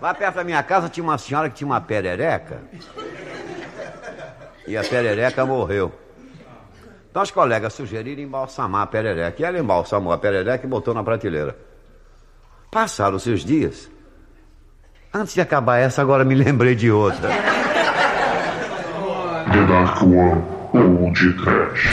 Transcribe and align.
Lá 0.00 0.14
perto 0.14 0.36
da 0.36 0.44
minha 0.44 0.62
casa 0.62 0.88
tinha 0.88 1.02
uma 1.02 1.18
senhora 1.18 1.50
que 1.50 1.56
tinha 1.56 1.66
uma 1.66 1.80
perereca. 1.80 2.60
E 4.66 4.76
a 4.76 4.82
perereca 4.82 5.44
morreu. 5.44 5.92
Então 7.10 7.22
os 7.22 7.30
colegas 7.30 7.72
sugeriram 7.72 8.22
embalsamar 8.22 8.82
a 8.82 8.86
perereca. 8.86 9.42
E 9.42 9.44
ela 9.44 9.58
embalsamou 9.58 10.12
a 10.12 10.18
perereca 10.18 10.64
e 10.64 10.68
botou 10.68 10.94
na 10.94 11.02
prateleira. 11.02 11.56
Passaram-se 12.70 13.30
os 13.30 13.44
dias. 13.44 13.90
Antes 15.12 15.34
de 15.34 15.40
acabar 15.40 15.78
essa, 15.78 16.02
agora 16.02 16.24
me 16.24 16.34
lembrei 16.34 16.74
de 16.74 16.90
outra. 16.90 17.30
The 19.50 19.66
Dark 19.66 20.02
One 20.02 20.44
ou 20.74 21.10
de 21.12 21.32
Trash. 21.32 21.88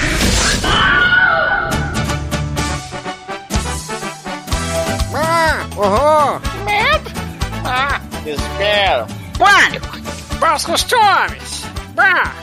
Ah, 5.16 5.66
horror! 5.78 6.45
Desespero. 8.26 9.05
Pânico. 9.38 9.99
Bons 10.40 10.66
costumes. 10.66 11.63
Ah, 11.95 12.34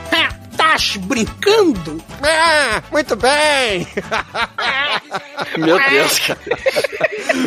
Brincando? 0.72 2.02
Ah, 2.22 2.82
muito 2.90 3.14
bem! 3.14 3.86
Meu 5.58 5.78
Deus, 5.90 6.18
cara. 6.20 6.40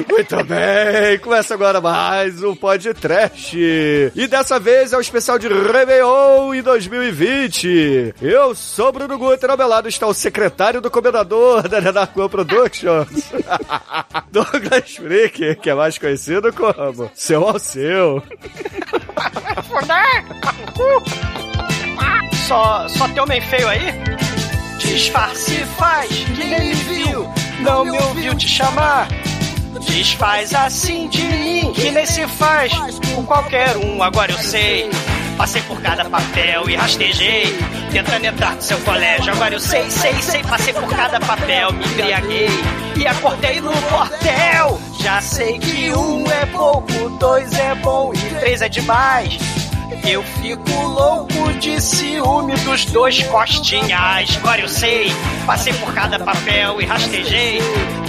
Muito 0.07 0.43
bem, 0.43 1.17
começa 1.19 1.55
agora 1.55 1.81
mais 1.81 2.43
um 2.43 2.55
podcast. 2.55 3.57
E 3.57 4.27
dessa 4.27 4.59
vez 4.59 4.93
é 4.93 4.97
o 4.97 5.01
especial 5.01 5.39
de 5.39 5.47
Réveillon 5.47 6.53
em 6.53 6.61
2020. 6.61 8.13
Eu 8.21 8.53
sou 8.53 8.91
Bruno 8.91 9.17
Guter, 9.17 9.49
ao 9.49 9.57
meu 9.57 9.67
lado 9.67 9.89
está 9.89 10.05
o 10.05 10.13
secretário 10.13 10.79
do 10.79 10.91
comendador 10.91 11.67
da 11.67 11.81
Nenarcoa 11.81 12.29
Productions, 12.29 13.31
Douglas 14.31 14.97
Freak, 14.97 15.55
que 15.55 15.69
é 15.71 15.73
mais 15.73 15.97
conhecido 15.97 16.53
como 16.53 17.09
Seu 17.15 17.43
Alceu. 17.43 18.21
Só, 22.47 22.87
só 22.87 23.07
tem 23.07 23.23
homem 23.23 23.41
feio 23.41 23.67
aí? 23.67 23.91
Disfarce 24.77 25.65
faz, 25.77 26.11
nem 26.37 26.59
me 26.59 26.73
viu, 26.75 27.27
não 27.61 27.83
me 27.83 27.97
ouviu 27.97 28.35
te 28.35 28.47
chamar. 28.47 29.07
Desfaz 29.87 30.53
assim 30.53 31.07
de 31.07 31.23
mim, 31.23 31.73
que 31.73 31.89
nem 31.89 32.05
se 32.05 32.27
faz 32.27 32.71
com 33.15 33.25
qualquer 33.25 33.75
um, 33.77 34.01
agora 34.03 34.31
eu 34.31 34.37
sei. 34.37 34.91
Passei 35.35 35.61
por 35.63 35.81
cada 35.81 36.05
papel 36.05 36.69
e 36.69 36.75
rastejei, 36.75 37.57
tentando 37.91 38.25
entrar 38.25 38.55
no 38.55 38.61
seu 38.61 38.77
colégio. 38.81 39.33
Agora 39.33 39.55
eu 39.55 39.59
sei, 39.59 39.89
sei, 39.89 40.13
sei. 40.21 40.43
Passei 40.43 40.73
por 40.73 40.87
cada 40.87 41.19
papel, 41.19 41.73
me 41.73 41.83
embriaguei 41.83 42.49
e 42.95 43.07
acordei 43.07 43.59
no 43.59 43.73
portel. 43.73 44.79
Já 45.01 45.19
sei 45.19 45.57
que 45.57 45.91
um 45.93 46.23
é 46.31 46.45
pouco, 46.45 47.09
dois 47.17 47.51
é 47.53 47.73
bom 47.75 48.13
e 48.13 48.35
três 48.39 48.61
é 48.61 48.69
demais. 48.69 49.37
Eu 50.03 50.23
fico 50.23 50.71
louco 50.71 51.53
de 51.59 51.81
ciúme 51.81 52.55
dos 52.57 52.85
dois 52.85 53.21
costinhas. 53.23 54.37
Agora 54.37 54.61
eu 54.61 54.69
sei, 54.69 55.11
passei 55.45 55.73
por 55.73 55.93
cada 55.93 56.19
papel 56.19 56.81
e 56.81 56.85
rastejei. 56.85 57.59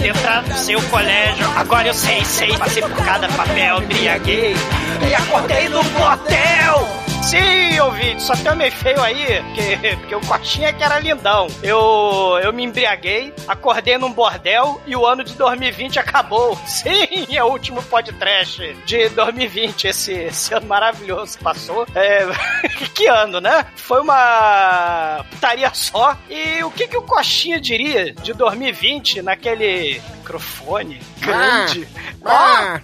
Entrar 0.03 0.43
no 0.43 0.57
seu 0.57 0.81
colégio, 0.83 1.45
agora 1.55 1.87
eu 1.87 1.93
sei, 1.93 2.23
sei. 2.25 2.57
Passei 2.57 2.81
por 2.81 3.03
cada 3.03 3.27
papel, 3.29 3.83
embriaguei 3.83 4.55
e 5.09 5.15
acordei 5.15 5.69
no 5.69 5.83
motel. 5.83 6.96
Sim, 7.27 7.77
ouvinte, 7.81 8.23
só 8.23 8.33
tem 8.37 8.49
homem 8.49 8.71
feio 8.71 9.01
aí, 9.01 9.43
porque, 9.43 9.97
porque 9.97 10.15
o 10.15 10.21
Coxinha 10.21 10.71
que 10.71 10.81
era 10.81 10.97
lindão. 10.97 11.47
Eu, 11.61 12.39
eu 12.41 12.53
me 12.53 12.63
embriaguei, 12.63 13.33
acordei 13.45 13.97
num 13.97 14.13
bordel 14.13 14.81
e 14.87 14.95
o 14.95 15.05
ano 15.05 15.25
de 15.25 15.33
2020 15.33 15.99
acabou. 15.99 16.55
Sim, 16.65 17.35
é 17.35 17.43
o 17.43 17.47
último 17.47 17.83
podcast 17.83 18.73
de 18.85 19.09
2020, 19.09 19.89
esse, 19.89 20.13
esse 20.13 20.53
ano 20.53 20.67
maravilhoso 20.67 21.37
que 21.37 21.43
passou. 21.43 21.85
É, 21.93 22.25
que 22.95 23.07
ano, 23.07 23.41
né? 23.41 23.65
Foi 23.75 23.99
uma 23.99 25.25
putaria 25.29 25.69
só. 25.73 26.17
E 26.29 26.63
o 26.63 26.71
que, 26.71 26.87
que 26.87 26.95
o 26.95 27.01
Coxinha 27.01 27.59
diria 27.59 28.13
de 28.13 28.31
2020 28.31 29.21
naquele 29.21 30.01
microfone 30.31 30.99
grande? 31.19 31.87
Ah, 32.25 32.81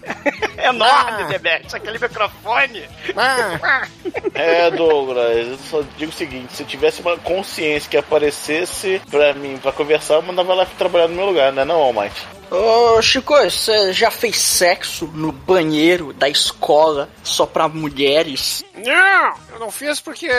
Ó, 0.58 0.64
enorme, 0.70 1.26
Debete, 1.26 1.76
aquele 1.76 2.00
microfone. 2.00 2.88
ah. 3.18 3.88
É, 4.34 4.72
Douglas, 4.72 5.48
eu 5.48 5.58
só 5.58 5.84
digo 5.98 6.12
o 6.12 6.16
seguinte: 6.16 6.54
se 6.54 6.64
eu 6.64 6.68
tivesse 6.68 7.02
uma 7.02 7.18
consciência 7.18 7.90
que 7.90 7.98
aparecesse 7.98 9.02
pra 9.12 9.34
mim 9.34 9.58
pra 9.62 9.72
conversar, 9.72 10.16
eu 10.16 10.22
mandava 10.22 10.54
ela 10.54 10.66
trabalhar 10.78 11.08
no 11.08 11.16
meu 11.16 11.26
lugar, 11.26 11.52
né, 11.52 11.66
não, 11.66 11.76
Almighty? 11.81 12.26
Ô, 12.52 13.02
Chico, 13.02 13.34
você 13.36 13.92
já 13.92 14.12
fez 14.12 14.38
sexo 14.40 15.08
no 15.08 15.31
banheiro 15.31 16.14
da 16.14 16.30
escola 16.30 17.09
só 17.24 17.46
pra 17.46 17.68
mulheres? 17.68 18.64
Não, 18.76 19.34
eu 19.54 19.59
não 19.59 19.72
fiz 19.72 20.00
porque 20.00 20.30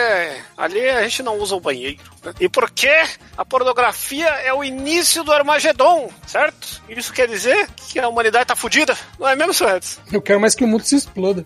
ali 0.55 0.87
a 0.89 1.03
gente 1.03 1.23
não 1.23 1.37
usa 1.37 1.55
o 1.55 1.59
banheiro. 1.59 1.97
né? 2.23 2.33
E 2.39 2.47
porque 2.47 2.89
a 3.37 3.43
pornografia 3.43 4.27
é 4.27 4.53
o 4.53 4.63
início 4.63 5.23
do 5.23 5.31
Armagedon, 5.33 6.09
certo? 6.25 6.81
Isso 6.87 7.11
quer 7.11 7.27
dizer 7.27 7.67
que 7.89 7.99
a 7.99 8.07
humanidade 8.07 8.45
tá 8.47 8.55
fudida, 8.55 8.97
não 9.19 9.27
é 9.27 9.35
mesmo, 9.35 9.67
Edson? 9.67 9.99
Eu 10.11 10.21
quero 10.21 10.39
mais 10.39 10.55
que 10.55 10.63
o 10.63 10.67
mundo 10.67 10.83
se 10.85 10.95
exploda. 10.95 11.45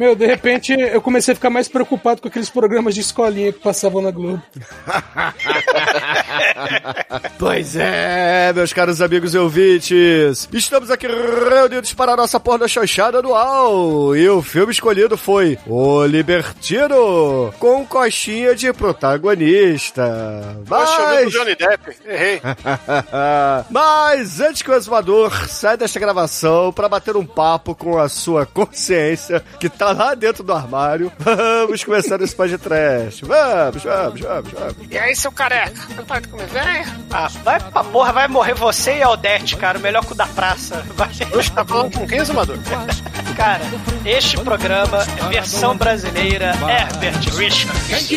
Meu, 0.00 0.16
de 0.16 0.24
repente 0.24 0.72
eu 0.72 1.02
comecei 1.02 1.32
a 1.32 1.34
ficar 1.34 1.50
mais 1.50 1.68
preocupado 1.68 2.22
com 2.22 2.28
aqueles 2.28 2.48
programas 2.48 2.94
de 2.94 3.02
escolinha 3.02 3.52
que 3.52 3.60
passavam 3.60 4.00
na 4.00 4.10
Globo. 4.10 4.42
Pois 7.38 7.74
é, 7.74 8.52
meus 8.52 8.72
caros 8.72 9.00
amigos 9.00 9.34
e 9.34 9.38
ouvintes, 9.38 10.48
estamos 10.52 10.90
aqui 10.90 11.06
reunidos 11.06 11.92
para 11.94 12.12
a 12.12 12.16
nossa 12.16 12.38
porno 12.38 12.68
chanchada 12.68 13.18
anual 13.18 14.14
e 14.14 14.28
o 14.28 14.42
filme 14.42 14.72
escolhido 14.72 15.16
foi 15.16 15.58
O 15.66 16.04
Libertino, 16.04 17.52
com 17.58 17.86
coxinha 17.86 18.54
de 18.54 18.72
protagonista. 18.72 20.54
Eu 20.58 20.64
Mas... 20.68 21.24
do 21.24 21.30
Johnny 21.30 21.56
Depp, 21.56 21.96
errei. 22.06 22.42
Mas 23.70 24.40
antes 24.40 24.62
que 24.62 24.70
o 24.70 24.74
exumador 24.74 25.48
saia 25.48 25.76
desta 25.76 25.98
gravação 25.98 26.72
para 26.72 26.88
bater 26.88 27.16
um 27.16 27.26
papo 27.26 27.74
com 27.74 27.98
a 27.98 28.08
sua 28.08 28.44
consciência, 28.44 29.42
que 29.58 29.68
tá 29.68 29.89
lá 29.92 30.14
dentro 30.14 30.42
do 30.42 30.52
armário, 30.52 31.12
vamos 31.18 31.84
começar 31.84 32.20
esse 32.20 32.34
podcast. 32.34 33.24
Vamos, 33.24 33.82
vamos, 33.82 34.20
vamos, 34.20 34.50
vamos. 34.52 34.74
E 34.90 34.98
aí, 34.98 35.14
seu 35.14 35.32
careca, 35.32 35.80
não 35.96 36.04
para 36.04 36.20
de 36.20 36.28
comer 36.28 36.46
velho? 36.46 36.86
Ah, 37.10 37.28
vai 37.42 37.60
pra 37.60 37.84
porra, 37.84 38.12
vai 38.12 38.28
morrer 38.28 38.54
você 38.54 38.98
e 38.98 39.02
Aldete, 39.02 39.56
cara. 39.56 39.78
O 39.78 39.80
melhor 39.80 40.04
cu 40.04 40.14
da 40.14 40.26
praça. 40.26 40.84
Vai. 40.94 41.08
Oxe, 41.34 41.50
tá 41.52 41.64
falando 41.64 41.92
com 41.96 42.06
quem, 42.06 42.18
Exumador? 42.18 42.58
Cara, 43.36 43.62
este 44.04 44.36
programa 44.38 44.98
é 45.02 45.28
versão 45.28 45.76
brasileira 45.76 46.52
Herbert 46.68 47.34
Richards. 47.36 48.10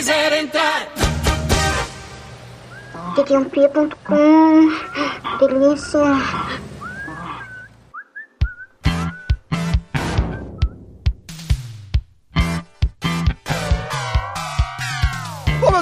td1p.com 3.16 4.70
Delícia. 5.40 6.73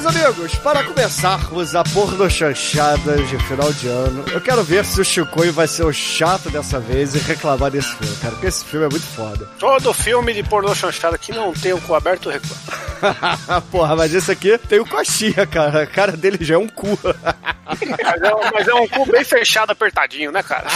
Meus 0.02 0.16
amigos, 0.16 0.56
para 0.56 0.84
começarmos 0.84 1.76
a 1.76 1.84
pornochanchada 1.84 3.18
de 3.24 3.38
final 3.46 3.72
de 3.74 3.88
ano, 3.88 4.24
eu 4.32 4.42
quero 4.42 4.64
ver 4.64 4.84
se 4.84 5.00
o 5.00 5.06
Chicoio 5.06 5.54
vai 5.54 5.68
ser 5.68 5.84
o 5.84 5.94
chato 5.94 6.50
dessa 6.50 6.80
vez 6.80 7.14
e 7.14 7.20
reclamar 7.20 7.70
desse 7.70 7.96
filme, 7.96 8.16
cara, 8.18 8.32
porque 8.34 8.48
esse 8.48 8.66
filme 8.66 8.88
é 8.88 8.90
muito 8.90 9.06
foda. 9.06 9.48
Todo 9.60 9.94
filme 9.94 10.34
de 10.34 10.42
pornô 10.44 10.74
chanchada 10.74 11.18
que 11.18 11.32
não 11.32 11.54
tem 11.54 11.74
o 11.74 11.82
cu 11.82 11.94
aberto 11.94 12.30
reclama. 12.30 13.62
Porra, 13.72 13.96
mas 13.96 14.14
esse 14.14 14.32
aqui 14.32 14.58
tem 14.58 14.80
o 14.80 14.88
coxinha, 14.88 15.46
cara. 15.48 15.84
A 15.84 15.88
cara 15.88 16.12
dele 16.14 16.38
já 16.42 16.56
é 16.56 16.58
um 16.58 16.68
cu. 16.68 16.98
Mas 17.04 18.22
é, 18.22 18.36
um- 18.36 18.52
mas 18.54 18.68
é 18.68 18.74
um 18.76 18.88
cu 18.88 19.06
bem 19.12 19.24
fechado, 19.24 19.72
apertadinho, 19.72 20.32
né, 20.32 20.44
cara? 20.44 20.68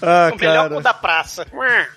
ah, 0.00 0.30
O 0.32 0.36
melhor 0.38 0.62
cara. 0.68 0.74
cu 0.76 0.80
da 0.80 0.94
praça. 0.94 1.46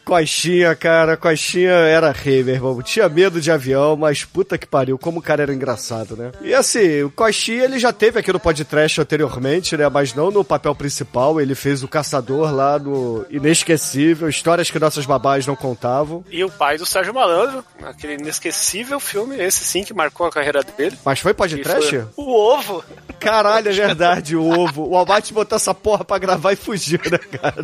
Coxinha, 0.03 0.75
cara, 0.75 1.15
Coxinha 1.15 1.69
era 1.71 2.11
rei, 2.11 2.43
meu 2.43 2.55
irmão. 2.55 2.81
Tinha 2.81 3.07
medo 3.07 3.39
de 3.39 3.49
avião, 3.49 3.95
mas 3.95 4.25
puta 4.25 4.57
que 4.57 4.67
pariu, 4.67 4.84
como 4.97 5.19
o 5.19 5.21
cara 5.21 5.43
era 5.43 5.53
engraçado, 5.53 6.15
né? 6.15 6.31
E 6.41 6.53
assim, 6.53 7.03
o 7.03 7.09
Coxinha, 7.09 7.63
ele 7.63 7.79
já 7.79 7.91
teve 7.91 8.19
aqui 8.19 8.31
no 8.31 8.39
podcast 8.39 8.99
anteriormente, 9.01 9.75
né? 9.77 9.89
Mas 9.89 10.13
não 10.13 10.31
no 10.31 10.43
papel 10.43 10.75
principal. 10.75 11.39
Ele 11.39 11.55
fez 11.55 11.83
o 11.83 11.87
Caçador 11.87 12.53
lá 12.53 12.77
no 12.79 13.25
Inesquecível, 13.29 14.29
histórias 14.29 14.69
que 14.69 14.79
nossas 14.79 15.05
babás 15.05 15.45
não 15.47 15.55
contavam. 15.55 16.23
E 16.29 16.43
o 16.43 16.49
pai 16.49 16.77
do 16.77 16.85
Sérgio 16.85 17.13
Malandro, 17.13 17.63
aquele 17.83 18.13
inesquecível 18.13 18.99
filme, 18.99 19.37
esse 19.37 19.63
sim 19.63 19.83
que 19.83 19.93
marcou 19.93 20.27
a 20.27 20.31
carreira 20.31 20.61
dele. 20.63 20.97
Mas 21.03 21.19
foi 21.19 21.33
podcast? 21.33 21.89
Foi 21.89 22.05
O 22.17 22.31
ovo. 22.31 22.83
Caralho, 23.19 23.69
é 23.69 23.73
verdade, 23.73 24.35
o 24.35 24.45
ovo. 24.45 24.89
O 24.89 24.95
Almighty 24.95 25.33
botou 25.33 25.55
essa 25.55 25.73
porra 25.73 26.03
pra 26.03 26.17
gravar 26.17 26.53
e 26.53 26.55
fugiu, 26.55 26.99
né, 27.09 27.17
cara? 27.17 27.63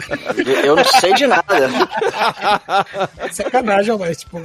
Eu 0.63 0.75
não 0.75 0.83
sei 0.85 1.13
de 1.13 1.27
nada. 1.27 1.69
Sacanagem, 3.31 3.97
mas, 3.97 4.17
tipo. 4.17 4.41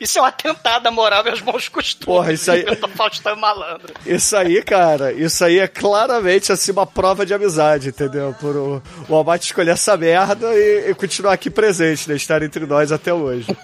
Isso 0.00 0.18
é 0.18 0.22
um 0.22 0.24
atentado 0.24 0.86
à 0.86 0.90
moral 0.90 1.11
e 1.26 1.30
aos 1.30 1.40
bons 1.40 1.68
costumes. 1.68 2.04
Porra, 2.04 2.32
isso 2.32 2.50
aí- 2.50 2.64
Eu 2.68 2.76
tô 2.80 2.88
Faustão 2.88 3.36
malandro. 3.36 3.92
Isso 4.06 4.36
aí, 4.36 4.62
cara, 4.62 5.12
isso 5.12 5.44
aí 5.44 5.58
é 5.58 5.66
claramente 5.68 6.50
assim 6.52 6.72
uma 6.72 6.86
prova 6.86 7.24
de 7.26 7.34
amizade, 7.34 7.88
entendeu? 7.88 8.34
Por 8.40 8.56
o, 8.56 8.82
o 9.08 9.14
Almighty 9.14 9.46
escolher 9.46 9.72
essa 9.72 9.96
merda 9.96 10.48
e, 10.54 10.90
e 10.90 10.94
continuar 10.94 11.32
aqui 11.34 11.50
presente, 11.50 12.08
né? 12.08 12.16
Estar 12.16 12.42
entre 12.42 12.64
nós 12.66 12.90
até 12.92 13.12
hoje. 13.12 13.46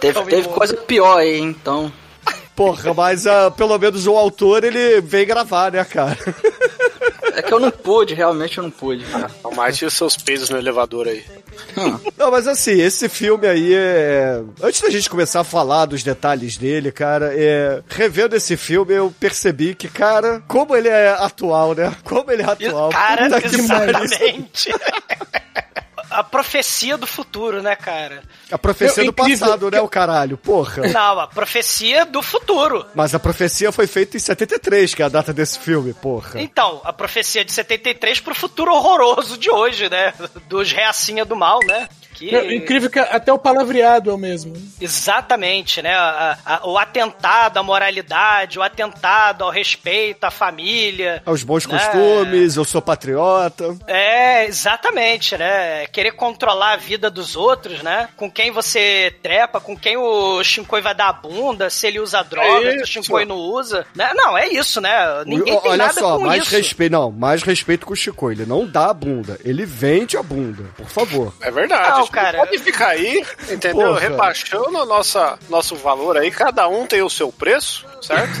Teve, 0.00 0.22
teve 0.24 0.48
coisa 0.48 0.74
pior 0.74 1.18
aí, 1.18 1.38
então. 1.38 1.92
Porra, 2.56 2.94
mas 2.94 3.26
ah, 3.26 3.50
pelo 3.50 3.76
menos 3.78 4.06
o 4.06 4.16
autor 4.16 4.64
ele 4.64 5.00
vem 5.02 5.26
gravar, 5.26 5.70
né, 5.72 5.84
cara? 5.84 6.16
Que 7.50 7.54
eu 7.54 7.58
não 7.58 7.72
pude, 7.72 8.14
realmente 8.14 8.58
eu 8.58 8.62
não 8.62 8.70
pude. 8.70 9.04
O 9.42 9.52
mais 9.56 9.76
tira 9.76 9.90
seus 9.90 10.16
pesos 10.16 10.50
no 10.50 10.56
elevador 10.56 11.08
aí. 11.08 11.24
Não, 12.16 12.30
mas 12.30 12.46
assim, 12.46 12.80
esse 12.80 13.08
filme 13.08 13.44
aí 13.44 13.74
é. 13.74 14.40
Antes 14.62 14.80
da 14.80 14.88
gente 14.88 15.10
começar 15.10 15.40
a 15.40 15.44
falar 15.44 15.86
dos 15.86 16.04
detalhes 16.04 16.56
dele, 16.56 16.92
cara, 16.92 17.32
é... 17.34 17.82
revendo 17.88 18.36
esse 18.36 18.56
filme, 18.56 18.94
eu 18.94 19.12
percebi 19.18 19.74
que, 19.74 19.88
cara, 19.88 20.40
como 20.46 20.76
ele 20.76 20.86
é 20.86 21.08
atual, 21.08 21.74
né? 21.74 21.92
Como 22.04 22.30
ele 22.30 22.42
é 22.42 22.46
atual. 22.46 22.90
Cara, 22.90 23.28
Puta 23.28 23.44
exatamente. 23.44 24.72
A 26.20 26.24
profecia 26.24 26.98
do 26.98 27.06
futuro, 27.06 27.62
né, 27.62 27.74
cara? 27.74 28.22
A 28.52 28.58
profecia 28.58 29.02
Eu- 29.02 29.06
do 29.12 29.22
incrível 29.22 29.38
passado, 29.46 29.70
né, 29.70 29.80
o 29.80 29.88
caralho? 29.88 30.36
Porra. 30.36 30.86
Não, 30.88 31.18
a 31.18 31.26
profecia 31.26 32.04
do 32.04 32.20
futuro. 32.22 32.84
Mas 32.94 33.14
a 33.14 33.18
profecia 33.18 33.72
foi 33.72 33.86
feita 33.86 34.18
em 34.18 34.20
73, 34.20 34.94
que 34.94 35.02
é 35.02 35.06
a 35.06 35.08
data 35.08 35.32
desse 35.32 35.58
filme, 35.58 35.94
porra. 35.94 36.38
Então, 36.42 36.82
a 36.84 36.92
profecia 36.92 37.42
de 37.42 37.52
73 37.52 38.20
pro 38.20 38.34
futuro 38.34 38.70
horroroso 38.74 39.38
de 39.38 39.50
hoje, 39.50 39.88
né? 39.88 40.12
Dos 40.46 40.70
reacinha 40.70 41.24
do 41.24 41.34
mal, 41.34 41.58
né? 41.66 41.88
Que... 42.20 42.36
É 42.36 42.54
incrível 42.54 42.90
que 42.90 42.98
até 42.98 43.32
o 43.32 43.38
palavreado 43.38 44.10
é 44.10 44.12
o 44.14 44.18
mesmo. 44.18 44.52
Exatamente, 44.78 45.80
né? 45.80 45.94
A- 45.94 46.36
a- 46.44 46.68
o 46.68 46.76
atentado 46.76 47.56
à 47.58 47.62
moralidade, 47.62 48.58
o 48.58 48.62
atentado 48.62 49.42
ao 49.42 49.50
respeito 49.50 50.24
à 50.24 50.30
família. 50.30 51.22
Aos 51.24 51.42
bons 51.42 51.66
né? 51.66 51.78
costumes, 51.78 52.56
eu 52.56 52.64
sou 52.64 52.82
patriota. 52.82 53.74
É, 53.86 54.44
exatamente, 54.44 55.36
né? 55.38 55.86
Querer 55.86 56.12
controlar 56.12 56.72
a 56.72 56.76
vida 56.76 57.10
dos 57.10 57.36
outros, 57.36 57.82
né? 57.82 58.08
Com 58.16 58.30
quem 58.30 58.50
você 58.50 59.14
trepa, 59.22 59.58
com 59.60 59.76
quem 59.76 59.96
o 59.96 60.42
Shinkoi 60.44 60.82
vai 60.82 60.94
dar 60.94 61.08
a 61.08 61.12
bunda, 61.14 61.70
se 61.70 61.86
ele 61.86 62.00
usa 62.00 62.22
droga, 62.22 62.72
se 62.78 62.82
o. 62.82 62.86
Shinkoi 62.86 63.24
não 63.24 63.36
usa. 63.36 63.86
Né? 63.94 64.10
Não, 64.14 64.36
é 64.36 64.46
isso, 64.48 64.80
né? 64.80 64.90
Ninguém 65.24 65.58
tem 65.58 65.70
Olha 65.70 65.86
nada 65.86 66.00
só, 66.00 66.18
com 66.18 66.24
mais 66.26 66.42
isso. 66.44 66.54
respeito. 66.56 66.92
Não, 66.92 67.10
mais 67.10 67.42
respeito 67.42 67.86
com 67.86 67.92
o 67.94 67.96
Chico. 67.96 68.30
Ele 68.30 68.44
não 68.44 68.66
dá 68.66 68.90
a 68.90 68.94
bunda, 68.94 69.38
ele 69.44 69.64
vende 69.64 70.16
a 70.16 70.22
bunda, 70.22 70.64
por 70.76 70.86
favor. 70.88 71.32
É 71.40 71.50
verdade. 71.50 71.98
Não, 72.00 72.06
cara. 72.10 72.38
Pode 72.38 72.58
ficar 72.58 72.88
aí, 72.88 73.24
entendeu? 73.50 73.88
Porra. 73.88 74.00
Rebaixando 74.00 74.78
o 74.78 74.84
nossa, 74.86 75.38
nosso 75.48 75.76
valor 75.76 76.16
aí. 76.16 76.30
Cada 76.30 76.68
um 76.68 76.86
tem 76.86 77.02
o 77.02 77.10
seu 77.10 77.30
preço, 77.32 77.86
certo? 78.02 78.32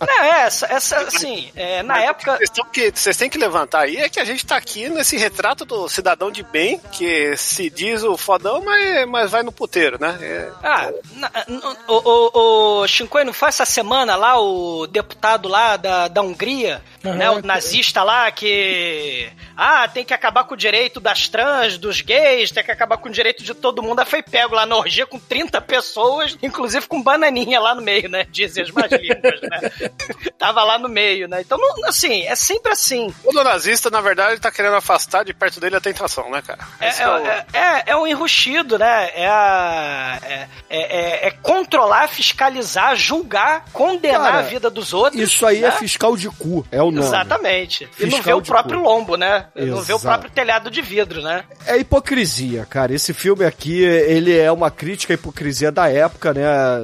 Não, 0.00 0.22
é, 0.24 0.40
essa, 0.42 0.66
essa 0.66 0.96
assim, 1.00 1.50
é, 1.54 1.82
na 1.82 2.00
época. 2.02 2.34
A 2.34 2.38
questão 2.38 2.64
que 2.66 2.90
vocês 2.94 3.16
têm 3.16 3.28
que 3.30 3.38
levantar 3.38 3.80
aí 3.82 3.96
é 3.96 4.08
que 4.08 4.18
a 4.20 4.24
gente 4.24 4.44
tá 4.46 4.56
aqui 4.56 4.88
nesse 4.88 5.16
retrato 5.16 5.64
do 5.64 5.88
cidadão 5.88 6.30
de 6.30 6.42
bem, 6.42 6.80
que 6.92 7.36
se 7.36 7.68
diz 7.70 8.02
o 8.02 8.16
fodão, 8.16 8.62
mas, 8.64 9.06
mas 9.08 9.30
vai 9.30 9.42
no 9.42 9.52
puteiro, 9.52 9.98
né? 10.00 10.18
É- 10.20 10.48
Ah, 10.62 10.90
na- 11.14 11.30
n- 11.48 11.60
o, 11.86 11.94
o, 11.94 12.80
o 12.82 12.88
Shinkoi 12.88 13.24
não 13.24 13.32
foi 13.32 13.48
essa 13.48 13.64
semana 13.64 14.16
lá, 14.16 14.40
o 14.40 14.86
deputado 14.86 15.48
lá 15.48 15.76
da, 15.76 16.08
da 16.08 16.22
Hungria, 16.22 16.82
Aham. 17.04 17.14
né? 17.14 17.30
O 17.30 17.42
nazista 17.44 18.02
lá 18.02 18.30
que. 18.30 19.30
Ah, 19.56 19.88
tem 19.88 20.04
que 20.04 20.14
acabar 20.14 20.44
com 20.44 20.54
o 20.54 20.56
direito 20.56 20.87
das 20.98 21.28
trans, 21.28 21.76
dos 21.76 22.00
gays, 22.00 22.50
tem 22.50 22.64
que 22.64 22.70
acabar 22.72 22.96
com 22.96 23.08
o 23.08 23.12
direito 23.12 23.42
de 23.44 23.52
todo 23.54 23.82
mundo. 23.82 24.00
Aí 24.00 24.06
foi 24.06 24.22
pego 24.22 24.54
lá 24.54 24.64
na 24.64 24.76
orgia 24.76 25.06
com 25.06 25.18
30 25.18 25.60
pessoas, 25.60 26.36
inclusive 26.42 26.86
com 26.86 27.02
bananinha 27.02 27.60
lá 27.60 27.74
no 27.74 27.82
meio, 27.82 28.08
né? 28.08 28.26
Dizem 28.30 28.62
as 28.64 28.70
más 28.70 28.90
línguas, 28.90 29.40
né? 29.42 29.70
Tava 30.38 30.64
lá 30.64 30.78
no 30.78 30.88
meio, 30.88 31.28
né? 31.28 31.40
Então, 31.40 31.58
não- 31.58 31.88
assim, 31.88 32.22
é 32.26 32.34
sempre 32.34 32.72
assim. 32.72 33.12
O 33.24 33.32
nazista, 33.32 33.90
na 33.90 34.00
verdade, 34.00 34.32
ele 34.32 34.40
tá 34.40 34.50
querendo 34.50 34.76
afastar 34.76 35.24
de 35.24 35.34
perto 35.34 35.60
dele 35.60 35.76
a 35.76 35.80
tentação, 35.80 36.30
né, 36.30 36.40
cara? 36.42 36.60
É, 36.80 36.88
Esse 36.88 37.02
é 37.02 37.08
o- 37.08 37.16
é, 37.18 37.46
é, 37.52 37.82
é 37.88 37.96
um 37.96 38.06
enrustido, 38.06 38.78
né? 38.78 39.10
É, 39.14 39.26
a- 39.28 40.18
é, 40.22 40.48
é- 40.70 41.26
é 41.26 41.30
controlar, 41.30 42.08
fiscalizar, 42.08 42.96
julgar, 42.96 43.64
condenar 43.72 44.20
Cara, 44.20 44.38
a 44.38 44.42
vida 44.42 44.70
dos 44.70 44.92
outros. 44.94 45.20
Isso 45.22 45.44
aí 45.46 45.60
né? 45.60 45.68
é 45.68 45.72
fiscal 45.72 46.16
de 46.16 46.28
cu, 46.30 46.66
é 46.70 46.82
o 46.82 46.90
nome. 46.90 47.06
Exatamente. 47.06 47.84
e 47.98 48.04
não 48.06 48.10
Fiscal 48.18 48.22
vê 48.22 48.32
o 48.34 48.42
próprio 48.42 48.80
cu. 48.80 48.84
lombo, 48.88 49.16
né? 49.16 49.46
Não 49.54 49.80
vê 49.82 49.92
o 49.92 49.96
Exato. 49.96 50.02
próprio 50.02 50.30
telhado 50.30 50.70
de 50.70 50.77
vidro, 50.82 51.22
né? 51.22 51.44
É 51.66 51.76
hipocrisia, 51.76 52.66
cara. 52.68 52.92
Esse 52.94 53.12
filme 53.12 53.44
aqui, 53.44 53.82
ele 53.82 54.36
é 54.36 54.50
uma 54.50 54.70
crítica 54.70 55.12
à 55.12 55.14
hipocrisia 55.14 55.70
da 55.72 55.90
época, 55.90 56.32
né? 56.34 56.42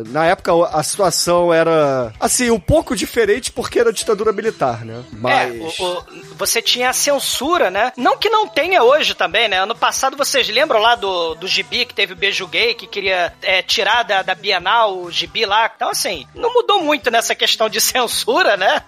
Na 0.09 0.27
época 0.27 0.53
a 0.73 0.83
situação 0.83 1.53
era, 1.53 2.13
assim, 2.21 2.51
um 2.51 2.61
pouco 2.61 2.95
diferente 2.97 3.51
porque 3.53 3.79
era 3.79 3.93
ditadura 3.93 4.33
militar, 4.33 4.85
né? 4.85 5.03
Mas... 5.13 5.55
É, 5.79 5.83
o- 5.83 5.85
o- 5.99 6.05
você 6.37 6.61
tinha 6.61 6.91
a 6.91 6.93
censura, 6.93 7.71
né? 7.71 7.93
Não 7.97 8.17
que 8.19 8.29
não 8.29 8.47
tenha 8.49 8.83
hoje 8.83 9.15
também, 9.15 9.49
né? 9.49 9.61
Ano 9.63 9.75
passado 9.75 10.17
vocês 10.17 10.49
lembram 10.49 10.81
lá 10.81 10.95
do, 10.95 11.35
do 11.35 11.47
gibi 11.47 11.85
que 11.85 11.95
teve 11.95 12.13
o 12.13 12.17
beijo 12.17 12.47
gay, 12.47 12.75
que 12.75 12.87
queria 12.87 13.33
é, 13.43 13.63
tirar 13.63 14.03
da, 14.03 14.23
da 14.23 14.35
Bienal 14.35 14.99
o 14.99 15.11
gibi 15.11 15.45
lá. 15.47 15.71
Então, 15.75 15.91
assim, 15.91 16.27
não 16.35 16.53
mudou 16.53 16.81
muito 16.83 17.11
nessa 17.11 17.35
questão 17.35 17.69
de 17.69 17.81
censura, 17.81 18.57
né? 18.57 18.83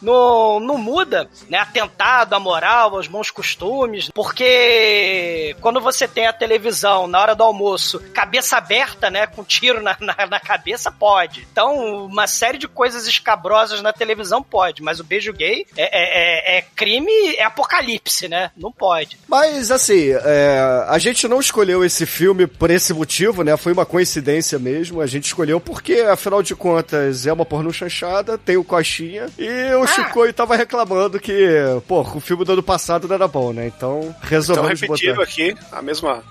Não, 0.00 0.60
não 0.60 0.78
muda, 0.78 1.28
né? 1.48 1.58
Atentado 1.58 2.34
à 2.34 2.40
moral, 2.40 2.94
aos 2.96 3.06
bons 3.06 3.30
costumes, 3.30 4.10
porque 4.14 5.56
quando 5.60 5.80
você 5.80 6.06
tem 6.06 6.26
a 6.26 6.32
televisão 6.32 7.06
na 7.06 7.20
hora 7.20 7.34
do 7.34 7.42
almoço, 7.42 8.00
cabeça 8.12 8.56
aberta, 8.56 9.10
né? 9.10 9.26
Com 9.26 9.44
tiro 9.44 9.82
na, 9.82 9.96
na, 10.00 10.26
na 10.26 10.40
cabeça, 10.40 10.90
pode. 10.90 11.46
Então, 11.50 12.06
uma 12.06 12.26
série 12.26 12.58
de 12.58 12.68
coisas 12.68 13.06
escabrosas 13.06 13.82
na 13.82 13.92
televisão 13.92 14.42
pode, 14.42 14.82
mas 14.82 15.00
o 15.00 15.04
beijo 15.04 15.32
gay 15.32 15.66
é, 15.76 15.82
é, 15.84 16.54
é- 16.54 16.58
é 16.58 16.62
crime, 16.74 17.34
é 17.36 17.44
apocalipse, 17.44 18.28
né? 18.28 18.50
Não 18.56 18.70
pode. 18.72 19.18
Mas, 19.28 19.70
assim, 19.70 20.10
é, 20.10 20.84
a 20.88 20.98
gente 20.98 21.26
não 21.28 21.40
escolheu 21.40 21.84
esse 21.84 22.06
filme 22.06 22.46
por 22.46 22.70
esse 22.70 22.92
motivo, 22.92 23.42
né? 23.42 23.56
Foi 23.56 23.72
uma 23.72 23.86
coincidência 23.86 24.58
mesmo. 24.58 25.00
A 25.00 25.06
gente 25.06 25.24
escolheu 25.26 25.60
porque, 25.60 26.00
afinal 26.00 26.42
de 26.42 26.54
contas, 26.54 27.26
é 27.26 27.32
uma 27.32 27.44
pornô 27.44 27.72
chanchada, 27.72 28.36
tem 28.38 28.56
o 28.56 28.64
Coxinha, 28.64 29.26
e 29.38 29.74
o 29.74 29.83
Chicoio 29.86 30.32
tava 30.32 30.56
reclamando 30.56 31.18
que, 31.20 31.48
pô, 31.86 32.00
o 32.00 32.20
filme 32.20 32.44
do 32.44 32.52
ano 32.52 32.62
passado 32.62 33.06
não 33.08 33.14
era 33.14 33.28
bom, 33.28 33.52
né? 33.52 33.66
Então, 33.66 34.00
Então, 34.02 34.14
resolvemos 34.22 34.80
repetindo 34.80 35.16
botar... 35.16 35.22
aqui 35.22 35.54
a 35.72 35.82
mesma. 35.82 36.22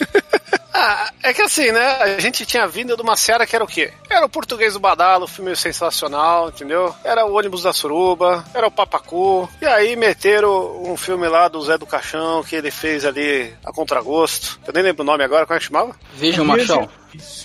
ah, 0.84 1.10
é 1.22 1.32
que 1.32 1.40
assim, 1.42 1.70
né? 1.70 1.86
A 2.02 2.18
gente 2.18 2.44
tinha 2.44 2.66
vindo 2.66 2.96
de 2.96 3.02
uma 3.02 3.16
série 3.16 3.46
que 3.46 3.54
era 3.54 3.64
o 3.64 3.68
quê? 3.68 3.92
Era 4.10 4.26
o 4.26 4.28
Português 4.28 4.74
do 4.74 4.80
Badalo, 4.80 5.26
filme 5.28 5.54
sensacional, 5.54 6.48
entendeu? 6.48 6.94
Era 7.04 7.24
o 7.24 7.34
Ônibus 7.34 7.62
da 7.62 7.72
Suruba, 7.72 8.44
era 8.52 8.66
o 8.66 8.70
Papacu. 8.70 9.48
E 9.60 9.66
aí 9.66 9.94
meteram 9.96 10.82
um 10.82 10.96
filme 10.96 11.28
lá 11.28 11.46
do 11.48 11.62
Zé 11.62 11.78
do 11.78 11.86
Caixão 11.86 12.42
que 12.42 12.56
ele 12.56 12.70
fez 12.70 13.04
ali 13.04 13.54
a 13.64 13.72
contragosto. 13.72 14.58
Eu 14.66 14.72
nem 14.72 14.82
lembro 14.82 15.02
o 15.02 15.06
nome 15.06 15.22
agora, 15.22 15.46
como 15.46 15.56
é 15.56 15.60
que 15.60 15.66
chamava? 15.66 15.94
Veja 16.14 16.42
o 16.42 16.44
machão. 16.44 16.88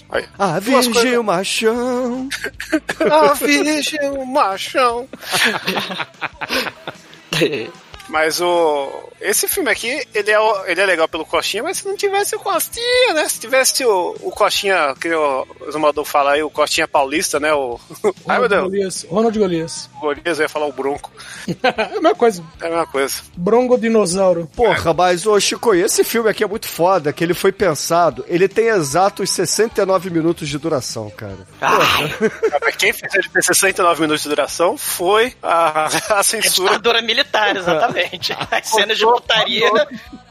Aí. 0.10 0.26
Ah, 0.40 0.60
Duas 0.60 0.86
virgem, 0.88 0.94
coisas- 0.94 1.26
machão... 1.26 2.30
A 3.12 3.34
virgem, 3.34 4.26
machão. 4.26 5.08
Mas 8.10 8.40
o. 8.42 9.04
Esse 9.20 9.48
filme 9.48 9.70
aqui, 9.72 10.08
ele 10.14 10.30
é, 10.32 10.40
o- 10.40 10.66
ele 10.66 10.80
é 10.80 10.86
legal 10.86 11.08
pelo 11.08 11.26
Coxinha, 11.26 11.64
mas 11.64 11.78
se 11.80 11.88
não 11.88 11.96
tivesse 11.98 12.36
o 12.36 12.40
Costinha, 12.40 13.14
né? 13.16 13.28
Se 13.28 13.40
tivesse 13.40 13.84
o, 13.86 14.16
o 14.22 14.32
Coxinha, 14.32 14.94
que 15.02 15.14
o 15.14 15.48
Zumador 15.72 16.06
fala 16.06 16.34
aí, 16.34 16.44
o 16.44 16.50
Coxinha 16.50 16.88
paulista, 16.88 17.40
né? 17.40 17.54
O. 17.54 17.80
Ai 18.28 18.40
meu 18.40 18.48
Ronald 18.48 18.50
Deus, 18.50 18.64
Golias. 18.64 19.06
Ronald 19.10 19.40
Golias. 19.40 19.90
Golias 20.00 20.38
eu 20.40 20.44
ia 20.44 20.50
falar 20.50 20.68
o 20.68 20.72
Bronco. 20.72 21.12
é 21.64 21.82
a 21.84 21.90
mesma 21.90 22.16
coisa. 22.16 22.44
É 22.62 22.66
a 22.68 22.70
mesma 22.70 22.88
coisa. 22.88 23.16
Bronco 23.36 23.78
dinossauro. 23.78 24.48
Porra, 24.56 24.94
mas, 24.94 25.26
ô 25.26 25.40
Chico, 25.40 25.74
esse 25.74 26.04
filme 26.04 26.30
aqui 26.30 26.44
é 26.44 26.48
muito 26.48 26.68
foda, 26.68 27.12
que 27.12 27.24
ele 27.24 27.34
foi 27.34 27.52
pensado, 27.52 28.24
ele 28.28 28.48
tem 28.48 28.68
exatos 28.68 29.30
69 29.32 30.10
minutos 30.12 30.48
de 30.48 30.58
duração, 30.60 31.10
cara. 31.10 31.40
Mas 32.62 32.76
quem 32.78 32.94
fez 32.94 33.14
ele 33.16 33.30
ter 33.30 33.44
69 33.44 34.02
minutos 34.02 34.22
de 34.24 34.30
duração 34.30 34.78
foi 34.78 35.34
a, 35.42 35.88
a 36.20 36.24
censura. 36.24 36.70
Ditadura 36.70 37.02
militar, 37.02 37.56
exatamente. 37.58 37.97
As 38.52 38.68
cenas 38.68 38.98
de 38.98 39.06
putaria 39.06 39.70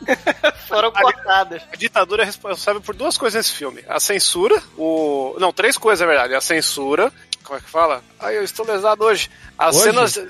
foram 0.69 0.91
cortadas. 0.93 1.63
A 1.73 1.77
ditadura 1.77 2.23
é 2.23 2.27
responsável 2.27 2.81
por 2.81 2.95
duas 2.95 3.17
coisas 3.19 3.47
nesse 3.47 3.57
filme: 3.57 3.85
a 3.89 4.01
censura, 4.01 4.63
o. 4.77 5.37
Não, 5.39 5.53
três 5.53 5.77
coisas, 5.77 6.01
na 6.01 6.07
verdade. 6.07 6.35
A 6.35 6.41
censura, 6.41 7.13
Como 7.47 7.59
é 7.59 7.63
que 7.63 7.71
fala? 7.71 8.03
Ai, 8.19 8.37
eu 8.37 8.43
estou 8.43 8.67
lesado 8.67 9.05
hoje. 9.05 9.31
As 9.57 9.77
Hoje? 9.77 9.85
cenas. 9.85 10.21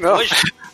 Não, 0.00 0.18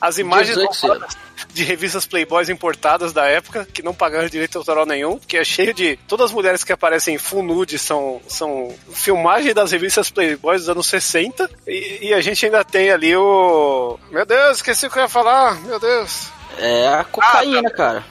as 0.00 0.16
imagens 0.16 0.56
18 0.56 0.74
cenas. 0.74 1.16
de 1.52 1.64
revistas 1.64 2.06
Playboys 2.06 2.48
importadas 2.48 3.12
da 3.12 3.26
época, 3.26 3.66
que 3.70 3.82
não 3.82 3.92
pagaram 3.92 4.26
direito 4.28 4.56
autoral 4.56 4.86
nenhum, 4.86 5.18
que 5.18 5.36
é 5.36 5.44
cheio 5.44 5.74
de. 5.74 5.98
Todas 6.08 6.26
as 6.26 6.32
mulheres 6.32 6.64
que 6.64 6.72
aparecem 6.72 7.14
em 7.14 7.18
full 7.18 7.42
nude 7.42 7.78
são, 7.78 8.22
são 8.26 8.74
filmagem 8.94 9.52
das 9.52 9.70
revistas 9.70 10.10
Playboys 10.10 10.62
dos 10.62 10.70
anos 10.70 10.86
60. 10.86 11.50
E, 11.66 12.08
e 12.08 12.14
a 12.14 12.20
gente 12.22 12.46
ainda 12.46 12.64
tem 12.64 12.90
ali 12.90 13.14
o. 13.14 13.98
Meu 14.10 14.24
Deus, 14.24 14.56
esqueci 14.56 14.86
o 14.86 14.90
que 14.90 14.98
eu 14.98 15.02
ia 15.02 15.08
falar. 15.08 15.60
Meu 15.60 15.78
Deus. 15.78 16.28
É 16.58 16.88
a 16.88 17.04
cocaína, 17.04 17.70
cara. 17.70 18.04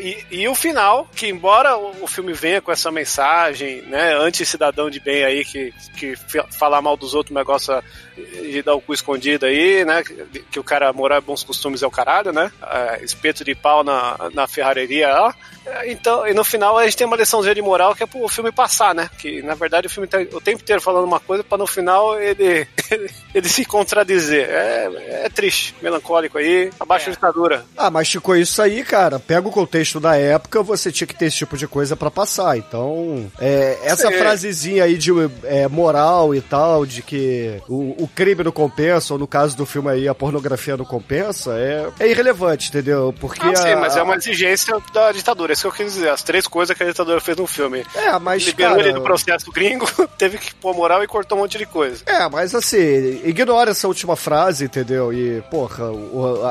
E, 0.00 0.26
e 0.30 0.48
o 0.48 0.54
final, 0.54 1.08
que 1.14 1.28
embora 1.28 1.76
o, 1.76 2.06
filme 2.06 2.32
venha 2.32 2.60
com 2.60 2.70
essa 2.70 2.90
mensagem, 2.90 3.82
né, 3.82 4.14
anti-cidadão 4.14 4.88
de 4.88 5.00
bem 5.00 5.24
aí, 5.24 5.44
que, 5.44 5.72
que 5.96 6.14
falar 6.50 6.80
mal 6.80 6.96
dos 6.96 7.14
outros, 7.14 7.34
negócio 7.34 7.82
de 8.14 8.62
dar 8.62 8.74
o 8.74 8.80
cu 8.80 8.94
escondido 8.94 9.46
aí, 9.46 9.84
né, 9.84 10.02
que, 10.04 10.40
que 10.52 10.60
o 10.60 10.64
cara 10.64 10.92
morar 10.92 11.20
bons 11.20 11.42
costumes 11.42 11.82
é 11.82 11.86
o 11.86 11.90
caralho, 11.90 12.32
né, 12.32 12.50
é, 12.62 13.04
espeto 13.04 13.44
de 13.44 13.54
pau 13.54 13.82
na, 13.82 14.30
na 14.32 14.46
ferrareria 14.46 15.08
lá. 15.08 15.34
É, 15.66 15.90
Então, 15.90 16.26
e 16.26 16.32
no 16.34 16.44
final 16.44 16.76
a 16.78 16.84
gente 16.84 16.96
tem 16.96 17.06
uma 17.06 17.16
liçãozinha 17.16 17.54
de 17.54 17.62
moral 17.62 17.94
que 17.94 18.02
é 18.02 18.06
pro 18.06 18.26
filme 18.28 18.52
passar, 18.52 18.94
né, 18.94 19.08
que 19.18 19.42
na 19.42 19.54
verdade 19.54 19.86
o 19.86 19.90
filme 19.90 20.06
tá 20.06 20.18
o 20.32 20.40
tempo 20.40 20.62
inteiro 20.62 20.80
falando 20.80 21.04
uma 21.04 21.20
coisa 21.20 21.42
pra 21.44 21.58
no 21.58 21.66
final 21.66 22.18
ele, 22.20 22.66
ele 23.34 23.48
se 23.48 23.64
contradizer. 23.64 24.48
É, 24.48 25.22
é 25.24 25.28
triste, 25.28 25.74
melancólico 25.82 26.38
aí, 26.38 26.70
abaixo 26.78 27.08
a 27.10 27.12
ditadura. 27.12 27.64
Ah, 27.76 27.90
mas 27.90 28.06
Chico, 28.08 28.34
isso 28.36 28.60
aí, 28.62 28.82
cara, 28.84 29.18
pega 29.18 29.46
o 29.48 29.50
contexto 29.52 29.98
da 30.00 30.16
época, 30.16 30.62
você 30.62 30.92
tinha 30.92 31.06
que 31.06 31.14
ter 31.14 31.26
esse 31.26 31.38
tipo 31.38 31.56
de 31.56 31.66
coisa 31.66 31.96
pra 31.96 32.10
passar. 32.10 32.56
Então, 32.56 33.30
é, 33.38 33.78
essa 33.82 34.08
Sim. 34.10 34.18
frasezinha 34.18 34.84
aí 34.84 34.96
de 34.96 35.10
é, 35.44 35.66
moral 35.68 36.34
e 36.34 36.40
tal, 36.40 36.86
de 36.86 37.02
que 37.02 37.60
o, 37.68 38.04
o 38.04 38.08
crime 38.14 38.44
não 38.44 38.52
compensa, 38.52 39.14
ou 39.14 39.18
no 39.18 39.26
caso 39.26 39.56
do 39.56 39.66
filme 39.66 39.90
aí, 39.90 40.08
a 40.08 40.14
pornografia 40.14 40.76
não 40.76 40.84
compensa, 40.84 41.54
é, 41.58 41.88
é 42.00 42.08
irrelevante, 42.08 42.68
entendeu? 42.68 43.14
Porque. 43.20 43.40
Ah, 43.46 43.56
sim, 43.56 43.72
a- 43.72 43.76
mas 43.76 43.96
é 43.96 44.02
uma 44.02 44.16
exigência 44.16 44.76
da 44.92 45.10
ditadura. 45.12 45.55
Isso 45.56 45.62
que 45.62 45.66
eu 45.68 45.86
quis 45.86 45.94
dizer. 45.94 46.10
As 46.10 46.22
três 46.22 46.46
coisas 46.46 46.76
que 46.76 46.82
a 46.82 46.86
ditadura 46.86 47.18
fez 47.18 47.36
no 47.36 47.46
filme. 47.46 47.84
É, 47.94 48.18
mas, 48.18 48.44
Liberou 48.44 48.76
cara... 48.76 48.88
ele 48.88 48.98
do 48.98 49.02
processo 49.02 49.50
gringo, 49.50 49.86
teve 50.18 50.36
que 50.36 50.54
pôr 50.54 50.74
moral 50.74 51.02
e 51.02 51.06
cortou 51.06 51.38
um 51.38 51.40
monte 51.40 51.56
de 51.56 51.64
coisa. 51.64 52.02
É, 52.04 52.28
mas 52.28 52.54
assim, 52.54 53.22
ignora 53.24 53.70
essa 53.70 53.88
última 53.88 54.16
frase, 54.16 54.66
entendeu? 54.66 55.12
E, 55.12 55.40
porra, 55.50 55.86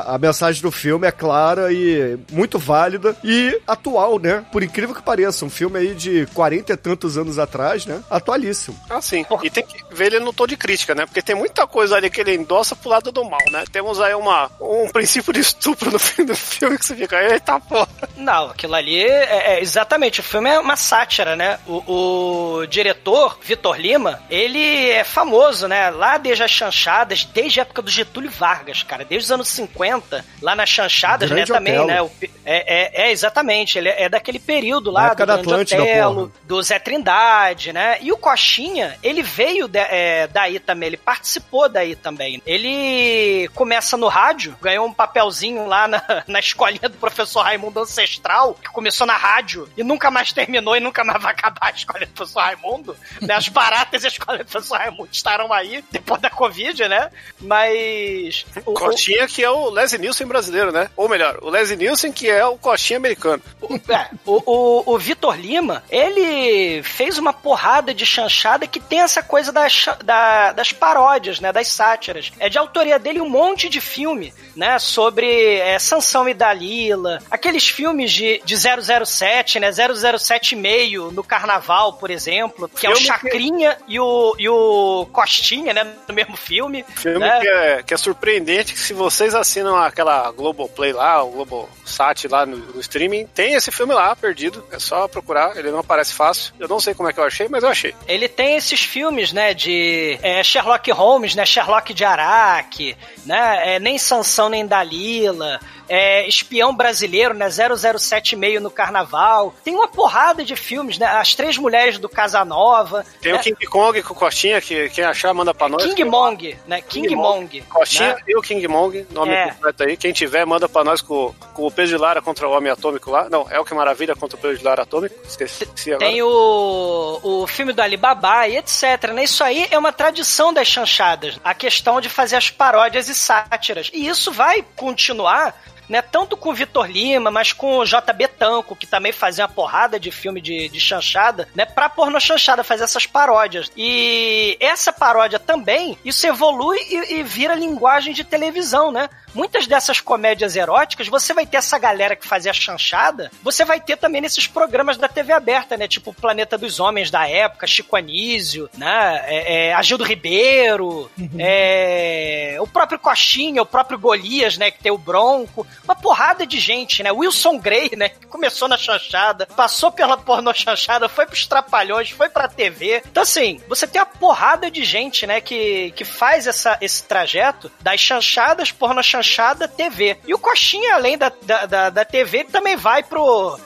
a 0.06 0.18
mensagem 0.18 0.60
do 0.60 0.72
filme 0.72 1.06
é 1.06 1.12
clara 1.12 1.72
e 1.72 2.18
muito 2.32 2.58
válida 2.58 3.16
e 3.22 3.60
atual, 3.66 4.18
né? 4.18 4.44
Por 4.50 4.62
incrível 4.62 4.94
que 4.94 5.02
pareça, 5.02 5.44
um 5.44 5.50
filme 5.50 5.78
aí 5.78 5.94
de 5.94 6.26
40 6.34 6.72
e 6.72 6.76
tantos 6.76 7.16
anos 7.16 7.38
atrás, 7.38 7.86
né? 7.86 8.02
Atualíssimo. 8.10 8.76
Ah, 8.90 9.00
sim. 9.00 9.24
E 9.44 9.50
tem 9.50 9.64
que 9.64 9.84
ver 9.94 10.12
ele 10.12 10.24
no 10.24 10.32
tom 10.32 10.48
de 10.48 10.56
crítica, 10.56 10.94
né? 10.94 11.06
Porque 11.06 11.22
tem 11.22 11.36
muita 11.36 11.64
coisa 11.66 11.96
ali 11.96 12.10
que 12.10 12.20
ele 12.20 12.34
endossa 12.34 12.74
pro 12.74 12.90
lado 12.90 13.12
do 13.12 13.24
mal, 13.24 13.40
né? 13.52 13.62
Temos 13.70 14.00
aí 14.00 14.14
uma, 14.14 14.50
um 14.60 14.88
princípio 14.88 15.32
de 15.32 15.40
estupro 15.40 15.92
no 15.92 15.98
fim 15.98 16.24
do 16.24 16.34
filme 16.34 16.76
que 16.76 16.84
você 16.84 16.96
fica, 16.96 17.22
eita 17.22 17.60
porra. 17.60 17.88
Não, 18.16 18.50
aquilo 18.50 18.74
ali 18.74 18.95
é, 19.02 19.54
é 19.54 19.60
exatamente. 19.60 20.20
O 20.20 20.22
filme 20.22 20.50
é 20.50 20.58
uma 20.58 20.76
sátira, 20.76 21.36
né? 21.36 21.58
O, 21.66 22.60
o 22.60 22.66
diretor, 22.66 23.38
Vitor 23.42 23.76
Lima, 23.78 24.22
ele 24.30 24.90
é 24.90 25.04
famoso, 25.04 25.68
né? 25.68 25.90
Lá 25.90 26.18
desde 26.18 26.42
as 26.42 26.50
chanchadas, 26.50 27.24
desde 27.24 27.60
a 27.60 27.62
época 27.62 27.82
do 27.82 27.90
Getúlio 27.90 28.30
Vargas, 28.30 28.82
cara. 28.82 29.04
Desde 29.04 29.26
os 29.26 29.32
anos 29.32 29.48
50, 29.48 30.24
lá 30.42 30.54
nas 30.54 30.68
chanchadas, 30.68 31.28
Grande 31.30 31.50
né? 31.50 31.58
Também, 31.58 31.74
Otelo. 31.74 31.86
né? 31.86 32.02
O 32.02 32.10
é, 32.44 33.02
é, 33.02 33.06
é, 33.08 33.10
exatamente. 33.10 33.76
Ele 33.78 33.88
é 33.88 34.08
daquele 34.08 34.38
período 34.38 34.90
lá 34.90 35.08
do 35.10 35.16
Grande 35.16 35.40
Atlântida, 35.40 35.82
Otelo, 35.82 36.32
do 36.44 36.62
Zé 36.62 36.78
Trindade, 36.78 37.72
né? 37.72 37.98
E 38.00 38.12
o 38.12 38.16
Coxinha, 38.16 38.96
ele 39.02 39.22
veio 39.22 39.66
de- 39.66 39.78
é, 39.78 40.28
daí 40.28 40.58
também, 40.60 40.88
ele 40.88 40.96
participou 40.96 41.68
daí 41.68 41.96
também. 41.96 42.40
Ele 42.46 43.48
começa 43.54 43.96
no 43.96 44.08
rádio, 44.08 44.56
ganhou 44.62 44.86
um 44.86 44.92
papelzinho 44.92 45.66
lá 45.66 45.88
na, 45.88 46.02
na 46.26 46.38
escolinha 46.38 46.88
do 46.88 46.96
professor 46.98 47.42
Raimundo 47.42 47.80
Ancestral, 47.80 48.54
que 48.54 48.68
começou 48.70 48.85
na 49.06 49.16
rádio 49.16 49.68
e 49.76 49.82
nunca 49.82 50.10
mais 50.10 50.32
terminou 50.32 50.76
e 50.76 50.80
nunca 50.80 51.02
mais 51.04 51.22
vai 51.22 51.32
acabar 51.32 51.58
a 51.68 51.70
escolinha 51.70 52.06
do 52.06 52.12
professor 52.12 52.40
Raimundo. 52.40 52.96
Né? 53.20 53.34
As 53.34 53.48
baratas 53.48 54.02
e 54.02 54.06
a 54.06 54.08
escolinha 54.10 54.44
do 54.44 54.50
professor 54.50 54.78
Raimundo 54.78 55.08
estarão 55.12 55.52
aí 55.52 55.84
depois 55.90 56.20
da 56.20 56.30
Covid, 56.30 56.88
né? 56.88 57.10
Mas. 57.40 58.44
o- 58.64 58.70
o- 58.72 58.74
Coxinha 58.74 59.26
que 59.26 59.42
é 59.42 59.50
o 59.50 59.70
Leslie 59.70 60.00
Nielsen 60.00 60.26
brasileiro, 60.26 60.70
né? 60.72 60.90
Ou 60.96 61.08
melhor, 61.08 61.38
o 61.42 61.50
Leslie 61.50 61.76
Nielsen 61.78 62.12
que 62.12 62.28
é 62.28 62.44
o 62.44 62.56
Coxinha 62.58 62.98
americano. 62.98 63.42
É, 63.88 64.08
o, 64.24 64.42
o, 64.46 64.94
o 64.94 64.98
Vitor 64.98 65.36
Lima, 65.36 65.82
ele 65.90 66.82
fez 66.82 67.18
uma 67.18 67.32
porrada 67.32 67.92
de 67.94 68.04
chanchada 68.06 68.66
que 68.66 68.80
tem 68.80 69.00
essa 69.00 69.22
coisa 69.22 69.52
das, 69.52 69.86
da- 70.04 70.52
das 70.52 70.72
paródias, 70.72 71.40
né? 71.40 71.52
Das 71.52 71.68
sátiras. 71.68 72.32
É 72.38 72.48
de 72.48 72.58
autoria 72.58 72.98
dele 72.98 73.20
um 73.20 73.28
monte 73.28 73.68
de 73.68 73.80
filme, 73.80 74.32
né? 74.54 74.78
Sobre 74.78 75.56
é, 75.58 75.78
Sansão 75.78 76.28
e 76.28 76.34
Dalila. 76.34 77.18
Aqueles 77.30 77.68
filmes 77.68 78.12
de, 78.12 78.40
de 78.44 78.54
007, 78.82 79.60
né? 79.60 79.70
007,5 79.70 81.12
no 81.12 81.22
Carnaval, 81.24 81.94
por 81.94 82.10
exemplo. 82.10 82.68
Que 82.68 82.86
é 82.86 82.90
o 82.90 82.94
Filme 82.96 83.00
que- 83.00 83.06
Chacrinha 83.06 83.78
e, 83.88 83.98
o, 84.00 84.34
e 84.38 84.48
o 84.48 85.06
Costinha, 85.12 85.72
né? 85.72 85.86
No 86.08 86.14
mesmo 86.14 86.36
filme. 86.36 86.84
Filme 86.96 87.18
né? 87.20 87.40
que, 87.40 87.48
é, 87.48 87.82
que 87.82 87.94
é 87.94 87.96
surpreendente 87.96 88.72
que 88.72 88.78
se 88.78 88.92
vocês 88.92 89.34
assinam 89.34 89.76
aquela 89.76 90.30
Globoplay 90.30 90.92
lá, 90.92 91.22
o 91.22 91.30
Globosat 91.30 92.28
lá 92.28 92.44
no, 92.46 92.56
no 92.56 92.80
streaming, 92.80 93.26
tem 93.26 93.54
esse 93.54 93.70
filme 93.70 93.94
lá, 93.94 94.14
perdido. 94.14 94.64
É 94.70 94.78
só 94.78 95.06
procurar, 95.08 95.56
ele 95.56 95.70
não 95.70 95.80
aparece 95.80 96.12
fácil. 96.14 96.52
Eu 96.58 96.68
não 96.68 96.80
sei 96.80 96.94
como 96.94 97.08
é 97.08 97.12
que 97.12 97.20
eu 97.20 97.24
achei, 97.24 97.48
mas 97.48 97.62
eu 97.62 97.68
achei. 97.68 97.94
Ele 98.06 98.28
tem 98.28 98.56
esses 98.56 98.80
filmes, 98.80 99.32
né, 99.32 99.54
de 99.54 100.18
é, 100.22 100.42
Sherlock 100.42 100.90
Holmes, 100.90 101.34
né, 101.34 101.44
Sherlock 101.46 101.92
de 101.94 102.04
Araque, 102.04 102.96
né, 103.24 103.76
é, 103.76 103.78
nem 103.78 103.98
Sansão 103.98 104.48
nem 104.48 104.66
Dalila, 104.66 105.60
é, 105.88 106.26
Espião 106.26 106.74
Brasileiro, 106.74 107.34
né, 107.34 107.48
007,5 107.48 108.58
no 108.60 108.70
Carnaval. 108.70 109.54
Tem 109.64 109.74
uma 109.74 109.88
porrada 109.88 110.44
de 110.44 110.56
filmes, 110.56 110.98
né, 110.98 111.06
As 111.06 111.34
Três 111.34 111.56
Mulheres 111.56 111.98
do 111.98 112.08
Casanova. 112.08 113.04
Tem 113.20 113.32
né, 113.32 113.38
o 113.38 113.42
King 113.42 113.66
Kong 113.66 114.02
com 114.02 114.12
o 114.12 114.16
Coxinha, 114.16 114.60
que 114.60 114.88
quem 114.90 115.04
achar 115.04 115.32
manda 115.34 115.54
pra 115.54 115.68
nós. 115.68 115.82
King 115.82 116.04
Mong, 116.04 116.56
né, 116.66 116.80
King, 116.80 117.14
Mong. 117.14 117.60
Coxinha 117.62 118.14
né? 118.14 118.22
e 118.28 118.36
o 118.36 118.42
King 118.42 118.66
Mong, 118.68 119.06
nome 119.10 119.32
É. 119.32 119.50
completo 119.50 119.82
aí. 119.84 119.96
Quem 119.96 120.12
tiver, 120.12 120.44
manda 120.44 120.68
pra 120.68 120.84
nós 120.84 121.00
com, 121.00 121.34
com 121.54 121.66
o 121.66 121.70
peso 121.70 121.96
de 121.96 121.98
Lara 121.98 122.20
contra 122.20 122.48
o 122.48 122.52
Homem 122.52 122.70
Atômico 122.72 123.10
lá. 123.10 123.28
Não, 123.28 123.46
é 123.50 123.58
o 123.60 123.64
que 123.64 123.74
maravilha 123.74 124.14
contra 124.14 124.36
o 124.36 124.40
peso 124.40 124.58
de 124.58 124.64
Lara 124.64 124.82
Atômico. 124.82 125.14
Esqueci, 125.26 125.64
esqueci 125.64 125.92
agora. 125.92 126.10
Tem 126.10 126.22
o, 126.22 127.20
o 127.22 127.46
filme 127.46 127.72
do 127.72 127.80
Alibaba 127.80 128.48
e 128.48 128.56
etc. 128.56 129.12
Né? 129.12 129.24
Isso 129.24 129.42
aí 129.42 129.66
é 129.70 129.78
uma 129.78 129.92
tradição 129.92 130.52
das 130.52 130.66
chanchadas. 130.66 131.38
A 131.44 131.54
questão 131.54 132.00
de 132.00 132.08
fazer 132.08 132.36
as 132.36 132.50
paródias 132.50 133.08
e 133.08 133.14
sátiras. 133.14 133.90
E 133.92 134.06
isso 134.06 134.32
vai 134.32 134.64
continuar. 134.74 135.54
Né, 135.88 136.02
tanto 136.02 136.36
com 136.36 136.50
o 136.50 136.54
Vitor 136.54 136.86
Lima, 136.86 137.30
mas 137.30 137.52
com 137.52 137.78
o 137.78 137.84
JB 137.84 138.28
Tanco, 138.38 138.74
que 138.74 138.86
também 138.86 139.12
fazia 139.12 139.44
uma 139.44 139.52
porrada 139.52 140.00
de 140.00 140.10
filme 140.10 140.40
de, 140.40 140.68
de 140.68 140.80
chanchada, 140.80 141.48
né, 141.54 141.64
pra 141.64 141.88
porno 141.88 142.20
chanchada 142.20 142.64
fazer 142.64 142.84
essas 142.84 143.06
paródias. 143.06 143.70
E 143.76 144.56
essa 144.60 144.92
paródia 144.92 145.38
também, 145.38 145.96
isso 146.04 146.26
evolui 146.26 146.78
e, 146.78 147.14
e 147.14 147.22
vira 147.22 147.54
linguagem 147.54 148.12
de 148.12 148.24
televisão, 148.24 148.90
né? 148.90 149.08
Muitas 149.36 149.66
dessas 149.66 150.00
comédias 150.00 150.56
eróticas, 150.56 151.08
você 151.08 151.34
vai 151.34 151.44
ter 151.44 151.58
essa 151.58 151.78
galera 151.78 152.16
que 152.16 152.26
fazia 152.26 152.54
chanchada, 152.54 153.30
você 153.42 153.66
vai 153.66 153.78
ter 153.78 153.98
também 153.98 154.22
nesses 154.22 154.46
programas 154.46 154.96
da 154.96 155.08
TV 155.08 155.30
aberta, 155.30 155.76
né? 155.76 155.86
Tipo 155.86 156.14
Planeta 156.14 156.56
dos 156.56 156.80
Homens 156.80 157.10
da 157.10 157.28
época, 157.28 157.66
Chico 157.66 157.96
Anísio, 157.96 158.70
né? 158.78 159.22
É, 159.26 159.68
é, 159.68 159.74
Agildo 159.74 160.04
Ribeiro, 160.04 161.10
é, 161.38 162.56
o 162.60 162.66
próprio 162.66 162.98
Coxinha, 162.98 163.60
o 163.60 163.66
próprio 163.66 163.98
Golias, 163.98 164.56
né? 164.56 164.70
Que 164.70 164.82
tem 164.82 164.90
o 164.90 164.96
Bronco. 164.96 165.66
Uma 165.84 165.94
porrada 165.94 166.46
de 166.46 166.58
gente, 166.58 167.02
né? 167.02 167.12
Wilson 167.12 167.58
Grey, 167.58 167.90
né? 167.96 168.08
Que 168.08 168.26
começou 168.26 168.68
na 168.68 168.76
chanchada, 168.76 169.46
passou 169.46 169.92
pela 169.92 170.16
porno 170.16 170.52
chanchada, 170.54 171.08
foi 171.08 171.26
pros 171.26 171.46
Trapalhões, 171.46 172.10
foi 172.10 172.28
pra 172.28 172.48
TV. 172.48 173.02
Então, 173.06 173.22
assim, 173.22 173.60
você 173.68 173.86
tem 173.86 174.00
uma 174.00 174.06
porrada 174.06 174.70
de 174.70 174.84
gente, 174.84 175.26
né? 175.26 175.40
Que, 175.40 175.92
que 175.92 176.04
faz 176.04 176.46
essa, 176.46 176.76
esse 176.80 177.02
trajeto 177.04 177.70
das 177.80 178.00
chanchadas, 178.00 178.72
porno 178.72 179.02
chanchada, 179.02 179.68
TV. 179.68 180.18
E 180.26 180.34
o 180.34 180.38
Coxinha, 180.38 180.94
além 180.94 181.16
da, 181.16 181.32
da, 181.42 181.66
da, 181.66 181.90
da 181.90 182.04
TV, 182.04 182.44
também 182.44 182.76
vai 182.76 183.02
pro 183.02 183.58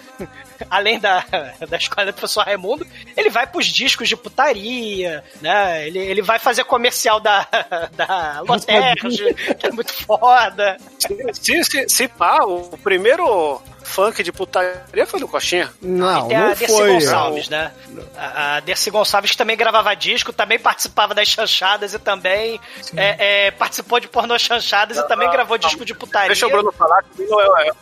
além 0.69 0.99
da, 0.99 1.25
da 1.69 1.77
escola 1.77 2.07
do 2.07 2.13
professor 2.13 2.45
Raimundo, 2.45 2.87
ele 3.17 3.31
vai 3.31 3.47
pros 3.47 3.67
discos 3.67 4.09
de 4.09 4.17
putaria, 4.17 5.23
né? 5.41 5.87
Ele, 5.87 5.99
ele 5.99 6.23
vai 6.23 6.39
fazer 6.39 6.65
comercial 6.65 7.21
da, 7.21 7.47
da 7.95 8.41
Loterge, 8.47 9.35
que 9.59 9.67
é 9.67 9.73
muito 9.73 9.93
foda. 9.93 10.77
Se, 11.33 11.65
se, 11.65 11.89
se 11.89 12.09
pá, 12.09 12.45
o 12.45 12.77
primeiro 12.79 13.61
funk 13.91 14.23
de 14.23 14.33
putaria 14.33 15.07
foi 15.07 15.21
do 15.21 15.29
Coxinha. 15.29 15.71
Não, 15.83 16.27
E 16.27 16.29
tem 16.29 16.37
a 16.37 16.41
não 16.41 16.49
Dercy 16.49 16.67
foi. 16.67 16.93
Gonçalves, 16.93 17.49
né? 17.49 17.73
A, 18.17 18.57
a 18.57 18.61
Dercy 18.61 18.91
Gonçalves 18.91 19.37
também 19.37 19.57
gravava 19.57 19.95
disco, 19.95 20.33
também 20.33 20.59
participava 20.59 21.15
das 21.15 21.29
chanchadas 21.29 21.93
e 21.93 21.99
também 21.99 22.61
é, 22.97 23.47
é, 23.47 23.51
participou 23.51 23.99
de 23.99 24.09
pornô 24.09 24.39
chanchadas 24.39 24.97
e 24.97 25.09
também 25.09 25.31
gravou 25.31 25.59
disco 25.59 25.85
de 25.85 25.95
putaria. 25.95 26.29
Deixa 26.29 26.47
o 26.47 26.51
Bruno 26.51 26.73
falar 26.73 27.03
que 27.03 27.23
o 27.23 27.27
Bruno 27.27 27.57
é, 27.59 27.69
é 27.69 27.73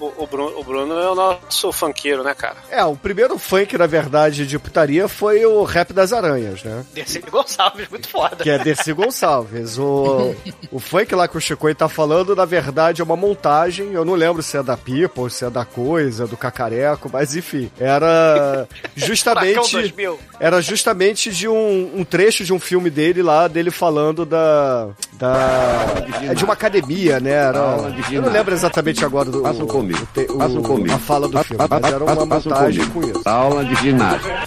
O, 0.00 0.24
o 0.24 0.26
Bruno, 0.26 0.58
o 0.58 0.64
Bruno 0.64 0.94
é 0.94 1.10
o 1.10 1.14
nosso 1.14 1.72
funkeiro, 1.72 2.22
né, 2.22 2.34
cara? 2.34 2.56
É, 2.70 2.84
o 2.84 2.96
primeiro 2.96 3.38
funk, 3.38 3.76
na 3.76 3.86
verdade, 3.86 4.46
de 4.46 4.58
putaria 4.58 5.08
foi 5.08 5.44
o 5.44 5.64
Rap 5.64 5.92
das 5.92 6.12
Aranhas, 6.12 6.62
né? 6.62 6.84
Dercy 6.92 7.20
Gonçalves, 7.20 7.88
muito 7.88 8.08
foda. 8.08 8.36
Que 8.36 8.50
é 8.50 8.58
Dercy 8.58 8.92
Gonçalves. 8.92 9.78
O, 9.78 10.34
o 10.70 10.78
funk 10.78 11.14
lá 11.14 11.28
que 11.28 11.36
o 11.36 11.40
Chico 11.40 11.72
tá 11.74 11.88
falando, 11.88 12.34
na 12.34 12.44
verdade, 12.44 13.00
é 13.00 13.04
uma 13.04 13.16
montagem. 13.16 13.92
Eu 13.92 14.04
não 14.04 14.14
lembro 14.14 14.42
se 14.42 14.56
é 14.56 14.62
da 14.62 14.76
Pipa 14.76 15.20
ou 15.20 15.30
se 15.30 15.44
é 15.44 15.50
da 15.50 15.64
Coisa, 15.64 16.26
do 16.26 16.36
Cacareco, 16.36 17.10
mas 17.12 17.36
enfim. 17.36 17.70
Era 17.78 18.66
justamente. 18.96 19.54
Furacão 19.54 19.80
2000. 19.80 20.18
era 20.40 20.60
justamente 20.60 21.30
de 21.30 21.48
um, 21.48 21.92
um 21.96 22.04
trecho 22.04 22.44
de 22.44 22.52
um 22.52 22.58
filme 22.58 22.90
dele 22.90 23.22
lá, 23.22 23.48
dele 23.48 23.70
falando 23.70 24.24
da. 24.24 24.88
da 25.12 25.94
é 26.22 26.34
de 26.34 26.44
uma 26.44 26.52
academia, 26.54 27.20
né? 27.20 27.30
Era, 27.30 27.76
eu 28.10 28.22
não 28.22 28.30
lembro 28.30 28.54
exatamente 28.54 29.04
agora 29.04 29.30
do. 29.30 29.46
Comigo. 29.78 30.08
Façam 30.38 30.62
comigo. 30.62 30.94
A 30.94 30.98
fala 30.98 31.28
do 31.28 31.38
filme, 31.44 31.64
mas 31.70 31.84
era 31.92 32.04
uma 32.04 32.14
montagem 32.26 32.84
com 32.86 33.00
comigo. 33.00 33.18
isso. 33.20 33.28
Aula 33.28 33.64
de 33.64 33.74
ginástica. 33.76 34.44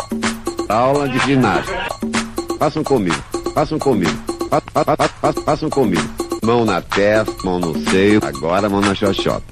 Aula 0.67 1.07
de 1.09 1.19
ginástica. 1.19 1.87
Façam 2.59 2.83
comigo. 2.83 3.23
Façam 3.53 3.79
comigo. 3.79 4.11
Fa- 4.49 4.61
fa- 4.73 4.83
fa- 4.83 5.07
fa- 5.07 5.33
Façam 5.45 5.69
comigo. 5.69 6.03
Mão 6.43 6.65
na 6.65 6.81
testa, 6.81 7.31
mão 7.45 7.59
no 7.59 7.77
seio, 7.89 8.19
agora 8.25 8.67
mão 8.67 8.81
na 8.81 8.93
xoxota. 8.93 9.43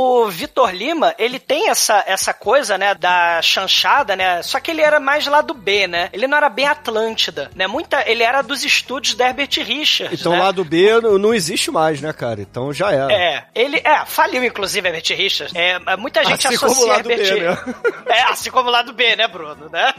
O, 0.00 0.28
Vitor 0.30 0.70
Lima, 0.74 1.14
ele 1.18 1.38
tem 1.38 1.68
essa, 1.68 2.02
essa 2.06 2.32
coisa, 2.32 2.78
né, 2.78 2.94
da 2.94 3.40
chanchada, 3.42 4.16
né? 4.16 4.42
Só 4.42 4.58
que 4.60 4.70
ele 4.70 4.80
era 4.80 4.98
mais 4.98 5.26
lá 5.26 5.40
do 5.42 5.52
B, 5.52 5.86
né? 5.86 6.08
Ele 6.12 6.26
não 6.26 6.36
era 6.38 6.48
bem 6.48 6.66
Atlântida, 6.66 7.50
né? 7.54 7.66
Muita, 7.66 8.02
ele 8.08 8.22
era 8.22 8.42
dos 8.42 8.64
estúdios 8.64 9.14
da 9.14 9.26
Herbert 9.28 9.50
Richards, 9.62 10.20
Então 10.20 10.32
né? 10.32 10.38
lá 10.38 10.50
do 10.50 10.64
B 10.64 11.00
não, 11.00 11.18
não 11.18 11.34
existe 11.34 11.70
mais, 11.70 12.00
né, 12.00 12.12
cara? 12.12 12.40
Então 12.40 12.72
já 12.72 12.90
era. 12.92 13.12
É, 13.12 13.44
ele 13.54 13.80
é, 13.84 14.04
faliu 14.06 14.42
inclusive 14.44 14.86
Herbert 14.88 15.16
Richards. 15.16 15.54
É, 15.54 15.78
muita 15.96 16.24
gente 16.24 16.46
Assim 16.46 16.56
associa 16.56 16.74
como 16.76 16.86
lado 16.92 17.10
Herbert 17.10 17.34
B, 17.34 17.40
né? 17.40 17.74
É, 18.10 18.22
assim 18.24 18.50
como 18.50 18.68
o 18.68 18.72
lado 18.72 18.92
B, 18.92 19.14
né, 19.16 19.28
Bruno, 19.28 19.68
né? 19.70 19.92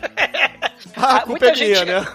Ah, 0.98 1.18
a 1.18 1.20
culpa 1.22 1.46
é 1.46 1.52
minha, 1.54 1.76
gente- 1.76 1.86
né? 1.86 2.06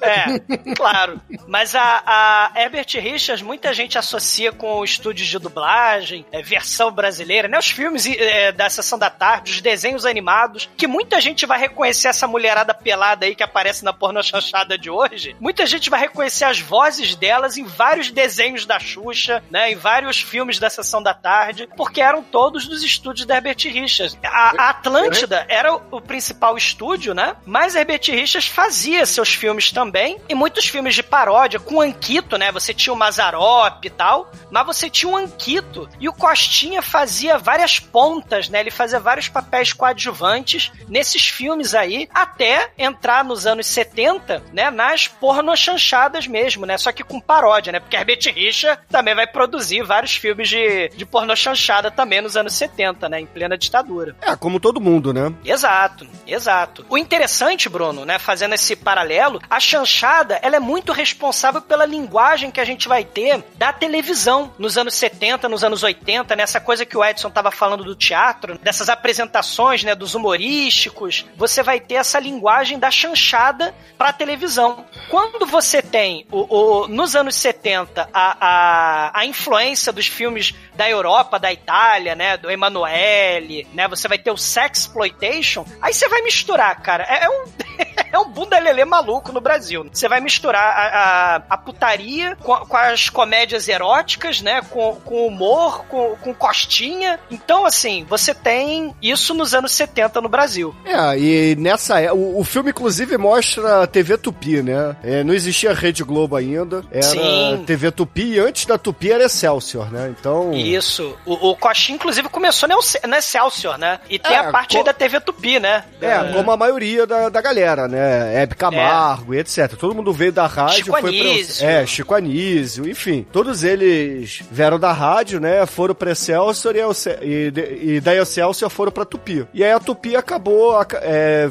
É, 0.00 0.74
claro. 0.74 1.20
Mas 1.46 1.74
a, 1.74 2.02
a 2.06 2.52
Herbert 2.60 2.86
Richards, 2.94 3.42
muita 3.42 3.72
gente 3.74 3.98
associa 3.98 4.52
com 4.52 4.84
estúdios 4.84 5.28
de 5.28 5.38
dublagem, 5.38 6.24
é, 6.32 6.42
versão 6.42 6.90
brasileira, 6.90 7.29
né? 7.48 7.58
Os 7.58 7.70
filmes 7.70 8.06
é, 8.06 8.52
da 8.52 8.68
Sessão 8.68 8.98
da 8.98 9.10
Tarde, 9.10 9.52
os 9.52 9.60
desenhos 9.60 10.04
animados, 10.04 10.68
que 10.76 10.86
muita 10.86 11.20
gente 11.20 11.46
vai 11.46 11.58
reconhecer 11.58 12.08
essa 12.08 12.26
mulherada 12.26 12.74
pelada 12.74 13.26
aí 13.26 13.34
que 13.34 13.42
aparece 13.42 13.84
na 13.84 13.92
porno 13.92 14.22
chanchada 14.22 14.76
de 14.76 14.90
hoje. 14.90 15.36
Muita 15.40 15.66
gente 15.66 15.90
vai 15.90 16.00
reconhecer 16.00 16.44
as 16.44 16.60
vozes 16.60 17.14
delas 17.14 17.56
em 17.56 17.64
vários 17.64 18.10
desenhos 18.10 18.66
da 18.66 18.78
Xuxa, 18.78 19.42
né? 19.50 19.72
Em 19.72 19.76
vários 19.76 20.20
filmes 20.20 20.58
da 20.58 20.68
Sessão 20.68 21.02
da 21.02 21.14
Tarde, 21.14 21.68
porque 21.76 22.00
eram 22.00 22.22
todos 22.22 22.66
dos 22.66 22.82
estúdios 22.82 23.26
da 23.26 23.36
Herbert 23.36 23.58
Richards. 23.64 24.18
A, 24.24 24.64
a 24.64 24.70
Atlântida 24.70 25.46
era 25.48 25.74
o, 25.74 26.00
principal 26.00 26.56
estúdio, 26.56 27.14
né? 27.14 27.36
Mas 27.46 27.74
Herbert 27.74 28.02
Richards 28.06 28.48
fazia 28.48 29.06
seus 29.06 29.32
filmes 29.32 29.70
também, 29.70 30.20
e 30.28 30.34
muitos 30.34 30.66
filmes 30.66 30.94
de 30.94 31.02
paródia, 31.02 31.60
com 31.60 31.80
Anquito, 31.80 32.36
né? 32.36 32.50
Você 32.52 32.74
tinha 32.74 32.92
o 32.92 32.96
Mazarop 32.96 33.84
e 33.84 33.90
tal, 33.90 34.30
mas 34.50 34.66
você 34.66 34.90
tinha 34.90 35.10
o 35.10 35.16
Anquito, 35.16 35.88
e 36.00 36.08
o 36.08 36.12
Costinha 36.12 36.82
fazia 36.82 37.19
várias 37.38 37.78
pontas, 37.78 38.48
né? 38.48 38.60
Ele 38.60 38.70
fazia 38.70 39.00
vários 39.00 39.28
papéis 39.28 39.72
coadjuvantes 39.72 40.70
nesses 40.88 41.28
filmes 41.28 41.74
aí, 41.74 42.08
até 42.12 42.70
entrar 42.78 43.24
nos 43.24 43.46
anos 43.46 43.66
70, 43.66 44.42
né? 44.52 44.70
Nas 44.70 45.06
pornochanchadas 45.06 46.26
mesmo, 46.26 46.66
né? 46.66 46.78
Só 46.78 46.92
que 46.92 47.04
com 47.04 47.20
paródia, 47.20 47.72
né? 47.72 47.80
Porque 47.80 47.96
Herbert 47.96 48.32
Richards 48.34 48.84
também 48.88 49.14
vai 49.14 49.26
produzir 49.26 49.82
vários 49.82 50.16
filmes 50.16 50.48
de, 50.48 50.88
de 50.90 51.06
pornochanchada 51.06 51.90
também 51.90 52.20
nos 52.20 52.36
anos 52.36 52.54
70, 52.54 53.08
né? 53.08 53.20
Em 53.20 53.26
plena 53.26 53.56
ditadura. 53.56 54.16
É, 54.20 54.34
como 54.36 54.60
todo 54.60 54.80
mundo, 54.80 55.12
né? 55.12 55.32
Exato, 55.44 56.06
exato. 56.26 56.84
O 56.88 56.98
interessante, 56.98 57.68
Bruno, 57.68 58.04
né, 58.04 58.18
fazendo 58.18 58.54
esse 58.54 58.76
paralelo, 58.76 59.40
a 59.48 59.60
chanchada, 59.60 60.38
ela 60.42 60.56
é 60.56 60.60
muito 60.60 60.92
responsável 60.92 61.60
pela 61.60 61.84
linguagem 61.84 62.50
que 62.50 62.60
a 62.60 62.64
gente 62.64 62.88
vai 62.88 63.04
ter 63.04 63.44
da 63.56 63.72
televisão 63.72 64.52
nos 64.58 64.76
anos 64.76 64.94
70, 64.94 65.48
nos 65.48 65.64
anos 65.64 65.82
80, 65.82 66.34
nessa 66.36 66.60
coisa 66.60 66.86
que 66.86 66.96
o 66.96 67.02
Edson 67.10 67.30
tava 67.30 67.50
falando 67.50 67.84
do 67.84 67.94
teatro, 67.94 68.58
dessas 68.58 68.88
apresentações, 68.88 69.84
né, 69.84 69.94
dos 69.94 70.14
humorísticos, 70.14 71.26
você 71.36 71.62
vai 71.62 71.80
ter 71.80 71.94
essa 71.94 72.18
linguagem 72.18 72.78
da 72.78 72.90
chanchada 72.90 73.74
pra 73.98 74.12
televisão. 74.12 74.84
Quando 75.08 75.46
você 75.46 75.82
tem 75.82 76.26
o, 76.30 76.46
o- 76.84 76.88
nos 76.88 77.14
anos 77.14 77.34
70 77.36 78.08
a, 78.12 78.36
a, 78.40 79.20
a 79.20 79.26
influência 79.26 79.92
dos 79.92 80.06
filmes 80.06 80.54
da 80.74 80.88
Europa, 80.88 81.38
da 81.38 81.52
Itália, 81.52 82.14
né, 82.14 82.36
do 82.36 82.50
Emanuele, 82.50 83.66
né, 83.74 83.86
você 83.88 84.08
vai 84.08 84.18
ter 84.18 84.30
o 84.30 84.36
sexploitation, 84.36 85.64
aí 85.80 85.92
você 85.92 86.08
vai 86.08 86.22
misturar, 86.22 86.80
cara, 86.80 87.04
é, 87.08 87.24
é 87.24 87.28
um 87.30 87.44
é 88.12 88.18
um 88.18 88.28
bunda 88.28 88.58
lelê 88.58 88.84
maluco 88.84 89.30
no 89.32 89.40
Brasil. 89.40 89.88
Você 89.92 90.08
vai 90.08 90.20
misturar 90.20 90.62
a, 90.64 90.86
a, 90.88 91.36
a 91.50 91.56
putaria 91.56 92.34
com, 92.36 92.56
com 92.66 92.76
as 92.76 93.08
comédias 93.08 93.68
eróticas, 93.68 94.40
né, 94.40 94.60
com, 94.62 94.96
com 94.96 95.26
humor, 95.26 95.84
com, 95.86 96.16
com 96.16 96.34
costinha. 96.34 96.99
Então, 97.30 97.64
assim, 97.66 98.04
você 98.08 98.34
tem 98.34 98.94
isso 99.02 99.34
nos 99.34 99.54
anos 99.54 99.72
70 99.72 100.20
no 100.20 100.28
Brasil. 100.28 100.74
É, 100.84 101.18
e 101.18 101.56
nessa 101.56 102.00
é- 102.00 102.12
o, 102.12 102.38
o 102.38 102.44
filme 102.44 102.70
inclusive 102.70 103.16
mostra 103.16 103.82
a 103.82 103.86
TV 103.86 104.16
Tupi, 104.18 104.62
né? 104.62 104.96
É, 105.02 105.22
não 105.24 105.34
existia 105.34 105.72
Rede 105.72 106.02
Globo 106.04 106.36
ainda, 106.36 106.82
era 106.90 107.02
Sim. 107.02 107.64
TV 107.66 107.90
Tupi 107.90 108.34
e 108.34 108.38
antes 108.38 108.66
da 108.66 108.76
Tupi 108.78 109.10
era 109.12 109.24
Excelsior, 109.24 109.90
né? 109.90 110.12
Então, 110.18 110.52
Isso. 110.52 111.16
O, 111.24 111.50
o 111.50 111.56
Coxinha, 111.56 111.96
inclusive, 111.96 112.28
começou 112.28 112.68
no 112.68 112.78
Exce- 112.78 113.00
no 113.06 113.14
Excelsior, 113.16 113.78
né? 113.78 114.00
E 114.08 114.18
tem 114.18 114.32
É, 114.32 114.38
a 114.38 114.50
parte 114.50 114.72
co- 114.72 114.78
aí 114.78 114.84
da 114.84 114.92
TV 114.92 115.20
Tupi, 115.20 115.58
né? 115.60 115.84
é, 116.00 116.32
como 116.32 116.50
a 116.50 116.56
maioria 116.56 117.06
da, 117.06 117.28
da 117.28 117.40
galera, 117.40 117.86
né? 117.88 118.42
Hebe 118.42 118.54
Camargo 118.54 119.34
e 119.34 119.38
etc. 119.38 119.74
Todo 119.78 119.94
mundo 119.94 120.12
veio 120.12 120.32
da 120.32 120.46
rádio, 120.46 120.76
Chico 120.76 120.90
foi 120.90 121.00
pra, 121.00 121.10
Anísio. 121.10 121.66
É, 121.66 121.86
Chico 121.86 122.14
Anísio, 122.14 122.88
enfim. 122.88 123.26
Todos 123.32 123.62
eles 123.64 124.40
vieram 124.50 124.78
da 124.78 124.92
rádio, 124.92 125.40
né? 125.40 125.64
Foram 125.66 125.94
pra 125.94 126.12
Excelsior 126.12 126.74
e, 126.76 126.80
E, 127.22 127.50
de- 127.50 127.78
e 127.96 128.00
da 128.00 128.14
Excelsior 128.14 128.70
foram 128.70 128.92
pra 128.92 129.04
Tupi. 129.04 129.46
E 129.54 129.64
aí 129.64 129.72
a 129.72 129.80
Tupi 129.80 130.16
acabou 130.16 130.76
aca- 130.76 131.00
é, 131.02 131.48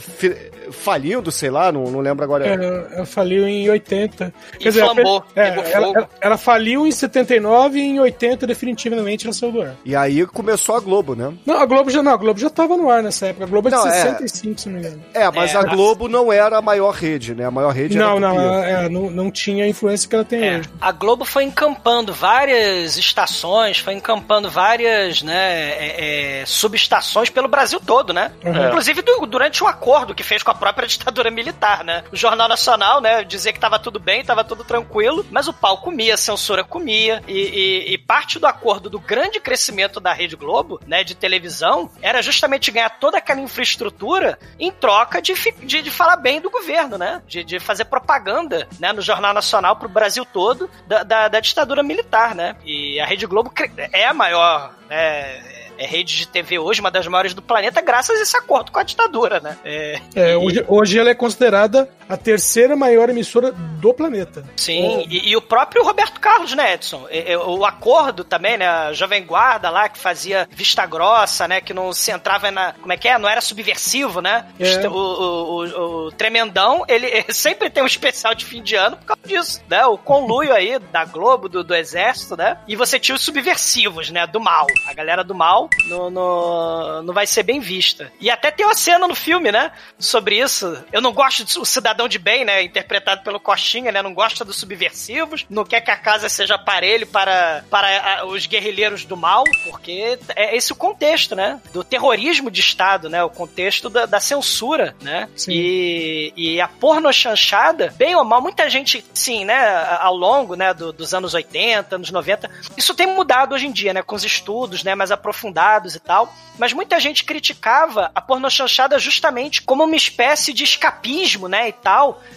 falindo, 0.71 1.31
sei 1.31 1.49
lá, 1.49 1.71
não, 1.71 1.85
não 1.85 1.99
lembro 1.99 2.23
agora. 2.23 2.45
Ela, 2.45 2.87
ela 2.91 3.05
faliu 3.05 3.47
em 3.47 3.69
80. 3.69 4.33
E 4.59 4.71
flambou, 4.71 5.23
é, 5.35 5.49
pegou 5.51 5.63
ela, 5.65 5.87
fogo. 5.87 5.97
ela- 5.99 6.09
ela 6.21 6.37
faliu 6.37 6.85
em 6.87 6.91
79 6.91 7.79
e 7.79 7.83
em 7.83 7.99
80 7.99 8.45
definitivamente 8.47 9.25
ela 9.25 9.33
saiu 9.33 9.51
do 9.51 9.61
ar. 9.61 9.75
E 9.85 9.95
aí 9.95 10.25
começou 10.27 10.75
a 10.75 10.79
Globo, 10.79 11.15
né? 11.15 11.33
Não, 11.45 11.57
a 11.59 11.65
Globo 11.65 11.89
já 11.89 12.01
não, 12.03 12.13
a 12.13 12.17
Globo 12.17 12.39
já 12.39 12.49
tava 12.49 12.77
no 12.77 12.89
ar 12.89 13.01
nessa 13.03 13.27
época. 13.27 13.45
A 13.45 13.47
Globo 13.47 13.67
é 13.67 13.71
de 13.71 13.77
Não, 13.77 13.87
é. 13.87 13.91
65, 13.91 14.61
se 14.61 14.69
não 14.69 14.79
me 14.79 14.85
engano. 14.85 15.03
É, 15.13 15.31
mas 15.31 15.53
É, 15.53 15.57
a 15.57 15.63
Globo 15.63 16.07
não 16.07 16.31
era 16.31 16.57
a 16.57 16.61
maior 16.61 16.91
rede, 16.91 17.33
né? 17.33 17.45
A 17.45 17.51
maior 17.51 17.71
rede 17.73 17.97
Não, 17.97 18.17
era 18.17 18.17
a 18.17 18.19
não, 18.19 18.35
Tupi. 18.35 18.45
ela- 18.47 18.65
é, 18.85 18.89
não, 18.89 19.09
não 19.09 19.31
tinha 19.31 19.63
a 19.65 19.67
influência 19.67 20.07
que 20.09 20.15
ela 20.15 20.25
tem 20.25 20.43
É, 20.47 20.57
hoje. 20.59 20.69
a 20.79 20.91
Globo 20.91 21.25
foi 21.25 21.43
encampando 21.43 22.13
várias 22.13 22.97
estações, 22.97 23.79
foi 23.79 23.93
encampando 23.93 24.49
várias 24.49 25.21
né, 25.29 25.69
é, 25.71 26.41
é, 26.41 26.45
subestações 26.45 27.29
pelo 27.29 27.47
Brasil 27.47 27.79
todo, 27.79 28.11
né? 28.13 28.31
Uhum. 28.43 28.67
Inclusive 28.67 29.01
du- 29.01 29.25
durante 29.27 29.63
o 29.63 29.67
acordo 29.67 30.15
que 30.15 30.23
fez 30.23 30.41
com 30.43 30.51
a 30.51 30.55
própria 30.55 30.87
ditadura 30.89 31.29
militar, 31.29 31.83
né? 31.83 32.03
O 32.11 32.15
Jornal 32.15 32.47
Nacional, 32.47 32.99
né, 32.99 33.23
dizia 33.23 33.53
que 33.53 33.59
tava 33.59 33.77
tudo 33.79 33.99
bem, 33.99 34.23
tava 34.23 34.43
tudo 34.43 34.63
tranquilo, 34.63 35.25
mas 35.31 35.47
o 35.47 35.53
pau 35.53 35.77
comia, 35.77 36.15
a 36.15 36.17
censura 36.17 36.63
comia, 36.63 37.21
e, 37.27 37.33
e- 37.39 37.93
e 37.93 37.97
parte 37.97 38.39
do 38.39 38.47
acordo 38.47 38.89
do 38.89 38.99
grande 38.99 39.39
crescimento 39.39 39.99
da 39.99 40.11
Rede 40.13 40.35
Globo, 40.35 40.79
né, 40.87 41.03
de 41.03 41.13
televisão, 41.15 41.91
era 42.01 42.21
justamente 42.21 42.71
ganhar 42.71 42.89
toda 42.99 43.17
aquela 43.19 43.39
infraestrutura 43.39 44.37
em 44.59 44.71
troca 44.71 45.21
de, 45.21 45.33
de, 45.63 45.81
de 45.81 45.91
falar 45.91 46.15
bem 46.17 46.41
do 46.41 46.49
governo, 46.49 46.97
né? 46.97 47.21
De, 47.27 47.43
de 47.43 47.59
fazer 47.59 47.85
propaganda, 47.85 48.67
né, 48.79 48.91
no 48.91 49.01
Jornal 49.01 49.33
Nacional 49.33 49.75
pro 49.75 49.87
Brasil 49.89 50.25
todo 50.25 50.69
da, 50.87 51.03
da, 51.03 51.27
da 51.27 51.39
ditadura 51.39 51.83
militar, 51.83 52.33
né? 52.33 52.55
E 52.65 52.99
a 52.99 53.05
Rede 53.05 53.25
Globo 53.25 53.51
é 53.93 54.05
a 54.07 54.13
maior, 54.13 54.73
né? 54.89 55.59
É 55.77 55.85
rede 55.85 56.17
de 56.17 56.27
TV 56.27 56.59
hoje, 56.59 56.81
uma 56.81 56.91
das 56.91 57.07
maiores 57.07 57.33
do 57.33 57.41
planeta, 57.41 57.79
graças 57.81 58.19
a 58.19 58.21
esse 58.21 58.35
acordo 58.35 58.69
com 58.69 58.79
a 58.79 58.83
ditadura, 58.83 59.39
né? 59.39 59.57
É, 59.63 60.01
É, 60.13 60.35
hoje, 60.35 60.65
hoje 60.67 60.99
ela 60.99 61.09
é 61.09 61.15
considerada 61.15 61.89
a 62.09 62.17
terceira 62.17 62.75
maior 62.75 63.09
emissora 63.09 63.51
do 63.51 63.93
planeta. 63.93 64.43
Sim, 64.57 65.05
e, 65.07 65.29
e 65.29 65.37
o 65.37 65.41
próprio 65.41 65.83
Roberto 65.83 66.19
Carlos, 66.19 66.53
né, 66.53 66.73
Edson? 66.73 67.07
E- 67.11 67.31
e- 67.31 67.37
O 67.37 67.63
acordo 67.65 68.23
também, 68.23 68.57
né? 68.57 68.67
A 68.67 68.91
Jovem 68.93 69.23
Guarda 69.25 69.69
lá, 69.69 69.87
que 69.87 69.97
fazia 69.99 70.47
vista 70.51 70.85
grossa, 70.85 71.47
né? 71.47 71.61
Que 71.61 71.73
não 71.73 71.93
se 71.93 72.09
entrava 72.11 72.49
na. 72.51 72.73
Como 72.73 72.91
é 72.91 72.97
que 72.97 73.07
é? 73.07 73.17
Não 73.17 73.29
era 73.29 73.41
subversivo, 73.41 74.21
né? 74.21 74.45
É. 74.59 74.87
O, 74.87 74.91
o- 74.93 75.65
o- 75.65 76.05
o 76.07 76.11
Tremendão, 76.11 76.83
ele, 76.87 77.05
ele 77.05 77.25
sempre 77.33 77.69
tem 77.69 77.83
um 77.83 77.87
especial 77.87 78.33
de 78.33 78.43
fim 78.45 78.61
de 78.63 78.75
ano 78.75 78.97
por 78.97 79.05
causa 79.05 79.21
disso, 79.25 79.61
né? 79.69 79.85
O 79.85 79.97
conluio 79.97 80.53
aí 80.53 80.79
da 80.79 81.05
Globo, 81.05 81.47
do, 81.47 81.63
do 81.63 81.75
Exército, 81.75 82.35
né? 82.35 82.57
E 82.67 82.75
você 82.75 82.99
tinha 82.99 83.15
os 83.15 83.21
subversivos, 83.21 84.09
né? 84.09 84.25
Do 84.25 84.39
mal. 84.39 84.65
A 84.87 84.93
galera 84.93 85.23
do 85.23 85.35
mal 85.35 85.69
não, 85.87 86.09
não, 86.09 87.03
não 87.03 87.13
vai 87.13 87.27
ser 87.27 87.43
bem 87.43 87.59
vista. 87.59 88.11
E 88.19 88.29
até 88.29 88.49
tem 88.51 88.65
uma 88.65 88.73
cena 88.75 89.07
no 89.07 89.15
filme, 89.15 89.51
né? 89.51 89.71
Sobre 89.97 90.39
isso. 90.39 90.77
Eu 90.91 91.01
não 91.01 91.11
gosto 91.13 91.43
do 91.45 91.65
cidadão 91.65 91.98
cidadão 91.99 92.07
de 92.07 92.17
bem, 92.17 92.45
né? 92.45 92.63
Interpretado 92.63 93.23
pelo 93.23 93.39
Coxinha, 93.39 93.91
né? 93.91 94.01
Não 94.01 94.13
gosta 94.13 94.45
dos 94.45 94.57
subversivos, 94.57 95.45
não 95.49 95.65
quer 95.65 95.81
que 95.81 95.91
a 95.91 95.97
casa 95.97 96.29
seja 96.29 96.55
aparelho 96.55 97.05
para, 97.05 97.63
para 97.69 98.25
os 98.25 98.45
guerrilheiros 98.45 99.03
do 99.03 99.17
mal, 99.17 99.43
porque 99.65 100.17
é 100.35 100.55
esse 100.55 100.71
o 100.71 100.75
contexto, 100.75 101.35
né? 101.35 101.59
Do 101.73 101.83
terrorismo 101.83 102.49
de 102.49 102.61
Estado, 102.61 103.09
né? 103.09 103.23
O 103.23 103.29
contexto 103.29 103.89
da, 103.89 104.05
da 104.05 104.19
censura, 104.19 104.95
né? 105.01 105.27
Sim. 105.35 105.51
E, 105.51 106.33
e 106.35 106.61
a 106.61 106.67
porno 106.67 107.11
chanchada, 107.11 107.93
bem 107.97 108.15
ou 108.15 108.23
mal, 108.23 108.41
muita 108.41 108.69
gente, 108.69 109.03
sim, 109.13 109.43
né? 109.43 109.57
Ao 109.99 110.15
longo 110.15 110.55
né, 110.55 110.73
do, 110.73 110.93
dos 110.93 111.13
anos 111.13 111.33
80, 111.33 111.95
anos 111.95 112.11
90, 112.11 112.49
isso 112.77 112.93
tem 112.93 113.07
mudado 113.07 113.53
hoje 113.53 113.67
em 113.67 113.71
dia, 113.71 113.93
né? 113.93 114.01
Com 114.01 114.15
os 114.15 114.23
estudos 114.23 114.83
né, 114.83 114.95
mais 114.95 115.11
aprofundados 115.11 115.95
e 115.95 115.99
tal. 115.99 116.33
Mas 116.57 116.73
muita 116.73 116.99
gente 116.99 117.23
criticava 117.23 118.11
a 118.13 118.21
porno 118.21 118.49
chanchada 118.51 118.99
justamente 118.99 119.61
como 119.61 119.85
uma 119.85 119.95
espécie 119.95 120.51
de 120.51 120.65
escapismo, 120.65 121.47
né? 121.47 121.69
E 121.69 121.71
tal. 121.71 121.88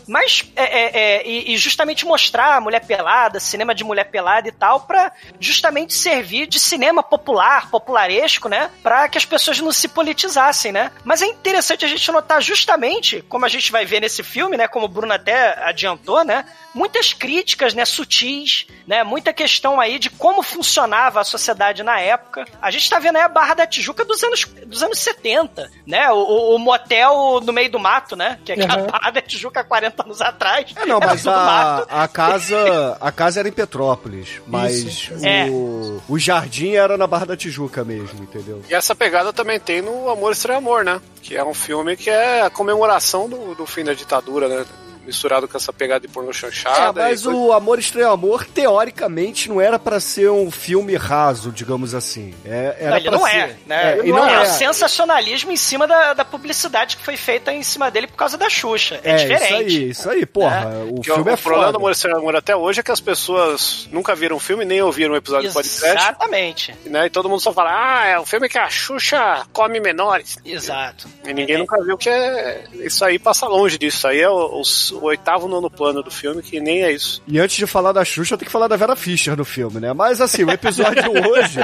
Mas, 0.07 0.45
é, 0.57 0.63
é, 0.65 0.91
é, 0.95 1.29
e, 1.29 1.57
justamente 1.57 2.05
mostrar 2.05 2.57
a 2.57 2.61
mulher 2.61 2.85
pelada, 2.85 3.39
cinema 3.41 3.75
de 3.75 3.85
mulher 3.85 4.05
pelada 4.05 4.49
e 4.49 4.53
tal, 4.53 4.81
pra 4.81 5.13
justamente 5.39 5.95
servir 5.95 6.47
de 6.47 6.59
cinema 6.59 7.03
popular, 7.03 7.71
popularesco, 7.71 8.49
né? 8.49 8.71
Pra 8.83 9.09
que 9.09 9.19
as 9.19 9.25
pessoas 9.25 9.61
não 9.61 9.73
se 9.73 9.89
politizassem, 9.89 10.73
né? 10.73 10.91
Mas 11.05 11.23
é 11.23 11.27
interessante 11.27 11.85
a 11.85 11.89
gente 11.89 12.11
notar 12.11 12.43
justamente, 12.43 13.23
como 13.29 13.45
a 13.45 13.49
gente 13.49 13.71
vai 13.71 13.85
ver 13.85 14.01
nesse 14.01 14.23
filme, 14.23 14.57
né? 14.57 14.67
Como 14.69 14.87
o 14.87 14.89
Bruno 14.89 15.13
até 15.13 15.63
adiantou, 15.65 16.25
né? 16.25 16.45
Muitas 16.75 17.13
críticas, 17.13 17.75
né? 17.75 17.85
Sutis, 17.85 18.67
né? 18.87 19.03
Muita 19.05 19.33
questão 19.33 19.79
aí 19.81 19.99
de 19.99 20.09
como 20.11 20.43
funcionava 20.43 21.21
a 21.21 21.25
sociedade 21.25 21.83
na 21.83 22.01
época. 22.01 22.45
A 22.61 22.71
gente 22.71 22.89
tá 22.89 22.99
vendo 22.99 23.17
aí 23.17 23.23
a 23.23 23.29
Barra 23.29 23.55
da 23.55 23.67
Tijuca 23.67 24.05
dos 24.05 24.23
anos, 24.25 24.45
dos 24.67 24.83
anos 24.83 24.99
70, 24.99 25.71
né? 25.87 26.11
O, 26.11 26.17
o, 26.17 26.57
o 26.57 26.59
motel 26.59 27.41
no 27.43 27.53
meio 27.53 27.71
do 27.71 27.79
mato, 27.79 28.17
né? 28.17 28.39
Que 28.45 28.53
é 28.53 28.57
que 28.57 28.63
a 28.63 28.77
Uhum. 28.77 28.87
Barra 28.87 29.11
da 29.11 29.21
Tijuca 29.21 29.42
40 29.51 30.05
anos 30.05 30.21
atrás. 30.21 30.73
É, 30.77 30.87
não, 30.87 30.97
era 30.97 31.07
mas 31.07 31.27
a, 31.27 31.79
a 31.89 32.09
casa 32.09 32.97
a 33.01 33.13
casa 33.13 33.41
era 33.41 33.49
em 33.49 33.53
Petrópolis, 33.53 34.41
mas 34.47 34.77
Isso. 34.77 35.27
É. 35.27 35.47
o, 35.49 36.01
o 36.09 36.19
jardim 36.19 36.73
era 36.73 36.97
na 36.97 37.07
Barra 37.07 37.27
da 37.27 37.37
Tijuca 37.37 37.85
mesmo, 37.85 38.23
entendeu? 38.23 38.63
E 38.69 38.75
essa 38.75 38.95
pegada 38.95 39.33
também 39.33 39.59
tem 39.59 39.83
no 39.83 40.09
Amor 40.09 40.33
Estranho 40.33 40.59
Amor, 40.59 40.85
né? 40.85 41.01
Que 41.23 41.37
é 41.37 41.45
um 41.45 41.55
filme 41.55 41.97
que 41.97 42.11
é 42.11 42.43
a 42.43 42.51
comemoração 42.51 43.29
do, 43.29 43.55
do 43.55 43.67
fim 43.67 43.85
da 43.85 43.95
ditadura, 43.95 44.49
né? 44.49 44.65
Misturado 45.05 45.49
com 45.49 45.57
essa 45.57 45.73
pegada 45.73 46.07
de 46.07 46.13
pornô 46.13 46.31
É, 46.31 46.33
chanchada. 46.33 47.03
mas 47.03 47.21
e 47.23 47.25
coisa- 47.25 47.39
o 47.39 47.53
Amor 47.53 47.79
Estranho 47.79 48.11
Amor, 48.11 48.45
teoricamente, 48.45 49.49
não 49.49 49.61
era 49.61 49.79
pra 49.79 49.99
ser 50.01 50.31
um 50.31 50.51
filme 50.51 50.95
raso, 50.97 51.51
digamos 51.51 51.95
assim. 51.95 52.33
É, 52.45 52.77
era 52.79 52.91
Não, 52.91 52.97
ele 52.97 53.11
não 53.11 53.27
ser. 53.27 53.37
é, 53.37 53.57
né? 53.67 53.99
e 54.05 54.11
não 54.11 54.27
é, 54.27 54.35
é. 54.35 54.41
o 54.43 54.47
sensacionalismo 54.47 55.51
em 55.53 55.57
cima 55.57 55.87
da, 55.87 56.15
da 56.15 56.25
publicidade 56.25 56.97
que 56.97 57.05
foi 57.05 57.17
feita 57.17 57.53
em 57.53 57.63
cima 57.63 57.91
dele 57.91 58.07
por 58.07 58.17
causa 58.17 58.37
da 58.39 58.49
Xuxa. 58.49 59.01
É, 59.03 59.11
É, 59.13 59.17
diferente. 59.17 59.45
isso 59.51 59.55
aí, 59.55 59.91
isso 59.91 60.11
aí, 60.11 60.27
porra. 60.27 60.71
O 60.89 61.01
Que 61.01 61.11
o, 61.11 61.15
filme 61.17 61.31
é 61.31 61.35
o 61.35 61.39
problema 61.39 61.63
foda. 61.67 61.73
do 61.73 61.79
Amor 61.79 61.93
Estranho 61.93 62.17
Amor 62.19 62.37
até 62.37 62.55
hoje 62.57 62.81
é 62.81 62.83
que 62.83 62.91
as 62.93 63.01
pessoas 63.01 63.89
nunca 63.91 64.15
viram 64.15 64.37
o 64.37 64.41
filme, 64.41 64.65
nem 64.65 64.81
ouviram 64.83 65.15
o 65.15 65.17
episódio 65.17 65.49
do 65.51 65.53
podcast, 65.55 65.87
Exatamente. 65.87 66.75
né? 66.87 67.07
E 67.07 67.11
todo 67.11 67.29
mundo 67.29 67.41
só 67.41 67.53
fala, 67.53 67.71
ah, 68.03 68.07
é 68.07 68.21
um 68.21 68.27
filme 68.27 68.49
que 68.49 68.59
a 68.59 68.69
Xuxa 68.69 69.47
come 69.53 69.81
menores. 69.81 70.37
Exato. 70.45 71.09
E 71.25 71.33
ninguém 71.35 71.59
nunca 71.59 71.83
viu 71.83 71.97
que 71.97 72.09
é. 72.09 72.65
Isso 72.75 73.05
aí 73.05 73.19
passa 73.19 73.47
longe 73.47 73.79
disso. 73.79 73.93
Isso 73.99 74.09
aí 74.09 74.21
é 74.21 74.29
o, 74.31 74.61
o- 74.93 75.05
oitavo, 75.05 75.49
nono 75.49 75.71
plano 75.71 76.03
do 76.03 76.11
filme, 76.11 76.43
que 76.43 76.61
nem 76.61 76.83
é 76.83 76.93
isso. 76.93 77.23
E 77.27 77.39
antes 77.39 77.57
de 77.57 77.67
falar 77.67 77.93
da 77.93 78.05
Xuxa, 78.05 78.37
tem 78.37 78.47
que 78.47 78.53
falar 78.53 78.69
da 78.69 78.77
Vera 78.77 78.97
Fischer 78.97 79.37
no 79.37 79.45
filme, 79.45 79.81
né? 79.81 79.93
Mas 79.93 80.21
assim, 80.21 80.45
o 80.45 80.51
episódio 80.51 81.03
hoje 81.31 81.61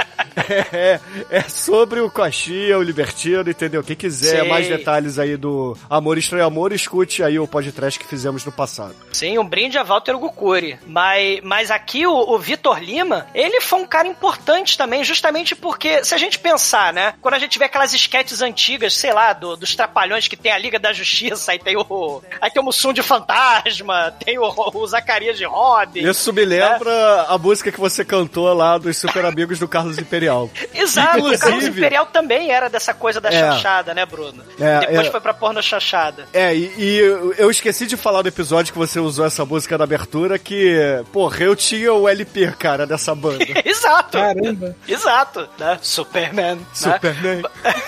é, 0.71 0.99
é 1.29 1.41
sobre 1.43 1.99
o 1.99 2.09
Coxinha, 2.09 2.77
o 2.77 2.83
Libertino, 2.83 3.49
entendeu? 3.49 3.83
Quem 3.83 3.95
quiser 3.95 4.41
Sei. 4.41 4.49
mais 4.49 4.67
detalhes 4.67 5.19
aí 5.19 5.37
do 5.37 5.77
Amor 5.89 6.17
Estranho 6.17 6.45
Amor, 6.45 6.71
escute 6.71 7.23
aí 7.23 7.39
o 7.39 7.47
podcast 7.47 7.99
que 7.99 8.07
fizemos 8.07 8.43
no 8.45 8.51
passado. 8.51 8.95
Sim, 9.11 9.37
um 9.37 9.45
brinde 9.47 9.77
a 9.77 9.83
Walter 9.83 10.17
Gukuri. 10.17 10.79
Mas, 10.87 11.39
mas 11.43 11.71
aqui 11.71 12.05
o, 12.07 12.13
o 12.13 12.37
Vitor 12.39 12.79
Lima, 12.81 13.27
ele 13.33 13.61
foi 13.61 13.79
um 13.79 13.85
cara 13.87 14.07
importante 14.07 14.77
também, 14.77 15.03
justamente 15.03 15.55
porque, 15.55 16.03
se 16.03 16.13
a 16.13 16.17
gente 16.17 16.39
pensar, 16.39 16.93
né? 16.93 17.13
Quando 17.21 17.33
a 17.35 17.39
gente 17.39 17.57
vê 17.59 17.65
aquelas 17.65 17.93
esquetes 17.93 18.41
antigas, 18.41 18.95
sei 18.95 19.13
lá, 19.13 19.33
do- 19.33 19.55
dos 19.57 19.75
trapalhões 19.75 20.27
que 20.27 20.37
tem 20.37 20.51
a 20.51 20.57
Liga 20.57 20.79
da 20.79 20.93
Justiça, 20.93 21.51
aí 21.51 21.59
tem 21.59 21.75
o. 21.77 22.21
Aí 22.41 22.49
tem 22.49 22.61
o 22.61 22.65
Mussum 22.65 22.93
de 22.93 23.01
Fantasma, 23.19 24.13
tem 24.23 24.37
o, 24.39 24.43
o 24.73 24.87
Zacarias 24.87 25.37
de 25.37 25.45
Robin. 25.45 26.07
Isso 26.07 26.31
me 26.33 26.45
lembra 26.45 27.23
a 27.27 27.37
música 27.37 27.71
que 27.71 27.79
você 27.79 28.03
cantou 28.05 28.51
lá 28.53 28.77
dos 28.77 28.97
Super 28.97 29.25
Amigos 29.25 29.59
do 29.59 29.67
Carlos 29.67 29.97
Imperial. 29.97 30.49
Exato, 30.73 31.17
o 31.19 31.21
Carlos 31.23 31.41
Inclusive- 31.43 31.79
Imperial 31.79 32.05
também 32.07 32.51
era 32.51 32.69
dessa 32.69 32.93
coisa 32.93 33.19
da 33.21 33.29
É. 33.29 33.39
chanchada, 33.39 33.93
né, 33.93 34.05
Bruno? 34.05 34.43
É, 34.59 34.79
Depois 34.79 35.07
é. 35.07 35.11
foi 35.11 35.19
pra 35.21 35.33
porno 35.33 35.61
chanchada. 35.61 36.25
É, 36.33 36.55
e, 36.55 36.73
e 36.77 36.97
eu- 37.37 37.49
esqueci 37.51 37.85
de 37.87 37.97
falar 37.97 38.21
do 38.21 38.27
episódio 38.29 38.71
que 38.71 38.79
você 38.79 38.99
usou 38.99 39.25
essa 39.25 39.43
música 39.45 39.77
na 39.77 39.83
abertura, 39.83 40.37
que, 40.39 40.77
porra, 41.11 41.39
eu 41.43 41.55
tinha 41.55 41.93
o 41.93 42.07
LP, 42.07 42.51
cara, 42.57 42.85
dessa 42.87 43.13
banda. 43.15 43.43
Exato. 43.65 44.17
Caramba. 44.17 44.75
Exato, 44.87 45.47
né? 45.57 45.77
Superman. 45.81 46.59
né? 46.81 47.41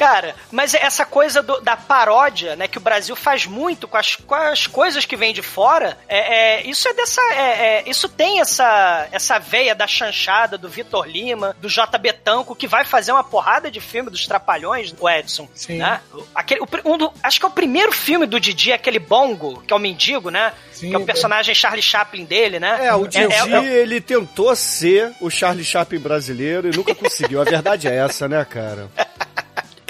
Cara, 0.00 0.34
mas 0.50 0.72
essa 0.72 1.04
coisa 1.04 1.42
do- 1.42 1.60
da 1.60 1.76
paródia, 1.76 2.56
né, 2.56 2.66
que 2.66 2.78
o 2.78 2.80
Brasil 2.80 3.14
faz 3.14 3.44
muito 3.44 3.86
com 3.86 3.98
as, 3.98 4.16
com 4.16 4.34
as 4.34 4.66
coisas 4.66 5.04
que 5.04 5.14
vêm 5.14 5.34
de 5.34 5.42
fora, 5.42 5.98
é, 6.08 6.60
é, 6.62 6.66
isso 6.66 6.88
é 6.88 6.94
dessa. 6.94 7.20
é- 7.34 7.34
é- 7.36 7.82
isso 7.86 8.08
tem 8.08 8.40
essa, 8.40 9.06
essa 9.12 9.38
veia 9.38 9.74
da 9.74 9.86
chanchada 9.86 10.56
do 10.56 10.70
Vitor 10.70 11.06
Lima, 11.06 11.54
do 11.60 11.68
J. 11.68 11.98
Betanco, 11.98 12.56
que 12.56 12.66
vai 12.66 12.82
fazer 12.82 13.12
uma 13.12 13.22
porrada 13.22 13.70
de 13.70 13.78
filme 13.78 14.08
dos 14.08 14.26
Trapalhões, 14.26 14.94
o 14.98 15.06
Edson. 15.06 15.46
Sim. 15.54 15.76
Né? 15.76 16.00
Aquele, 16.34 16.62
o 16.62 16.66
um 16.86 16.96
do- 16.96 17.12
acho 17.22 17.38
que 17.38 17.44
é 17.44 17.48
o 17.48 17.52
primeiro 17.52 17.92
filme 17.92 18.24
do 18.24 18.40
Didi, 18.40 18.72
aquele 18.72 18.98
Bongo, 18.98 19.60
que 19.66 19.72
é 19.72 19.76
o 19.76 19.78
mendigo, 19.78 20.30
né? 20.30 20.54
Sim, 20.72 20.88
que 20.88 20.94
é 20.94 20.98
o 20.98 21.04
personagem 21.04 21.54
Charlie 21.54 21.82
Chaplin 21.82 22.24
dele, 22.24 22.58
né? 22.58 22.86
É, 22.86 22.94
o 22.94 23.06
Didi, 23.06 23.24
é- 23.34 23.54
é- 23.54 23.64
ele 23.82 24.00
tentou 24.00 24.56
ser 24.56 25.12
o 25.20 25.28
Charlie 25.28 25.62
Chaplin 25.62 25.98
brasileiro 26.00 26.68
e 26.72 26.74
nunca 26.74 26.94
conseguiu. 26.94 27.38
A 27.42 27.44
verdade 27.44 27.86
é 27.86 27.96
essa, 27.96 28.26
né, 28.26 28.42
cara? 28.46 28.88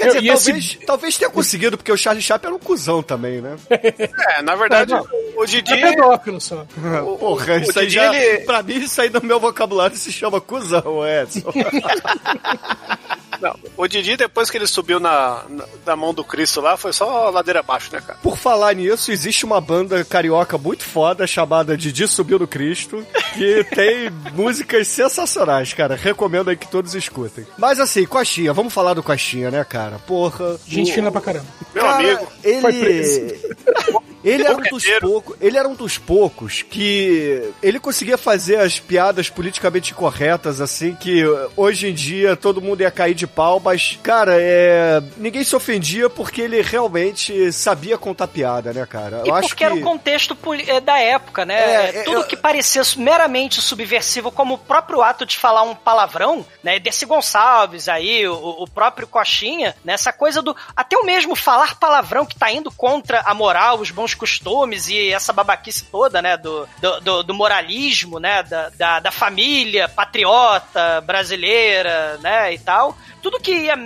Quer 0.00 0.06
dizer, 0.06 0.22
E 0.22 0.28
esse- 0.30 0.44
talvez, 0.46 0.78
talvez 0.86 1.18
tenha 1.18 1.30
conseguido, 1.30 1.76
porque 1.76 1.92
o 1.92 1.96
Charlie 1.96 2.22
Chaplin 2.22 2.48
era 2.48 2.56
um 2.56 2.58
cuzão 2.58 3.02
também, 3.02 3.40
né? 3.40 3.56
É, 4.38 4.42
na 4.42 4.54
verdade, 4.56 4.92
Não, 4.92 5.06
o 5.36 5.44
Didi. 5.46 5.72
É 5.74 5.90
pedófilo 5.90 6.40
só. 6.40 6.66
o- 7.06 7.18
Porra, 7.18 7.54
o 7.54 7.58
isso 7.58 7.78
aí 7.78 7.90
já, 7.90 8.14
ele- 8.14 8.44
pra 8.44 8.62
mim, 8.62 8.74
isso 8.78 9.00
aí 9.00 9.10
no 9.10 9.20
meu 9.22 9.38
vocabulário 9.38 9.96
se 9.96 10.10
chama 10.12 10.40
cuzão, 10.40 11.06
Edson. 11.06 11.52
Não, 13.40 13.56
o 13.76 13.86
Didi, 13.88 14.16
depois 14.16 14.50
que 14.50 14.56
ele 14.58 14.66
subiu 14.66 15.00
na, 15.00 15.42
na, 15.48 15.64
na 15.86 15.96
mão 15.96 16.12
do 16.12 16.22
Cristo 16.22 16.60
lá, 16.60 16.76
foi 16.76 16.92
só 16.92 17.30
ladeira 17.30 17.60
abaixo, 17.60 17.90
né, 17.92 18.00
cara? 18.04 18.18
Por 18.22 18.36
falar 18.36 18.74
nisso, 18.74 19.10
existe 19.10 19.44
uma 19.44 19.60
banda 19.60 20.04
carioca 20.04 20.58
muito 20.58 20.84
foda 20.84 21.26
chamada 21.26 21.76
Didi 21.76 22.06
Subiu 22.06 22.38
no 22.38 22.46
Cristo, 22.46 23.04
que 23.34 23.64
tem 23.74 24.10
músicas 24.34 24.86
sensacionais, 24.88 25.72
cara. 25.72 25.94
Recomendo 25.96 26.50
aí 26.50 26.56
que 26.56 26.68
todos 26.68 26.94
escutem. 26.94 27.46
Mas 27.56 27.80
assim, 27.80 28.04
Coxinha, 28.06 28.52
vamos 28.52 28.72
falar 28.74 28.94
do 28.94 29.02
Coxinha, 29.02 29.50
né, 29.50 29.64
cara? 29.64 29.98
Porra. 30.06 30.58
Gente 30.66 30.90
o- 30.90 30.94
fina 30.94 31.10
pra 31.10 31.20
caramba. 31.20 31.46
Meu 31.74 31.82
Cara, 31.84 31.96
amigo. 31.98 32.26
Foi 32.60 32.74
Ele. 32.76 33.40
Ele 34.22 34.44
era, 34.44 34.56
um 34.56 34.62
dos 34.62 34.84
poucos, 35.00 35.36
ele 35.40 35.56
era 35.58 35.68
um 35.68 35.74
dos 35.74 35.98
poucos 35.98 36.62
que 36.62 37.50
ele 37.62 37.78
conseguia 37.80 38.18
fazer 38.18 38.56
as 38.56 38.78
piadas 38.78 39.30
politicamente 39.30 39.94
corretas, 39.94 40.60
assim, 40.60 40.94
que 40.94 41.24
hoje 41.56 41.88
em 41.88 41.94
dia 41.94 42.36
todo 42.36 42.60
mundo 42.60 42.82
ia 42.82 42.90
cair 42.90 43.14
de 43.14 43.26
pau, 43.26 43.60
mas, 43.60 43.98
cara, 44.02 44.36
é, 44.38 45.02
ninguém 45.16 45.42
se 45.42 45.56
ofendia 45.56 46.10
porque 46.10 46.42
ele 46.42 46.60
realmente 46.60 47.52
sabia 47.52 47.96
contar 47.96 48.28
piada, 48.28 48.72
né, 48.72 48.84
cara? 48.86 49.22
E 49.24 49.40
porque 49.40 49.64
era 49.64 49.74
o 49.74 49.80
contexto 49.80 50.36
eh, 50.66 50.80
da 50.80 50.98
época, 50.98 51.44
né? 51.44 51.54
É, 51.60 51.98
é, 51.98 52.02
Tudo 52.02 52.18
eu- 52.18 52.24
que 52.24 52.36
parecia 52.36 52.82
meramente 52.96 53.60
subversivo, 53.60 54.30
como 54.30 54.54
o 54.54 54.58
próprio 54.58 55.02
ato 55.02 55.24
de 55.24 55.36
falar 55.36 55.62
um 55.62 55.74
palavrão, 55.74 56.44
né? 56.62 56.78
Desse 56.78 57.06
Gonçalves 57.06 57.88
aí, 57.88 58.26
o, 58.28 58.34
o 58.34 58.68
próprio 58.68 59.06
Coxinha, 59.06 59.74
né? 59.84 59.94
Essa 59.94 60.12
coisa 60.12 60.42
do. 60.42 60.54
Até 60.76 60.96
o 60.96 61.04
mesmo 61.04 61.34
falar 61.34 61.78
palavrão 61.78 62.26
que 62.26 62.38
tá 62.38 62.50
indo 62.52 62.70
contra 62.70 63.20
a 63.20 63.34
moral, 63.34 63.78
os 63.80 63.90
bons 63.90 64.09
costumes 64.14 64.88
e 64.88 65.10
essa 65.10 65.32
babaquice 65.32 65.84
toda, 65.84 66.20
né? 66.22 66.36
Do, 66.36 66.68
do, 67.02 67.22
do- 67.22 67.34
moralismo, 67.34 68.18
né? 68.18 68.42
Da, 68.42 68.68
da, 68.70 69.00
da 69.00 69.10
família 69.10 69.88
patriota 69.88 71.00
brasileira, 71.00 72.18
né? 72.22 72.52
E 72.54 72.58
tal. 72.58 72.96
Tudo 73.22 73.40
que 73.40 73.52
ia 73.52 73.76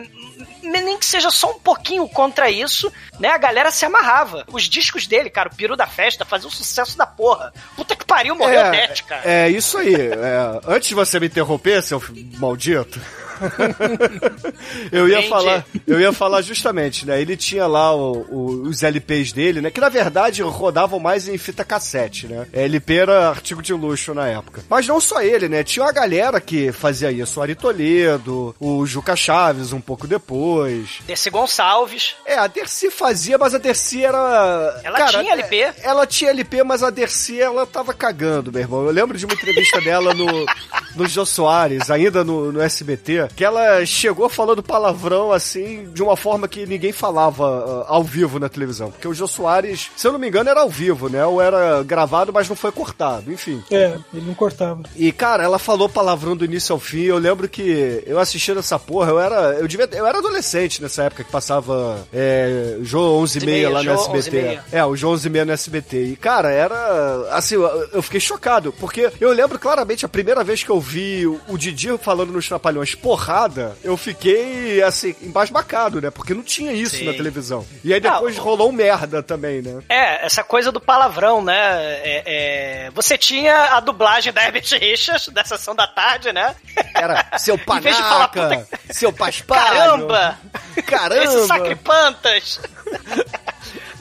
nem 0.62 0.98
que 0.98 1.04
seja 1.04 1.30
só 1.30 1.50
um 1.50 1.58
pouquinho 1.58 2.08
contra 2.08 2.50
isso, 2.50 2.90
né? 3.20 3.28
A 3.28 3.38
galera 3.38 3.70
se 3.70 3.84
amarrava. 3.84 4.44
Os 4.50 4.64
discos 4.64 5.06
dele, 5.06 5.28
cara, 5.28 5.48
o 5.52 5.54
Peru 5.54 5.76
da 5.76 5.86
Festa, 5.86 6.24
fazia 6.24 6.48
um 6.48 6.50
sucesso 6.50 6.96
da 6.96 7.06
porra. 7.06 7.52
Puta 7.76 7.94
que 7.94 8.04
pariu, 8.04 8.34
morreu 8.34 8.66
o 8.68 8.70
Death, 8.70 9.02
cara. 9.02 9.22
É, 9.24 9.48
isso 9.50 9.76
aí. 9.76 9.94
É, 9.94 10.60
antes 10.66 10.88
de 10.88 10.94
você 10.94 11.20
me 11.20 11.26
interromper, 11.26 11.82
seu 11.82 12.02
maldito, 12.38 12.98
Eu 14.92 15.08
ia 15.08 15.14
Entendi. 15.18 15.28
falar, 15.28 15.64
eu 15.86 16.00
ia 16.00 16.12
falar 16.12 16.42
justamente, 16.42 17.06
né? 17.06 17.20
Ele 17.20 17.36
tinha 17.36 17.66
lá 17.66 17.94
o- 17.94 18.26
o- 18.30 18.62
os 18.68 18.82
LPs 18.82 19.32
dele, 19.32 19.60
né? 19.60 19.70
Que 19.70 19.80
na 19.80 19.88
verdade 19.88 20.42
rodavam 20.42 20.98
mais 20.98 21.28
em 21.28 21.36
fita 21.38 21.64
cassete, 21.64 22.26
né? 22.26 22.46
LP 22.52 22.94
era 22.96 23.28
artigo 23.28 23.62
de 23.62 23.72
luxo 23.72 24.14
na 24.14 24.26
época. 24.28 24.62
Mas 24.68 24.86
não 24.86 25.00
só 25.00 25.22
ele, 25.22 25.48
né? 25.48 25.62
Tinha 25.64 25.84
uma 25.84 25.92
galera 25.92 26.40
que 26.40 26.72
fazia 26.72 27.10
isso, 27.10 27.40
o 27.40 27.42
Ari 27.42 27.54
Toledo, 27.54 28.54
o 28.60 28.84
Juca 28.86 29.16
Chaves 29.16 29.72
um 29.72 29.80
pouco 29.80 30.06
depois. 30.06 30.98
Desse 31.06 31.30
Gonçalves. 31.30 32.14
É, 32.26 32.36
a 32.36 32.46
Dercy 32.46 32.90
fazia, 32.90 33.38
mas 33.38 33.54
a 33.54 33.58
Dercy 33.58 34.04
era. 34.04 34.80
Ela 34.84 35.06
tinha 35.06 35.32
LP. 35.32 35.72
Ela 35.82 36.06
tinha 36.06 36.30
LP, 36.30 36.62
mas 36.62 36.82
a 36.82 36.90
Dercy, 36.90 37.40
ela 37.40 37.66
tava 37.66 37.92
cagando, 37.94 38.52
meu 38.52 38.60
irmão. 38.62 38.84
Eu 38.84 38.90
lembro 38.92 39.16
de 39.16 39.24
uma 39.24 39.34
entrevista 39.34 39.80
dela 39.80 40.12
no, 40.14 40.46
no 40.94 41.06
Jô 41.08 41.24
Soares, 41.24 41.90
ainda 41.90 42.22
no, 42.24 42.52
no 42.52 42.60
SBT, 42.60 43.23
que 43.28 43.44
ela 43.44 43.84
chegou 43.84 44.28
falando 44.28 44.62
palavrão 44.62 45.32
assim, 45.32 45.88
de 45.92 46.02
uma 46.02 46.16
forma 46.16 46.48
que 46.48 46.66
ninguém 46.66 46.92
falava 46.92 47.84
ah, 47.88 47.94
ao 47.94 48.02
vivo 48.02 48.38
na 48.38 48.48
televisão. 48.48 48.90
Porque 48.90 49.08
o 49.08 49.14
Jô 49.14 49.26
Soares, 49.26 49.90
se 49.96 50.06
eu 50.06 50.12
não 50.12 50.18
me 50.18 50.28
engano, 50.28 50.50
era 50.50 50.60
ao 50.60 50.68
vivo, 50.68 51.08
né? 51.08 51.24
Ou 51.24 51.40
era 51.40 51.82
gravado, 51.82 52.32
mas 52.32 52.48
não 52.48 52.56
foi 52.56 52.72
cortado, 52.72 53.32
enfim. 53.32 53.62
É, 53.70 53.96
ele 54.12 54.26
não 54.26 54.34
cortava. 54.34 54.82
E, 54.96 55.12
cara, 55.12 55.44
ela 55.44 55.58
falou 55.58 55.88
palavrão 55.88 56.36
do 56.36 56.44
início 56.44 56.72
ao 56.72 56.78
fim. 56.78 57.02
Eu 57.02 57.18
lembro 57.18 57.48
que 57.48 58.02
eu 58.06 58.18
assistindo 58.18 58.60
essa 58.60 58.78
porra, 58.78 59.10
eu 59.10 59.20
era. 59.20 59.54
Eu, 59.54 59.68
devia, 59.68 59.88
eu 59.92 60.06
era 60.06 60.18
adolescente 60.18 60.82
nessa 60.82 61.04
época 61.04 61.24
que 61.24 61.30
passava 61.30 62.06
é, 62.12 62.78
Jô 62.82 63.00
11 63.20 63.38
e 63.38 63.46
meia 63.46 63.70
lá 63.70 63.82
no 63.82 63.84
Jô 63.84 63.92
11 63.92 64.14
e 64.14 64.18
SBT. 64.18 64.60
É, 64.72 64.84
o 64.84 64.96
Jô 64.96 65.10
11 65.10 65.26
e 65.26 65.30
meia 65.30 65.44
no 65.44 65.52
SBT. 65.52 66.04
E, 66.04 66.16
cara, 66.16 66.50
era. 66.50 67.28
Assim, 67.30 67.54
eu, 67.54 68.02
fiquei 68.02 68.20
chocado. 68.20 68.72
Porque 68.72 69.10
eu 69.20 69.32
lembro 69.32 69.58
claramente 69.58 70.04
a 70.04 70.08
primeira 70.08 70.42
vez 70.44 70.62
que 70.62 70.70
eu 70.70 70.80
vi 70.80 71.26
o, 71.26 71.58
Didi 71.58 71.96
falando 71.98 72.32
nos 72.32 72.48
Trapalhões 72.48 72.94
porrada, 73.14 73.76
eu 73.84 73.96
fiquei, 73.96 74.82
assim, 74.82 75.14
embasbacado, 75.22 76.00
né? 76.00 76.10
Porque 76.10 76.34
não 76.34 76.42
tinha 76.42 76.72
isso 76.72 76.96
Sim. 76.96 77.04
na 77.04 77.12
televisão. 77.12 77.64
E 77.84 77.94
aí 77.94 78.00
depois 78.00 78.36
Ah, 78.36 78.40
rolou 78.40 78.70
um 78.70 78.72
merda 78.72 79.22
também, 79.22 79.62
né? 79.62 79.80
É, 79.88 80.26
essa 80.26 80.42
coisa 80.42 80.72
do 80.72 80.80
palavrão, 80.80 81.40
né? 81.40 81.54
É, 81.54 82.22
é, 82.26 82.90
Você 82.90 83.16
tinha 83.16 83.76
a 83.76 83.78
dublagem 83.78 84.32
da 84.32 84.42
Herbert 84.42 84.66
Richards, 84.80 85.28
da 85.28 85.44
sessão 85.44 85.76
da 85.76 85.86
tarde, 85.86 86.32
né? 86.32 86.56
Era 86.92 87.38
seu 87.38 87.54
Em 87.74 87.80
vez 87.80 87.96
de 87.96 88.02
falar, 88.02 88.28
panaca, 88.28 88.66
puta 88.66 88.92
seu 88.92 89.12
paspalho. 89.12 89.76
Caramba! 89.76 90.38
Caramba! 90.84 91.24
Esse 91.24 91.46
sacripantas! 91.46 92.60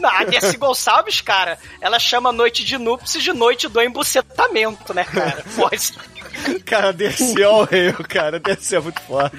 Não, 0.03 0.09
a 0.09 0.25
Dercy 0.25 0.57
Gonçalves, 0.57 1.21
cara, 1.21 1.57
ela 1.79 1.97
chama 1.97 2.33
noite 2.33 2.65
de 2.65 2.77
núpcias 2.77 3.23
de 3.23 3.31
noite 3.31 3.69
do 3.69 3.81
embucetamento, 3.81 4.93
né, 4.93 5.05
cara? 5.05 5.45
Pode. 5.55 5.93
Cara, 6.65 6.91
desceu 6.91 7.49
ao 7.49 7.63
rei, 7.65 7.93
cara. 8.07 8.39
Desceu 8.39 8.81
muito 8.81 9.01
foda. 9.01 9.31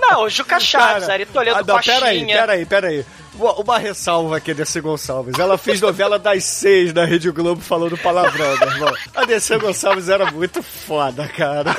Não, 0.00 0.24
o 0.24 0.28
Juca 0.28 0.60
Chaves, 0.60 1.08
Ari 1.08 1.26
Toledo, 1.26 1.58
ah, 1.58 1.64
não, 1.66 1.80
peraí, 1.80 2.26
peraí, 2.26 2.66
peraí. 2.66 3.06
Uma, 3.34 3.54
uma 3.54 3.78
ressalva 3.78 4.36
aqui, 4.36 4.54
Dercy 4.54 4.80
Gonçalves. 4.80 5.38
Ela 5.38 5.58
fez 5.58 5.80
novela 5.80 6.18
das 6.18 6.44
seis 6.44 6.92
na 6.92 7.04
Rede 7.04 7.30
Globo 7.30 7.60
falando 7.60 7.98
palavrão, 7.98 8.56
meu 8.58 8.68
irmão. 8.68 8.94
A 9.14 9.24
Dercy 9.24 9.58
Gonçalves 9.58 10.08
era 10.08 10.30
muito 10.30 10.62
foda, 10.62 11.26
cara. 11.28 11.76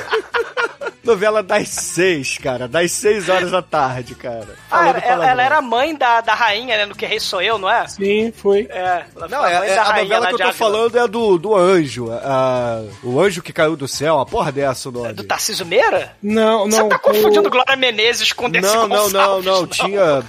Novela 1.06 1.42
das 1.42 1.68
seis, 1.68 2.36
cara. 2.38 2.66
Das 2.68 2.90
seis 2.92 3.28
horas 3.28 3.50
da 3.50 3.62
tarde, 3.62 4.14
cara. 4.14 4.48
Ah, 4.70 4.88
ela, 4.88 5.24
ela- 5.24 5.42
era 5.42 5.60
mãe 5.62 5.94
da, 5.94 6.20
da 6.20 6.34
rainha, 6.34 6.76
né? 6.76 6.86
No 6.86 6.94
Que 6.94 7.06
Rei 7.06 7.20
Sou 7.20 7.40
Eu, 7.40 7.56
não 7.58 7.70
é? 7.70 7.86
Sim, 7.88 8.32
foi. 8.36 8.66
É, 8.70 9.04
ela 9.16 9.28
Não, 9.28 9.40
foi 9.42 9.52
é, 9.52 9.58
mãe 9.60 9.68
é 9.68 9.74
da 9.74 9.82
a 9.82 9.84
rainha 9.84 10.02
novela 10.04 10.26
que 10.26 10.32
eu 10.34 10.38
tô 10.38 10.42
Ávila. 10.44 10.58
falando 10.58 10.98
é 10.98 11.08
do, 11.08 11.38
do 11.38 11.54
anjo. 11.56 12.10
a- 12.12 12.82
o 13.02 13.20
anjo 13.20 13.42
que 13.42 13.52
caiu 13.52 13.76
do 13.76 13.86
céu. 13.88 14.18
A 14.20 14.26
porra 14.26 14.50
dessa 14.52 14.88
o 14.88 14.92
nome. 14.92 15.12
Do 15.12 15.24
Tarcísio 15.24 15.64
Meira? 15.64 16.14
Não, 16.22 16.64
Você 16.70 16.78
não. 16.80 16.88
tá 16.88 16.98
confundindo 16.98 17.46
o- 17.48 17.50
Glória 17.50 17.76
Menezes 17.76 18.32
com 18.32 18.50
Dercy 18.50 18.74
Não, 18.74 18.88
não, 18.88 18.88
não, 18.88 19.02
Gonçalves, 19.04 19.44
não. 19.46 19.66
Tinha. 19.66 20.22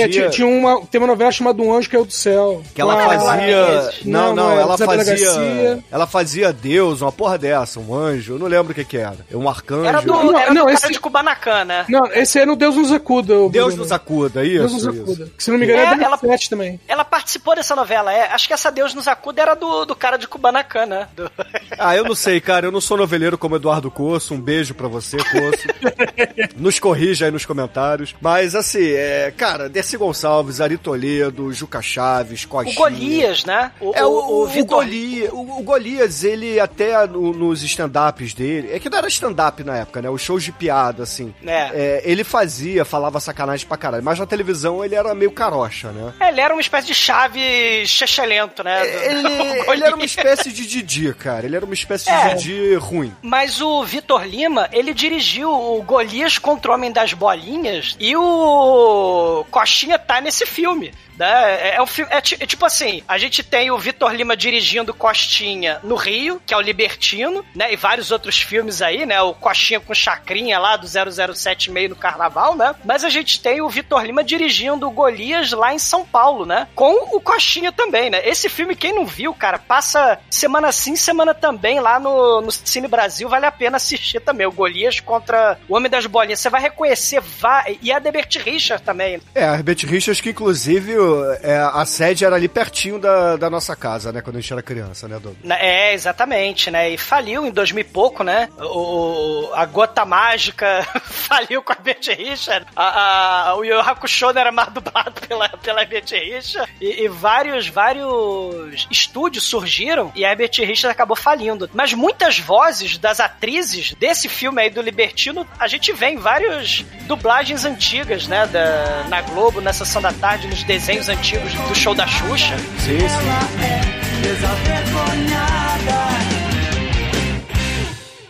É, 0.00 0.08
tinha, 0.08 0.30
tinha 0.30 0.46
uma, 0.46 0.84
tem 0.86 1.00
uma 1.00 1.06
novela 1.06 1.30
chamada 1.32 1.62
Um 1.62 1.72
Anjo 1.74 1.88
Caiu 1.90 2.04
do 2.04 2.12
Céu. 2.12 2.62
Que 2.74 2.80
ela 2.80 2.94
Com 2.94 3.00
a- 3.10 3.20
fazia. 3.20 3.90
Não, 4.04 4.34
não, 4.34 4.52
é 4.52 4.60
ela 4.62 4.76
fazia. 4.78 5.04
Garcia. 5.04 5.84
Ela 5.90 6.06
fazia 6.06 6.52
Deus, 6.52 7.00
uma 7.02 7.12
porra 7.12 7.38
dessa, 7.38 7.78
um 7.80 7.94
anjo. 7.94 8.34
Eu 8.34 8.38
não 8.38 8.46
lembro 8.46 8.72
o 8.72 8.74
que 8.74 8.84
que 8.84 8.96
era. 8.96 9.16
Um 9.32 9.48
arcanjo. 9.48 9.84
Era 9.84 10.00
do, 10.00 10.06
Não, 10.06 10.38
era 10.38 10.52
não, 10.54 10.64
do 10.66 10.70
esse- 10.70 10.82
cara 10.82 10.92
de 10.92 11.00
Kubanacan, 11.00 11.64
né? 11.64 11.84
Não, 11.88 12.06
esse 12.12 12.38
era 12.38 12.52
o 12.52 12.56
Deus 12.56 12.76
nos 12.76 12.92
acuda. 12.92 13.34
o 13.38 13.48
Deus 13.48 13.74
nos 13.74 13.92
acuda, 13.92 14.44
isso. 14.44 14.58
Deus 14.58 14.72
nos 14.72 14.86
acuda. 14.86 15.30
Que, 15.36 15.44
se 15.44 15.50
não 15.50 15.58
me 15.58 15.64
engano, 15.64 15.80
é, 15.80 15.84
É, 15.84 15.88
é 15.88 16.04
ela- 16.04 16.16
17 16.16 16.50
também. 16.50 16.80
Ela 16.88 17.04
participou 17.04 17.54
dessa 17.54 17.74
novela, 17.76 18.12
é. 18.12 18.28
Acho 18.32 18.46
que 18.46 18.54
essa 18.54 18.70
Deus 18.70 18.94
nos 18.94 19.06
acuda 19.08 19.42
era 19.42 19.54
do, 19.54 19.84
do 19.84 19.94
cara 19.96 20.16
de 20.16 20.26
Kubanacan, 20.28 20.86
né? 20.86 21.08
Do- 21.16 21.30
Ah, 21.78 21.96
eu 21.96 22.04
não 22.04 22.14
sei, 22.14 22.40
cara. 22.40 22.66
Eu 22.66 22.72
não 22.72 22.80
sou 22.80 22.96
noveleiro 22.96 23.36
como 23.38 23.56
Eduardo 23.56 23.90
Coço. 23.90 24.34
Um 24.34 24.40
beijo 24.40 24.74
pra 24.74 24.88
você, 24.88 25.16
Coço. 25.16 25.64
Nos 26.56 26.78
corrija 26.78 27.26
aí 27.26 27.30
nos 27.30 27.44
comentários. 27.44 28.14
Mas, 28.20 28.54
assim, 28.54 28.90
é, 28.92 29.32
cara, 29.36 29.68
Dercy 29.84 29.98
Gonçalves, 29.98 30.60
Ari 30.62 30.78
Toledo, 30.78 31.52
Juca 31.52 31.82
Chaves, 31.82 32.44
O 32.44 32.48
Coxinha. 32.48 32.74
Golias, 32.74 33.44
né? 33.44 33.70
O, 33.78 33.92
É, 33.94 34.02
o, 34.04 34.08
o, 34.08 34.42
o, 34.42 34.46
Vitor- 34.46 34.78
Golias, 34.82 35.30
o, 35.30 35.58
o 35.58 35.62
Golias, 35.62 36.24
ele 36.24 36.58
até 36.58 37.06
no- 37.06 37.34
nos 37.34 37.62
stand-ups 37.62 38.32
dele, 38.32 38.70
é 38.72 38.78
que 38.80 38.88
não 38.88 38.96
era 38.96 39.08
stand-up 39.08 39.62
na 39.62 39.76
época, 39.76 40.00
né? 40.00 40.08
Os 40.08 40.22
shows 40.22 40.42
de 40.42 40.52
piada, 40.52 41.02
assim. 41.02 41.34
É. 41.46 41.70
É, 41.74 42.02
ele 42.04 42.24
fazia, 42.24 42.82
falava 42.84 43.20
sacanagem 43.20 43.66
pra 43.66 43.76
caralho. 43.76 44.02
Mas 44.02 44.18
na 44.18 44.24
televisão 44.24 44.82
ele 44.82 44.94
era 44.94 45.14
meio 45.14 45.30
carocha, 45.30 45.90
né? 45.92 46.14
É, 46.18 46.28
Ele 46.30 46.40
era 46.40 46.54
uma 46.54 46.60
espécie 46.62 46.86
de 46.86 46.94
chave 46.94 47.86
chechelento, 47.86 48.64
né? 48.64 48.80
Do- 48.80 48.86
Ele, 48.86 49.70
ele 49.70 49.84
era 49.84 49.94
uma 49.94 50.04
espécie 50.04 50.50
de 50.50 50.66
Didi, 50.66 51.12
cara. 51.12 51.44
Ele 51.44 51.56
era 51.56 51.64
uma 51.64 51.74
espécie 51.74 52.06
de 52.06 52.10
É. 52.10 52.34
Didi 52.34 52.74
ruim. 52.76 53.12
Mas 53.20 53.60
o 53.60 53.84
Vitor 53.84 54.24
Lima, 54.26 54.66
ele 54.72 54.94
dirigiu 54.94 55.50
o 55.50 55.82
Golias 55.82 56.38
contra 56.38 56.70
o 56.70 56.74
Homem 56.74 56.90
das 56.90 57.12
Bolinhas 57.12 57.94
e 58.00 58.16
o 58.16 59.44
Coxinha 59.74 59.98
tá 59.98 60.20
nesse 60.20 60.46
filme. 60.46 60.94
Né? 61.18 61.26
É, 61.26 61.76
é 61.76 61.82
um 61.82 61.86
filme, 61.86 62.12
é, 62.12 62.18
é 62.18 62.20
tipo 62.20 62.64
assim, 62.64 63.02
a 63.06 63.18
gente 63.18 63.42
tem 63.42 63.70
o 63.70 63.78
Vitor 63.78 64.12
Lima 64.12 64.36
dirigindo 64.36 64.94
Costinha 64.94 65.80
no 65.82 65.94
Rio, 65.94 66.40
que 66.44 66.52
é 66.52 66.56
o 66.56 66.60
Libertino, 66.60 67.44
né? 67.54 67.72
E 67.72 67.76
vários 67.76 68.10
outros 68.10 68.40
filmes 68.40 68.82
aí, 68.82 69.06
né? 69.06 69.20
O 69.22 69.34
Coxinha 69.34 69.80
com 69.80 69.94
Chacrinha 69.94 70.58
lá 70.58 70.76
do 70.76 70.86
007 70.86 71.70
meio 71.70 71.90
no 71.90 71.96
Carnaval, 71.96 72.56
né? 72.56 72.74
Mas 72.84 73.04
a 73.04 73.08
gente 73.08 73.40
tem 73.40 73.60
o 73.60 73.68
Vitor 73.68 74.04
Lima 74.04 74.24
dirigindo 74.24 74.90
Golias 74.90 75.52
lá 75.52 75.72
em 75.72 75.78
São 75.78 76.04
Paulo, 76.04 76.44
né? 76.44 76.68
Com 76.74 77.16
o 77.16 77.20
Coxinha 77.20 77.72
também, 77.72 78.10
né? 78.10 78.26
Esse 78.26 78.48
filme, 78.48 78.76
quem 78.76 78.94
não 78.94 79.06
viu, 79.06 79.34
cara, 79.34 79.58
passa 79.58 80.18
semana 80.30 80.72
sim, 80.72 80.96
semana 80.96 81.34
também 81.34 81.80
lá 81.80 81.98
no, 81.98 82.40
no 82.40 82.50
Cine 82.50 82.88
Brasil, 82.88 83.28
vale 83.28 83.46
a 83.46 83.52
pena 83.52 83.76
assistir 83.76 84.20
também. 84.20 84.46
O 84.46 84.52
Golias 84.52 85.00
contra 85.00 85.58
o 85.68 85.76
Homem 85.76 85.90
das 85.90 86.06
Bolinhas. 86.06 86.40
Você 86.40 86.50
vai 86.50 86.60
reconhecer, 86.60 87.20
vai, 87.20 87.78
e 87.82 87.92
a 87.92 87.98
Debert 87.98 88.36
Richard 88.38 88.82
também. 88.82 89.20
É, 89.34 89.44
a 89.44 89.54
Herbert 89.54 89.78
Richards, 89.86 90.20
que 90.20 90.30
inclusive 90.30 90.96
é, 91.42 91.56
a 91.56 91.84
sede 91.84 92.24
era 92.24 92.36
ali 92.36 92.48
pertinho 92.48 92.98
da, 92.98 93.36
da 93.36 93.50
nossa 93.50 93.74
casa, 93.76 94.12
né? 94.12 94.20
Quando 94.20 94.36
a 94.36 94.40
gente 94.40 94.52
era 94.52 94.62
criança, 94.62 95.08
né, 95.08 95.18
Douglas? 95.18 95.60
É, 95.60 95.92
exatamente, 95.92 96.70
né? 96.70 96.90
E 96.90 96.98
faliu 96.98 97.46
em 97.46 97.50
2000 97.50 97.80
e 97.80 97.84
pouco, 97.84 98.22
né? 98.22 98.48
O, 98.58 99.50
a 99.54 99.64
Gota 99.66 100.04
Mágica 100.04 100.86
faliu 101.04 101.62
com 101.62 101.72
a 101.72 101.76
Herbert 101.76 102.16
Richard. 102.16 102.66
A, 102.74 103.48
a, 103.48 103.56
o 103.56 103.64
Yu 103.64 103.78
Hakusho 103.78 104.30
era 104.30 104.50
mais 104.50 104.72
dublado 104.72 105.20
pela, 105.26 105.48
pela 105.48 105.82
Herbert 105.82 106.04
Richard. 106.10 106.70
E, 106.80 107.04
e 107.04 107.08
vários, 107.08 107.68
vários 107.68 108.86
estúdios 108.90 109.44
surgiram 109.44 110.12
e 110.14 110.24
a 110.24 110.30
Herbert 110.30 110.52
Richard 110.58 110.92
acabou 110.92 111.16
falindo. 111.16 111.68
Mas 111.72 111.92
muitas 111.92 112.38
vozes 112.38 112.98
das 112.98 113.20
atrizes 113.20 113.94
desse 113.94 114.28
filme 114.28 114.62
aí 114.62 114.70
do 114.70 114.80
Libertino, 114.80 115.46
a 115.58 115.66
gente 115.66 115.92
vê 115.92 116.06
em 116.08 116.16
várias 116.16 116.84
dublagens 117.02 117.64
antigas, 117.64 118.26
né? 118.26 118.46
Da, 118.46 119.04
na 119.08 119.20
Globo, 119.22 119.60
na 119.60 119.72
Sessão 119.72 120.00
da 120.00 120.12
Tarde, 120.12 120.46
nos 120.46 120.62
desenhos 120.62 120.93
antigos 121.08 121.52
do 121.54 121.74
show 121.74 121.94
da 121.94 122.06
Xuxa. 122.06 122.56
Sim, 122.78 122.98
sim. 123.00 123.06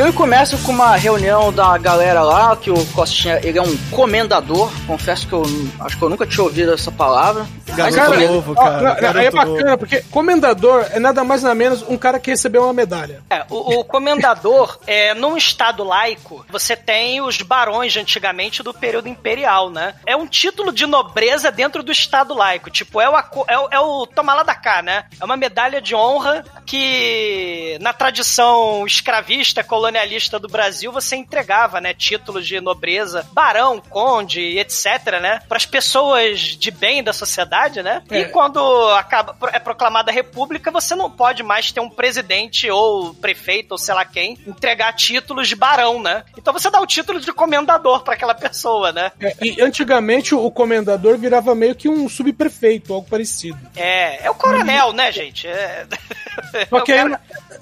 filme 0.00 0.12
começa 0.14 0.56
com 0.56 0.72
uma 0.72 0.96
reunião 0.96 1.52
da 1.52 1.76
galera 1.76 2.22
lá, 2.22 2.56
que 2.56 2.70
o 2.70 2.86
Costinha, 2.86 3.38
ele 3.42 3.58
é 3.58 3.62
um 3.62 3.76
comendador, 3.90 4.72
confesso 4.86 5.26
que 5.26 5.34
eu 5.34 5.42
acho 5.78 5.98
que 5.98 6.02
eu 6.02 6.08
nunca 6.08 6.26
tinha 6.26 6.42
ouvido 6.42 6.72
essa 6.72 6.90
palavra. 6.90 7.46
Garoto 7.66 7.96
Cara, 7.96 8.28
novo, 8.28 8.52
ó, 8.52 8.64
cara. 8.64 9.12
não, 9.12 9.20
aí 9.20 9.26
é 9.26 9.30
bacana, 9.30 9.62
novo. 9.62 9.78
porque 9.78 10.02
comendador 10.10 10.86
é 10.90 10.98
nada 10.98 11.22
mais 11.22 11.42
nada 11.42 11.54
menos 11.54 11.82
um 11.82 11.98
cara 11.98 12.18
que 12.18 12.30
recebeu 12.30 12.64
uma 12.64 12.72
medalha. 12.72 13.22
É, 13.28 13.44
o, 13.50 13.80
o 13.80 13.84
comendador, 13.84 14.78
é, 14.86 15.12
num 15.12 15.36
estado 15.36 15.84
laico, 15.84 16.46
você 16.48 16.74
tem 16.74 17.20
os 17.20 17.42
barões 17.42 17.92
de 17.92 18.00
antigamente 18.00 18.62
do 18.62 18.72
período 18.72 19.06
imperial, 19.06 19.68
né? 19.68 19.94
É 20.06 20.16
um 20.16 20.26
título 20.26 20.72
de 20.72 20.86
nobreza 20.86 21.50
dentro 21.50 21.82
do 21.82 21.92
estado 21.92 22.34
laico. 22.34 22.70
Tipo, 22.70 23.02
é 23.02 23.08
o, 23.08 23.16
é 23.46 23.58
o, 23.58 23.68
é 23.72 23.80
o 23.80 24.06
toma 24.06 24.32
lá 24.34 24.42
da 24.42 24.54
cá, 24.54 24.80
né? 24.80 25.04
É 25.20 25.24
uma 25.24 25.36
medalha 25.36 25.80
de 25.80 25.94
honra 25.94 26.42
que, 26.64 27.76
na 27.80 27.92
tradição 27.92 28.86
escravista, 28.86 29.62
colonial, 29.62 29.89
colonialista 29.90 30.38
do 30.38 30.48
Brasil, 30.48 30.92
você 30.92 31.16
entregava, 31.16 31.80
né, 31.80 31.92
títulos 31.92 32.46
de 32.46 32.60
nobreza, 32.60 33.26
barão, 33.32 33.80
conde, 33.80 34.40
etc, 34.58 35.20
né, 35.20 35.40
para 35.48 35.56
as 35.56 35.66
pessoas 35.66 36.40
de 36.40 36.70
bem 36.70 37.02
da 37.02 37.12
sociedade, 37.12 37.82
né? 37.82 38.02
É. 38.08 38.20
E 38.20 38.24
quando 38.28 38.60
acaba 38.90 39.36
é 39.52 39.58
proclamada 39.58 40.10
a 40.10 40.14
república, 40.14 40.70
você 40.70 40.94
não 40.94 41.10
pode 41.10 41.42
mais 41.42 41.72
ter 41.72 41.80
um 41.80 41.90
presidente 41.90 42.70
ou 42.70 43.12
prefeito 43.14 43.72
ou 43.72 43.78
sei 43.78 43.94
lá 43.94 44.04
quem 44.04 44.38
entregar 44.46 44.92
títulos 44.92 45.48
de 45.48 45.56
barão, 45.56 46.00
né? 46.00 46.22
Então 46.38 46.52
você 46.52 46.70
dá 46.70 46.80
o 46.80 46.86
título 46.86 47.20
de 47.20 47.32
comendador 47.32 48.02
para 48.04 48.14
aquela 48.14 48.34
pessoa, 48.34 48.92
né? 48.92 49.10
É, 49.20 49.34
e 49.42 49.60
antigamente 49.60 50.34
o 50.34 50.50
comendador 50.50 51.18
virava 51.18 51.54
meio 51.54 51.74
que 51.74 51.88
um 51.88 52.08
subprefeito, 52.08 52.94
algo 52.94 53.08
parecido. 53.08 53.58
É, 53.74 54.24
é 54.26 54.30
o 54.30 54.34
coronel, 54.34 54.92
né, 54.92 55.10
gente? 55.10 55.48
É... 55.48 55.86
Só 56.68 56.80
que 56.80 56.92
aí, 56.92 57.16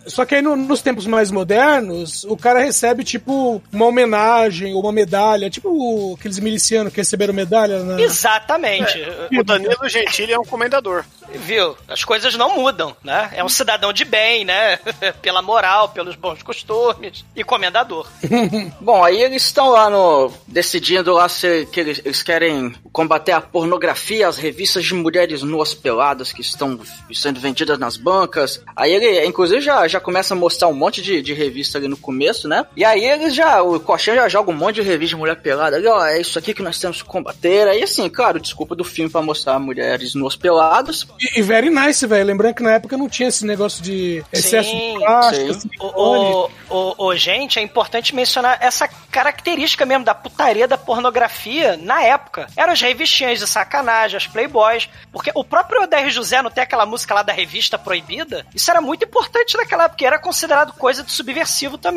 só 0.06 0.24
que 0.24 0.34
aí 0.36 0.42
no- 0.42 0.56
nos 0.56 0.80
tempos 0.82 1.06
mais 1.06 1.30
modernos, 1.30 2.17
o 2.24 2.36
cara 2.36 2.60
recebe, 2.60 3.04
tipo, 3.04 3.62
uma 3.72 3.86
homenagem 3.86 4.74
ou 4.74 4.80
uma 4.80 4.92
medalha, 4.92 5.50
tipo 5.50 6.16
aqueles 6.18 6.38
milicianos 6.38 6.92
que 6.92 7.00
receberam 7.00 7.34
medalha 7.34 7.82
na. 7.82 8.00
Exatamente. 8.00 8.98
O 9.38 9.44
Danilo 9.44 9.88
Gentili 9.88 10.32
é 10.32 10.38
um 10.38 10.44
comendador. 10.44 11.04
Viu? 11.34 11.76
As 11.86 12.04
coisas 12.04 12.34
não 12.36 12.56
mudam, 12.56 12.96
né? 13.04 13.30
É 13.34 13.44
um 13.44 13.48
cidadão 13.48 13.92
de 13.92 14.04
bem, 14.04 14.44
né? 14.44 14.78
Pela 15.20 15.42
moral, 15.42 15.90
pelos 15.90 16.16
bons 16.16 16.42
costumes 16.42 17.24
e 17.36 17.44
comendador. 17.44 18.06
Bom, 18.80 19.04
aí 19.04 19.22
eles 19.22 19.44
estão 19.44 19.70
lá 19.70 19.90
no. 19.90 20.32
decidindo 20.46 21.12
lá 21.12 21.28
se 21.28 21.66
que 21.70 21.80
eles, 21.80 22.00
eles 22.04 22.22
querem 22.22 22.74
combater 22.92 23.32
a 23.32 23.40
pornografia, 23.40 24.26
as 24.26 24.38
revistas 24.38 24.84
de 24.84 24.94
mulheres 24.94 25.42
nuas 25.42 25.74
peladas 25.74 26.32
que 26.32 26.40
estão 26.40 26.80
sendo 27.12 27.40
vendidas 27.40 27.78
nas 27.78 27.96
bancas. 27.96 28.62
Aí 28.74 28.92
ele, 28.92 29.26
inclusive, 29.26 29.60
já, 29.60 29.86
já 29.86 30.00
começa 30.00 30.34
a 30.34 30.36
mostrar 30.36 30.68
um 30.68 30.74
monte 30.74 31.02
de, 31.02 31.20
de 31.20 31.34
revista 31.34 31.78
ali 31.78 31.88
no 31.88 31.96
começo, 31.98 32.48
né? 32.48 32.64
E 32.76 32.84
aí 32.84 33.04
eles 33.04 33.34
já. 33.34 33.62
O 33.62 33.78
Coxinha 33.80 34.16
já 34.16 34.28
joga 34.28 34.50
um 34.50 34.54
monte 34.54 34.76
de 34.76 34.82
revista 34.82 35.14
de 35.14 35.20
mulher 35.20 35.36
pelada 35.40 35.76
ali, 35.76 35.86
ó, 35.86 36.04
é 36.04 36.20
isso 36.20 36.38
aqui 36.38 36.52
que 36.54 36.62
nós 36.62 36.78
temos 36.78 37.02
que 37.02 37.08
combater. 37.08 37.66
Aí 37.68 37.82
assim, 37.82 38.08
claro, 38.08 38.40
desculpa 38.40 38.74
do 38.74 38.84
filme 38.84 39.10
pra 39.10 39.22
mostrar 39.22 39.58
mulheres 39.58 40.14
nuas 40.14 40.36
peladas. 40.36 41.06
E, 41.20 41.38
e 41.40 41.42
very 41.42 41.70
nice, 41.70 42.06
velho. 42.06 42.26
Lembrando 42.26 42.54
que 42.54 42.62
na 42.62 42.72
época 42.72 42.96
não 42.96 43.08
tinha 43.08 43.28
esse 43.28 43.44
negócio 43.46 43.82
de 43.82 44.24
excesso 44.32 44.68
Sim, 44.70 44.94
de 44.98 45.04
plástico, 45.04 45.54
sim. 45.54 45.70
O, 45.80 46.48
o, 46.70 47.06
o- 47.06 47.16
gente, 47.16 47.58
é 47.58 47.62
importante 47.62 48.14
mencionar 48.14 48.58
essa 48.60 48.88
característica 49.10 49.84
mesmo 49.86 50.04
da 50.04 50.14
putaria 50.14 50.68
da 50.68 50.78
pornografia 50.78 51.76
na 51.76 52.02
época. 52.02 52.46
Eram 52.56 52.72
as 52.72 52.80
revistinhas 52.80 53.38
de 53.38 53.46
sacanagem, 53.46 54.16
as 54.16 54.26
playboys, 54.26 54.88
porque 55.12 55.30
o 55.34 55.42
próprio 55.44 55.82
Odair 55.82 56.10
José 56.10 56.40
não 56.42 56.50
tem 56.50 56.62
aquela 56.62 56.86
música 56.86 57.14
lá 57.14 57.22
da 57.22 57.32
revista 57.32 57.78
proibida? 57.78 58.46
Isso 58.54 58.70
era 58.70 58.80
muito 58.80 59.04
importante 59.04 59.56
naquela 59.56 59.84
época, 59.84 60.06
era 60.06 60.18
considerado 60.18 60.72
coisa 60.74 61.02
de 61.02 61.10
subversivo 61.10 61.76
também. 61.78 61.87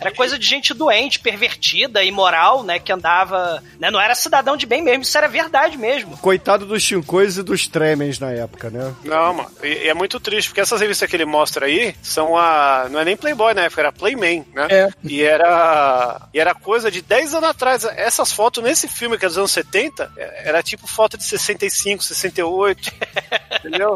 Era 0.00 0.10
coisa 0.12 0.38
de 0.38 0.46
gente 0.46 0.72
doente, 0.74 1.18
pervertida, 1.20 2.02
imoral, 2.04 2.62
né, 2.62 2.78
que 2.78 2.92
andava, 2.92 3.62
né, 3.78 3.90
não 3.90 4.00
era 4.00 4.14
cidadão 4.14 4.56
de 4.56 4.66
bem 4.66 4.82
mesmo, 4.82 5.02
isso 5.02 5.16
era 5.18 5.28
verdade 5.28 5.76
mesmo. 5.76 6.16
Coitado 6.18 6.66
dos 6.66 6.82
chincões 6.82 7.36
e 7.36 7.42
dos 7.42 7.66
tremens 7.68 8.18
na 8.18 8.30
época, 8.30 8.70
né? 8.70 8.94
Não, 9.04 9.34
mano. 9.34 9.50
E, 9.62 9.68
e 9.84 9.88
é 9.88 9.94
muito 9.94 10.18
triste, 10.20 10.48
porque 10.48 10.60
essas 10.60 10.80
revistas 10.80 11.08
que 11.08 11.16
ele 11.16 11.24
mostra 11.24 11.66
aí 11.66 11.94
são 12.02 12.36
a. 12.36 12.86
Não 12.90 13.00
é 13.00 13.04
nem 13.04 13.16
Playboy 13.16 13.54
na 13.54 13.62
época, 13.62 13.80
era 13.82 13.92
Playman, 13.92 14.44
né? 14.54 14.66
É. 14.70 14.88
E 15.04 15.22
era. 15.22 16.22
E 16.32 16.40
era 16.40 16.54
coisa 16.54 16.90
de 16.90 17.02
10 17.02 17.34
anos 17.34 17.48
atrás. 17.50 17.84
Essas 17.84 18.32
fotos 18.32 18.62
nesse 18.62 18.88
filme, 18.88 19.18
que 19.18 19.24
é 19.24 19.28
dos 19.28 19.38
anos 19.38 19.50
70, 19.52 20.10
é- 20.16 20.48
era 20.48 20.62
tipo 20.62 20.86
foto 20.86 21.16
de 21.16 21.24
65, 21.24 22.02
68. 22.02 22.90
entendeu? 23.64 23.94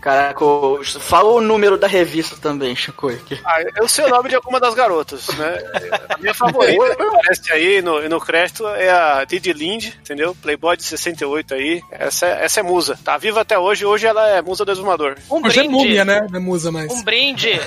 Caraca, 0.00 0.44
o- 0.44 0.82
fala 0.84 1.30
o 1.30 1.40
número 1.40 1.76
da 1.76 1.86
revista 1.86 2.36
também, 2.36 2.74
Chico. 2.74 3.10
Ah, 3.44 3.58
eu 3.76 3.88
sei 3.88 4.04
o 4.04 4.08
nome 4.08 4.28
de 4.28 4.34
alguma 4.36 4.58
das 4.60 4.74
garotas, 4.80 5.26
né? 5.28 5.58
A 6.08 6.18
minha 6.18 6.34
favorita 6.34 6.96
que 6.96 7.02
aparece 7.02 7.52
aí 7.52 7.82
no, 7.82 8.08
no 8.08 8.20
crédito 8.20 8.66
é 8.68 8.90
a 8.90 9.24
Didi 9.24 9.52
Lind, 9.52 9.86
entendeu? 10.00 10.34
Playboy 10.40 10.76
de 10.76 10.84
68 10.84 11.54
aí. 11.54 11.82
Essa, 11.90 12.26
é- 12.26 12.44
essa 12.44 12.60
é 12.60 12.62
musa. 12.62 12.98
Tá 13.04 13.16
viva 13.18 13.40
até 13.42 13.58
hoje, 13.58 13.84
hoje 13.84 14.06
ela 14.06 14.26
é 14.28 14.40
musa 14.42 14.64
do 14.64 14.72
exumador. 14.72 15.16
Um 15.30 15.36
Hoje 15.46 15.60
é 15.60 15.62
brinde. 15.62 15.68
múmia, 15.74 16.04
né? 16.04 16.26
Não 16.30 16.36
é 16.38 16.42
musa 16.42 16.72
mais. 16.72 16.90
Um 16.92 17.02
brinde. 17.02 17.50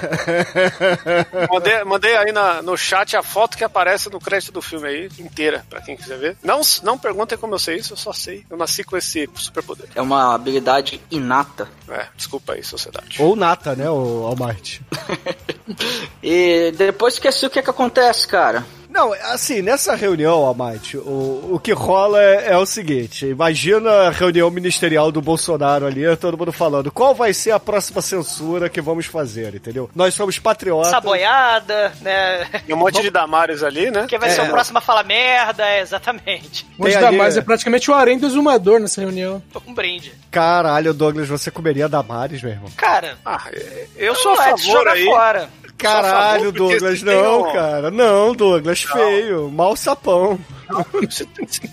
Mandei, 1.52 1.84
mandei 1.84 2.16
aí 2.16 2.32
na- 2.32 2.62
no 2.62 2.78
chat 2.78 3.16
a 3.16 3.24
foto 3.24 3.58
que 3.58 3.64
aparece 3.64 4.10
no 4.10 4.20
crédito 4.20 4.52
do 4.52 4.62
filme 4.62 4.88
aí, 4.88 5.10
inteira, 5.20 5.66
pra 5.70 5.82
quem 5.82 5.96
quiser 5.96 6.18
ver. 6.18 6.38
Não, 6.44 6.62
não 6.84 6.98
perguntem 6.98 7.38
como 7.38 7.54
eu 7.56 7.60
sei 7.60 7.78
isso, 7.78 7.94
eu 7.94 7.98
só 7.98 8.14
sei. 8.14 8.44
Eu 8.50 8.58
nasci 8.58 8.84
com 8.84 8.98
esse 8.98 9.30
superpoder. 9.36 9.88
É 9.96 10.02
uma 10.02 10.34
habilidade 10.34 11.00
inata. 11.12 11.68
É, 11.90 12.06
desculpa 12.16 12.54
aí, 12.54 12.64
sociedade. 12.64 13.22
Ou 13.22 13.36
nata, 13.36 13.76
né, 13.76 13.90
o 13.90 14.26
Almighty? 14.26 14.82
E 16.22 16.72
depois 16.78 17.03
esqueci 17.08 17.46
o 17.46 17.50
que 17.50 17.60
é 17.60 17.62
que 17.62 17.70
acontece, 17.70 18.28
cara. 18.28 18.64
Não, 18.90 19.12
assim, 19.12 19.64
nessa 19.64 19.96
reunião, 19.96 20.46
Almighty, 20.46 20.98
o, 20.98 21.50
o 21.54 21.60
que 21.60 21.72
rola 21.72 22.22
é, 22.22 22.52
é 22.52 22.58
o 22.60 22.64
seguinte: 22.66 23.26
imagina 23.26 23.90
a 23.90 24.10
reunião 24.12 24.52
ministerial 24.52 25.12
do 25.12 25.20
Bolsonaro 25.20 25.88
ali, 25.88 26.04
todo 26.18 26.38
mundo 26.38 26.54
falando 26.54 26.92
qual 26.92 27.16
vai 27.16 27.34
ser 27.34 27.50
a 27.50 27.60
próxima 27.60 28.04
censura 28.04 28.70
que 28.70 28.80
vamos 28.80 29.08
fazer, 29.08 29.56
entendeu? 29.56 29.90
Nós 29.96 30.14
somos 30.14 30.38
patriotas. 30.38 30.92
Saboiada, 30.92 31.92
né? 32.02 32.48
E 32.68 32.74
um 32.74 32.78
monte 32.78 33.02
de 33.02 33.10
Damares 33.10 33.64
ali, 33.64 33.90
né? 33.90 34.06
Quem 34.08 34.20
vai 34.20 34.30
ser 34.30 34.42
É. 34.42 34.44
o 34.44 34.50
próximo 34.52 34.78
a 34.78 34.82
falar 34.82 35.04
merda, 35.04 35.66
é, 35.68 35.82
exatamente. 35.82 36.64
Onde 36.78 36.92
Tem 36.92 37.02
dá 37.02 37.08
ali- 37.08 37.18
mais 37.18 37.36
é 37.36 37.42
praticamente 37.42 37.90
o 37.90 37.96
harém 37.96 38.20
do 38.20 38.28
exumador 38.28 38.80
nessa 38.80 39.02
reunião. 39.02 39.42
Um 39.68 39.74
brinde. 39.74 40.14
Caralho, 40.30 40.94
Douglas, 40.94 41.28
você 41.28 41.50
comeria 41.50 41.90
Damares, 41.90 42.44
meu 42.44 42.52
irmão? 42.52 42.70
Cara, 42.78 43.18
Ah, 43.26 43.42
eu 43.96 44.14
sou 44.14 44.34
a 44.40 44.50
é 44.50 44.54
de 44.54 44.62
favor 44.68 44.78
jogar 44.80 44.92
aí. 44.94 45.06
fora. 45.06 45.50
Caralho, 45.84 46.46
favor, 46.46 46.52
Douglas, 46.54 47.02
tem 47.04 47.16
não, 47.16 47.52
cara. 47.52 47.92
Não, 47.92 48.34
Douglas, 48.34 48.84
feio. 48.84 49.50
Mal 49.50 49.76
sapão. 49.76 50.40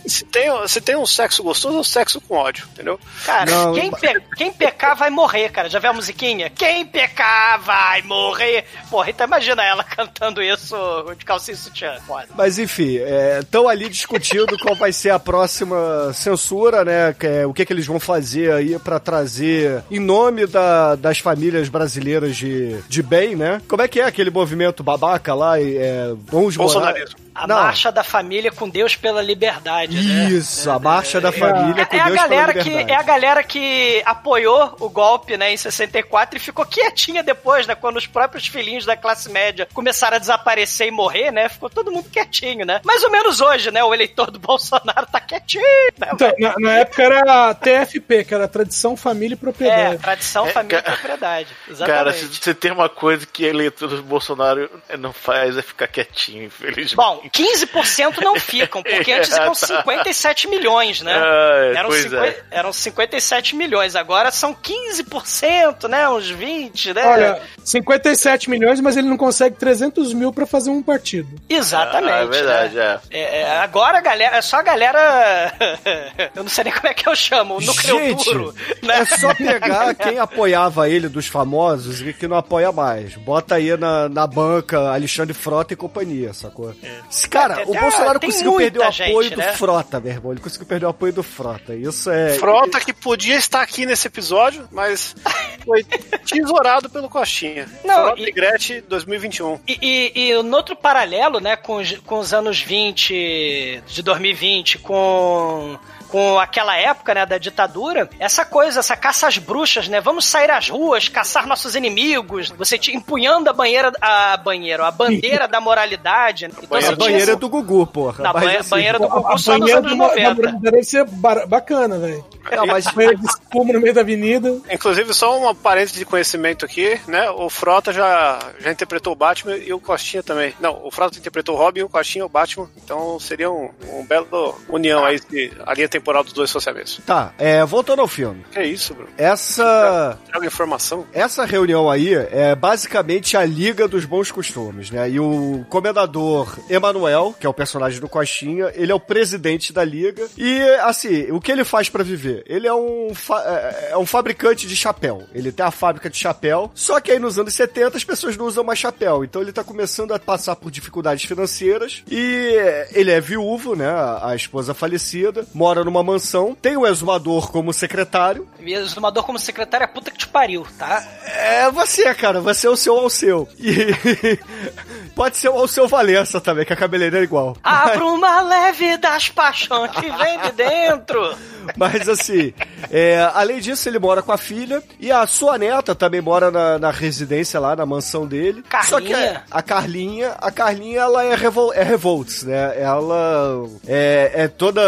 Se, 0.07 0.25
tem, 0.25 0.69
se 0.69 0.81
tem 0.81 0.97
um 0.97 1.07
sexo 1.07 1.43
gostoso, 1.43 1.77
é 1.77 1.81
um 1.81 1.85
sexo 1.85 2.21
com 2.21 2.35
ódio, 2.35 2.67
entendeu? 2.73 2.99
Cara, 3.25 3.51
Não, 3.51 3.73
quem, 3.75 3.91
mas- 3.91 4.01
pe- 4.01 4.23
quem 4.37 4.53
pecar 4.53 4.97
vai 4.97 5.09
morrer, 5.11 5.49
cara. 5.51 5.69
Já 5.69 5.79
viu 5.79 5.91
a 5.91 5.93
musiquinha? 5.93 6.51
Quem 6.51 6.85
pecar 6.87 7.61
vai 7.61 8.03
morrer. 8.03 8.65
Porra, 8.91 9.11
então 9.11 9.27
imagina 9.27 9.63
ela 9.65 9.85
cantando 9.85 10.43
isso 10.43 10.77
de 11.17 11.25
calcinha 11.25 11.55
e 11.55 11.59
sutiã. 11.59 11.97
Foda. 12.07 12.27
Mas 12.37 12.59
enfim, 12.59 12.99
estão 13.41 13.69
ali 13.69 13.89
discutindo 13.89 14.59
qual 14.59 14.75
vai 14.75 14.93
ser 14.93 15.11
a 15.11 15.19
próxima 15.19 16.13
censura, 16.13 16.85
né? 16.85 17.15
que 17.19 17.27
é 17.27 17.47
o 17.47 17.53
que, 17.53 17.65
que 17.65 17.73
eles 17.73 17.87
vão 17.87 18.01
fazer 18.01 18.53
aí 18.53 18.79
pra 18.79 18.99
trazer 18.99 19.83
em 19.91 19.99
nome 20.01 20.47
da- 20.47 20.95
das 20.97 21.19
famílias 21.19 21.69
brasileiras 21.69 22.37
de, 22.37 22.77
de 22.89 23.03
bem, 23.03 23.37
né? 23.37 23.61
Como 23.69 23.83
é 23.83 23.89
que 23.89 24.01
é 24.01 24.05
aquele 24.05 24.31
movimento 24.31 24.83
babaca 24.83 25.35
lá? 25.35 25.61
e, 25.61 25.77
É, 25.77 26.13
bons 26.31 26.57
Bolsonarismo. 26.57 27.17
A 27.33 27.47
Não. 27.47 27.55
marcha 27.57 27.91
da 27.93 28.03
família 28.03 28.51
com 28.51 28.69
Deus 28.69 28.90
pela 28.99 29.23
liberdade, 29.23 29.95
né? 29.97 30.31
Isso, 30.31 30.71
a 30.71 30.79
marcha 30.79 31.21
da 31.21 31.33
família 31.33 31.83
É, 31.83 31.85
com 31.87 31.97
é 31.97 32.01
a 32.01 32.05
Deus 32.05 32.17
galera 32.17 32.53
pela 32.53 32.65
que 32.65 32.71
liberdade. 32.71 32.93
é 32.93 32.97
a 32.97 33.03
galera 33.03 33.43
que 33.43 34.03
apoiou 34.05 34.77
o 34.81 34.89
golpe, 34.89 35.37
né, 35.37 35.53
em 35.53 35.57
64 35.57 36.37
e 36.37 36.41
ficou 36.41 36.65
quietinha 36.67 37.23
depois, 37.23 37.67
né, 37.67 37.75
quando 37.75 37.97
os 37.97 38.07
próprios 38.07 38.47
filhinhos 38.47 38.85
da 38.85 38.97
classe 38.97 39.29
média 39.31 39.67
começaram 39.73 40.17
a 40.17 40.21
desaparecer 40.21 40.89
e 40.89 40.91
morrer, 40.91 41.31
né? 41.31 41.49
Ficou 41.49 41.69
todo 41.71 41.91
mundo 41.91 42.09
quietinho, 42.11 42.65
né? 42.67 42.81
Mais 42.85 43.03
ou 43.05 43.11
menos 43.11 43.41
hoje, 43.41 43.71
né, 43.71 43.83
o 43.85 43.93
eleitor 43.95 44.31
do 44.31 44.39
Bolsonaro 44.41 45.07
tá 45.07 45.21
quietinho, 45.21 45.63
né? 45.99 46.09
Então, 46.13 46.33
na, 46.39 46.55
na 46.59 46.73
época 46.79 47.03
era 47.03 47.51
a 47.51 47.55
TFP, 47.55 48.25
que 48.25 48.35
era 48.35 48.49
Tradição, 48.49 48.97
Família 48.97 49.35
e 49.35 49.37
É, 49.37 49.41
Propriedade. 49.41 49.99
tradição, 49.99 50.47
É, 50.47 50.51
família 50.53 50.79
e 50.79 50.83
ca- 50.83 50.91
propriedade. 50.93 51.49
Cara, 51.81 52.11
Exatamente. 52.11 52.19
se 52.37 52.43
você 52.43 52.55
tem 52.55 52.71
uma 52.73 52.89
coisa 52.89 53.27
que 53.27 53.45
a 53.45 53.49
eleitor 53.49 53.89
do 53.89 54.03
Bolsonaro 54.03 54.71
não 54.99 55.13
faz 55.13 55.57
é 55.57 55.63
ficar 55.63 55.87
quietinho, 55.87 56.45
infelizmente. 56.45 56.97
Bom, 56.97 57.23
15% 57.33 58.19
não 58.23 58.37
ficam, 58.71 58.83
porque 58.83 59.13
antes 59.13 59.33
eram 59.33 59.55
57 59.55 60.49
milhões, 60.49 61.03
né? 61.03 61.13
É, 61.13 61.73
Eram, 61.77 61.89
pois 61.89 62.03
50 62.03 62.27
é. 62.27 62.43
eram 62.51 62.73
57 62.73 63.57
milhões, 63.57 63.97
agora 63.97 64.31
são 64.31 64.55
15%, 64.55 65.89
né? 65.89 66.09
Uns 66.09 66.31
20, 66.31 66.95
né? 66.95 67.07
Olha, 67.07 67.43
57 67.65 68.49
milhões, 68.49 68.81
mas 68.81 68.97
ele 68.97 69.09
não 69.09 69.17
consegue 69.17 69.57
300 69.57 70.15
mil 70.15 70.33
pra 70.33 70.47
fazer 70.47 70.71
um 70.71 70.83
partido. 70.83 71.41
Exatamente. 71.49 72.13
Ah, 72.13 72.19
é 72.19 72.27
verdade, 72.27 72.75
né? 72.77 73.01
é. 73.11 73.21
É, 73.21 73.41
é, 73.43 73.59
agora 73.59 73.99
a 73.99 74.01
galera, 74.01 74.37
é 74.37 74.43
só 74.43 74.59
a 74.59 74.63
galera. 74.63 75.53
eu 76.35 76.43
não 76.43 76.51
sei 76.51 76.65
nem 76.65 76.73
como 76.73 76.87
é 76.87 76.95
que 76.95 77.09
eu 77.09 77.17
chamo, 77.17 77.57
o 77.57 77.61
núcleo 77.61 77.99
Gente, 77.99 78.25
duro. 78.25 78.55
Né? 78.83 79.01
É 79.01 79.05
só 79.05 79.35
pegar 79.35 79.95
quem 79.95 80.19
apoiava 80.19 80.89
ele 80.89 81.09
dos 81.09 81.27
famosos 81.27 82.01
e 82.01 82.13
que 82.13 82.29
não 82.29 82.37
apoia 82.37 82.71
mais. 82.71 83.15
Bota 83.17 83.57
aí 83.57 83.77
na, 83.77 84.09
na 84.09 84.27
banca 84.27 84.93
Alexandre 84.93 85.35
Frota 85.35 85.75
e 85.75 85.77
companhia, 85.77 86.33
sacou? 86.33 86.75
Esse 87.11 87.29
Cara, 87.29 87.63
É, 87.63 87.65
o 87.65 87.75
Bolsonaro 87.75 88.21
conseguiu 88.21 88.60
perder 88.63 88.79
o 88.79 88.83
apoio 88.83 89.23
gente, 89.23 89.35
do 89.35 89.39
né? 89.39 89.53
Frota, 89.55 90.01
meu 90.01 90.13
irmão. 90.13 90.33
Ele 90.33 90.41
conseguiu 90.41 90.67
perder 90.67 90.87
o 90.87 90.89
apoio 90.91 91.13
do 91.13 91.23
Frota. 91.23 91.75
Isso 91.75 92.11
é. 92.11 92.31
Frota 92.39 92.81
que 92.81 92.93
podia 92.93 93.37
estar 93.37 93.63
aqui 93.63 93.85
nesse 93.87 94.07
episódio, 94.07 94.69
mas 94.71 95.15
foi 95.65 95.85
tesourado 96.29 96.89
pelo 96.91 97.09
Coxinha. 97.09 97.69
Não, 97.85 98.07
Frota 98.07 98.21
e- 98.21 98.25
e 98.29 98.33
Gretchen 98.33 98.83
2021. 98.89 99.61
E, 99.67 99.79
e, 99.81 100.31
e 100.31 100.43
no 100.43 100.57
outro 100.57 100.77
paralelo, 100.77 101.41
né, 101.41 101.57
com, 101.57 101.77
os- 101.77 101.99
com 101.99 102.19
os 102.19 102.33
anos 102.33 102.61
20, 102.61 103.83
de 103.87 104.03
2020, 104.03 104.79
com 104.79 105.79
com 106.11 106.39
aquela 106.39 106.77
época, 106.77 107.15
né, 107.15 107.25
da 107.27 107.39
ditadura, 107.39 108.09
essa 108.19 108.45
coisa, 108.45 108.81
essa 108.81 108.97
caça 108.97 109.27
às 109.29 109.39
bruxas, 109.39 109.89
né? 109.89 110.01
Vamos 110.01 110.25
sair 110.25 110.51
às 110.51 110.69
ruas, 110.69 111.09
caçar 111.09 111.47
nossos 111.47 111.75
inimigos. 111.75 112.51
Você 112.59 112.77
te 112.79 112.95
empunhando 112.95 113.49
a 113.49 113.53
banheira, 113.53 113.93
a 114.01 114.37
banheira, 114.37 114.87
a 114.87 114.91
bandeira 114.91 115.47
da 115.47 115.61
moralidade. 115.61 116.47
Então, 116.47 116.65
Banheira, 116.69 116.97
tinha 116.97 117.07
banheira 117.07 117.31
esse- 117.33 117.41
do 117.41 117.49
Gugu, 117.49 117.87
porra. 117.87 118.23
Na 118.25 118.33
Mas, 118.33 118.43
banhe- 118.45 118.57
assim, 118.59 118.71
banheira 118.71 118.99
do 118.99 119.05
A 119.05 119.09
Gugu 119.09 119.39
só 119.39 119.53
nos 119.53 119.61
banheira 119.61 119.79
anos 119.79 119.91
do 119.93 119.97
Ma- 119.97 120.09
90. 120.09 120.43
da- 120.43 120.51
deve 120.71 120.83
ser 120.83 121.05
bacana, 121.47 121.99
velho. 121.99 122.25
Não, 122.51 122.67
mas 122.67 122.87
Banheiro 122.93 123.19
de 123.19 123.27
espuma 123.27 123.73
no 123.73 123.81
meio 123.81 123.95
da 123.95 124.01
avenida. 124.01 124.61
Inclusive, 124.71 125.13
só 125.15 125.39
uma 125.39 125.55
parêntese 125.55 125.99
de 125.99 126.05
conhecimento 126.05 126.65
aqui, 126.65 127.01
né? 127.07 127.31
O 127.31 127.49
Frota 127.49 127.93
já, 127.93 128.39
já 128.59 128.71
interpretou 128.71 129.13
o 129.13 129.17
Batman 129.17 129.57
e 129.57 129.73
o 129.73 129.81
Costinha 129.81 130.23
também. 130.23 130.55
Não, 130.61 130.85
o 130.85 130.91
Frota 130.91 131.19
interpretou 131.19 131.55
o 131.55 131.59
Robin, 131.59 131.83
o 131.83 131.89
Costinha 131.89 132.25
o 132.25 132.29
Batman. 132.29 132.69
Então 132.83 133.19
seria 133.19 133.51
um, 133.51 133.71
um 133.93 134.05
belo 134.05 134.59
união 134.69 135.05
aí, 135.05 135.21
de, 135.21 135.53
a 135.65 135.75
linha 135.75 135.89
temporal 135.89 136.25
dos 136.25 136.33
dois 136.33 136.51
socialistas. 136.51 137.05
Tá, 137.05 137.33
é, 137.39 137.65
voltando 137.65 138.01
ao 138.01 138.09
filme. 138.09 138.45
Que 138.51 138.63
isso, 138.63 138.95
Bruno? 138.95 139.11
Essa. 139.17 140.19
Traga 140.27 140.47
informação. 140.47 141.07
Essa 141.13 141.45
reunião 141.45 141.91
aí 141.91 142.15
é 142.15 142.55
basicamente 142.55 143.37
a 143.37 143.45
Liga 143.45 143.87
dos 143.89 144.05
Bons 144.05 144.31
Costumes, 144.31 144.91
né? 144.91 145.11
E 145.11 145.21
o 145.21 145.65
comendador 145.69 146.59
Emanuel, 146.69 147.35
que 147.39 147.47
é 147.47 147.49
o 147.49 147.55
personagem 147.55 148.01
do 148.01 148.09
Coxinha, 148.09 148.73
ele 148.75 148.93
é 148.93 148.95
o 148.95 149.01
presidente 149.01 149.73
da 149.73 149.85
Liga. 149.85 150.27
E, 150.37 150.61
assim, 150.83 151.31
o 151.31 151.41
que 151.41 151.51
ele 151.51 151.65
faz 151.65 151.89
pra 151.89 152.03
viver? 152.03 152.30
Ele 152.47 152.67
é 152.67 152.75
um, 152.75 153.13
fa- 153.15 153.43
é 153.47 153.91
é 153.93 153.99
um 153.99 154.07
fabricante 154.07 154.67
de 154.67 154.77
chapéu. 154.77 155.25
Ele 155.35 155.51
tem 155.53 155.65
a 155.67 155.71
fábrica 155.71 156.09
de 156.11 156.17
chapéu. 156.17 156.71
Só 156.75 157.01
que 157.01 157.11
aí 157.11 157.19
nos 157.19 157.39
anos 157.39 157.55
70 157.55 157.97
as 157.97 158.05
pessoas 158.05 158.37
não 158.37 158.47
usam 158.47 158.63
mais 158.65 158.79
chapéu. 158.79 159.25
Então 159.25 159.43
ele 159.43 159.53
tá 159.53 159.65
começando 159.65 160.13
a 160.13 160.19
passar 160.19 160.57
por 160.57 160.71
dificuldades 160.71 161.25
financeiras. 161.25 162.03
E 162.11 162.55
ele 162.93 163.11
é 163.11 163.21
viúvo, 163.21 163.75
né? 163.75 163.89
A 164.23 164.35
esposa 164.35 164.73
falecida. 164.75 165.45
Mora 165.55 165.85
numa 165.85 166.03
mansão. 166.03 166.57
Tem 166.61 166.77
o 166.77 166.87
exumador 166.87 167.51
como 167.51 167.73
secretário. 167.73 168.49
E 168.61 168.77
o 168.77 168.81
exumador 168.81 169.25
como 169.25 169.39
secretário 169.39 169.85
é 169.85 169.87
puta 169.87 170.11
que 170.11 170.19
te 170.19 170.29
pariu, 170.29 170.67
tá? 170.79 171.07
É 171.27 171.71
você, 171.71 172.15
cara. 172.15 172.41
Você 172.41 172.67
é 172.67 172.71
o 172.71 172.77
seu 172.77 172.97
Alceu. 172.97 173.49
E 173.59 174.39
pode 175.15 175.37
ser 175.37 175.49
o 175.49 175.59
Alceu 175.59 175.87
Valença 175.87 176.41
também, 176.41 176.65
que 176.65 176.73
a 176.73 176.77
cabeleireira 176.77 177.25
é 177.25 177.27
igual. 177.27 177.57
A 177.63 177.91
bruma 177.91 178.41
leve 178.43 178.97
das 178.99 179.29
paixões 179.29 179.91
que 179.93 180.11
vem 180.11 180.41
de 180.41 180.53
dentro. 180.53 181.35
Mas 181.77 182.09
assim, 182.09 182.53
é, 182.91 183.31
além 183.35 183.61
disso, 183.61 183.89
ele 183.89 183.99
mora 183.99 184.23
com 184.23 184.33
a 184.33 184.39
filha 184.39 184.83
e 184.99 185.11
a 185.11 185.27
sua 185.27 185.59
neta 185.59 185.95
também 185.95 186.21
mora 186.21 186.51
na, 186.51 186.79
na 186.79 186.91
residência 186.91 187.61
lá, 187.61 187.77
na 187.77 187.87
mansão 187.87 188.27
dele. 188.27 188.65
Só 188.85 189.01
que 189.01 189.11
Carlinha. 189.11 189.45
a 189.51 189.63
Carlinha, 189.63 190.31
a 190.39 190.51
Carlinha, 190.51 191.01
ela 191.01 191.25
é, 191.25 191.35
revol, 191.35 191.73
é 191.73 191.83
revolts, 191.83 192.45
né? 192.45 192.81
Ela 192.81 193.69
é, 193.87 194.33
é 194.35 194.49
toda 194.49 194.81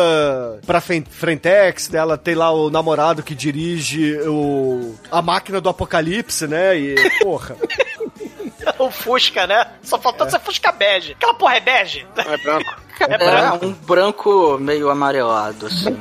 pra 0.67 0.81
frentex, 0.81 1.91
né? 1.91 1.99
Ela 1.99 2.17
tem 2.17 2.35
lá 2.35 2.51
o 2.51 2.71
namorado 2.71 3.23
que 3.23 3.35
dirige 3.35 4.19
o, 4.23 4.95
a 5.11 5.21
máquina 5.23 5.61
do 5.61 5.69
apocalipse, 5.69 6.47
né? 6.47 6.79
E, 6.79 6.95
porra... 7.23 7.57
O 8.79 8.91
Fusca, 8.91 9.47
né? 9.47 9.67
Só 9.83 9.99
faltou 9.99 10.29
ser 10.29 10.41
Fusca 10.41 10.73
bege. 10.73 11.13
Aquela 11.13 11.35
porra 11.35 11.57
é 11.57 11.61
bege? 11.61 12.07
É 12.17 12.37
branco. 12.39 12.77
É 13.01 13.15
É, 13.25 13.53
um 13.65 13.73
branco 13.73 14.59
meio 14.61 14.89
amarelado, 14.91 15.67
assim. 15.67 15.97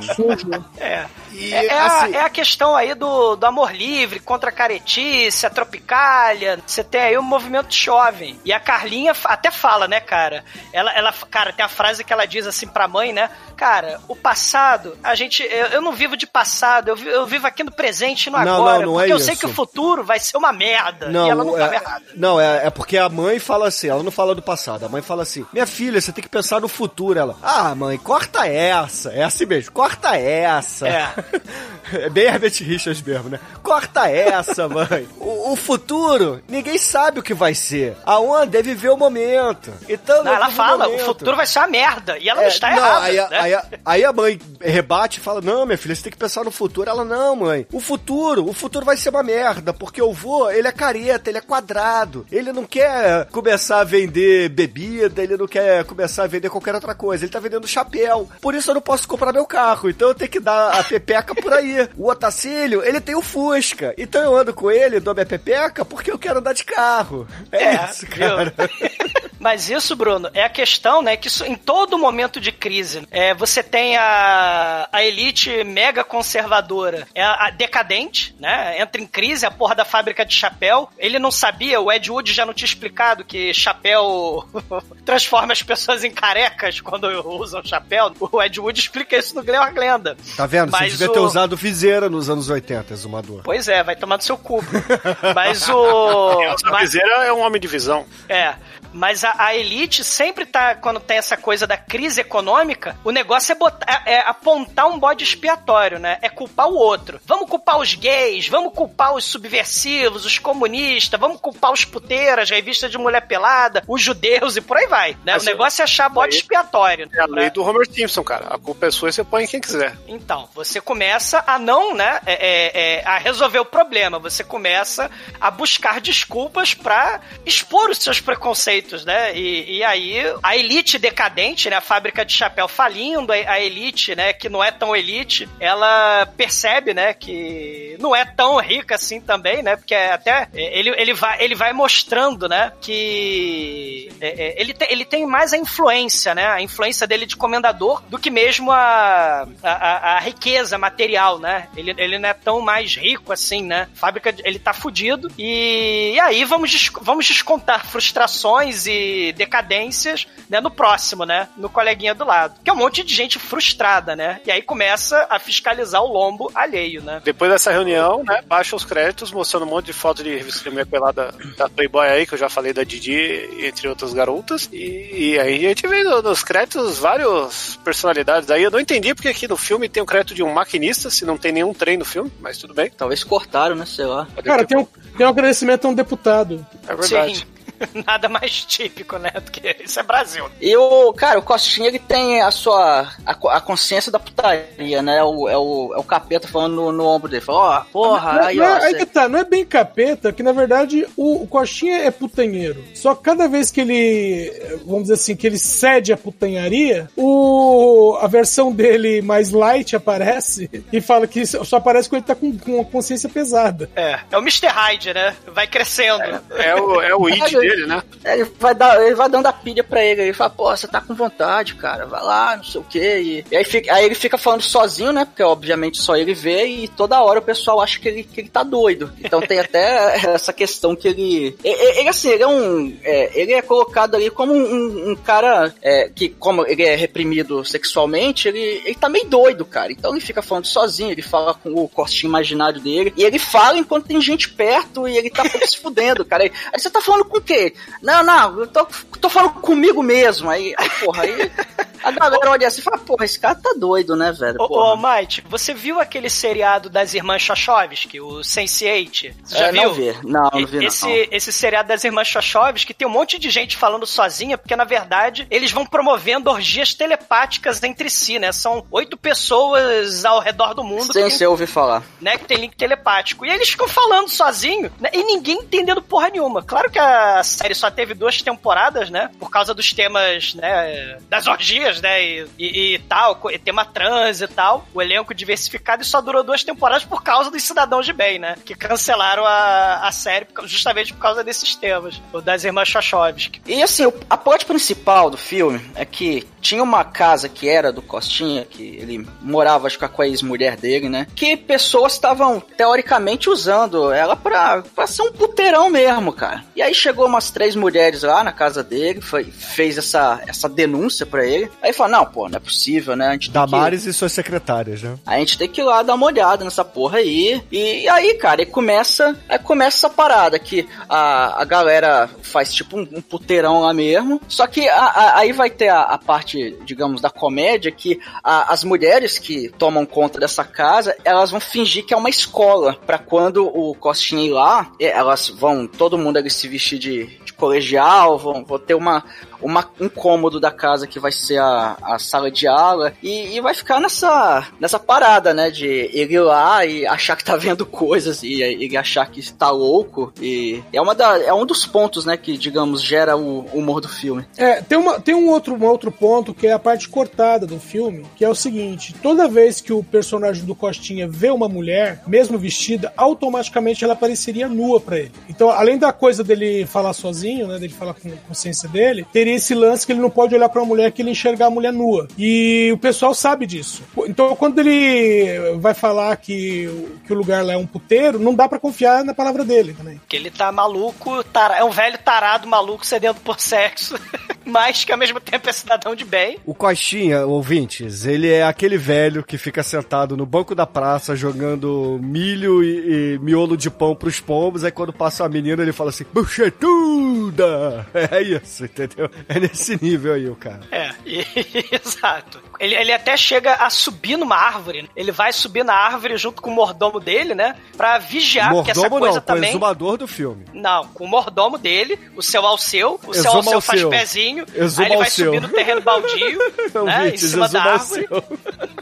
É. 0.78 1.06
E, 1.32 1.52
É, 1.54 1.66
é 1.66 1.80
assim- 1.80 2.14
a, 2.14 2.18
é 2.18 2.24
a 2.24 2.30
questão 2.30 2.76
aí 2.76 2.94
do, 2.94 3.36
do 3.36 3.46
amor 3.46 3.72
livre 3.74 4.20
contra 4.20 4.50
a 4.50 4.52
caretice, 4.52 5.46
a 5.46 5.50
tropicália. 5.50 6.58
Você 6.66 6.84
tem 6.84 7.00
aí 7.00 7.16
o 7.18 7.22
movimento 7.22 7.74
jovem. 7.74 8.38
E 8.44 8.52
a 8.52 8.60
Carlinha 8.60 9.12
até 9.24 9.50
fala, 9.50 9.88
né, 9.88 9.98
cara? 10.00 10.44
Ela, 10.72 10.92
ela, 10.92 11.12
cara, 11.30 11.52
tem 11.52 11.64
a 11.64 11.68
frase 11.68 12.04
que 12.04 12.12
ela 12.12 12.26
diz 12.26 12.46
assim 12.46 12.66
pra 12.66 12.86
mãe, 12.86 13.12
né? 13.12 13.30
Cara, 13.56 14.00
o 14.08 14.14
passado, 14.16 14.96
a 15.02 15.14
gente. 15.14 15.42
Eu, 15.42 15.66
eu 15.68 15.82
não 15.82 15.92
vivo 15.92 16.16
de 16.16 16.26
passado, 16.26 16.88
eu, 16.88 16.96
vi- 16.96 17.08
eu 17.08 17.26
vivo 17.26 17.46
aqui 17.46 17.62
no 17.64 17.70
presente 17.72 18.26
e 18.26 18.30
no 18.30 18.38
Não, 18.38 18.54
agora. 18.56 18.78
não, 18.84 18.92
não 18.92 19.00
é 19.00 19.04
porque 19.04 19.12
eu 19.12 19.18
sei 19.20 19.32
isso. 19.34 19.40
que 19.40 19.46
o 19.46 19.54
futuro 19.54 20.04
vai 20.04 20.18
ser 20.18 20.36
uma 20.36 20.52
merda. 20.52 21.08
Não, 21.08 21.26
e 21.26 21.30
ela 21.30 21.44
não 21.44 21.52
tava 21.56 21.74
é, 21.74 21.76
errada. 21.78 22.04
não 22.14 22.40
é, 22.40 22.66
é 22.66 22.70
porque 22.70 22.98
a 22.98 23.08
mãe 23.08 23.38
fala 23.38 23.68
assim, 23.68 23.88
ela 23.88 24.02
não 24.02 24.10
fala 24.10 24.34
do 24.34 24.42
passado, 24.42 24.84
a 24.84 24.88
mãe 24.88 25.00
fala 25.00 25.22
assim, 25.22 25.46
minha 25.52 25.66
filha, 25.66 26.00
você 26.00 26.12
tem 26.12 26.22
que 26.22 26.28
pensar 26.28 26.60
no 26.60 26.68
futuro. 26.68 26.91
Ela, 27.16 27.36
ah, 27.42 27.74
mãe, 27.74 27.96
corta 27.98 28.46
essa. 28.46 29.10
É 29.10 29.22
assim 29.22 29.46
mesmo, 29.46 29.72
corta 29.72 30.16
essa. 30.16 30.88
É. 30.88 31.08
É 31.92 32.08
bem 32.08 32.24
Herbert 32.24 32.54
Richards 32.62 33.02
mesmo, 33.02 33.28
né? 33.28 33.38
Corta 33.62 34.08
essa, 34.08 34.66
mãe. 34.66 35.06
O, 35.18 35.52
o 35.52 35.56
futuro, 35.56 36.40
ninguém 36.48 36.78
sabe 36.78 37.18
o 37.20 37.22
que 37.22 37.34
vai 37.34 37.54
ser. 37.54 37.96
A 38.06 38.18
onda 38.18 38.58
é 38.58 38.62
viver 38.62 38.88
o 38.88 38.96
momento. 38.96 39.70
Então, 39.86 40.24
Não, 40.24 40.32
ela 40.32 40.48
fala, 40.48 40.86
o 40.86 40.90
momento. 40.92 41.04
futuro 41.04 41.36
vai 41.36 41.44
ser 41.44 41.58
uma 41.58 41.66
merda. 41.68 42.16
E 42.18 42.30
ela 42.30 42.40
não 42.40 42.46
É, 42.46 42.48
está 42.48 42.70
não, 42.70 42.76
errada. 42.78 43.04
Aí, 43.04 43.18
a- 43.18 43.28
né? 43.28 43.38
aí 43.40 43.54
a- 43.54 43.64
aí 43.84 44.04
a 44.06 44.12
mãe 44.12 44.40
rebate 44.58 45.18
e 45.18 45.22
fala: 45.22 45.42
Não, 45.42 45.66
minha 45.66 45.76
filha, 45.76 45.94
você 45.94 46.04
tem 46.04 46.12
que 46.12 46.16
pensar 46.16 46.44
no 46.44 46.50
futuro. 46.50 46.88
Ela, 46.88 47.04
não, 47.04 47.36
mãe. 47.36 47.66
O 47.70 47.80
futuro, 47.80 48.48
o 48.48 48.54
futuro 48.54 48.86
vai 48.86 48.96
ser 48.96 49.10
uma 49.10 49.22
merda, 49.22 49.74
porque 49.74 50.00
o 50.00 50.14
vô, 50.14 50.48
ele 50.48 50.68
é 50.68 50.72
careta, 50.72 51.28
ele 51.28 51.38
é 51.38 51.42
quadrado. 51.42 52.24
Ele 52.32 52.52
não 52.54 52.64
quer 52.64 53.26
começar 53.26 53.80
a 53.80 53.84
vender 53.84 54.48
bebida, 54.48 55.22
ele 55.22 55.36
não 55.36 55.46
quer 55.48 55.84
começar 55.84 56.22
a 56.24 56.26
vender 56.28 56.48
qualquer 56.48 56.71
outra 56.76 56.94
coisa. 56.94 57.24
Ele 57.24 57.32
tá 57.32 57.40
vendendo 57.40 57.66
chapéu. 57.66 58.28
Por 58.40 58.54
isso 58.54 58.70
eu 58.70 58.74
não 58.74 58.80
posso 58.82 59.06
comprar 59.06 59.32
meu 59.32 59.46
carro. 59.46 59.90
Então 59.90 60.08
eu 60.08 60.14
tenho 60.14 60.30
que 60.30 60.40
dar 60.40 60.78
a 60.78 60.84
pepeca 60.84 61.34
por 61.34 61.52
aí. 61.52 61.88
O 61.96 62.08
Otacílio, 62.08 62.82
ele 62.84 63.00
tem 63.00 63.14
o 63.14 63.22
Fusca. 63.22 63.94
Então 63.96 64.22
eu 64.22 64.36
ando 64.36 64.54
com 64.54 64.70
ele, 64.70 65.00
dou 65.00 65.14
minha 65.14 65.26
pepeca, 65.26 65.84
porque 65.84 66.10
eu 66.10 66.18
quero 66.18 66.38
andar 66.38 66.52
de 66.52 66.64
carro. 66.64 67.26
É, 67.50 67.62
É, 67.62 67.90
isso, 67.90 68.06
cara. 68.06 68.52
Mas 69.42 69.68
isso, 69.68 69.96
Bruno, 69.96 70.30
é 70.32 70.44
a 70.44 70.48
questão, 70.48 71.02
né? 71.02 71.16
Que 71.16 71.26
isso, 71.26 71.44
em 71.44 71.56
todo 71.56 71.98
momento 71.98 72.40
de 72.40 72.52
crise, 72.52 73.06
é, 73.10 73.34
você 73.34 73.60
tem 73.60 73.96
a, 73.96 74.88
a 74.92 75.02
elite 75.02 75.64
mega 75.64 76.04
conservadora, 76.04 77.08
é 77.12 77.22
a, 77.24 77.46
a 77.46 77.50
decadente, 77.50 78.34
né? 78.38 78.80
Entra 78.80 79.00
em 79.02 79.06
crise, 79.06 79.44
a 79.44 79.50
porra 79.50 79.74
da 79.74 79.84
fábrica 79.84 80.24
de 80.24 80.32
chapéu. 80.32 80.88
Ele 80.96 81.18
não 81.18 81.32
sabia, 81.32 81.80
o 81.80 81.90
Ed 81.90 82.08
Wood 82.08 82.32
já 82.32 82.46
não 82.46 82.54
tinha 82.54 82.66
explicado 82.66 83.24
que 83.24 83.52
chapéu 83.52 84.44
transforma 85.04 85.52
as 85.52 85.62
pessoas 85.62 86.04
em 86.04 86.10
carecas 86.12 86.80
quando 86.80 87.06
usam 87.28 87.64
chapéu. 87.64 88.12
O 88.20 88.40
Ed 88.40 88.60
Wood 88.60 88.78
explica 88.78 89.16
isso 89.16 89.34
no 89.34 89.42
Glenn 89.42 89.72
Glenda. 89.74 90.16
Tá 90.36 90.46
vendo? 90.46 90.70
Você 90.70 90.78
Mas 90.82 90.92
devia 90.92 91.10
o- 91.10 91.12
ter 91.14 91.18
usado 91.18 91.56
viseira 91.56 92.08
nos 92.08 92.30
anos 92.30 92.48
80, 92.48 92.92
exumador. 92.92 93.40
Pois 93.42 93.66
é, 93.66 93.82
vai 93.82 93.96
tomar 93.96 94.18
do 94.18 94.24
seu 94.24 94.38
cu. 94.38 94.62
Mas 95.34 95.68
o. 95.68 96.38
Mas- 96.64 96.82
viseira 96.82 97.24
é 97.24 97.32
um 97.32 97.40
homem 97.40 97.60
de 97.60 97.66
visão. 97.66 98.06
É. 98.28 98.54
Mas 98.92 99.24
a, 99.24 99.34
a 99.38 99.54
elite 99.54 100.04
sempre 100.04 100.46
tá, 100.46 100.74
quando 100.74 101.00
tem 101.00 101.16
essa 101.16 101.36
coisa 101.36 101.66
da 101.66 101.76
crise 101.76 102.20
econômica, 102.20 102.96
o 103.04 103.10
negócio 103.10 103.52
é, 103.52 103.54
botar, 103.54 104.04
é, 104.06 104.14
é 104.14 104.20
apontar 104.20 104.86
um 104.86 104.98
bode 104.98 105.24
expiatório, 105.24 105.98
né? 105.98 106.18
É 106.22 106.28
culpar 106.28 106.68
o 106.68 106.74
outro. 106.74 107.20
Vamos 107.24 107.48
culpar 107.48 107.78
os 107.78 107.94
gays, 107.94 108.48
vamos 108.48 108.72
culpar 108.74 109.14
os 109.14 109.24
subversivos, 109.24 110.24
os 110.24 110.38
comunistas, 110.38 111.18
vamos 111.18 111.40
culpar 111.40 111.72
os 111.72 111.84
puteiras, 111.84 112.50
revistas 112.50 112.90
de 112.90 112.98
mulher 112.98 113.26
pelada, 113.26 113.82
os 113.86 114.02
judeus 114.02 114.56
e 114.56 114.60
por 114.60 114.76
aí 114.76 114.86
vai. 114.86 115.12
Né? 115.24 115.34
Mas 115.34 115.42
o 115.42 115.46
negócio 115.46 115.82
é 115.82 115.84
achar 115.84 116.08
bode 116.08 116.36
expiatório. 116.36 117.08
É 117.14 117.20
a 117.20 117.26
né? 117.26 117.42
lei 117.42 117.50
do 117.50 117.62
Homer 117.62 117.86
Simpson, 117.90 118.22
cara. 118.22 118.46
A 118.48 118.58
culpa 118.58 118.86
é 118.86 118.90
sua 118.90 119.08
e 119.08 119.12
você 119.12 119.24
põe 119.24 119.46
quem 119.46 119.60
quiser. 119.60 119.96
Então, 120.06 120.48
você 120.54 120.80
começa 120.80 121.42
a 121.46 121.58
não, 121.58 121.94
né, 121.94 122.20
é, 122.26 122.32
é, 122.32 122.98
é, 122.98 123.06
a 123.06 123.18
resolver 123.18 123.58
o 123.58 123.64
problema. 123.64 124.18
Você 124.18 124.44
começa 124.44 125.10
a 125.40 125.50
buscar 125.50 126.00
desculpas 126.00 126.74
pra 126.74 127.20
expor 127.46 127.90
os 127.90 127.98
seus 127.98 128.20
preconceitos, 128.20 128.81
né? 129.04 129.36
E, 129.36 129.78
e 129.78 129.84
aí, 129.84 130.18
a 130.42 130.56
elite 130.56 130.98
decadente, 130.98 131.68
né, 131.70 131.76
a 131.76 131.80
fábrica 131.80 132.24
de 132.24 132.32
chapéu 132.32 132.68
falindo, 132.68 133.32
a, 133.32 133.36
a 133.36 133.60
elite, 133.60 134.14
né, 134.14 134.32
que 134.32 134.48
não 134.48 134.62
é 134.62 134.70
tão 134.70 134.94
elite, 134.94 135.48
ela 135.60 136.26
percebe, 136.36 136.92
né, 136.94 137.14
que 137.14 137.96
não 138.00 138.14
é 138.14 138.24
tão 138.24 138.56
rica 138.60 138.94
assim 138.96 139.20
também, 139.20 139.62
né? 139.62 139.76
Porque 139.76 139.94
até 139.94 140.48
é, 140.54 140.78
ele, 140.78 140.90
ele, 140.98 141.14
vai, 141.14 141.42
ele 141.42 141.54
vai 141.54 141.72
mostrando, 141.72 142.48
né, 142.48 142.72
que 142.80 144.10
é, 144.20 144.28
é, 144.28 144.60
ele, 144.60 144.72
te- 144.72 144.86
ele 144.90 145.04
tem 145.04 145.26
mais 145.26 145.52
a 145.52 145.56
influência, 145.56 146.34
né? 146.34 146.46
A 146.46 146.60
influência 146.60 147.06
dele 147.06 147.26
de 147.26 147.36
comendador 147.36 148.02
do 148.08 148.18
que 148.18 148.30
mesmo 148.30 148.70
a, 148.70 149.46
a, 149.62 150.16
a- 150.16 150.20
riqueza 150.20 150.78
material, 150.78 151.38
né? 151.38 151.68
Ele, 151.76 151.94
ele 151.96 152.18
não 152.18 152.28
é 152.28 152.34
tão 152.34 152.60
mais 152.60 152.94
rico 152.96 153.32
assim, 153.32 153.62
né? 153.62 153.88
Fábrica, 153.94 154.34
ele 154.44 154.58
tá 154.58 154.72
fudido. 154.72 155.30
E, 155.38 156.12
e 156.14 156.20
aí 156.20 156.44
vamos, 156.44 156.90
vamos 157.00 157.26
descontar 157.26 157.86
frustrações 157.86 158.71
e 158.86 159.32
decadências 159.36 160.26
né, 160.48 160.60
no 160.60 160.70
próximo, 160.70 161.24
né? 161.24 161.48
No 161.56 161.68
coleguinha 161.68 162.14
do 162.14 162.24
lado. 162.24 162.60
Que 162.64 162.70
é 162.70 162.72
um 162.72 162.76
monte 162.76 163.02
de 163.04 163.14
gente 163.14 163.38
frustrada, 163.38 164.14
né? 164.16 164.40
E 164.46 164.50
aí 164.50 164.62
começa 164.62 165.26
a 165.30 165.38
fiscalizar 165.38 166.02
o 166.02 166.06
lombo 166.12 166.50
alheio, 166.54 167.02
né? 167.02 167.20
Depois 167.24 167.50
dessa 167.50 167.70
reunião, 167.70 168.22
né, 168.24 168.40
baixa 168.46 168.74
os 168.76 168.84
créditos 168.84 169.30
mostrando 169.32 169.64
um 169.66 169.68
monte 169.70 169.86
de 169.86 169.92
foto 169.92 170.22
de 170.22 170.30
revista 170.36 170.70
mulher 170.70 170.86
pelada 170.86 171.34
da 171.56 171.68
Playboy 171.68 172.06
aí, 172.08 172.26
que 172.26 172.34
eu 172.34 172.38
já 172.38 172.48
falei 172.48 172.72
da 172.72 172.84
Didi, 172.84 173.48
entre 173.60 173.88
outras 173.88 174.12
garotas. 174.12 174.68
E, 174.72 175.32
e 175.32 175.38
aí 175.38 175.64
a 175.66 175.68
gente 175.68 175.86
vê 175.86 176.02
no- 176.02 176.22
nos 176.22 176.42
créditos 176.42 176.98
várias 176.98 177.78
personalidades 177.84 178.50
aí. 178.50 178.62
Eu 178.62 178.70
não 178.70 178.80
entendi 178.80 179.14
porque 179.14 179.28
aqui 179.28 179.46
no 179.48 179.56
filme 179.56 179.88
tem 179.88 180.02
o 180.02 180.06
crédito 180.06 180.34
de 180.34 180.42
um 180.42 180.52
maquinista, 180.52 181.10
se 181.10 181.24
não 181.24 181.36
tem 181.36 181.52
nenhum 181.52 181.72
trem 181.74 181.96
no 181.96 182.04
filme, 182.04 182.32
mas 182.40 182.58
tudo 182.58 182.74
bem. 182.74 182.90
Talvez 182.90 183.22
cortaram, 183.24 183.74
né? 183.76 183.84
Sei 183.86 184.04
lá. 184.04 184.26
Cara, 184.44 184.64
tem 184.64 184.78
um, 184.78 184.84
tem 184.84 185.26
um 185.26 185.28
agradecimento 185.30 185.86
a 185.86 185.90
um 185.90 185.94
deputado. 185.94 186.66
É 186.88 186.94
verdade. 186.94 187.36
Sim. 187.38 187.44
Nada 188.06 188.28
mais 188.28 188.64
típico, 188.64 189.18
né? 189.18 189.30
Do 189.30 189.50
que 189.50 189.76
isso 189.84 189.98
é 190.00 190.02
Brasil. 190.02 190.48
E 190.60 190.76
o, 190.76 191.12
cara, 191.12 191.38
o 191.38 191.42
Costinha, 191.42 191.88
ele 191.88 191.98
tem 191.98 192.40
a 192.42 192.50
sua, 192.50 193.08
a, 193.26 193.32
a 193.56 193.60
consciência 193.60 194.10
da 194.12 194.18
putaria, 194.18 195.02
né? 195.02 195.18
É 195.18 195.24
o, 195.24 195.48
é 195.48 195.56
o, 195.56 195.92
é 195.94 195.98
o 195.98 196.04
capeta 196.04 196.48
falando 196.48 196.74
no, 196.76 196.92
no 196.92 197.06
ombro 197.06 197.28
dele. 197.28 197.42
Fala, 197.42 197.80
ó, 197.80 197.92
porra, 197.92 198.32
Não, 198.34 198.44
aí, 198.44 198.56
não 198.56 198.64
ó. 198.64 198.76
é, 198.76 198.84
aí 198.86 198.94
que 198.94 199.06
tá, 199.06 199.28
não 199.28 199.38
é 199.38 199.44
bem 199.44 199.64
capeta, 199.64 200.32
que 200.32 200.42
na 200.42 200.52
verdade 200.52 201.06
o, 201.16 201.42
o 201.42 201.46
Coxinha 201.46 201.98
é 201.98 202.10
putanheiro. 202.10 202.82
Só 202.94 203.14
que 203.14 203.22
cada 203.22 203.48
vez 203.48 203.70
que 203.70 203.80
ele, 203.80 204.52
vamos 204.84 205.02
dizer 205.02 205.14
assim, 205.14 205.36
que 205.36 205.46
ele 205.46 205.58
cede 205.58 206.12
a 206.12 206.16
putanharia, 206.16 207.08
o, 207.16 208.16
a 208.20 208.26
versão 208.26 208.72
dele 208.72 209.22
mais 209.22 209.50
light 209.50 209.94
aparece 209.96 210.70
e 210.92 211.00
fala 211.00 211.26
que 211.26 211.44
só 211.46 211.76
aparece 211.76 212.08
quando 212.08 212.20
ele 212.20 212.26
tá 212.26 212.34
com, 212.34 212.56
com 212.58 212.80
a 212.80 212.84
consciência 212.84 213.28
pesada. 213.28 213.90
É, 213.94 214.20
é 214.30 214.36
o 214.36 214.40
Mr. 214.40 214.66
Hyde, 214.68 215.14
né? 215.14 215.34
Vai 215.48 215.66
crescendo. 215.66 216.40
É 216.56 216.74
o, 216.74 217.00
é 217.00 217.14
o 217.14 217.28
id 217.28 217.38
Mas- 217.52 217.52
dele, 217.72 217.86
né? 217.86 218.02
Ele 218.24 218.44
vai, 218.58 218.74
dar, 218.74 219.04
ele 219.04 219.14
vai 219.14 219.28
dando 219.28 219.46
a 219.46 219.52
pilha 219.52 219.82
pra 219.82 220.04
ele. 220.04 220.22
Ele 220.22 220.32
fala, 220.32 220.50
pô, 220.50 220.64
você 220.64 220.86
tá 220.86 221.00
com 221.00 221.14
vontade, 221.14 221.74
cara. 221.74 222.06
Vai 222.06 222.22
lá, 222.22 222.56
não 222.56 222.64
sei 222.64 222.80
o 222.80 222.84
quê. 222.84 223.44
E, 223.50 223.56
aí, 223.56 223.64
fica, 223.64 223.92
aí 223.92 224.04
ele 224.04 224.14
fica 224.14 224.38
falando 224.38 224.62
sozinho, 224.62 225.12
né? 225.12 225.24
Porque 225.24 225.42
obviamente 225.42 226.00
só 226.00 226.16
ele 226.16 226.34
vê 226.34 226.66
e 226.66 226.88
toda 226.88 227.22
hora 227.22 227.38
o 227.38 227.42
pessoal 227.42 227.80
acha 227.80 227.98
que 227.98 228.08
ele, 228.08 228.24
que 228.24 228.40
ele 228.40 228.48
tá 228.48 228.62
doido. 228.62 229.12
Então 229.20 229.40
tem 229.40 229.58
até 229.58 230.16
essa 230.34 230.52
questão 230.52 230.94
que 230.94 231.08
ele. 231.08 231.56
Ele, 231.64 232.08
assim, 232.08 232.28
ele 232.28 232.42
é 232.42 232.48
um. 232.48 232.96
é, 233.02 233.40
ele 233.40 233.52
é 233.52 233.62
colocado 233.62 234.14
ali 234.14 234.30
como 234.30 234.52
um, 234.52 235.10
um 235.10 235.16
cara 235.16 235.74
é, 235.82 236.08
que, 236.14 236.28
como 236.28 236.66
ele 236.66 236.82
é 236.82 236.94
reprimido 236.94 237.64
sexualmente, 237.64 238.48
ele, 238.48 238.82
ele 238.84 238.94
tá 238.94 239.08
meio 239.08 239.26
doido, 239.26 239.64
cara. 239.64 239.92
Então 239.92 240.12
ele 240.12 240.20
fica 240.20 240.42
falando 240.42 240.66
sozinho, 240.66 241.10
ele 241.10 241.22
fala 241.22 241.54
com 241.54 241.72
o 241.74 241.88
cortinho 241.88 242.30
imaginário 242.30 242.80
dele. 242.80 243.12
E 243.16 243.24
ele 243.24 243.38
fala 243.38 243.78
enquanto 243.78 244.06
tem 244.06 244.20
gente 244.20 244.48
perto 244.50 245.08
e 245.08 245.16
ele 245.16 245.30
tá 245.30 245.42
se 245.66 245.78
fudendo, 245.78 246.24
cara. 246.24 246.44
Aí, 246.44 246.52
aí 246.72 246.78
você 246.78 246.90
tá 246.90 247.00
falando 247.00 247.24
com 247.24 247.40
quem? 247.40 247.61
Não, 248.00 248.22
não, 248.22 248.60
eu 248.60 248.66
tô, 248.66 248.86
tô 249.20 249.28
falando 249.28 249.54
comigo 249.54 250.02
mesmo. 250.02 250.48
Aí, 250.48 250.74
aí 250.76 250.90
porra, 251.04 251.22
aí 251.22 251.50
a 252.02 252.10
galera 252.10 252.50
olha 252.50 252.66
assim 252.68 252.80
e 252.80 252.84
fala, 252.84 252.98
porra, 252.98 253.24
esse 253.24 253.38
cara 253.38 253.54
tá 253.54 253.74
doido, 253.76 254.16
né, 254.16 254.32
velho? 254.32 254.56
Ô, 254.60 254.92
ô, 254.92 254.96
Mike, 254.96 255.42
você 255.48 255.72
viu 255.74 256.00
aquele 256.00 256.28
seriado 256.30 256.88
das 256.90 257.14
irmãs 257.14 257.42
Chachovsky, 257.42 258.20
o 258.20 258.40
Sense8? 258.40 259.34
Você 259.44 259.56
já 259.58 259.66
É, 259.68 259.72
viu? 259.72 259.82
não 259.82 259.92
vi. 259.94 260.12
Não, 260.24 260.50
não 260.52 260.66
vi, 260.66 260.76
não. 260.78 260.86
esse, 260.86 261.28
esse 261.30 261.52
seriado 261.52 261.88
das 261.88 262.04
irmãs 262.04 262.28
Chachovsky 262.28 262.94
tem 262.94 263.06
um 263.06 263.10
monte 263.10 263.38
de 263.38 263.50
gente 263.50 263.76
falando 263.76 264.06
sozinha, 264.06 264.56
porque 264.58 264.76
na 264.76 264.84
verdade 264.84 265.46
eles 265.50 265.70
vão 265.70 265.84
promovendo 265.86 266.50
orgias 266.50 266.94
telepáticas 266.94 267.82
entre 267.82 268.08
si, 268.10 268.38
né? 268.38 268.52
São 268.52 268.84
oito 268.90 269.16
pessoas 269.16 270.24
ao 270.24 270.40
redor 270.40 270.74
do 270.74 270.82
mundo 270.84 271.12
Sem 271.12 271.30
se 271.30 271.44
ouvir 271.46 271.66
falar. 271.66 272.02
né, 272.20 272.36
que 272.36 272.44
tem 272.44 272.56
link 272.58 272.76
telepático. 272.76 273.44
E 273.44 273.50
eles 273.50 273.68
ficam 273.70 273.88
falando 273.88 274.28
sozinho, 274.28 274.90
né? 275.00 275.10
E 275.12 275.22
ninguém 275.24 275.58
entendendo 275.58 276.00
porra 276.02 276.28
nenhuma. 276.30 276.62
Claro 276.62 276.90
que 276.90 276.98
a 276.98 277.42
série 277.42 277.74
só 277.74 277.90
teve 277.90 278.14
duas 278.14 278.40
temporadas, 278.42 279.10
né? 279.10 279.30
Por 279.38 279.50
causa 279.50 279.74
dos 279.74 279.92
temas, 279.92 280.54
né? 280.54 281.18
Das 281.28 281.46
orgias, 281.46 281.91
né? 282.00 282.22
E, 282.22 282.46
e- 282.58 282.94
e 282.94 282.98
tal, 283.00 283.34
tema 283.64 283.84
trans 283.84 284.40
e 284.40 284.48
tal. 284.48 284.86
O 284.94 285.00
elenco 285.02 285.34
diversificado 285.34 286.02
e 286.02 286.06
só 286.06 286.20
durou 286.20 286.42
duas 286.42 286.62
temporadas 286.64 287.04
por 287.04 287.22
causa 287.22 287.50
dos 287.50 287.62
cidadãos 287.62 288.06
de 288.06 288.12
bem, 288.12 288.38
né? 288.38 288.56
Que 288.64 288.74
cancelaram 288.74 289.44
a, 289.44 290.06
a 290.06 290.12
série 290.12 290.46
justamente 290.64 291.12
por 291.12 291.20
causa 291.20 291.42
desses 291.44 291.74
temas. 291.74 292.20
Das 292.44 292.64
irmãs 292.64 292.88
Chachovsky. 292.88 293.60
E 293.66 293.82
assim, 293.82 294.10
a 294.28 294.36
plot 294.36 294.64
principal 294.64 295.30
do 295.30 295.36
filme 295.36 295.80
é 295.94 296.04
que 296.04 296.46
tinha 296.60 296.82
uma 296.82 297.04
casa 297.04 297.48
que 297.48 297.68
era 297.68 297.92
do 297.92 298.00
Costinha, 298.02 298.64
que 298.64 298.82
ele 298.96 299.26
morava 299.40 299.86
acho 299.86 299.98
que 299.98 300.06
com 300.08 300.22
a 300.22 300.26
ex-mulher 300.28 300.76
dele, 300.76 301.08
né? 301.08 301.26
Que 301.34 301.56
pessoas 301.56 302.12
estavam, 302.12 302.60
teoricamente, 302.60 303.48
usando 303.48 304.12
ela 304.12 304.36
pra, 304.36 304.82
pra 304.94 305.06
ser 305.06 305.22
um 305.22 305.32
puteirão 305.32 305.88
mesmo, 305.90 306.32
cara. 306.32 306.64
E 306.76 306.82
aí 306.82 306.94
chegou 306.94 307.26
umas 307.26 307.50
três 307.50 307.74
mulheres 307.74 308.22
lá 308.22 308.44
na 308.44 308.52
casa 308.52 308.82
dele, 308.82 309.20
foi, 309.20 309.44
fez 309.44 309.96
essa, 309.98 310.40
essa 310.46 310.68
denúncia 310.68 311.24
pra 311.24 311.44
ele. 311.46 311.70
Aí 311.82 311.92
falou, 311.92 312.12
não, 312.12 312.24
pô, 312.26 312.48
não 312.48 312.56
é 312.56 312.60
possível, 312.60 313.16
né? 313.16 313.28
A 313.28 313.32
gente 313.32 313.50
tem 313.50 313.62
que- 313.64 313.70
Damares 313.70 314.06
e 314.06 314.12
suas 314.12 314.32
secretárias, 314.32 315.02
né? 315.02 315.16
a 315.26 315.38
gente 315.38 315.58
tem 315.58 315.68
que 315.68 315.80
ir 315.80 315.84
lá 315.84 316.02
dar 316.02 316.14
uma 316.14 316.26
olhada 316.26 316.64
nessa 316.64 316.84
porra 316.84 317.18
aí. 317.18 317.60
E 317.72 318.08
aí, 318.08 318.34
cara, 318.34 318.62
aí 318.62 318.66
começa, 318.66 319.36
aí 319.48 319.58
começa 319.58 319.96
essa 320.06 320.10
parada 320.10 320.58
que 320.58 320.86
a, 321.08 321.60
a 321.60 321.64
galera 321.64 322.30
faz 322.42 322.72
tipo 322.72 322.96
um, 322.96 323.08
um 323.12 323.20
puteirão 323.20 323.80
lá 323.80 323.92
mesmo. 323.92 324.40
Só 324.48 324.66
que 324.66 324.88
a- 324.88 324.96
a- 325.04 325.38
aí 325.38 325.52
vai 325.52 325.70
ter 325.70 325.88
a, 325.88 326.02
a 326.02 326.18
parte, 326.18 326.76
digamos, 326.84 327.20
da 327.20 327.30
comédia 327.30 327.90
que 327.90 328.20
as 328.44 328.84
mulheres 328.84 329.38
que 329.38 329.68
tomam 329.78 330.06
conta 330.06 330.38
dessa 330.38 330.64
casa, 330.64 331.16
elas 331.24 331.50
vão 331.50 331.60
fingir 331.60 332.04
que 332.04 332.14
é 332.14 332.16
uma 332.16 332.30
escola. 332.30 332.94
Pra 333.06 333.18
quando 333.18 333.66
o 333.66 333.94
Costinha 333.94 334.46
ir 334.46 334.50
lá, 334.50 334.90
e- 335.00 335.04
elas 335.06 335.48
vão, 335.48 335.86
todo 335.86 336.16
mundo 336.18 336.36
ali 336.36 336.50
se 336.50 336.68
vestir 336.68 336.98
de, 336.98 337.26
de 337.44 337.52
colegial, 337.52 338.38
vão, 338.38 338.64
vão 338.64 338.78
ter 338.78 338.94
uma, 338.94 339.24
uma, 339.62 339.88
um 340.00 340.08
cômodo 340.08 340.60
da 340.60 340.70
casa 340.70 341.06
que 341.06 341.18
vai 341.18 341.32
ser 341.32 341.58
a, 341.58 341.96
a 342.02 342.18
sala 342.18 342.50
de 342.50 342.66
aula 342.66 343.12
e, 343.22 343.56
e 343.56 343.60
vai 343.60 343.74
ficar 343.74 344.00
nessa, 344.00 344.68
nessa 344.80 344.98
parada, 344.98 345.54
né? 345.54 345.70
De 345.70 345.86
ele 345.86 346.34
ir 346.34 346.40
lá 346.40 346.84
e 346.84 347.06
achar 347.06 347.36
que 347.36 347.44
tá 347.44 347.56
vendo 347.56 347.86
coisas 347.86 348.42
e 348.42 348.62
ele 348.62 348.96
achar 348.96 349.30
que 349.30 349.40
está 349.40 349.70
louco. 349.70 350.32
E 350.40 350.82
é, 350.92 351.00
uma 351.00 351.14
da, 351.14 351.38
é 351.38 351.52
um 351.52 351.66
dos 351.66 351.86
pontos, 351.86 352.24
né? 352.24 352.36
Que, 352.36 352.56
digamos, 352.56 353.02
gera 353.02 353.36
o 353.36 353.60
humor 353.72 354.00
do 354.00 354.08
filme. 354.08 354.44
É, 354.56 354.80
tem, 354.82 354.98
uma, 354.98 355.20
tem 355.20 355.34
um, 355.34 355.48
outro, 355.48 355.74
um 355.74 355.84
outro 355.84 356.10
ponto 356.10 356.54
que 356.54 356.66
é 356.66 356.72
a 356.72 356.78
parte 356.78 357.08
cortada 357.08 357.66
do 357.66 357.78
filme, 357.78 358.26
que 358.36 358.44
é 358.44 358.48
o 358.48 358.54
seguinte: 358.54 359.14
toda 359.22 359.48
vez 359.48 359.80
que 359.80 359.92
o 359.92 360.02
personagem 360.02 360.64
do 360.64 360.74
Costinha 360.74 361.28
vê 361.28 361.50
uma 361.50 361.68
mulher, 361.68 362.22
mesmo 362.26 362.58
vestida, 362.58 363.12
automaticamente 363.16 364.04
ela 364.04 364.14
apareceria 364.14 364.68
nua 364.68 365.00
pra 365.00 365.18
ele. 365.18 365.32
Então, 365.48 365.70
além 365.70 365.98
da 365.98 366.12
coisa 366.12 366.42
dele 366.42 366.86
falar 366.86 367.12
sozinho, 367.12 367.66
né, 367.66 367.78
dele 367.78 367.92
falar 367.92 368.14
com 368.14 368.28
a 368.28 368.36
consciência 368.48 368.88
dele, 368.88 369.26
teria 369.32 369.51
esse 369.54 369.74
lance 369.74 370.04
que 370.06 370.12
ele 370.12 370.20
não 370.20 370.30
pode 370.30 370.54
olhar 370.54 370.68
pra 370.68 370.80
uma 370.82 370.88
mulher 370.88 371.10
que 371.12 371.22
ele 371.22 371.30
enxergar 371.30 371.66
a 371.66 371.70
mulher 371.70 371.92
nua. 371.92 372.28
E 372.38 372.90
o 372.92 372.98
pessoal 372.98 373.34
sabe 373.34 373.66
disso. 373.66 374.02
Então, 374.26 374.54
quando 374.56 374.78
ele 374.78 375.76
vai 375.78 375.94
falar 375.94 376.36
que, 376.36 376.88
que 377.26 377.32
o 377.32 377.36
lugar 377.36 377.64
lá 377.64 377.72
é 377.74 377.76
um 377.76 377.86
puteiro, 377.86 378.38
não 378.38 378.54
dá 378.54 378.68
pra 378.68 378.78
confiar 378.78 379.24
na 379.24 379.34
palavra 379.34 379.64
dele 379.64 379.94
também. 379.96 380.20
Que 380.28 380.36
ele 380.36 380.50
tá 380.50 380.70
maluco, 380.72 381.42
tara- 381.44 381.76
é 381.78 381.84
um 381.84 381.90
velho 381.90 382.18
tarado 382.18 382.66
maluco 382.68 383.04
sedento 383.06 383.40
por 383.40 383.60
sexo, 383.60 384.14
mas 384.64 385.04
que 385.04 385.12
ao 385.12 385.18
mesmo 385.18 385.40
tempo 385.40 385.68
é 385.68 385.72
cidadão 385.72 386.14
de 386.14 386.24
bem. 386.24 386.58
O 386.66 386.74
Coxinha, 386.74 387.46
ouvintes, 387.46 388.24
ele 388.26 388.48
é 388.50 388.62
aquele 388.64 388.96
velho 388.98 389.42
que 389.44 389.56
fica 389.58 389.82
sentado 389.82 390.36
no 390.36 390.44
banco 390.46 390.74
da 390.74 390.86
praça 390.86 391.34
jogando 391.36 392.18
milho 392.22 392.82
e, 392.82 393.34
e 393.34 393.38
miolo 393.38 393.76
de 393.76 393.90
pão 393.90 394.14
pros 394.14 394.40
pombos, 394.40 394.84
aí 394.84 394.90
quando 394.92 395.12
passa 395.12 395.44
a 395.44 395.48
menina 395.48 395.82
ele 395.82 395.92
fala 395.92 396.10
assim, 396.10 396.24
buchetuda! 396.32 398.06
É 398.32 398.40
isso, 398.42 398.84
entendeu? 398.84 399.28
É 399.48 399.58
nesse 399.58 400.02
nível 400.02 400.34
aí 400.34 400.48
o 400.48 400.54
cara. 400.56 400.80
É, 400.90 401.10
e- 401.26 401.44
exato. 402.04 402.62
Ele, 402.78 402.94
ele 402.94 403.12
até 403.12 403.36
chega 403.36 403.74
a 403.74 403.90
subir 403.90 404.36
numa 404.36 404.56
árvore. 404.56 405.02
né? 405.02 405.08
Ele 405.16 405.32
vai 405.32 405.52
subir 405.52 405.84
na 405.84 405.94
árvore 405.94 406.36
junto 406.36 406.62
com 406.62 406.70
o 406.70 406.74
mordomo 406.74 407.20
dele, 407.20 407.54
né? 407.54 407.74
Pra 407.96 408.18
vigiar, 408.18 408.72
porque 408.72 408.90
essa 408.92 409.00
Mordomo 409.00 409.20
coisa 409.20 409.36
não, 409.36 409.42
com 409.44 409.52
o 409.52 409.54
também. 409.56 409.70
exumador 409.70 410.16
do 410.16 410.26
filme. 410.28 410.64
Não, 410.72 411.06
com 411.08 411.24
o 411.24 411.28
mordomo 411.28 411.78
dele, 411.78 412.18
o 412.36 412.42
seu 412.42 412.64
Alceu, 412.66 413.18
o 413.26 413.34
seu 413.34 413.42
Exuma 413.44 413.56
Alceu 413.58 413.80
faz 413.80 414.02
Alceu. 414.04 414.10
Pezinho, 414.54 414.66
Exuma 414.74 415.06
aí 415.06 415.10
ele 415.12 415.16
vai 415.18 415.26
Alceu. 415.26 415.46
subir 415.46 415.60
no 415.60 415.68
terreno 415.68 416.00
baldio, 416.00 416.58
Não, 416.94 417.04
né, 417.06 417.28
em 417.30 417.36
cima 417.36 417.68
da 417.68 417.82
árvore. 417.82 418.28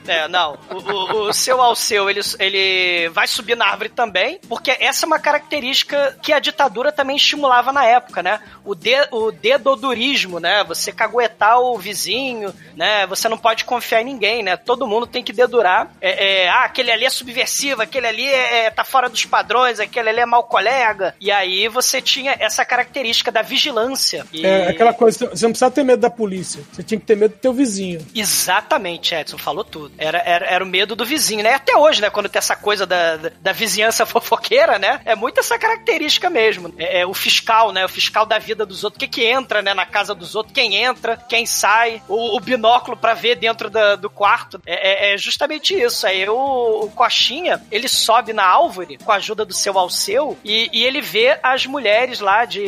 É, 0.07 0.29
não, 0.29 0.59
o, 0.71 0.77
o, 0.77 1.29
o 1.29 1.33
seu 1.33 1.61
Alceu, 1.61 2.09
ele, 2.09 2.21
ele 2.39 3.09
vai 3.11 3.27
subir 3.27 3.57
na 3.57 3.67
árvore 3.67 3.89
também, 3.91 4.41
porque 4.49 4.77
essa 4.81 5.05
é 5.05 5.07
uma 5.07 5.19
característica 5.19 6.17
que 6.23 6.33
a 6.33 6.39
ditadura 6.39 6.91
também 6.93 7.17
estimulava 7.17 7.73
na 7.73 7.85
época, 7.85 8.23
né? 8.23 8.41
O, 8.65 8.75
de, 8.75 8.97
o 9.11 9.31
dedodurismo, 9.31 10.41
né? 10.41 10.65
Você 10.65 10.93
caguetar 10.93 11.61
o 11.61 11.79
vizinho, 11.79 12.53
né? 12.77 13.07
Você 13.07 13.29
não 13.29 13.39
pode 13.39 13.65
confiar 13.65 14.01
em 14.03 14.05
ninguém, 14.05 14.43
né? 14.43 14.57
Todo 14.57 14.87
mundo 14.87 15.07
tem 15.07 15.23
que 15.23 15.33
dedurar. 15.33 15.91
É, 16.01 16.45
é, 16.45 16.49
ah, 16.49 16.65
aquele 16.65 16.91
ali 16.91 17.05
é 17.05 17.11
subversivo, 17.11 17.83
aquele 17.83 18.07
ali 18.07 18.27
é, 18.27 18.67
é- 18.67 18.71
tá 18.71 18.85
fora 18.85 19.09
dos 19.09 19.25
padrões, 19.25 19.79
aquele 19.81 20.09
ali 20.11 20.21
é 20.21 20.27
mau 20.27 20.43
colega. 20.45 21.15
E 21.21 21.31
aí 21.31 21.69
você 21.69 22.01
tinha 22.01 22.35
essa 22.39 22.65
característica 22.65 23.31
da 23.31 23.43
vigilância. 23.43 24.27
E- 24.33 24.45
É 24.45 24.69
aquela 24.69 24.93
coisa, 24.93 25.31
você 25.41 25.47
não 25.47 25.53
precisa 25.53 25.71
ter 25.71 25.85
medo 25.85 26.01
da 26.01 26.11
polícia, 26.11 26.63
você 26.73 26.83
tinha 26.83 27.01
que 27.01 27.07
ter 27.07 27.17
medo 27.17 27.35
do 27.35 27.39
teu 27.41 27.53
vizinho. 27.53 28.05
Exatamente, 28.15 29.15
Edson, 29.15 29.39
falou 29.39 29.65
tudo. 29.65 29.93
Era, 29.99 30.19
era, 30.19 30.47
era 30.47 30.65
o 30.65 30.67
medo 30.67 30.95
do 30.97 31.05
vizinho, 31.05 31.43
né? 31.43 31.55
Até 31.55 31.77
hoje, 31.77 32.01
né? 32.01 32.11
Quando 32.11 32.29
tem 32.29 32.39
essa 32.39 32.57
coisa 32.57 32.87
da, 32.87 33.17
da, 33.41 33.53
vizinhança 33.53 34.05
fofoqueira, 34.07 34.79
né? 34.79 35.01
É 35.05 35.15
muito 35.15 35.41
essa 35.41 35.59
característica 35.59 36.29
mesmo. 36.31 36.75
É, 36.79 37.01
é 37.01 37.07
o 37.07 37.15
fiscal, 37.15 37.73
né? 37.73 37.85
O 37.85 37.89
fiscal 37.89 38.25
da 38.27 38.39
vida 38.39 38.65
dos 38.67 38.85
outros. 38.85 38.97
O 38.97 39.01
que 39.01 39.09
que 39.21 39.25
entra, 39.27 39.63
né? 39.63 39.75
Na 39.75 39.87
casa 39.87 40.15
dos 40.15 40.35
outros. 40.35 40.55
Quem 40.55 40.77
entra, 40.77 41.17
quem 41.17 41.47
sai. 41.47 42.03
O, 42.09 42.37
o 42.37 42.41
binóculo 42.41 42.97
pra 42.97 43.15
ver 43.15 43.37
dentro 43.37 43.69
da- 43.71 43.97
do 43.97 44.09
quarto. 44.11 44.61
É, 44.67 45.11
é- 45.11 45.15
é 45.15 45.19
justamente 45.19 45.75
isso. 45.75 46.07
Aí 46.07 46.29
o, 46.29 46.85
o 46.85 46.91
Coxinha, 46.91 47.63
ele 47.71 47.89
sobe 47.89 48.33
na 48.33 48.45
árvore 48.45 48.99
com 49.03 49.13
a 49.13 49.17
ajuda 49.17 49.45
do 49.45 49.53
seu 49.55 49.79
Alceu 49.79 50.37
e, 50.45 50.69
e 50.73 50.85
ele 50.85 51.01
vê 51.01 51.39
as 51.43 51.67
mulheres 51.67 52.21
lá 52.21 52.45
de... 52.45 52.63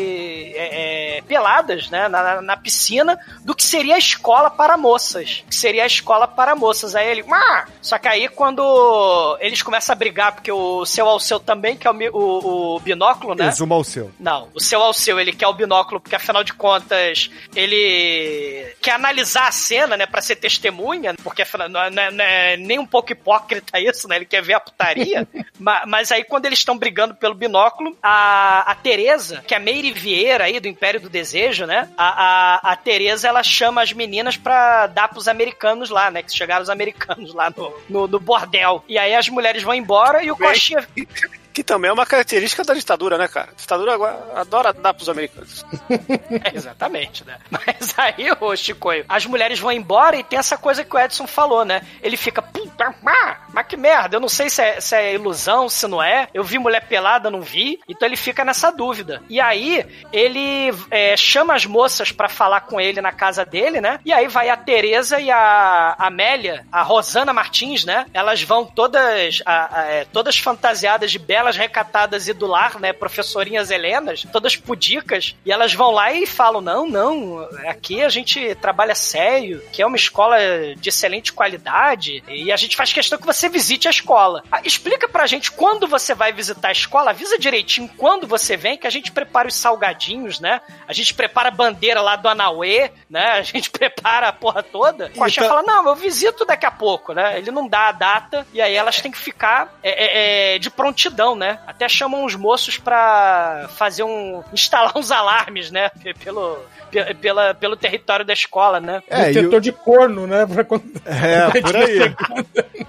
é, 0.54 1.18
é, 1.18 1.22
peladas, 1.22 1.88
né? 1.90 2.08
Na- 2.08 2.40
na 2.40 2.56
piscina 2.62 3.18
do 3.44 3.54
que 3.54 3.62
seria 3.64 3.94
a 3.96 3.98
escola 3.98 4.50
para 4.50 4.76
moças. 4.76 5.42
Que 5.48 5.54
seria 5.54 5.84
a 5.84 5.86
escola 5.86 6.26
para 6.28 6.54
moças. 6.54 6.94
Aí 6.94 7.08
ele. 7.10 7.24
"Ah!" 7.30 7.66
Só 7.80 7.98
que 7.98 8.08
aí 8.08 8.28
quando 8.28 9.36
eles 9.40 9.62
começam 9.62 9.92
a 9.92 9.96
brigar, 9.96 10.32
porque 10.32 10.50
o 10.52 10.84
seu 10.86 11.08
Alceu 11.08 11.38
também, 11.40 11.76
que 11.76 11.86
é 11.86 11.90
o, 11.90 11.94
o, 12.12 12.76
o 12.76 12.80
binóculo, 12.80 13.34
né? 13.34 13.48
Exuma 13.48 13.76
o 13.76 13.84
seu. 13.84 14.10
Não, 14.20 14.48
o 14.54 14.60
seu 14.60 14.82
Alceu, 14.82 15.18
ele 15.18 15.32
quer 15.32 15.46
o 15.48 15.52
binóculo, 15.52 16.00
porque 16.00 16.16
afinal 16.16 16.44
de 16.44 16.52
contas, 16.52 17.30
ele 17.54 18.74
quer 18.80 18.92
analisar 18.92 19.48
a 19.48 19.52
cena, 19.52 19.96
né, 19.96 20.06
pra 20.06 20.20
ser 20.22 20.36
testemunha, 20.36 21.14
porque 21.22 21.42
afinal, 21.42 21.68
não, 21.68 21.80
é- 21.82 21.90
não 21.90 22.24
é- 22.24 22.54
é 22.54 22.56
nem 22.56 22.78
um 22.78 22.86
pouco 22.86 23.12
hipócrita 23.12 23.78
isso, 23.80 24.08
né, 24.08 24.16
ele 24.16 24.24
quer 24.24 24.42
ver 24.42 24.54
a 24.54 24.60
putaria. 24.60 25.26
Ma- 25.58 25.82
mas, 25.86 26.10
aí 26.10 26.24
quando 26.24 26.46
eles 26.46 26.58
estão 26.58 26.76
brigando 26.76 27.14
pelo 27.14 27.34
binóculo, 27.34 27.96
a, 28.02 28.70
a 28.70 28.74
Tereza, 28.74 29.42
que 29.46 29.54
é 29.54 29.56
a 29.56 29.60
Meire 29.60 29.92
Vieira 29.92 30.44
aí 30.44 30.58
do 30.60 30.68
Império 30.68 31.00
do 31.00 31.08
Desejo, 31.08 31.66
né, 31.66 31.88
a, 31.96 32.08
a, 32.08 32.51
a 32.56 32.76
Tereza, 32.76 33.28
ela 33.28 33.42
chama 33.42 33.82
as 33.82 33.92
meninas 33.92 34.36
pra 34.36 34.86
dar 34.86 35.08
pros 35.08 35.28
americanos 35.28 35.90
lá, 35.90 36.10
né, 36.10 36.22
que 36.22 36.36
chegaram 36.36 36.62
os 36.62 36.70
americanos 36.70 37.34
lá 37.34 37.50
no, 37.50 37.72
no, 37.88 38.06
no 38.08 38.20
bordel. 38.20 38.84
E 38.88 38.98
aí 38.98 39.14
as 39.14 39.28
mulheres 39.28 39.62
vão 39.62 39.74
embora 39.74 40.22
e 40.22 40.30
o 40.30 40.36
Bem, 40.36 40.48
Coxinha... 40.48 40.86
Que 41.52 41.62
também 41.62 41.88
é 41.90 41.92
uma 41.92 42.06
característica 42.06 42.64
da 42.64 42.74
ditadura, 42.74 43.18
né, 43.18 43.28
cara? 43.28 43.50
A 43.50 43.54
ditadura 43.60 43.94
adora 44.34 44.72
dar 44.72 44.94
pros 44.94 45.08
americanos. 45.08 45.64
É, 46.44 46.56
exatamente, 46.56 47.24
né? 47.26 47.38
Mas 47.50 47.94
aí, 47.96 48.26
ô 48.40 48.56
Chicoio, 48.56 49.04
as 49.08 49.26
mulheres 49.26 49.58
vão 49.58 49.70
embora 49.70 50.16
e 50.16 50.24
tem 50.24 50.38
essa 50.38 50.56
coisa 50.56 50.82
que 50.82 50.96
o 50.96 50.98
Edson 50.98 51.26
falou, 51.26 51.64
né? 51.64 51.82
Ele 52.02 52.16
fica, 52.16 52.40
puta, 52.40 52.94
mas, 53.02 53.66
que 53.66 53.76
merda, 53.76 54.16
eu 54.16 54.20
não 54.20 54.28
sei 54.28 54.48
se 54.48 54.62
é, 54.62 54.80
se 54.80 54.96
é 54.96 55.14
ilusão, 55.14 55.68
se 55.68 55.86
não 55.86 56.02
é. 56.02 56.28
Eu 56.32 56.42
vi 56.42 56.58
mulher 56.58 56.86
pelada, 56.88 57.30
não 57.30 57.42
vi. 57.42 57.78
Então 57.88 58.08
ele 58.08 58.16
fica 58.16 58.44
nessa 58.44 58.70
dúvida. 58.70 59.22
E 59.28 59.40
aí, 59.40 59.84
ele 60.12 60.72
é, 60.90 61.16
chama 61.16 61.54
as 61.54 61.66
moças 61.66 62.10
pra 62.12 62.28
falar 62.28 62.62
com 62.62 62.80
ele 62.80 63.00
na 63.00 63.12
casa 63.12 63.44
dele, 63.44 63.80
né? 63.80 64.00
E 64.04 64.12
aí 64.12 64.26
vai 64.28 64.48
a 64.48 64.56
Tereza 64.56 65.20
e 65.20 65.30
a 65.30 65.94
Amélia, 65.98 66.66
a 66.72 66.82
Rosana 66.82 67.32
Martins, 67.32 67.84
né? 67.84 68.06
Elas 68.14 68.42
vão 68.42 68.64
todas, 68.64 69.42
a- 69.44 69.80
a- 69.80 69.84
é, 69.84 70.04
todas 70.06 70.38
fantasiadas 70.38 71.10
de 71.12 71.18
belas 71.42 71.56
recatadas 71.56 72.28
e 72.28 72.32
do 72.32 72.46
lar, 72.46 72.78
né? 72.78 72.92
Professorinhas 72.92 73.70
Helenas, 73.70 74.24
todas 74.32 74.54
pudicas, 74.54 75.34
e 75.44 75.50
elas 75.50 75.74
vão 75.74 75.90
lá 75.90 76.12
e 76.12 76.24
falam: 76.24 76.60
não, 76.60 76.88
não, 76.88 77.48
aqui 77.66 78.00
a 78.00 78.08
gente 78.08 78.54
trabalha 78.56 78.94
sério, 78.94 79.60
que 79.72 79.82
é 79.82 79.86
uma 79.86 79.96
escola 79.96 80.36
de 80.76 80.88
excelente 80.88 81.32
qualidade, 81.32 82.22
e 82.28 82.52
a 82.52 82.56
gente 82.56 82.76
faz 82.76 82.92
questão 82.92 83.18
que 83.18 83.26
você 83.26 83.48
visite 83.48 83.88
a 83.88 83.90
escola. 83.90 84.44
Ah, 84.52 84.60
explica 84.64 85.08
pra 85.08 85.26
gente 85.26 85.50
quando 85.50 85.88
você 85.88 86.14
vai 86.14 86.32
visitar 86.32 86.68
a 86.68 86.72
escola, 86.72 87.10
avisa 87.10 87.36
direitinho 87.36 87.90
quando 87.96 88.26
você 88.26 88.56
vem, 88.56 88.78
que 88.78 88.86
a 88.86 88.90
gente 88.90 89.10
prepara 89.10 89.48
os 89.48 89.56
salgadinhos, 89.56 90.38
né? 90.38 90.60
A 90.86 90.92
gente 90.92 91.12
prepara 91.12 91.48
a 91.48 91.52
bandeira 91.52 92.00
lá 92.00 92.14
do 92.14 92.28
Anauê, 92.28 92.92
né? 93.10 93.32
A 93.32 93.42
gente 93.42 93.68
prepara 93.70 94.28
a 94.28 94.32
porra 94.32 94.62
toda. 94.62 95.06
O 95.06 95.18
Coxinha 95.18 95.48
tá- 95.48 95.54
fala: 95.54 95.62
não, 95.64 95.88
eu 95.88 95.96
visito 95.96 96.44
daqui 96.44 96.66
a 96.66 96.70
pouco, 96.70 97.12
né? 97.12 97.36
Ele 97.36 97.50
não 97.50 97.66
dá 97.66 97.88
a 97.88 97.92
data, 97.92 98.46
e 98.52 98.60
aí 98.60 98.74
elas 98.74 99.00
têm 99.00 99.10
que 99.10 99.18
ficar 99.18 99.76
é, 99.82 99.90
é, 99.90 100.54
é, 100.54 100.58
de 100.60 100.70
prontidão, 100.70 101.31
né? 101.36 101.58
Até 101.66 101.88
chamam 101.88 102.24
os 102.24 102.34
moços 102.34 102.78
pra 102.78 103.68
fazer 103.76 104.02
um. 104.02 104.42
instalar 104.52 104.92
uns 104.96 105.10
alarmes, 105.10 105.70
né? 105.70 105.90
Pelo, 106.22 106.58
pe- 106.90 107.14
pela, 107.14 107.54
pelo 107.54 107.76
território 107.76 108.24
da 108.24 108.32
escola, 108.32 108.80
né? 108.80 109.02
É, 109.08 109.26
Detetor 109.32 109.58
o- 109.58 109.60
de 109.60 109.72
corno, 109.72 110.26
né? 110.26 110.46
Pra 110.46 110.64
quando... 110.64 110.84
É, 111.04 111.48
por 111.60 111.76
aí. 111.76 112.14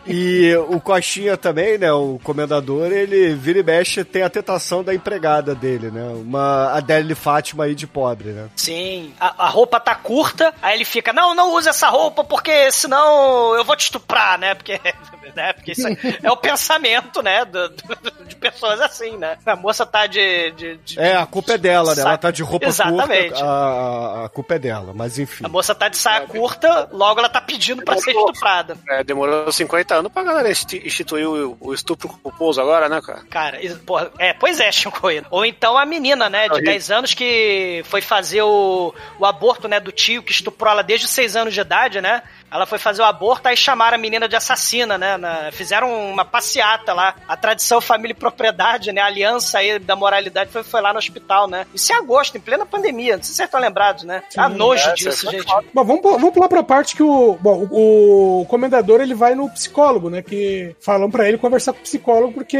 E 0.05 0.53
o 0.69 0.79
Coxinha 0.79 1.37
também, 1.37 1.77
né? 1.77 1.91
O 1.91 2.19
comendador, 2.23 2.91
ele 2.91 3.33
vira 3.35 3.59
e 3.59 3.63
mexe, 3.63 4.03
tem 4.03 4.21
a 4.23 4.29
tentação 4.29 4.83
da 4.83 4.93
empregada 4.93 5.55
dele, 5.55 5.89
né? 5.91 6.03
Uma 6.15 6.73
Adele 6.73 7.15
Fátima 7.15 7.63
aí 7.65 7.75
de 7.75 7.87
pobre, 7.87 8.29
né? 8.29 8.49
Sim, 8.55 9.13
a, 9.19 9.45
a 9.45 9.49
roupa 9.49 9.79
tá 9.79 9.95
curta, 9.95 10.53
aí 10.61 10.75
ele 10.75 10.85
fica, 10.85 11.13
não, 11.13 11.33
não 11.33 11.53
use 11.55 11.69
essa 11.69 11.87
roupa 11.89 12.23
porque 12.23 12.71
senão 12.71 13.55
eu 13.55 13.63
vou 13.63 13.75
te 13.75 13.81
estuprar, 13.85 14.37
né? 14.37 14.53
Porque, 14.55 14.79
né? 15.35 15.53
porque 15.53 15.71
isso 15.71 15.87
é 16.21 16.31
o 16.31 16.37
pensamento, 16.37 17.21
né? 17.21 17.45
do- 17.45 17.69
do- 17.69 18.32
pessoas 18.51 18.79
assim, 18.81 19.17
né? 19.17 19.37
A 19.45 19.55
moça 19.55 19.85
tá 19.85 20.05
de. 20.07 20.51
de- 20.51 20.77
de- 20.77 20.99
É, 20.99 21.15
a 21.15 21.25
culpa 21.25 21.53
é 21.53 21.57
dela, 21.57 21.95
né? 21.95 22.01
Ela 22.01 22.17
tá 22.17 22.31
de 22.31 22.43
roupa 22.43 22.67
Exatamente. 22.67 23.29
curta, 23.29 23.45
a, 23.45 23.49
a- 24.21 24.25
a 24.25 24.29
culpa 24.29 24.55
é 24.55 24.59
dela, 24.59 24.93
mas 24.95 25.17
enfim. 25.17 25.45
A 25.45 25.49
moça 25.49 25.73
tá 25.73 25.87
de 25.89 25.97
saia 25.97 26.21
curta, 26.27 26.89
logo 26.91 27.19
ela 27.19 27.29
tá 27.29 27.41
pedindo 27.41 27.83
pra 27.83 27.97
ser 27.97 28.11
estuprada. 28.11 28.77
É, 28.89 29.03
demorou 29.03 29.51
50 29.51 29.95
anos 29.95 30.11
pra 30.11 30.23
galera 30.23 30.51
insti- 30.51 30.81
instituir 30.85 31.27
o, 31.27 31.57
o 31.59 31.73
estupro 31.73 32.09
culposo 32.09 32.61
agora, 32.61 32.87
né, 32.89 33.01
cara? 33.01 33.21
Cara, 33.29 33.59
porra, 33.85 34.11
é, 34.19 34.33
pois 34.33 34.59
é, 34.59 34.71
Chicoio. 34.71 35.25
Ou 35.31 35.45
então 35.45 35.77
a 35.77 35.85
menina, 35.85 36.29
né, 36.29 36.43
de 36.47 36.53
Horrível. 36.53 36.71
10 36.71 36.91
anos 36.91 37.13
que 37.13 37.81
foi 37.85 38.01
fazer 38.01 38.41
o, 38.41 38.93
o 39.19 39.25
aborto, 39.25 39.67
né, 39.67 39.79
do 39.79 39.91
tio 39.91 40.21
que 40.23 40.31
estuprou 40.31 40.71
ela 40.71 40.83
desde 40.83 41.05
os 41.05 41.11
6 41.11 41.35
anos 41.35 41.53
de 41.53 41.61
idade, 41.61 42.01
né? 42.01 42.21
Ela 42.53 42.65
foi 42.65 42.77
fazer 42.77 43.01
o 43.01 43.05
aborto, 43.05 43.47
aí 43.47 43.57
chamaram 43.57 43.95
a 43.95 43.97
menina 43.97 44.27
de 44.29 44.35
assassina, 44.35 44.97
né? 44.97 45.17
na- 45.17 45.49
fizeram 45.51 45.91
uma 46.11 46.23
passeata 46.23 46.93
lá. 46.93 47.15
A 47.27 47.35
tradição 47.35 47.81
família 47.81 48.13
e 48.13 48.17
propriedade, 48.17 48.91
né? 48.91 49.01
A 49.01 49.05
aliança 49.07 49.57
aí 49.57 49.79
da 49.79 49.95
moralidade 49.95 50.51
foi, 50.51 50.63
foi 50.63 50.81
lá 50.81 50.93
no 50.93 50.99
hospital, 50.99 51.47
né? 51.47 51.65
Isso 51.73 51.91
em 51.91 51.95
agosto, 51.95 52.37
em 52.37 52.41
plena 52.41 52.65
pandemia. 52.65 53.17
Não 53.17 53.23
sei 53.23 53.31
se 53.31 53.37
vocês 53.37 53.47
estão 53.47 53.59
lembrados, 53.59 54.03
né? 54.03 54.21
Tá 54.33 54.47
nojo 54.47 54.87
é, 54.89 54.93
disso, 54.93 55.25
você 55.25 55.37
gente. 55.37 55.47
Bom, 55.73 55.83
vamos, 55.83 56.01
vamos 56.03 56.31
pular 56.31 56.47
pra 56.47 56.61
parte 56.63 56.95
que 56.95 57.03
o, 57.03 57.37
bom, 57.41 57.67
o, 57.71 58.41
o 58.41 58.45
comendador 58.45 59.01
ele 59.01 59.13
vai 59.15 59.33
no 59.35 59.49
psicólogo, 59.49 60.09
né? 60.09 60.21
Que 60.21 60.75
falam 60.79 61.09
pra 61.09 61.27
ele 61.27 61.37
conversar 61.37 61.73
com 61.73 61.79
o 61.79 61.83
psicólogo 61.83 62.33
porque 62.33 62.57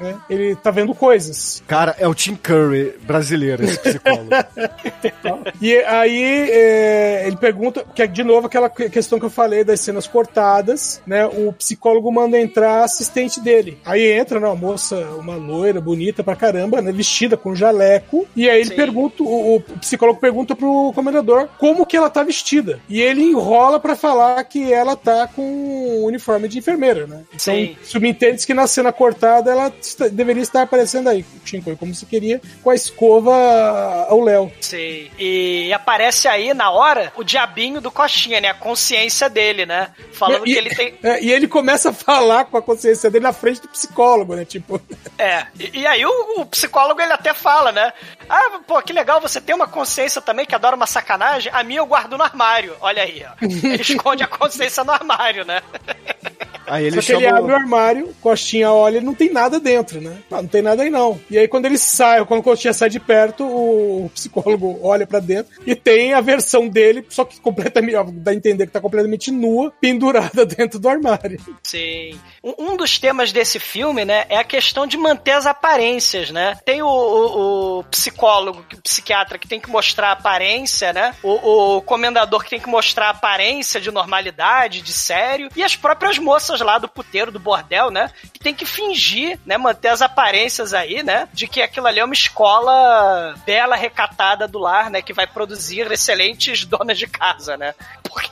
né, 0.00 0.16
ele 0.28 0.56
tá 0.56 0.70
vendo 0.70 0.94
coisas. 0.94 1.62
Cara, 1.66 1.94
é 1.98 2.08
o 2.08 2.14
Tim 2.14 2.34
Curry 2.34 2.96
brasileiro, 3.02 3.64
esse 3.64 3.78
psicólogo. 3.78 4.30
E 5.60 5.76
aí 5.84 6.50
é, 6.50 7.24
ele 7.26 7.36
pergunta, 7.36 7.84
que 7.94 8.02
é 8.02 8.06
de 8.06 8.22
novo 8.24 8.46
aquela 8.46 8.68
que- 8.68 8.88
questão 8.96 9.18
que 9.18 9.26
eu 9.26 9.30
falei 9.30 9.62
das 9.62 9.80
cenas 9.80 10.06
cortadas, 10.06 11.02
né? 11.06 11.26
O 11.26 11.52
psicólogo 11.52 12.10
manda 12.10 12.40
entrar 12.40 12.80
a 12.80 12.84
assistente 12.84 13.40
dele. 13.40 13.78
Aí 13.84 14.10
entra, 14.12 14.40
né, 14.40 14.46
uma 14.46 14.56
moça, 14.56 14.96
uma 15.18 15.36
loira, 15.36 15.80
bonita 15.82 16.24
pra 16.24 16.34
caramba, 16.34 16.80
né? 16.80 16.90
Vestida 16.92 17.36
com 17.36 17.54
jaleco. 17.54 18.26
E 18.34 18.48
aí 18.48 18.60
ele 18.60 18.70
Sim. 18.70 18.76
pergunta, 18.76 19.22
o, 19.22 19.56
o 19.56 19.60
psicólogo 19.80 20.18
pergunta 20.18 20.56
pro 20.56 20.92
comendador 20.94 21.48
como 21.58 21.84
que 21.84 21.94
ela 21.96 22.08
tá 22.08 22.22
vestida. 22.22 22.80
E 22.88 23.02
ele 23.02 23.22
enrola 23.22 23.78
pra 23.78 23.94
falar 23.94 24.42
que 24.44 24.72
ela 24.72 24.96
tá 24.96 25.26
com 25.28 25.42
um 25.42 26.04
uniforme 26.04 26.48
de 26.48 26.58
enfermeira, 26.58 27.06
né? 27.06 27.22
Então, 27.28 27.38
Sim. 27.38 27.76
subentende 27.82 28.46
que 28.46 28.54
na 28.54 28.66
cena 28.66 28.92
cortada 28.92 29.50
ela 29.50 29.70
está- 29.80 30.08
deveria 30.08 30.42
estar 30.42 30.62
aparecendo 30.62 31.08
aí, 31.10 31.22
Chico, 31.44 31.76
como 31.76 31.94
se 31.94 32.06
queria, 32.06 32.40
com 32.62 32.70
a 32.70 32.74
escova 32.74 34.06
ao 34.08 34.22
Léo. 34.22 34.50
Sim. 34.60 35.08
E 35.18 35.70
aparece 35.72 36.28
aí, 36.28 36.54
na 36.54 36.70
hora, 36.70 37.12
o 37.16 37.22
diabinho 37.22 37.80
do 37.80 37.90
Coxinha, 37.90 38.40
né? 38.40 38.48
A 38.48 38.54
consciência 38.54 38.85
dele, 39.30 39.66
né? 39.66 39.90
Falando 40.12 40.46
E- 40.46 40.52
que 40.52 40.58
ele 40.58 40.74
tem. 40.74 40.94
É, 41.02 41.22
e 41.22 41.32
ele 41.32 41.48
começa 41.48 41.90
a 41.90 41.92
falar 41.92 42.44
com 42.46 42.56
a 42.56 42.62
consciência 42.62 43.10
dele 43.10 43.24
na 43.24 43.32
frente 43.32 43.60
do 43.62 43.68
psicólogo, 43.68 44.34
né? 44.34 44.44
Tipo, 44.44 44.80
É, 45.18 45.46
e, 45.58 45.80
e 45.80 45.86
aí 45.86 46.04
o, 46.04 46.40
o 46.40 46.46
psicólogo 46.46 47.00
ele 47.00 47.12
até 47.12 47.32
fala, 47.34 47.72
né? 47.72 47.92
Ah, 48.28 48.60
pô, 48.66 48.80
que 48.82 48.92
legal, 48.92 49.20
você 49.20 49.40
tem 49.40 49.54
uma 49.54 49.68
consciência 49.68 50.20
também 50.20 50.46
que 50.46 50.54
adora 50.54 50.76
uma 50.76 50.86
sacanagem. 50.86 51.52
A 51.54 51.62
minha 51.62 51.80
eu 51.80 51.86
guardo 51.86 52.16
no 52.16 52.24
armário. 52.24 52.76
Olha 52.80 53.02
aí, 53.02 53.24
ó. 53.28 53.32
Ele 53.42 53.80
esconde 53.82 54.22
a 54.22 54.26
consciência 54.28 54.84
no 54.84 54.92
armário, 54.92 55.44
né? 55.44 55.62
Aí 56.66 56.86
ele 56.86 57.00
só 57.00 57.06
que 57.06 57.12
ele 57.12 57.24
chama. 57.24 57.38
abre 57.38 57.52
o 57.52 57.56
armário, 57.56 58.14
Costinha 58.20 58.72
olha 58.72 58.98
e 58.98 59.00
não 59.00 59.14
tem 59.14 59.32
nada 59.32 59.58
dentro, 59.60 60.00
né? 60.00 60.16
Ah, 60.30 60.42
não 60.42 60.48
tem 60.48 60.62
nada 60.62 60.82
aí 60.82 60.90
não. 60.90 61.20
E 61.30 61.38
aí 61.38 61.46
quando 61.48 61.66
ele 61.66 61.78
sai, 61.78 62.24
quando 62.24 62.40
o 62.40 62.42
Costinha 62.42 62.72
sai 62.72 62.88
de 62.88 62.98
perto, 63.00 63.44
o 63.44 64.10
psicólogo 64.14 64.78
olha 64.82 65.06
pra 65.06 65.20
dentro 65.20 65.52
e 65.66 65.74
tem 65.74 66.12
a 66.14 66.20
versão 66.20 66.68
dele, 66.68 67.06
só 67.08 67.24
que 67.24 67.40
completamente, 67.40 67.94
ó, 67.96 68.04
dá 68.06 68.30
a 68.30 68.34
entender 68.34 68.66
que 68.66 68.72
tá 68.72 68.80
completamente 68.80 69.30
nua, 69.30 69.72
pendurada 69.80 70.44
dentro 70.46 70.78
do 70.78 70.88
armário. 70.88 71.40
Sim. 71.62 72.18
Um, 72.42 72.72
um 72.72 72.76
dos 72.76 72.98
temas 72.98 73.32
desse 73.32 73.58
filme, 73.58 74.04
né, 74.04 74.24
é 74.28 74.36
a 74.36 74.44
questão 74.44 74.86
de 74.86 74.96
manter 74.96 75.32
as 75.32 75.46
aparências, 75.46 76.30
né? 76.30 76.56
Tem 76.64 76.82
o, 76.82 76.86
o- 76.88 77.78
o 77.78 77.84
psicólogo, 77.84 78.64
o 78.74 78.82
psiquiatra 78.82 79.38
que 79.38 79.48
tem 79.48 79.60
que 79.60 79.70
mostrar 79.70 80.08
a 80.08 80.12
aparência, 80.12 80.92
né? 80.92 81.14
O, 81.22 81.76
o 81.76 81.82
comendador 81.82 82.42
que 82.42 82.50
tem 82.50 82.60
que 82.60 82.68
mostrar 82.68 83.06
a 83.08 83.10
aparência 83.10 83.80
de 83.80 83.90
normalidade, 83.90 84.80
de 84.82 84.92
sério, 84.92 85.48
e 85.56 85.62
as 85.62 85.76
próprias 85.76 86.18
moças 86.18 86.55
lá 86.60 86.78
do 86.78 86.88
puteiro, 86.88 87.30
do 87.32 87.38
bordel, 87.38 87.90
né? 87.90 88.10
Que 88.32 88.38
tem 88.38 88.54
que 88.54 88.66
fingir, 88.66 89.38
né, 89.44 89.56
manter 89.56 89.88
as 89.88 90.02
aparências 90.02 90.74
aí, 90.74 91.02
né? 91.02 91.28
De 91.32 91.46
que 91.46 91.62
aquilo 91.62 91.86
ali 91.86 92.00
é 92.00 92.04
uma 92.04 92.14
escola 92.14 93.34
bela, 93.44 93.76
recatada 93.76 94.48
do 94.48 94.58
lar, 94.58 94.90
né? 94.90 95.02
Que 95.02 95.12
vai 95.12 95.26
produzir 95.26 95.90
excelentes 95.90 96.64
donas 96.66 96.98
de 96.98 97.06
casa, 97.06 97.56
né? 97.56 97.74
Porque 98.02 98.30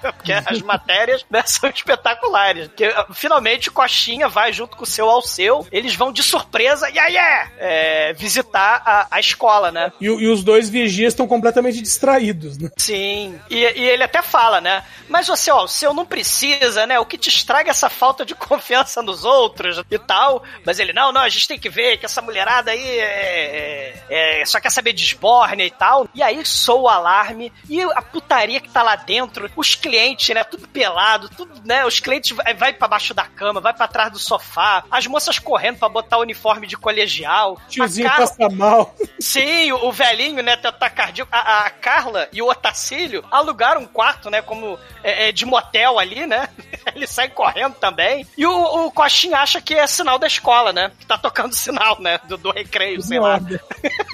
Porque 0.00 0.32
as 0.32 0.60
matérias 0.62 1.24
né, 1.30 1.42
são 1.46 1.68
espetaculares. 1.70 2.68
Porque, 2.68 2.92
finalmente, 3.14 3.70
Coxinha 3.70 4.28
vai 4.28 4.52
junto 4.52 4.76
com 4.76 4.84
o 4.84 4.86
seu 4.86 5.08
Alceu, 5.08 5.66
eles 5.70 5.94
vão 5.94 6.12
de 6.12 6.22
surpresa, 6.22 6.88
e 6.90 6.98
aí 6.98 7.16
é, 7.16 8.12
visitar 8.14 8.82
a, 8.84 9.06
a 9.10 9.20
escola, 9.20 9.70
né? 9.70 9.92
E, 10.00 10.06
e 10.06 10.28
os 10.28 10.42
dois 10.42 10.68
vigias 10.68 11.12
estão 11.12 11.26
completamente 11.26 11.80
distraídos, 11.80 12.58
né? 12.58 12.70
Sim. 12.76 13.38
E, 13.50 13.56
e 13.56 13.88
ele 13.88 14.02
até 14.02 14.22
fala, 14.22 14.60
né? 14.60 14.82
Mas 15.08 15.26
você, 15.26 15.50
ó, 15.50 15.64
o 15.64 15.68
seu 15.68 15.94
não 15.94 16.04
precisa, 16.04 16.86
né? 16.86 16.98
O 16.98 17.06
que 17.06 17.18
te 17.18 17.28
estraga 17.28 17.70
é 17.70 17.72
essa 17.72 17.88
falta 17.88 18.24
de 18.24 18.34
confiança 18.36 19.02
nos 19.02 19.24
outros 19.24 19.82
e 19.90 19.98
tal. 19.98 20.42
Mas 20.64 20.78
ele, 20.78 20.92
não, 20.92 21.12
não, 21.12 21.20
a 21.20 21.28
gente 21.28 21.48
tem 21.48 21.58
que 21.58 21.68
ver 21.68 21.98
que 21.98 22.06
essa 22.06 22.22
mulherada 22.22 22.70
aí 22.70 22.98
é, 22.98 24.02
é, 24.08 24.40
é, 24.40 24.44
só 24.44 24.60
quer 24.60 24.70
saber 24.70 24.92
de 24.92 25.04
esbórnia 25.04 25.64
e 25.64 25.70
tal. 25.70 26.08
E 26.14 26.22
aí 26.22 26.44
soa 26.44 26.76
o 26.76 26.88
alarme 26.88 27.52
e 27.68 27.82
a 27.82 28.02
putaria 28.02 28.60
que 28.60 28.68
tá 28.68 28.82
lá 28.82 28.96
dentro, 28.96 29.50
os 29.56 29.75
clientes, 29.76 30.34
né? 30.34 30.42
Tudo 30.44 30.66
pelado, 30.68 31.28
tudo, 31.28 31.60
né? 31.64 31.84
Os 31.84 32.00
clientes 32.00 32.36
vai, 32.36 32.54
vai 32.54 32.72
para 32.72 32.88
baixo 32.88 33.14
da 33.14 33.24
cama, 33.24 33.60
vai 33.60 33.72
para 33.72 33.88
trás 33.88 34.12
do 34.12 34.18
sofá, 34.18 34.84
as 34.90 35.06
moças 35.06 35.38
correndo 35.38 35.78
para 35.78 35.88
botar 35.88 36.18
o 36.18 36.22
uniforme 36.22 36.66
de 36.66 36.76
colegial. 36.76 37.60
Tiozinho 37.68 38.08
Car... 38.08 38.18
passa 38.18 38.48
mal. 38.48 38.94
Sim, 39.20 39.72
o, 39.72 39.86
o 39.86 39.92
velhinho, 39.92 40.42
né? 40.42 40.56
Tá 40.56 40.90
cardíaco. 40.90 41.30
A, 41.32 41.66
a, 41.66 41.70
Carla 41.70 42.28
e 42.32 42.40
o 42.40 42.48
Otacílio 42.48 43.24
alugaram 43.30 43.82
um 43.82 43.86
quarto, 43.86 44.30
né? 44.30 44.42
Como 44.42 44.78
é, 45.02 45.28
é, 45.28 45.32
de 45.32 45.44
motel 45.44 45.98
ali, 45.98 46.26
né? 46.26 46.48
Ele 46.94 47.06
sai 47.06 47.28
correndo 47.28 47.74
também. 47.74 48.26
E 48.36 48.46
o, 48.46 48.86
o 48.86 48.90
Coxinha 48.90 49.38
acha 49.38 49.60
que 49.60 49.74
é 49.74 49.86
sinal 49.86 50.18
da 50.18 50.26
escola, 50.26 50.72
né? 50.72 50.90
Que 50.98 51.06
tá 51.06 51.18
tocando 51.18 51.52
sinal, 51.54 52.00
né? 52.00 52.18
Do, 52.28 52.36
do 52.36 52.50
recreio, 52.50 53.02
sei 53.02 53.18
lá. 53.18 53.40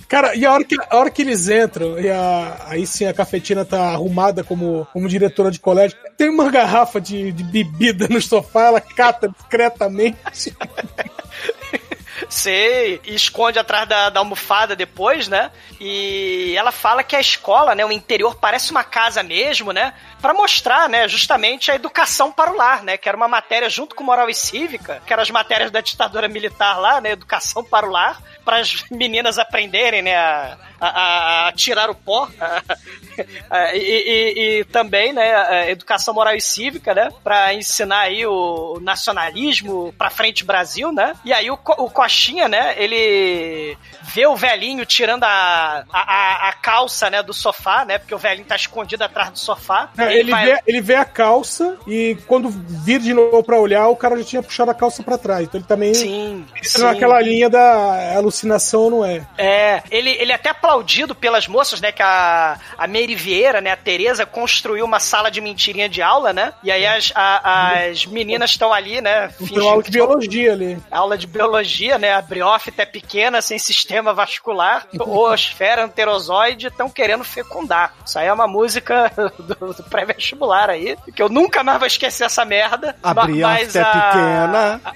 Cara, 0.09 0.35
e 0.35 0.45
a 0.45 0.53
hora 0.53 0.65
que, 0.65 0.77
a 0.91 0.97
hora 0.97 1.11
que 1.11 1.23
eles 1.23 1.49
entram, 1.49 1.99
e 1.99 2.11
a, 2.11 2.57
aí 2.67 2.87
sim 2.87 3.07
a 3.07 3.15
cafetina 3.15 3.65
tá 3.65 3.91
arrumada 3.91 4.43
como, 4.43 4.87
como 4.93 5.09
diretora 5.09 5.51
de 5.53 5.61
colégio, 5.61 5.97
tem 6.17 6.29
uma 6.29 6.51
garrafa 6.51 7.01
de, 7.01 7.33
de 7.33 7.45
bebida 7.45 8.09
no 8.09 8.21
sofá, 8.21 8.67
ela 8.67 8.81
cata 8.81 9.29
discretamente. 9.29 10.55
Sei, 12.29 13.01
e 13.05 13.15
esconde 13.15 13.59
atrás 13.59 13.89
da, 13.89 14.11
da 14.11 14.21
almofada 14.21 14.77
depois, 14.77 15.29
né? 15.29 15.51
E 15.81 16.55
ela 16.57 16.71
fala 16.71 17.03
que 17.03 17.17
a 17.17 17.21
escola, 17.21 17.75
né, 17.75 17.85
o 17.85 17.93
interior 17.93 18.37
parece 18.37 18.71
uma 18.71 18.85
casa 18.85 19.23
mesmo, 19.23 19.73
né? 19.73 19.95
Para 20.21 20.33
mostrar, 20.33 20.89
né, 20.89 21.09
justamente 21.09 21.71
a 21.71 21.75
educação 21.75 22.31
para 22.31 22.53
o 22.53 22.57
lar, 22.57 22.83
né? 22.83 22.97
Que 22.97 23.09
era 23.09 23.17
uma 23.17 23.29
matéria 23.29 23.69
junto 23.69 23.95
com 23.95 24.05
moral 24.05 24.31
e 24.31 24.35
cívica, 24.35 25.03
que 25.07 25.13
eram 25.13 25.23
as 25.23 25.31
matérias 25.31 25.71
da 25.71 25.81
ditadura 25.81 26.29
militar 26.29 26.79
lá, 26.79 27.01
né? 27.01 27.13
Educação 27.13 27.65
para 27.65 27.87
o 27.87 27.91
lar, 27.91 28.21
para 28.45 28.59
as 28.59 28.85
meninas 28.91 29.39
aprenderem, 29.39 30.03
né, 30.03 30.17
a, 30.17 30.57
a, 30.81 31.49
a 31.49 31.53
tirar 31.53 31.91
o 31.91 31.95
pó. 31.95 32.29
e, 33.75 33.79
e, 33.79 34.61
e, 34.61 34.65
também, 34.65 35.13
né, 35.13 35.71
educação 35.71 36.15
moral 36.15 36.35
e 36.35 36.41
cívica, 36.41 36.95
né, 36.95 37.11
para 37.23 37.55
ensinar 37.55 38.01
aí 38.01 38.27
o 38.27 38.79
nacionalismo 38.81 39.93
para 39.99 40.11
frente 40.11 40.45
Brasil, 40.45 40.93
né? 40.93 41.15
E 41.25 41.33
aí 41.33 41.51
o, 41.51 41.59
o 41.79 41.91
Coxinha, 42.13 42.47
né, 42.47 42.75
ele 42.77 43.77
vê 44.03 44.27
o 44.27 44.37
velhinho 44.37 44.85
tirando 44.85 45.25
a, 45.25 45.85
a, 45.91 46.49
a, 46.49 46.53
calça, 46.53 47.09
né, 47.09 47.23
do 47.23 47.33
sofá, 47.33 47.87
né, 47.87 47.97
porque 47.97 48.15
o 48.15 48.19
velhinho 48.19 48.47
tá 48.47 48.55
escondido 48.55 49.03
atrás 49.03 49.31
do 49.31 49.39
sofá. 49.39 49.89
É, 49.97 50.05
ele, 50.05 50.21
ele, 50.21 50.31
vai... 50.31 50.45
vê, 50.45 50.59
ele 50.67 50.81
vê 50.83 50.95
a 50.95 51.05
calça 51.05 51.79
e 51.87 52.19
quando 52.27 52.51
vir 52.51 53.01
de 53.01 53.15
novo 53.15 53.43
pra 53.43 53.59
olhar, 53.59 53.89
o 53.89 53.97
cara 53.97 54.19
já 54.19 54.25
tinha 54.25 54.43
puxado 54.43 54.71
a 54.71 54.75
calça 54.75 55.03
para 55.03 55.17
trás. 55.17 55.45
Então 55.45 55.59
ele 55.59 55.67
também 55.67 55.95
sim, 55.95 56.45
sim. 56.63 56.83
naquela 56.83 57.19
linha 57.23 57.49
da 57.49 58.15
alucinação, 58.17 58.91
não 58.91 59.05
é? 59.05 59.27
É, 59.39 59.83
ele, 59.91 60.11
ele 60.11 60.33
até 60.33 60.51
aplaudido 60.51 61.15
pelas 61.15 61.49
moças, 61.49 61.81
né, 61.81 61.93
que 61.93 62.03
a, 62.03 62.59
a 62.77 62.87
Mary 62.87 63.15
Vieira, 63.15 63.63
né, 63.63 63.71
a 63.71 63.77
Tereza, 63.77 64.27
construiu 64.27 64.85
uma 64.85 65.01
sala 65.01 65.31
de 65.31 65.41
mentirinha 65.41 65.89
de 65.89 66.03
aula, 66.03 66.35
né, 66.35 66.53
e 66.63 66.71
aí 66.71 66.85
as, 66.85 67.11
a, 67.15 67.89
as 67.89 68.05
meninas 68.05 68.51
estão 68.51 68.71
ali, 68.71 69.01
né, 69.01 69.29
Tem 69.49 69.67
aula 69.67 69.83
de 69.83 69.91
biologia 69.91 70.53
ali. 70.53 70.79
Aula 70.91 71.17
de 71.17 71.27
biologia, 71.27 71.99
né, 72.03 72.13
a 72.13 72.21
briófita 72.21 72.83
é 72.83 72.87
pequena, 72.87 73.41
sem 73.41 73.61
sistema 73.61 74.13
vascular, 74.13 74.89
ou 74.99 75.33
esfera 75.33 75.85
anterozoide, 75.85 76.67
estão 76.67 76.91
querendo 76.91 77.23
fecundar. 77.23 77.95
Isso 78.05 78.19
aí 78.19 78.27
é 78.27 78.33
uma 78.33 78.49
música 78.49 79.13
do, 79.39 79.73
do 79.73 79.85
pré-vestibular 79.85 80.69
aí, 80.69 80.97
que 81.15 81.23
eu 81.23 81.29
nunca 81.29 81.63
mais 81.63 81.79
vou 81.79 81.87
esquecer 81.87 82.25
essa 82.25 82.45
merda. 82.45 82.97
A 83.01 83.15
briófita 83.15 83.79
é 83.79 83.85
pequena. 83.85 84.81
A... 84.85 84.93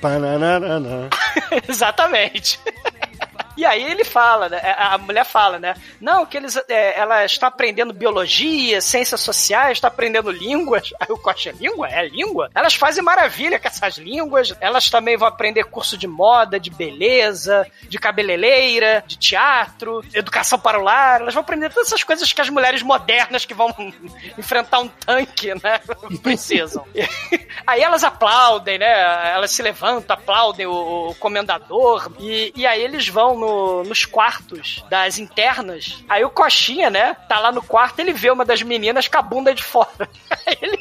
Exatamente. 1.68 2.58
E 3.56 3.64
aí 3.64 3.82
ele 3.82 4.04
fala, 4.04 4.48
né? 4.48 4.60
A 4.78 4.98
mulher 4.98 5.24
fala, 5.24 5.58
né? 5.58 5.74
Não, 6.00 6.26
que 6.26 6.36
eles, 6.36 6.56
é, 6.68 6.98
ela 6.98 7.24
está 7.24 7.46
aprendendo 7.46 7.92
biologia, 7.92 8.80
ciências 8.80 9.20
sociais, 9.20 9.78
está 9.78 9.88
aprendendo 9.88 10.30
línguas. 10.30 10.92
Aí 11.00 11.08
o 11.10 11.18
Coxa, 11.18 11.52
língua? 11.52 11.88
É 11.88 12.06
língua? 12.06 12.50
Elas 12.54 12.74
fazem 12.74 13.02
maravilha 13.02 13.58
com 13.58 13.66
essas 13.66 13.96
línguas. 13.96 14.54
Elas 14.60 14.90
também 14.90 15.16
vão 15.16 15.26
aprender 15.26 15.64
curso 15.64 15.96
de 15.96 16.06
moda, 16.06 16.60
de 16.60 16.70
beleza, 16.70 17.66
de 17.82 17.98
cabeleireira, 17.98 19.02
de 19.06 19.16
teatro, 19.16 20.04
educação 20.12 20.58
para 20.58 20.78
o 20.78 20.82
lar. 20.82 21.20
Elas 21.20 21.32
vão 21.32 21.40
aprender 21.40 21.70
todas 21.70 21.88
essas 21.88 22.04
coisas 22.04 22.32
que 22.32 22.40
as 22.40 22.50
mulheres 22.50 22.82
modernas 22.82 23.44
que 23.44 23.54
vão 23.54 23.74
enfrentar 24.36 24.80
um 24.80 24.88
tanque, 24.88 25.54
né? 25.54 25.80
Precisam. 26.22 26.84
aí 27.66 27.82
elas 27.82 28.04
aplaudem, 28.04 28.78
né? 28.78 29.32
Elas 29.32 29.50
se 29.50 29.62
levantam, 29.62 30.14
aplaudem 30.14 30.66
o, 30.66 31.08
o 31.08 31.14
comendador. 31.14 32.12
E, 32.18 32.52
e 32.54 32.66
aí 32.66 32.82
eles 32.82 33.08
vão 33.08 33.45
no 33.46 33.76
no, 33.76 33.84
nos 33.84 34.04
quartos 34.04 34.84
das 34.90 35.18
internas. 35.18 36.04
Aí 36.08 36.24
o 36.24 36.30
Coxinha, 36.30 36.90
né, 36.90 37.14
tá 37.28 37.38
lá 37.38 37.52
no 37.52 37.62
quarto, 37.62 38.00
ele 38.00 38.12
vê 38.12 38.30
uma 38.30 38.44
das 38.44 38.62
meninas 38.62 39.08
com 39.08 39.18
a 39.18 39.22
bunda 39.22 39.54
de 39.54 39.62
fora. 39.62 40.08
ele... 40.60 40.78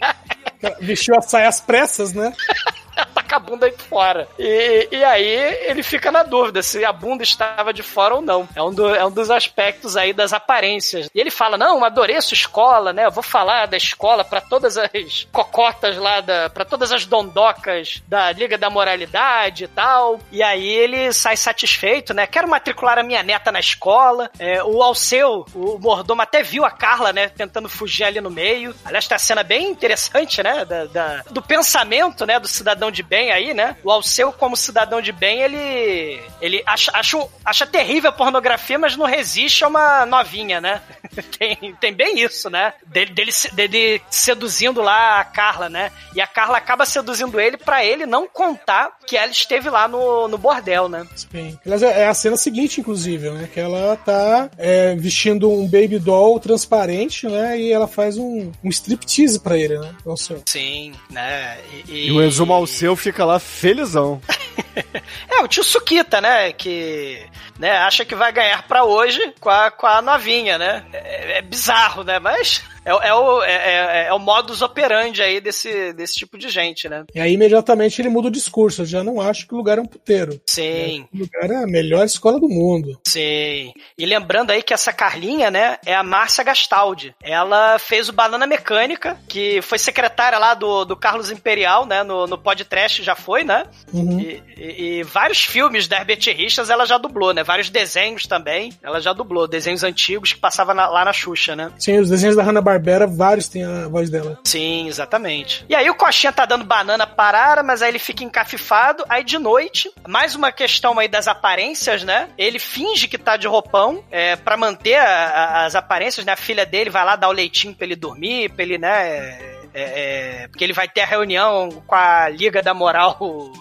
Vestiu 0.80 1.16
a 1.16 1.22
saia 1.22 1.48
às 1.48 1.62
pressas, 1.62 2.14
né? 2.14 2.34
tá 3.14 3.24
com 3.24 3.36
a 3.36 3.40
bunda 3.40 3.70
de 3.70 3.82
fora. 3.84 4.28
E, 4.38 4.88
e 4.92 5.04
aí 5.04 5.28
ele 5.68 5.84
fica 5.84 6.12
na 6.12 6.24
dúvida 6.24 6.62
se 6.64 6.84
a 6.84 6.92
bunda 6.92 7.24
estava 7.24 7.74
de 7.74 7.84
fora 7.84 8.16
ou 8.16 8.22
não. 8.22 8.48
É 8.56 8.62
um, 8.62 8.74
do, 8.74 8.94
é 8.94 9.06
um 9.06 9.12
dos 9.12 9.30
aspectos 9.30 9.98
aí 9.98 10.14
das 10.14 10.34
aparências. 10.34 11.10
E 11.14 11.20
ele 11.20 11.32
fala: 11.32 11.58
Não, 11.58 11.84
adorei 11.84 12.16
a 12.16 12.22
sua 12.22 12.36
escola, 12.36 12.94
né? 12.94 13.06
Eu 13.06 13.12
vou 13.12 13.24
falar 13.24 13.66
da 13.68 13.78
escola 13.78 14.24
para 14.24 14.42
todas 14.42 14.78
as 14.78 15.28
cocotas 15.32 15.98
lá, 15.98 16.22
da, 16.22 16.50
para 16.50 16.66
todas 16.66 16.92
as 16.92 17.06
dondocas 17.06 18.02
da 18.08 18.32
Liga 18.32 18.58
da 18.58 18.70
Moralidade 18.70 19.66
e 19.66 19.68
tal. 19.68 20.20
E 20.32 20.42
aí 20.42 20.68
ele 20.68 21.12
sai 21.14 21.38
satisfeito, 21.38 22.14
né? 22.14 22.28
Quero 22.28 22.48
matricular 22.48 22.98
a 22.98 23.04
minha 23.04 23.24
neta 23.24 23.52
na 23.52 23.60
escola. 23.60 24.30
É, 24.40 24.64
o 24.64 24.82
Alceu, 24.82 25.46
o 25.54 25.78
mordomo, 25.80 26.22
até 26.22 26.42
viu 26.42 26.66
a 26.66 26.72
Carla, 26.72 27.12
né? 27.12 27.30
Tentando 27.30 27.70
fugir 27.70 28.04
ali 28.04 28.22
no 28.22 28.30
meio. 28.30 28.76
Aliás, 28.84 29.08
tá 29.08 29.16
a 29.16 29.20
cena 29.20 29.44
bem 29.44 29.70
interessante, 29.70 30.42
né? 30.42 30.66
Da, 30.66 30.86
da, 30.86 31.24
do 31.30 31.42
pensamento, 31.42 32.26
né? 32.26 32.40
Do 32.40 32.48
cidadão 32.48 32.85
cidadão 32.86 32.92
de 32.92 33.04
bem 33.04 33.32
aí, 33.32 33.54
né? 33.54 33.76
O 33.84 33.92
Alceu, 33.92 34.32
como 34.32 34.56
cidadão 34.56 35.02
de 35.02 35.12
bem, 35.12 35.42
ele. 35.42 36.22
Ele 36.42 36.64
acha, 36.66 36.92
acha, 36.94 37.18
acha 37.44 37.66
terrível 37.66 38.10
a 38.10 38.14
pornografia, 38.14 38.78
mas 38.78 38.96
não 38.96 39.06
resiste 39.06 39.64
a 39.64 39.68
uma 39.68 40.06
novinha, 40.06 40.60
né? 40.60 40.82
tem, 41.38 41.76
tem 41.80 41.94
bem 41.94 42.20
isso, 42.20 42.50
né? 42.50 42.74
Dele, 42.86 43.14
dele, 43.14 43.32
dele 43.54 44.02
seduzindo 44.10 44.82
lá 44.82 45.20
a 45.20 45.26
Carla, 45.26 45.70
né? 45.70 45.92
E 46.14 46.22
a 46.22 46.28
Carla 46.28 46.58
acaba 46.58 46.86
seduzindo 46.86 47.40
ele 47.40 47.58
para 47.58 47.84
ele 47.84 48.06
não 48.06 48.28
contar 48.28 48.98
que 49.06 49.18
ela 49.18 49.32
esteve 49.32 49.70
lá 49.70 49.88
no, 49.88 50.28
no 50.28 50.38
bordel, 50.38 50.90
né? 50.90 51.06
Sim. 51.16 51.58
É, 51.66 52.02
é 52.02 52.08
a 52.08 52.14
cena 52.14 52.38
seguinte, 52.38 52.80
inclusive, 52.80 53.30
né? 53.30 53.50
Que 53.52 53.60
ela 53.60 53.96
tá 53.98 54.50
é, 54.58 54.96
vestindo 54.96 55.50
um 55.50 55.68
baby 55.68 56.00
doll 56.00 56.40
transparente, 56.40 57.28
né? 57.28 57.60
E 57.60 57.72
ela 57.72 57.88
faz 57.88 58.18
um, 58.18 58.52
um 58.64 58.70
striptease 58.70 59.40
pra 59.40 59.58
ele, 59.58 59.78
né? 59.78 59.94
Alceu. 60.06 60.42
Sim, 60.46 60.94
né? 61.10 61.58
E, 61.88 61.92
e... 61.92 62.08
e 62.08 62.12
o 62.12 62.22
Exuma 62.22 62.56
Alceu 62.76 62.94
fica 62.98 63.24
lá 63.24 63.40
felizão. 63.40 64.20
é, 65.30 65.42
o 65.42 65.48
tio 65.48 65.64
Sukita, 65.64 66.22
né? 66.22 66.52
Que 66.52 67.26
né, 67.60 67.72
acha 67.78 68.06
que 68.06 68.16
vai 68.16 68.32
ganhar 68.32 68.68
para 68.68 68.84
hoje 68.84 69.34
com 69.40 69.50
a, 69.50 69.72
com 69.72 69.88
a 69.88 70.02
novinha, 70.02 70.58
né? 70.58 70.86
É, 70.94 71.40
é 71.40 71.42
bizarro, 71.42 72.04
né? 72.04 72.20
Mas 72.20 72.64
é, 72.86 73.08
é, 73.08 73.14
o, 73.14 73.44
é, 73.44 73.52
é, 73.52 74.08
é, 74.08 74.14
o 74.14 74.20
modus 74.20 74.62
operandi 74.62 75.22
aí 75.22 75.42
desse, 75.42 75.92
desse 75.94 76.14
tipo 76.14 76.38
de 76.38 76.50
gente, 76.50 76.88
né? 76.88 77.04
E 77.16 77.20
aí 77.20 77.34
imediatamente 77.34 78.00
ele 78.00 78.10
muda 78.10 78.28
o 78.28 78.32
discurso. 78.32 78.84
Eu 78.84 78.86
já 78.86 79.04
não 79.04 79.20
acho 79.20 79.48
que 79.48 79.54
o 79.56 79.58
lugar 79.58 79.80
é 79.80 79.82
um 79.82 79.88
puteiro. 79.88 80.40
Sim. 80.46 81.08
O 81.12 81.18
lugar 81.18 81.50
é 81.50 81.64
a 81.64 81.68
melhor 81.68 82.06
escola 82.06 82.40
do 82.40 82.48
mundo. 82.48 83.00
Sim. 83.08 83.74
E 83.98 84.06
lembrando 84.06 84.52
aí 84.52 84.62
que 84.62 84.74
essa 84.74 84.94
Carlinha, 84.94 85.50
né, 85.50 85.78
é 85.86 85.96
a 85.96 86.04
Márcia 86.04 86.44
Gastaldi. 86.44 87.16
Ela 87.24 87.80
fez 87.80 88.08
o 88.08 88.14
Banana 88.14 88.46
Mecânica, 88.46 89.18
que 89.28 89.62
foi 89.64 89.80
secretária 89.80 90.38
lá 90.38 90.54
do, 90.54 90.86
do 90.86 90.96
Carlos 90.96 91.32
Imperial, 91.32 91.88
né? 91.88 92.04
No, 92.04 92.28
no 92.28 92.38
podcast 92.38 93.02
já 93.02 93.16
foi, 93.16 93.44
né? 93.44 93.66
Uhum. 93.92 94.20
E, 94.20 94.44
e, 94.72 95.00
e, 95.00 95.04
vários 95.04 95.44
filmes 95.44 95.88
da 95.88 95.98
Herbert 95.98 96.20
Richards 96.36 96.70
ela 96.70 96.86
já 96.86 96.98
dublou, 96.98 97.34
né? 97.34 97.44
Vários 97.44 97.70
desenhos 97.70 98.26
também. 98.26 98.72
Ela 98.82 99.00
já 99.00 99.14
dublou. 99.14 99.48
Desenhos 99.48 99.84
antigos 99.84 100.34
que 100.34 100.40
passava 100.40 100.74
na, 100.74 100.88
lá 100.88 101.06
na 101.06 101.14
Xuxa, 101.14 101.56
né? 101.56 101.72
Sim, 101.78 102.00
os 102.00 102.10
desenhos 102.10 102.36
da 102.36 102.44
Hanna-Barbera 102.44 102.86
Barbera, 102.86 103.08
vários 103.08 103.48
têm 103.48 103.64
a 103.64 103.88
voz 103.88 104.10
dela. 104.10 104.40
Sim, 104.44 104.88
exatamente. 104.88 105.66
E 105.68 105.76
aí 105.76 105.90
o 105.90 105.96
Coxinha 105.96 106.32
tá 106.32 106.46
dando 106.46 106.64
banana 106.64 107.08
para 107.08 107.64
mas 107.64 107.82
aí 107.82 107.90
ele 107.90 108.00
fica 108.00 108.24
encafifado. 108.24 109.04
Aí 109.10 109.24
de 109.24 109.38
noite, 109.38 109.92
mais 110.08 110.36
uma 110.36 110.52
questão 110.52 110.98
aí 111.00 111.08
das 111.08 111.28
aparências, 111.28 112.04
né? 112.04 112.30
Ele 112.38 112.60
finge 112.60 113.08
que 113.08 113.18
tá 113.18 113.38
de 113.38 113.48
roupão 113.48 114.04
é, 114.12 114.36
para 114.36 114.58
manter 114.58 114.96
a, 114.96 115.06
a, 115.06 115.66
as 115.66 115.76
aparências, 115.76 116.26
né? 116.26 116.34
A 116.34 116.38
filha 116.38 116.66
dele 116.66 116.90
vai 116.90 117.04
lá 117.04 117.16
dar 117.16 117.30
o 117.30 117.34
leitinho 117.34 117.74
pra 117.74 117.86
ele 117.86 117.96
dormir, 117.96 118.50
pra 118.50 118.64
ele, 118.64 118.78
né? 118.78 119.55
É, 119.78 120.44
é, 120.44 120.48
porque 120.48 120.64
ele 120.64 120.72
vai 120.72 120.88
ter 120.88 121.02
a 121.02 121.06
reunião 121.06 121.70
com 121.86 121.96
a 121.96 122.30
Liga 122.30 122.64
da 122.64 122.74
Moral 122.74 123.20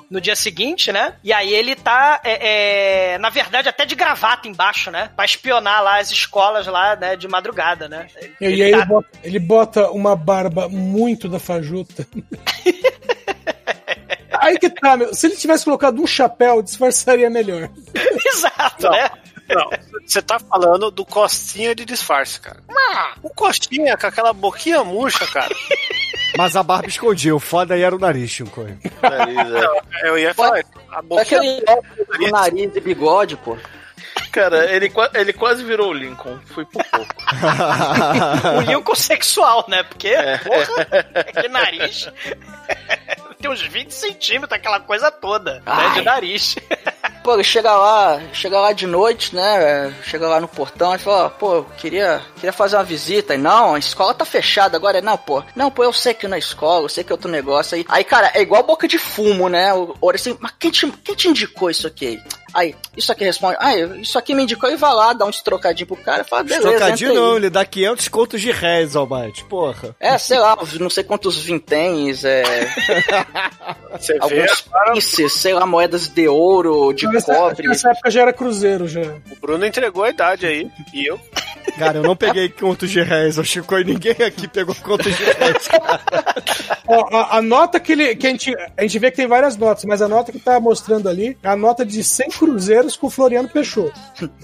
no 0.09 0.21
dia 0.21 0.37
seguinte, 0.37 0.93
né? 0.93 1.15
E 1.25 1.33
aí 1.33 1.53
ele 1.53 1.75
tá, 1.75 2.21
é, 2.23 3.15
é, 3.15 3.19
na 3.19 3.31
verdade, 3.31 3.69
até 3.69 3.85
de 3.85 3.97
gravata 3.97 4.47
embaixo, 4.47 4.93
né? 4.93 5.11
Pra 5.17 5.25
espionar 5.25 5.83
lá 5.83 5.99
as 5.99 6.12
escolas 6.12 6.69
lá, 6.69 6.95
né, 6.95 7.17
de 7.17 7.27
madrugada, 7.27 7.89
né? 7.89 8.07
E 8.41 8.47
aí 8.47 8.61
ele 8.61 8.85
bota, 8.85 9.09
ele 9.25 9.39
bota 9.41 9.91
uma 9.91 10.15
barba 10.15 10.69
muito 10.69 11.29
da 11.29 11.41
fajuta. 11.41 12.07
Aí 14.45 14.59
que 14.59 14.69
tá, 14.69 14.95
meu. 14.95 15.15
Se 15.15 15.27
ele 15.27 15.37
tivesse 15.37 15.65
colocado 15.65 16.03
um 16.03 16.07
chapéu, 16.07 16.61
disfarçaria 16.61 17.31
melhor. 17.31 17.71
Exato, 18.27 18.91
né? 18.91 19.11
Não, 19.49 19.71
você 20.07 20.23
tá 20.23 20.39
falando 20.39 20.91
do 20.91 21.05
Costinha 21.05 21.75
de 21.75 21.85
disfarce, 21.85 22.41
cara. 22.41 22.63
O 23.23 23.31
Costinha 23.31 23.97
com 23.97 24.07
aquela 24.07 24.33
boquinha 24.33 24.83
murcha, 24.83 25.27
cara. 25.27 25.55
Mas 26.37 26.57
a 26.57 26.63
barba 26.63 26.89
escondia, 26.89 27.35
o 27.35 27.41
foda 27.41 27.75
aí 27.75 27.83
era 27.83 27.95
o 27.95 27.99
nariz, 27.99 28.31
Chico. 28.31 28.67
Eu 30.03 30.19
ia 30.19 30.35
falar, 30.35 30.63
a 30.91 30.99
É 30.99 31.03
boquinha 31.03 31.23
aquele 31.23 32.27
o 32.27 32.31
nariz 32.31 32.75
e 32.75 32.81
bigode, 32.81 33.37
pô. 33.37 33.57
Cara, 34.33 34.69
ele, 34.75 34.93
ele 35.15 35.33
quase 35.33 35.63
virou 35.63 35.91
o 35.91 35.93
Lincoln. 35.93 36.39
Foi 36.47 36.65
por 36.65 36.83
pouco. 36.85 37.15
o 38.59 38.61
Lincoln 38.63 38.95
sexual, 38.95 39.65
né? 39.69 39.85
Porque, 39.85 40.13
porra, 40.43 41.33
que 41.41 41.49
nariz. 41.49 42.11
Tem 43.41 43.51
uns 43.51 43.63
20 43.63 43.91
centímetros, 43.91 44.53
aquela 44.53 44.81
coisa 44.81 45.11
toda, 45.11 45.61
né? 45.61 45.95
De 45.95 46.03
nariz. 46.03 46.57
Pô, 47.25 47.33
ele 47.33 47.43
chega 47.43 47.75
lá, 47.75 48.20
chega 48.35 48.61
lá 48.61 48.75
de 48.75 48.87
noite, 48.87 49.35
né? 49.35 49.95
Chega 50.03 50.29
lá 50.29 50.39
no 50.39 50.47
portão 50.47 50.95
e 50.95 50.99
fala, 50.99 51.31
pô, 51.31 51.64
queria, 51.79 52.20
queria 52.35 52.53
fazer 52.53 52.77
uma 52.77 52.85
visita. 52.85 53.35
E 53.35 53.39
não, 53.39 53.75
a 53.75 53.79
escola 53.79 54.12
tá 54.12 54.27
fechada 54.27 54.77
agora. 54.77 55.01
Não, 55.01 55.16
pô, 55.16 55.43
não, 55.57 55.70
pô, 55.70 55.83
eu 55.83 55.93
sei 55.93 56.12
que 56.12 56.29
não 56.29 56.37
é 56.37 56.39
escola, 56.39 56.85
eu 56.85 56.89
sei 56.91 57.03
que 57.03 57.11
é 57.11 57.14
outro 57.14 57.31
negócio 57.31 57.77
aí. 57.77 57.87
Aí, 57.89 58.05
cara, 58.05 58.31
é 58.35 58.43
igual 58.43 58.62
boca 58.62 58.87
de 58.87 58.99
fumo, 58.99 59.49
né? 59.49 59.72
O 59.72 59.97
Ori 60.03 60.16
assim, 60.16 60.37
mas 60.39 60.53
quem 60.59 60.70
te, 60.70 60.87
quem 61.03 61.14
te 61.14 61.29
indicou 61.29 61.70
isso 61.70 61.87
aqui? 61.87 62.22
Aí, 62.55 62.75
isso 62.97 63.11
aqui 63.11 63.25
responde, 63.25 63.57
ah, 63.59 63.77
isso 64.01 64.17
aqui 64.17 64.33
me 64.35 64.45
indicou 64.45 64.71
e 64.71 64.77
vai 64.77 64.95
lá, 64.95 65.13
dá 65.13 65.27
uns 65.27 65.43
trocadinhos 65.43 65.89
pro 65.89 65.97
cara 65.97 66.23
e 66.23 66.25
fala, 66.25 66.45
beleza. 66.45 66.63
Trocadinho 66.69 67.11
entra 67.11 67.21
aí. 67.23 67.29
não, 67.29 67.37
ele 67.37 67.51
dá 67.51 67.65
500 67.65 68.09
contos 68.09 68.41
de 68.41 68.53
réis, 68.53 68.95
Almighty, 68.95 69.45
porra. 69.47 69.97
É, 69.99 70.17
sei 70.19 70.39
lá, 70.39 70.57
não 70.79 70.89
sei 70.89 71.03
quantos 71.03 71.37
vinténs, 71.39 72.25
é. 72.25 72.45
Você 73.93 74.17
alguns 74.21 74.65
pinces, 74.93 75.33
sei 75.33 75.53
lá, 75.53 75.67
moedas 75.67 76.09
de 76.09 76.29
ouro, 76.29 76.93
de 76.93 77.07
Nessa, 77.09 77.35
cobre. 77.35 77.69
nessa 77.69 77.91
época 77.91 78.11
já 78.11 78.23
era 78.23 78.33
cruzeiro 78.33 78.87
já. 78.87 79.01
o 79.01 79.37
Bruno 79.41 79.67
entregou 79.67 80.05
a 80.05 80.11
idade 80.11 80.47
aí. 80.47 80.71
E 80.93 81.07
eu? 81.07 81.19
Cara, 81.79 81.99
eu 81.99 82.03
não 82.03 82.15
peguei 82.15 82.49
contos 82.49 82.91
de 82.91 83.03
réis, 83.03 83.39
o 83.39 83.45
Chico 83.45 83.77
e 83.79 83.85
ninguém 83.85 84.13
aqui 84.25 84.47
pegou 84.47 84.75
contos 84.77 85.17
de 85.17 85.25
réis. 85.25 85.69
Ó, 86.87 87.09
a, 87.17 87.39
a 87.39 87.43
nota 87.43 87.81
que 87.81 87.93
ele. 87.93 88.15
Que 88.15 88.27
a, 88.27 88.31
gente, 88.31 88.55
a 88.77 88.83
gente 88.83 88.99
vê 88.99 89.11
que 89.11 89.17
tem 89.17 89.27
várias 89.27 89.57
notas, 89.57 89.85
mas 89.85 90.01
a 90.03 90.09
nota 90.09 90.31
que 90.31 90.39
tá 90.39 90.61
mostrando 90.61 91.09
ali 91.09 91.37
é 91.43 91.49
a 91.49 91.57
nota 91.57 91.85
de 91.85 92.05
100 92.05 92.31
cruzeiros 92.45 92.97
com 92.97 93.07
o 93.07 93.11
Floriano 93.11 93.49
Peixoto. 93.49 93.93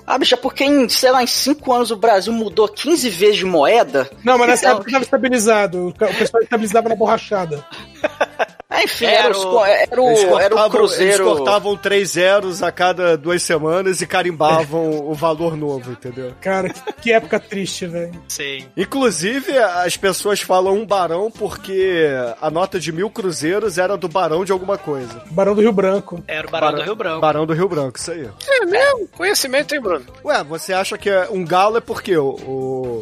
Ah, 0.06 0.18
bicho, 0.18 0.34
é 0.34 0.36
porque 0.36 0.64
em, 0.64 0.88
sei 0.88 1.10
lá, 1.10 1.22
em 1.22 1.26
5 1.26 1.72
anos 1.72 1.90
o 1.90 1.96
Brasil 1.96 2.32
mudou 2.32 2.66
15 2.68 3.08
vezes 3.10 3.36
de 3.36 3.44
moeda. 3.44 4.10
Não, 4.24 4.38
mas 4.38 4.48
nessa 4.48 4.64
Então- 4.66 4.76
época 4.76 4.90
tava 4.92 5.04
estabilizado. 5.04 5.88
O 5.88 5.92
pessoal 5.94 6.42
estabilizava 6.42 6.88
na 6.88 6.94
borrachada. 6.96 7.64
Ah, 8.72 8.84
enfim, 8.84 9.04
Era 9.04 9.24
era, 9.24 9.30
os 9.36 9.44
o- 9.44 9.64
era, 9.64 9.82
Eles 9.82 9.98
o, 9.98 10.38
era 10.38 10.54
o 10.54 10.56
cortavam, 10.56 10.70
cruzeiro. 10.70 11.12
eles 11.12 11.20
cortavam 11.20 11.76
três 11.76 12.10
zeros 12.10 12.62
a 12.62 12.70
cada 12.70 13.16
duas 13.18 13.42
semanas 13.42 14.00
e 14.00 14.06
carimbavam 14.06 14.90
o 15.10 15.12
valor 15.12 15.56
novo, 15.56 15.90
entendeu? 15.90 16.32
Cara, 16.40 16.68
que, 16.68 16.92
que 17.02 17.12
época 17.12 17.40
triste, 17.40 17.84
velho. 17.88 18.12
Sim. 18.28 18.64
Inclusive, 18.76 19.58
as 19.58 19.96
pessoas 19.96 20.40
falam 20.40 20.74
um 20.76 20.86
barão 20.86 21.32
porque 21.32 22.06
a 22.40 22.48
nota 22.48 22.78
de 22.78 22.92
mil 22.92 23.10
cruzeiros 23.10 23.76
era 23.76 23.96
do 23.96 24.06
barão 24.08 24.44
de 24.44 24.52
alguma 24.52 24.78
coisa. 24.78 25.20
Barão 25.32 25.56
do 25.56 25.62
Rio 25.62 25.72
Branco. 25.72 26.22
Era 26.28 26.46
o 26.46 26.50
Barão 26.52 26.72
do 26.72 26.82
Rio 26.82 26.94
Branco. 26.94 27.20
Barão 27.20 27.46
do 27.46 27.52
Rio 27.52 27.68
Branco, 27.68 27.98
isso 27.98 28.12
aí. 28.12 28.30
É 28.48 28.64
mesmo? 28.66 29.08
Conhecimento, 29.16 29.74
hein, 29.74 29.80
Bruno? 29.80 30.06
Ué, 30.24 30.44
você 30.44 30.72
acha 30.72 30.96
que 30.96 31.10
é- 31.10 31.26
um 31.28 31.44
galo 31.44 31.76
é 31.76 31.80
por 31.80 32.00
quê, 32.00 32.16
o, 32.16 32.28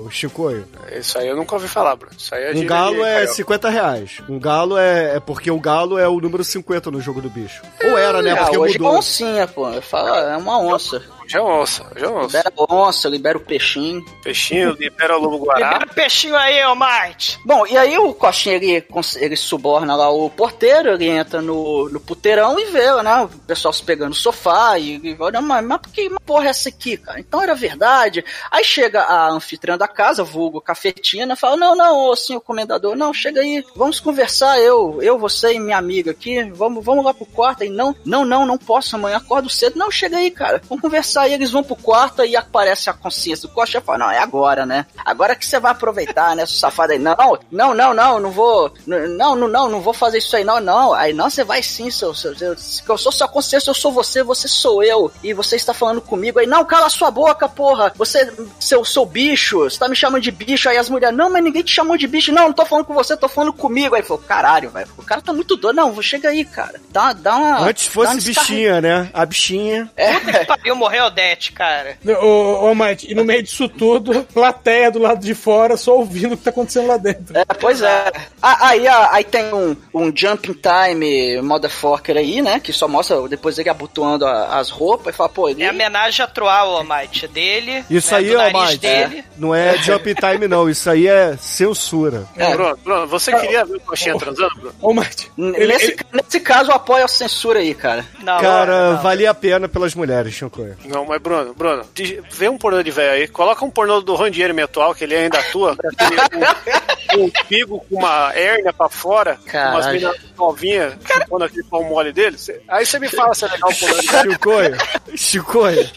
o 0.07 0.09
Chicoio? 0.11 0.65
Isso 0.91 1.19
aí 1.19 1.29
eu 1.29 1.37
nunca 1.37 1.55
ouvi 1.57 1.69
falar, 1.69 1.95
Bruno. 1.95 2.15
Isso 2.17 2.35
aí 2.35 2.45
é 2.45 2.53
Um 2.59 2.65
galo 2.65 3.05
é 3.05 3.13
carioca. 3.17 3.35
50 3.35 3.69
reais. 3.69 4.23
Um 4.31 4.39
galo 4.39 4.79
é, 4.79 4.88
é 5.17 5.21
porque 5.21 5.51
o 5.51 5.61
galo 5.61 5.99
é 5.99 6.09
o 6.09 6.21
número 6.21 6.43
50 6.45 6.91
no 6.91 7.01
jogo 7.01 7.21
do 7.21 7.29
bicho. 7.31 7.63
Ou 7.85 7.97
era, 7.99 8.21
né? 8.23 8.33
Ah, 8.33 8.37
Porque 8.45 8.59
hoje 8.59 8.77
é 8.77 8.79
mudou. 8.79 8.99
oncinha, 8.99 9.47
pô. 9.47 9.69
Eu 9.71 9.83
falo, 9.83 10.09
é 10.09 10.37
uma 10.37 10.59
onça. 10.59 11.03
Já 11.29 11.43
onça, 11.43 11.87
já 11.95 12.11
onça. 12.11 12.39
Libera 12.39 12.53
a 12.57 12.75
onça, 12.75 13.09
libera 13.09 13.37
o 13.37 13.41
peixinho. 13.41 14.03
Peixinho, 14.23 14.73
libera 14.73 15.19
o 15.19 15.21
lobo 15.21 15.45
guará. 15.45 15.73
Libera 15.73 15.91
o 15.91 15.95
peixinho 15.95 16.37
aí, 16.37 16.65
ô 16.65 16.75
Marte. 16.75 17.39
Bom, 17.45 17.67
e 17.67 17.77
aí 17.77 17.99
o 17.99 18.15
Coxinha, 18.15 18.57
ele, 18.57 18.83
ele 19.17 19.37
suborna 19.37 19.95
lá 19.95 20.09
o 20.09 20.31
porteiro, 20.31 20.95
ele 20.95 21.07
entra 21.07 21.43
no, 21.43 21.91
no 21.91 22.01
puteirão 22.01 22.59
e 22.59 22.65
vê, 22.67 22.91
né, 23.03 23.23
o 23.23 23.29
pessoal 23.29 23.75
se 23.75 23.83
pegando 23.83 24.09
no 24.09 24.15
sofá 24.15 24.79
e, 24.79 24.97
e 25.05 25.17
olha, 25.21 25.43
mas, 25.43 25.65
mas 25.65 25.81
por 25.83 25.93
que 25.93 26.09
porra 26.25 26.47
é 26.47 26.49
essa 26.49 26.71
aqui, 26.71 26.97
cara? 26.97 27.21
Então 27.21 27.43
era 27.43 27.55
verdade. 27.55 28.25
Aí 28.51 28.65
chega 28.65 29.03
a 29.03 29.29
anfitriã 29.29 29.77
da 29.77 29.87
casa, 29.87 30.25
vulgo 30.25 30.63
cafetina, 30.63 31.37
fala, 31.37 31.59
não, 31.59 31.77
não, 31.77 32.07
ô 32.07 32.17
senhor 32.17 32.41
comendador, 32.41 32.97
não, 32.97 33.13
chega 33.13 33.43
aí, 33.43 33.63
vamos 33.77 34.01
conversar, 34.01 34.59
eu, 34.61 35.03
eu, 35.03 35.19
você 35.19 35.53
e 35.53 35.61
minha 35.61 35.77
amiga 35.77 36.13
aqui, 36.13 36.43
vamos, 36.53 36.83
vamos 36.83 37.05
lá 37.05 37.13
pro 37.13 37.27
quarto. 37.27 37.65
Aí, 37.65 37.69
não, 37.69 37.95
não, 38.03 38.25
não, 38.25 38.47
não 38.47 38.57
posso, 38.57 38.97
amanhã 38.97 39.19
acordo 39.19 39.51
cedo. 39.51 39.79
Não, 39.79 39.91
chega 39.91 40.17
aí, 40.17 40.31
cara, 40.31 40.63
vamos 40.69 40.81
conversar. 40.81 41.18
Aí 41.19 41.33
eles 41.33 41.51
vão 41.51 41.63
pro 41.63 41.77
quarto 41.77 42.25
e 42.25 42.37
aparece 42.37 42.89
a 42.89 42.93
consciência 42.93 43.49
do 43.49 43.55
Coxa 43.55 43.79
e 43.79 43.81
fala, 43.81 43.99
não, 43.99 44.11
é 44.11 44.19
agora, 44.19 44.65
né? 44.65 44.87
Agora 45.05 45.35
que 45.35 45.47
você 45.47 45.59
vai 45.59 45.73
aproveitar, 45.73 46.35
né, 46.37 46.47
seu 46.47 46.57
safado 46.59 46.93
aí. 46.93 46.99
Não, 46.99 47.17
não, 47.51 47.75
não, 47.75 47.95
não, 47.95 48.21
não 48.21 48.31
vou, 48.31 48.73
não, 48.87 49.37
não, 49.37 49.49
não, 49.49 49.69
não 49.69 49.81
vou 49.81 49.93
fazer 49.93 50.19
isso 50.19 50.37
aí, 50.37 50.45
não, 50.45 50.61
não. 50.61 50.95
Aí 50.95 51.13
não, 51.13 51.29
você 51.29 51.45
vai 51.45 51.63
sim, 51.63 51.91
seu, 51.91 52.15
seu, 52.15 52.37
seu, 52.37 52.57
eu 52.89 52.99
sou 52.99 53.13
sua 53.13 53.29
consciência, 53.29 53.71
eu 53.71 53.75
sou 53.75 53.93
você, 53.93 54.23
você 54.23 54.49
sou 54.49 54.83
eu. 54.83 55.11
E 55.23 55.33
você 55.33 55.57
está 55.57 55.75
falando 55.75 56.01
comigo 56.01 56.39
aí, 56.39 56.47
não, 56.47 56.65
cala 56.65 56.89
sua 56.89 57.11
boca, 57.11 57.49
porra. 57.49 57.93
Você, 57.97 58.33
seu, 58.61 58.85
seu 58.85 59.05
bicho, 59.05 59.61
você 59.61 59.79
tá 59.79 59.89
me 59.89 59.97
chamando 59.97 60.23
de 60.23 60.31
bicho. 60.31 60.69
Aí 60.69 60.77
as 60.77 60.89
mulheres, 60.89 61.17
não, 61.17 61.31
mas 61.31 61.43
ninguém 61.43 61.63
te 61.63 61.73
chamou 61.73 61.97
de 61.97 62.07
bicho. 62.07 62.33
Não, 62.33 62.47
não 62.47 62.53
tô 62.53 62.65
falando 62.65 62.85
com 62.85 62.95
você, 62.95 63.17
tô 63.17 63.29
falando 63.29 63.53
comigo. 63.53 63.95
Aí 63.95 64.03
falou, 64.03 64.23
caralho, 64.23 64.71
velho, 64.71 64.89
o 64.97 65.03
cara 65.03 65.21
tá 65.21 65.33
muito 65.33 65.57
doido. 65.57 65.77
Não, 65.77 66.01
chega 66.03 66.29
aí, 66.29 66.45
cara. 66.45 66.81
Dá, 66.91 67.13
dá 67.13 67.37
uma. 67.37 67.61
Antes 67.61 67.87
fosse 67.87 68.21
bichinha, 68.21 68.81
né? 68.81 69.11
A 69.13 69.27
bichinha. 69.27 69.91
É, 69.97 70.45
Pariu, 70.45 70.77
morreu 70.77 71.08
o 71.09 71.11
Det, 71.11 71.53
cara. 71.53 71.97
Ô, 72.23 72.71
ô, 72.71 72.75
Mike, 72.75 73.11
e 73.11 73.15
no 73.15 73.25
meio 73.25 73.43
disso 73.43 73.69
tudo, 73.69 74.25
plateia 74.33 74.91
do 74.91 74.99
lado 74.99 75.21
de 75.25 75.35
fora, 75.35 75.77
só 75.77 75.97
ouvindo 75.97 76.35
o 76.35 76.37
que 76.37 76.45
tá 76.45 76.51
acontecendo 76.51 76.87
lá 76.89 76.97
dentro. 76.97 77.37
É, 77.37 77.45
pois 77.61 77.83
é. 77.83 78.13
Ah, 78.43 78.69
aí, 78.69 78.87
ah, 78.87 79.09
aí 79.13 79.25
tem 79.25 79.53
um, 79.53 79.77
um 79.95 80.13
Jumping 80.15 80.55
Time 80.55 81.41
Motherfucker 81.43 82.17
aí, 82.17 82.41
né? 82.43 82.61
Que 82.61 82.73
só 82.73 82.87
mostra 82.89 83.21
depois 83.29 83.59
ele 83.59 83.69
abotoando 83.69 84.27
a- 84.27 84.59
as 84.59 84.71
roupas 84.71 85.15
e 85.15 85.17
fala, 85.17 85.29
pô, 85.29 85.49
ele. 85.49 85.63
É 85.63 85.69
a 85.69 85.73
homenagem 85.73 86.25
atual, 86.25 86.81
ô 86.81 86.85
Mike, 86.85 87.27
dele. 87.29 87.85
Isso 87.91 88.13
né, 88.13 88.19
aí, 88.19 88.35
ó, 88.35 88.39
nariz 88.39 88.61
Mike, 88.73 88.79
dele. 88.79 89.25
não 89.37 89.55
é 89.55 89.77
jump 89.79 90.15
time, 90.15 90.47
não. 90.49 90.69
Isso 90.69 90.89
aí 90.91 91.07
é 91.07 91.37
censura. 91.37 92.25
É. 92.37 92.53
Bruno, 92.55 92.77
Bruno, 92.85 93.07
você 93.07 93.33
queria 93.39 93.65
ver 93.65 93.77
o 93.77 93.81
Coxinha 93.81 94.17
transando, 94.19 94.55
Bruno? 94.57 94.75
Ô, 94.81 94.93
Mike, 94.95 95.29
nesse, 95.37 95.87
ele- 95.93 95.97
nesse 96.13 96.41
caso, 96.41 96.71
eu 96.71 96.75
apoio 96.77 97.05
a 97.05 97.09
censura 97.09 97.59
aí, 97.61 97.75
cara. 97.75 98.05
Não, 98.23 98.39
Cara, 98.41 98.93
não. 98.95 99.03
valia 99.03 99.31
a 99.31 99.35
pena 99.35 99.69
pelas 99.69 99.95
mulheres, 99.95 100.35
Chico. 100.35 100.67
Não, 100.99 101.05
mas 101.07 101.23
Bruno, 101.23 101.55
Bruno, 101.55 101.85
vê 102.31 102.49
um 102.49 102.59
pornô 102.59 102.83
de 102.83 102.91
velho 102.91 103.13
aí, 103.13 103.29
coloca 103.29 103.65
um 103.65 103.71
pornô 103.71 104.01
do 104.01 104.17
Randieri 104.17 104.61
atual, 104.61 104.93
que 104.95 105.05
ele 105.05 105.15
ainda 105.15 105.39
atua, 105.39 105.77
um, 107.17 107.25
um 107.25 107.31
figo 107.47 107.79
com 107.89 107.97
uma 107.97 108.33
hérnia 108.35 108.73
pra 108.73 108.89
fora, 108.89 109.37
com 109.37 109.43
umas 109.43 109.87
Caralho. 109.87 109.93
minas 109.95 110.17
novinhas, 110.37 110.95
chupando 111.07 111.45
aquele 111.45 111.63
pau 111.65 111.85
mole 111.85 112.13
dele. 112.13 112.37
Cê- 112.37 112.61
aí 112.69 112.85
você 112.85 112.99
me 112.99 113.09
fala 113.09 113.33
se 113.35 113.45
é 113.45 113.49
legal 113.49 113.71
o 113.71 113.77
pornô 113.79 114.01
de 114.01 114.07
velho. 114.09 114.33
Chicoio, 114.33 114.77
Chicoio, 115.17 115.91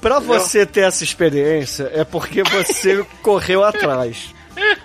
pra 0.00 0.18
você 0.20 0.64
ter 0.64 0.82
essa 0.82 1.02
experiência 1.02 1.90
é 1.92 2.04
porque 2.04 2.42
você 2.44 3.04
correu 3.22 3.64
atrás. 3.64 4.32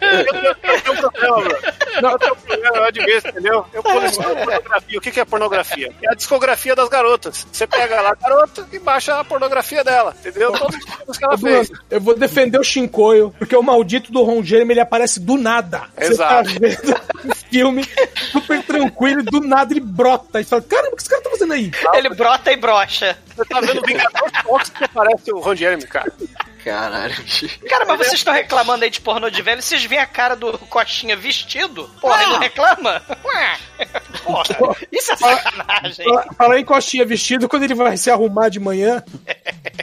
Eu 0.06 0.82
tenho 0.82 0.98
problema. 0.98 1.60
Não, 2.02 2.12
eu 2.12 2.20
tenho 2.20 2.36
problema, 2.36 2.78
eu 2.78 2.84
admito, 2.84 3.28
entendeu? 3.28 3.66
Eu 3.74 3.84
coleciono 3.84 4.36
pornografia. 4.36 4.98
O 4.98 5.02
que 5.02 5.20
é 5.20 5.26
pornografia? 5.26 5.92
É 6.02 6.12
a 6.12 6.16
discografia 6.16 6.76
das 6.76 6.90
garotas. 6.90 7.48
Você 7.52 7.68
pega 7.68 8.02
lá 8.02 8.12
a 8.12 8.16
garota 8.16 8.68
e 8.72 8.80
baixa 8.80 9.20
a 9.20 9.24
pornografia 9.24 9.84
dela, 9.84 10.16
entendeu? 10.20 10.52
Todos 10.54 10.76
os 10.76 10.84
filmes 10.84 11.18
que 11.18 11.26
ela 11.26 11.38
fez. 11.38 11.72
eu 11.90 12.02
vou 12.02 12.16
defender 12.16 12.60
o 12.60 12.64
Shinkoio, 12.64 13.34
porque 13.38 13.56
o 13.56 13.64
maldito 13.64 14.12
do 14.12 14.24
Ron 14.24 14.44
Jeremy 14.44 14.74
ele 14.74 14.82
aparece 14.82 15.20
do 15.20 15.38
nada. 15.38 15.84
Exato. 15.98 16.54
Tá 16.54 16.60
vendo 16.60 17.32
um 17.32 17.35
filme 17.50 17.84
super 18.32 18.62
tranquilo 18.64 19.22
e 19.22 19.24
do 19.24 19.40
nada 19.42 19.74
ele 19.74 19.80
brota. 19.82 20.40
E 20.42 20.44
fala, 20.44 20.62
caramba, 20.62 20.94
o 20.94 20.96
que 20.96 21.02
esse 21.02 21.10
cara 21.10 21.22
tá 21.22 21.30
fazendo 21.30 21.54
aí? 21.54 21.72
Ele 21.94 22.10
brota 22.10 22.52
e 22.52 22.56
brocha. 22.56 23.18
Você 23.36 23.46
tá 23.46 23.60
vendo 23.62 23.82
o 23.82 23.86
Vingador 23.86 24.32
Fox 24.44 24.70
que 24.70 24.88
parece 24.88 25.32
o 25.32 25.40
Ron 25.40 25.56
Jeremy, 25.56 25.86
cara. 25.88 26.12
Caralho. 26.64 27.14
Cara, 27.70 27.86
mas 27.86 27.98
vocês 28.00 28.14
estão 28.14 28.34
reclamando 28.34 28.84
aí 28.86 28.90
de 28.90 29.00
pornô 29.00 29.30
de 29.30 29.40
velho, 29.44 29.62
vocês 29.62 29.84
veem 29.86 30.02
a 30.02 30.06
cara 30.08 30.36
do 30.36 30.58
Coxinha 30.58 31.16
vestido? 31.16 31.88
Porra, 32.02 32.24
ele 32.24 32.32
não 32.32 32.40
reclama? 32.40 33.04
Ué. 33.24 33.58
Porra, 34.24 34.76
isso 34.92 35.12
é 35.12 35.16
sacanagem. 35.16 36.06
Fala- 36.06 36.26
Fala 36.36 36.60
em 36.60 36.66
coxinha 36.66 37.06
vestido, 37.06 37.48
quando 37.48 37.64
ele 37.64 37.76
vai 37.76 37.98
se 37.98 38.10
arrumar 38.10 38.50
de 38.50 38.60
manhã, 38.60 39.04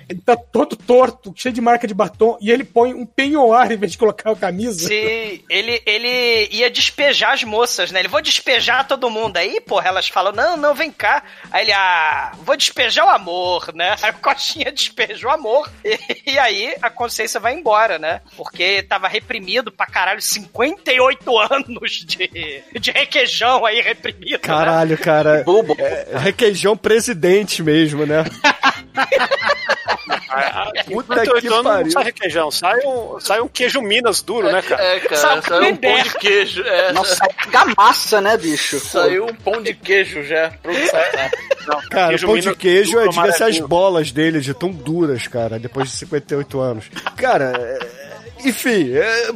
ele 0.09 0.21
tá 0.23 0.35
todo 0.37 0.75
torto, 0.75 1.33
cheio 1.37 1.55
de 1.55 1.61
marca 1.61 1.87
de 1.87 1.95
batom, 1.95 2.37
e 2.41 2.51
ele 2.51 2.65
põe 2.65 2.93
um 2.95 3.07
penhoar 3.07 3.71
em 3.71 3.77
vez 3.77 3.93
de 3.93 3.99
colocar 3.99 4.31
a 4.33 4.37
camisa. 4.37 4.89
Sim, 4.89 5.41
ele, 5.49 5.81
ele 5.87 6.49
ia 6.51 6.69
despejar 6.71 7.33
as 7.35 7.45
moças, 7.45 7.62
né? 7.93 8.01
Ele 8.01 8.09
vou 8.09 8.23
despejar 8.23 8.87
todo 8.87 9.11
mundo. 9.11 9.37
Aí, 9.37 9.61
porra, 9.61 9.89
elas 9.89 10.09
falam, 10.09 10.33
não, 10.33 10.57
não, 10.57 10.75
vem 10.75 10.91
cá. 10.91 11.23
Aí 11.51 11.65
ele, 11.65 11.73
ah, 11.73 12.33
vou 12.43 12.57
despejar 12.57 13.07
o 13.07 13.11
amor, 13.11 13.73
né? 13.75 13.97
Aí 14.03 14.11
o 14.11 14.15
Coxinha 14.15 14.73
despeja 14.73 15.27
o 15.27 15.31
amor. 15.31 15.71
E, 15.85 16.33
e 16.33 16.39
aí 16.39 16.75
a 16.81 16.91
consciência 16.91 17.41
vai 17.41 17.55
embora, 17.55 17.99
né? 17.99 18.21
Porque 18.37 18.83
tava 18.83 19.09
reprimido 19.09 19.71
pra 19.71 19.87
caralho 19.87 20.21
58 20.21 21.39
anos 21.39 21.91
de, 22.05 22.63
de 22.79 22.91
requeijão 22.91 23.65
aí 23.65 23.81
reprimido. 23.81 24.33
né? 24.33 24.39
Caralho, 24.39 24.99
cara. 24.99 25.45
É, 25.79 26.19
requeijão 26.19 26.77
presidente 26.77 27.63
mesmo, 27.63 28.07
né? 28.07 28.25
Puta 30.87 31.15
58 31.25 31.41
que 31.41 31.47
anos 31.47 31.57
não 31.57 31.63
pariu. 31.65 31.93
sai 31.93 32.05
requeijão, 32.05 32.51
sai 32.51 32.81
um, 32.87 33.21
sai 33.21 33.41
um 33.41 33.49
queijo 33.49 33.81
Minas 33.83 34.23
duro, 34.23 34.51
né, 34.51 34.63
cara? 34.63 34.83
É, 34.83 35.01
cara, 35.01 35.17
Sabe 35.17 35.47
saiu 35.47 35.69
um 35.73 35.77
pão 35.77 36.03
de 36.03 36.19
queijo. 36.19 36.63
É, 36.63 36.93
Nossa, 36.93 37.15
sai 37.17 37.75
massa, 37.77 38.21
né, 38.21 38.37
bicho? 38.37 38.79
saiu 38.81 39.27
um 39.27 39.35
pão 39.35 39.63
de 39.63 39.75
queijo 39.75 40.23
já. 40.25 40.51
Pronto, 40.63 40.87
sai. 40.89 41.31
Não, 41.67 41.81
Cara, 41.91 42.09
queijo 42.09 42.27
pão 42.27 42.39
de 42.39 42.55
queijo 42.57 42.99
é, 43.01 43.09
devia 43.09 43.33
ser 43.33 43.45
as 43.45 43.59
bolas 43.61 44.13
dele, 44.13 44.41
de 44.41 44.55
tão 44.55 44.71
duras, 44.71 45.27
cara, 45.27 45.59
depois 45.59 45.89
de 45.91 45.97
58 45.97 46.61
anos. 46.61 46.85
Cara, 47.17 47.53
é, 47.57 47.79
enfim, 48.49 48.93
é, 48.95 49.33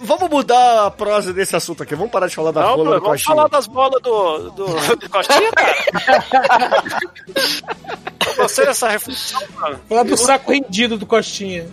vamos 0.00 0.28
mudar 0.30 0.86
a 0.86 0.90
prosa 0.90 1.32
desse 1.32 1.54
assunto 1.56 1.82
aqui. 1.82 1.94
Vamos 1.94 2.10
parar 2.12 2.26
de 2.28 2.34
falar 2.34 2.50
da 2.52 2.62
Não, 2.62 2.76
bola 2.76 2.84
do 2.84 2.90
vamos 3.02 3.08
Coxinha. 3.22 3.36
falar 3.36 3.48
das 3.48 3.66
bolas 3.66 4.02
do, 4.02 4.50
do, 4.50 4.96
do 4.96 5.10
Costinha, 5.10 5.50
cara. 5.52 6.74
Eu 8.26 8.34
gostei 8.42 8.66
dessa 8.66 8.88
reflexão, 8.88 9.40
mano. 9.54 9.80
Falar 9.88 10.02
do 10.02 10.16
saco 10.16 10.50
rendido 10.52 10.98
do 10.98 11.06
Costinha. 11.06 11.66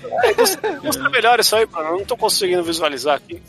Ilustra 0.84 1.09
melhor 1.09 1.39
isso 1.39 1.55
aí, 1.55 1.67
mano. 1.71 1.89
Eu 1.89 1.97
não 1.97 2.05
tô 2.05 2.15
conseguindo 2.15 2.63
visualizar 2.63 3.15
aqui. 3.17 3.41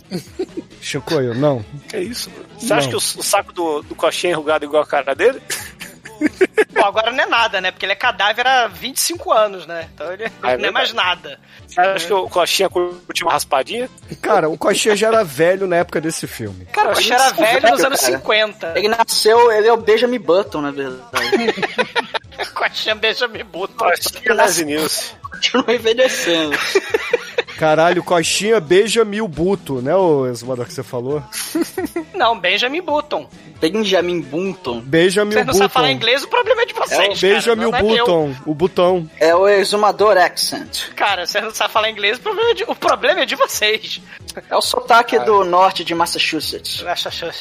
Chicoio, 0.81 1.35
não. 1.35 1.64
Que 1.89 1.99
isso, 1.99 2.31
mano? 2.31 2.45
Você 2.59 2.72
acha 2.72 2.83
Não. 2.83 2.91
que 2.91 2.97
o, 2.97 3.20
o 3.20 3.22
saco 3.22 3.53
do, 3.53 3.83
do 3.83 3.95
Coxinha 3.95 4.33
é 4.33 4.35
enrugado 4.35 4.64
igual 4.64 4.83
a 4.83 4.87
cara 4.87 5.14
dele? 5.14 5.41
Pô, 6.75 6.85
agora 6.85 7.11
não 7.12 7.23
é 7.25 7.27
nada, 7.27 7.61
né? 7.61 7.71
Porque 7.71 7.85
ele 7.87 7.93
é 7.93 7.97
cadáver 7.97 8.47
há 8.47 8.67
25 8.67 9.33
anos, 9.33 9.67
né? 9.67 9.89
Então 9.95 10.12
ele 10.12 10.25
Ah, 10.43 10.53
é 10.53 10.57
não 10.57 10.69
é 10.69 10.71
mais 10.71 10.93
nada. 10.93 11.39
Você 11.67 11.81
acha 11.81 12.07
que 12.07 12.12
o 12.12 12.29
Coxinha 12.29 12.69
curte 12.69 13.23
uma 13.23 13.33
raspadinha? 13.33 13.89
Cara, 14.21 14.49
o 14.49 14.57
Coxinha 14.59 14.97
já 14.97 15.09
era 15.09 15.25
velho 15.25 15.67
na 15.67 15.77
época 15.77 16.01
desse 16.01 16.27
filme. 16.27 16.67
Cara, 16.67 16.91
o 16.91 16.95
Coxinha 16.95 17.17
era 17.17 17.31
velho 17.33 17.61
velho, 17.61 17.75
nos 17.75 17.85
anos 17.85 18.01
cara. 18.01 18.12
50. 18.19 18.73
Ele 18.77 18.89
nasceu, 18.89 19.53
ele 19.53 19.69
é 19.69 19.73
o 19.73 19.77
Benjamin 19.77 20.19
Button, 20.19 20.61
na 20.61 20.71
verdade. 20.71 21.55
Coxinha 22.55 22.95
Benjamin 22.95 23.45
Button. 23.45 23.85
Coxinha 23.85 24.35
Leslie 24.35 24.67
Nielsen. 24.67 25.17
Continua 25.31 25.75
envelhecendo. 25.75 26.57
Caralho, 27.59 28.03
Coxinha 28.03 28.59
beija 28.61 29.05
mil 29.05 29.29
buto, 29.29 29.81
né, 29.81 29.95
o 29.95 30.27
Exumador 30.27 30.67
que 30.67 30.73
você 30.73 30.83
falou? 30.83 31.23
Não, 32.15 32.39
Benjamin 32.39 32.83
Button. 32.83 33.29
Benjamin 33.61 34.21
Button. 34.21 34.81
Beija 34.81 35.25
mil 35.25 35.33
Vocês 35.33 35.47
não 35.47 35.53
button. 35.53 35.59
sabem 35.59 35.73
falar 35.73 35.93
inglês, 35.93 36.23
o 36.23 36.29
problema 36.29 36.63
é 36.63 36.67
de 36.67 36.75
vocês. 36.87 37.20
Beija 37.20 37.43
cara, 37.43 37.57
mil 37.57 37.70
não 37.70 37.78
é 37.78 37.82
meu. 37.82 37.97
button, 37.99 38.35
o 38.47 38.55
botão. 38.55 39.11
É 39.18 39.35
o 39.35 39.49
exumador 39.49 40.16
accent. 40.16 40.91
Cara, 40.95 41.26
vocês 41.26 41.43
não 41.43 41.55
sabem 41.55 41.72
falar 41.72 41.91
inglês, 41.91 42.18
o 42.18 42.20
problema 42.20 42.51
é 42.51 42.55
de, 42.55 42.64
o 42.64 42.74
problema 42.74 43.20
é 43.20 43.26
de 43.26 43.37
vocês. 43.37 44.01
É 44.51 44.57
o 44.57 44.61
sotaque 44.61 45.18
do 45.20 45.45
norte 45.45 45.85
de 45.85 45.95
Massachusetts. 45.95 46.82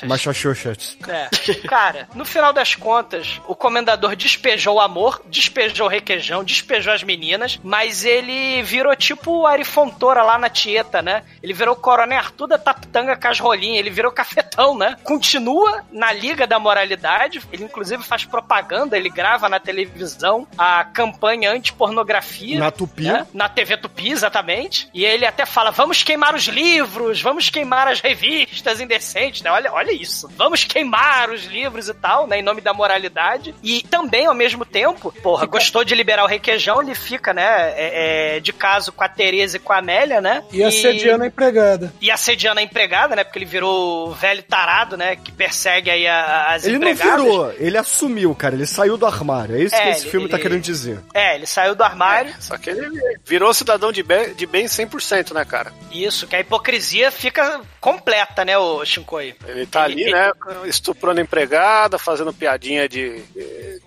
Massachusetts. 0.04 0.98
É. 1.08 1.30
Cara, 1.68 2.08
no 2.14 2.24
final 2.26 2.54
das 2.54 2.76
contas, 2.76 3.42
o 3.48 3.56
comendador 3.56 4.16
despejou 4.16 4.76
o 4.76 4.80
amor, 4.80 5.22
despejou 5.26 5.88
o 5.88 5.90
requeijão, 5.90 6.44
despejou 6.44 6.94
as 6.94 7.04
meninas, 7.04 7.60
mas 7.64 8.06
ele 8.06 8.62
virou 8.62 8.96
tipo 8.96 9.32
o 9.40 9.48
Ari 9.48 9.64
Fontoura 9.64 10.22
lá 10.24 10.38
na 10.38 10.50
Tieta, 10.50 11.02
né? 11.02 11.24
Ele 11.42 11.54
virou 11.54 11.74
o 11.74 11.78
Coronel 11.78 12.20
Arthur 12.20 12.48
da 12.48 12.58
Tapitanga 12.58 13.16
Casrolinha, 13.16 13.80
ele 13.80 13.90
virou 13.90 14.12
cafetão, 14.12 14.78
né? 14.78 14.96
Continua 15.04 15.84
na 15.92 16.12
Liga 16.12 16.46
da 16.46 16.60
Moralidade, 16.60 17.42
ele 17.52 17.64
inclusive 17.64 18.04
faz 18.04 18.24
propaganda, 18.24 18.96
ele 18.98 19.10
grava 19.10 19.33
na 19.50 19.60
televisão 19.60 20.48
a 20.58 20.84
campanha 20.84 21.52
anti-pornografia. 21.52 22.60
Na 22.60 22.72
Tupi. 22.72 23.04
né? 23.04 23.26
Na 23.34 23.50
TV 23.50 23.78
Tupi, 23.78 24.12
exatamente. 24.12 24.88
E 24.94 25.04
ele 25.06 25.26
até 25.26 25.46
fala: 25.46 25.72
vamos 25.72 26.04
queimar 26.04 26.34
os 26.36 26.44
livros, 26.46 27.22
vamos 27.22 27.50
queimar 27.50 27.88
as 27.88 28.00
revistas 28.00 28.80
indecentes, 28.80 29.42
né? 29.42 29.52
Olha, 29.52 29.72
olha 29.72 29.92
isso. 29.92 30.30
Vamos 30.38 30.64
queimar 30.64 31.30
os 31.30 31.46
livros 31.46 31.88
e 31.90 31.94
tal, 31.94 32.28
né? 32.28 32.40
Em 32.40 32.44
nome 32.44 32.62
da 32.62 32.74
moralidade. 32.74 33.54
E 33.64 33.82
também, 33.84 34.26
ao 34.26 34.34
mesmo 34.36 34.66
tempo, 34.66 35.12
porra, 35.22 35.46
gostou 35.46 35.84
de 35.84 35.94
liberar 35.96 36.24
o 36.24 36.28
requeijão, 36.28 36.82
ele 36.82 36.96
fica, 36.96 37.34
né? 37.34 37.44
é- 37.76 38.36
é, 38.36 38.40
de 38.40 38.52
caso 38.54 38.92
com 38.92 39.04
a 39.04 39.10
Tereza 39.10 39.58
e 39.58 39.60
com 39.60 39.74
a 39.74 39.78
Amélia, 39.78 40.22
né? 40.22 40.44
E 40.52 40.64
assediando 40.64 41.24
a 41.24 41.28
empregada. 41.28 41.94
E 42.02 42.10
assediando 42.12 42.60
a 42.60 42.64
empregada, 42.64 43.16
né? 43.16 43.24
Porque 43.24 43.38
ele 43.40 43.46
virou 43.46 44.10
o 44.10 44.12
velho 44.14 44.42
tarado, 44.44 44.96
né? 44.98 45.16
Que 45.16 45.32
persegue 45.32 45.90
aí 45.90 46.08
a- 46.08 46.46
as 46.50 46.66
Ele 46.66 46.78
não 46.80 46.90
empregadas. 46.90 47.24
virou, 47.24 47.54
ele 47.58 47.78
assumiu, 47.78 48.34
cara. 48.36 48.56
Ele 48.56 48.66
saiu 48.66 48.98
do 48.98 49.06
armário. 49.06 49.23
É 49.58 49.64
isso 49.64 49.76
É, 49.76 49.82
que 49.84 49.90
esse 49.90 50.02
ele- 50.04 50.12
filme 50.12 50.28
tá 50.30 50.36
ele- 50.38 50.44
querendo 50.44 50.62
dizer. 50.62 51.00
É, 51.14 51.36
ele 51.36 51.46
saiu 51.46 51.76
do 51.76 51.84
armário. 51.84 52.34
Só 52.40 52.58
que 52.58 52.70
ele 52.70 52.88
virou 53.26 53.54
cidadão 53.54 53.92
de 53.92 54.04
bem, 54.04 54.34
de 54.34 54.46
bem 54.46 54.68
100%, 54.68 55.34
né, 55.34 55.46
cara? 55.46 55.72
Isso, 55.92 56.28
que 56.28 56.36
a 56.36 56.40
hipocrisia 56.40 57.12
fica 57.12 57.62
completa, 57.80 58.44
né, 58.46 58.58
o 58.58 58.84
Shinkoi? 58.86 59.36
Ele 59.48 59.66
tá 59.66 59.84
ali, 59.84 60.06
né, 60.12 60.32
estuprando 60.66 61.20
a 61.20 61.24
empregada, 61.24 61.98
fazendo 61.98 62.34
piadinha 62.34 62.88
de 62.88 63.22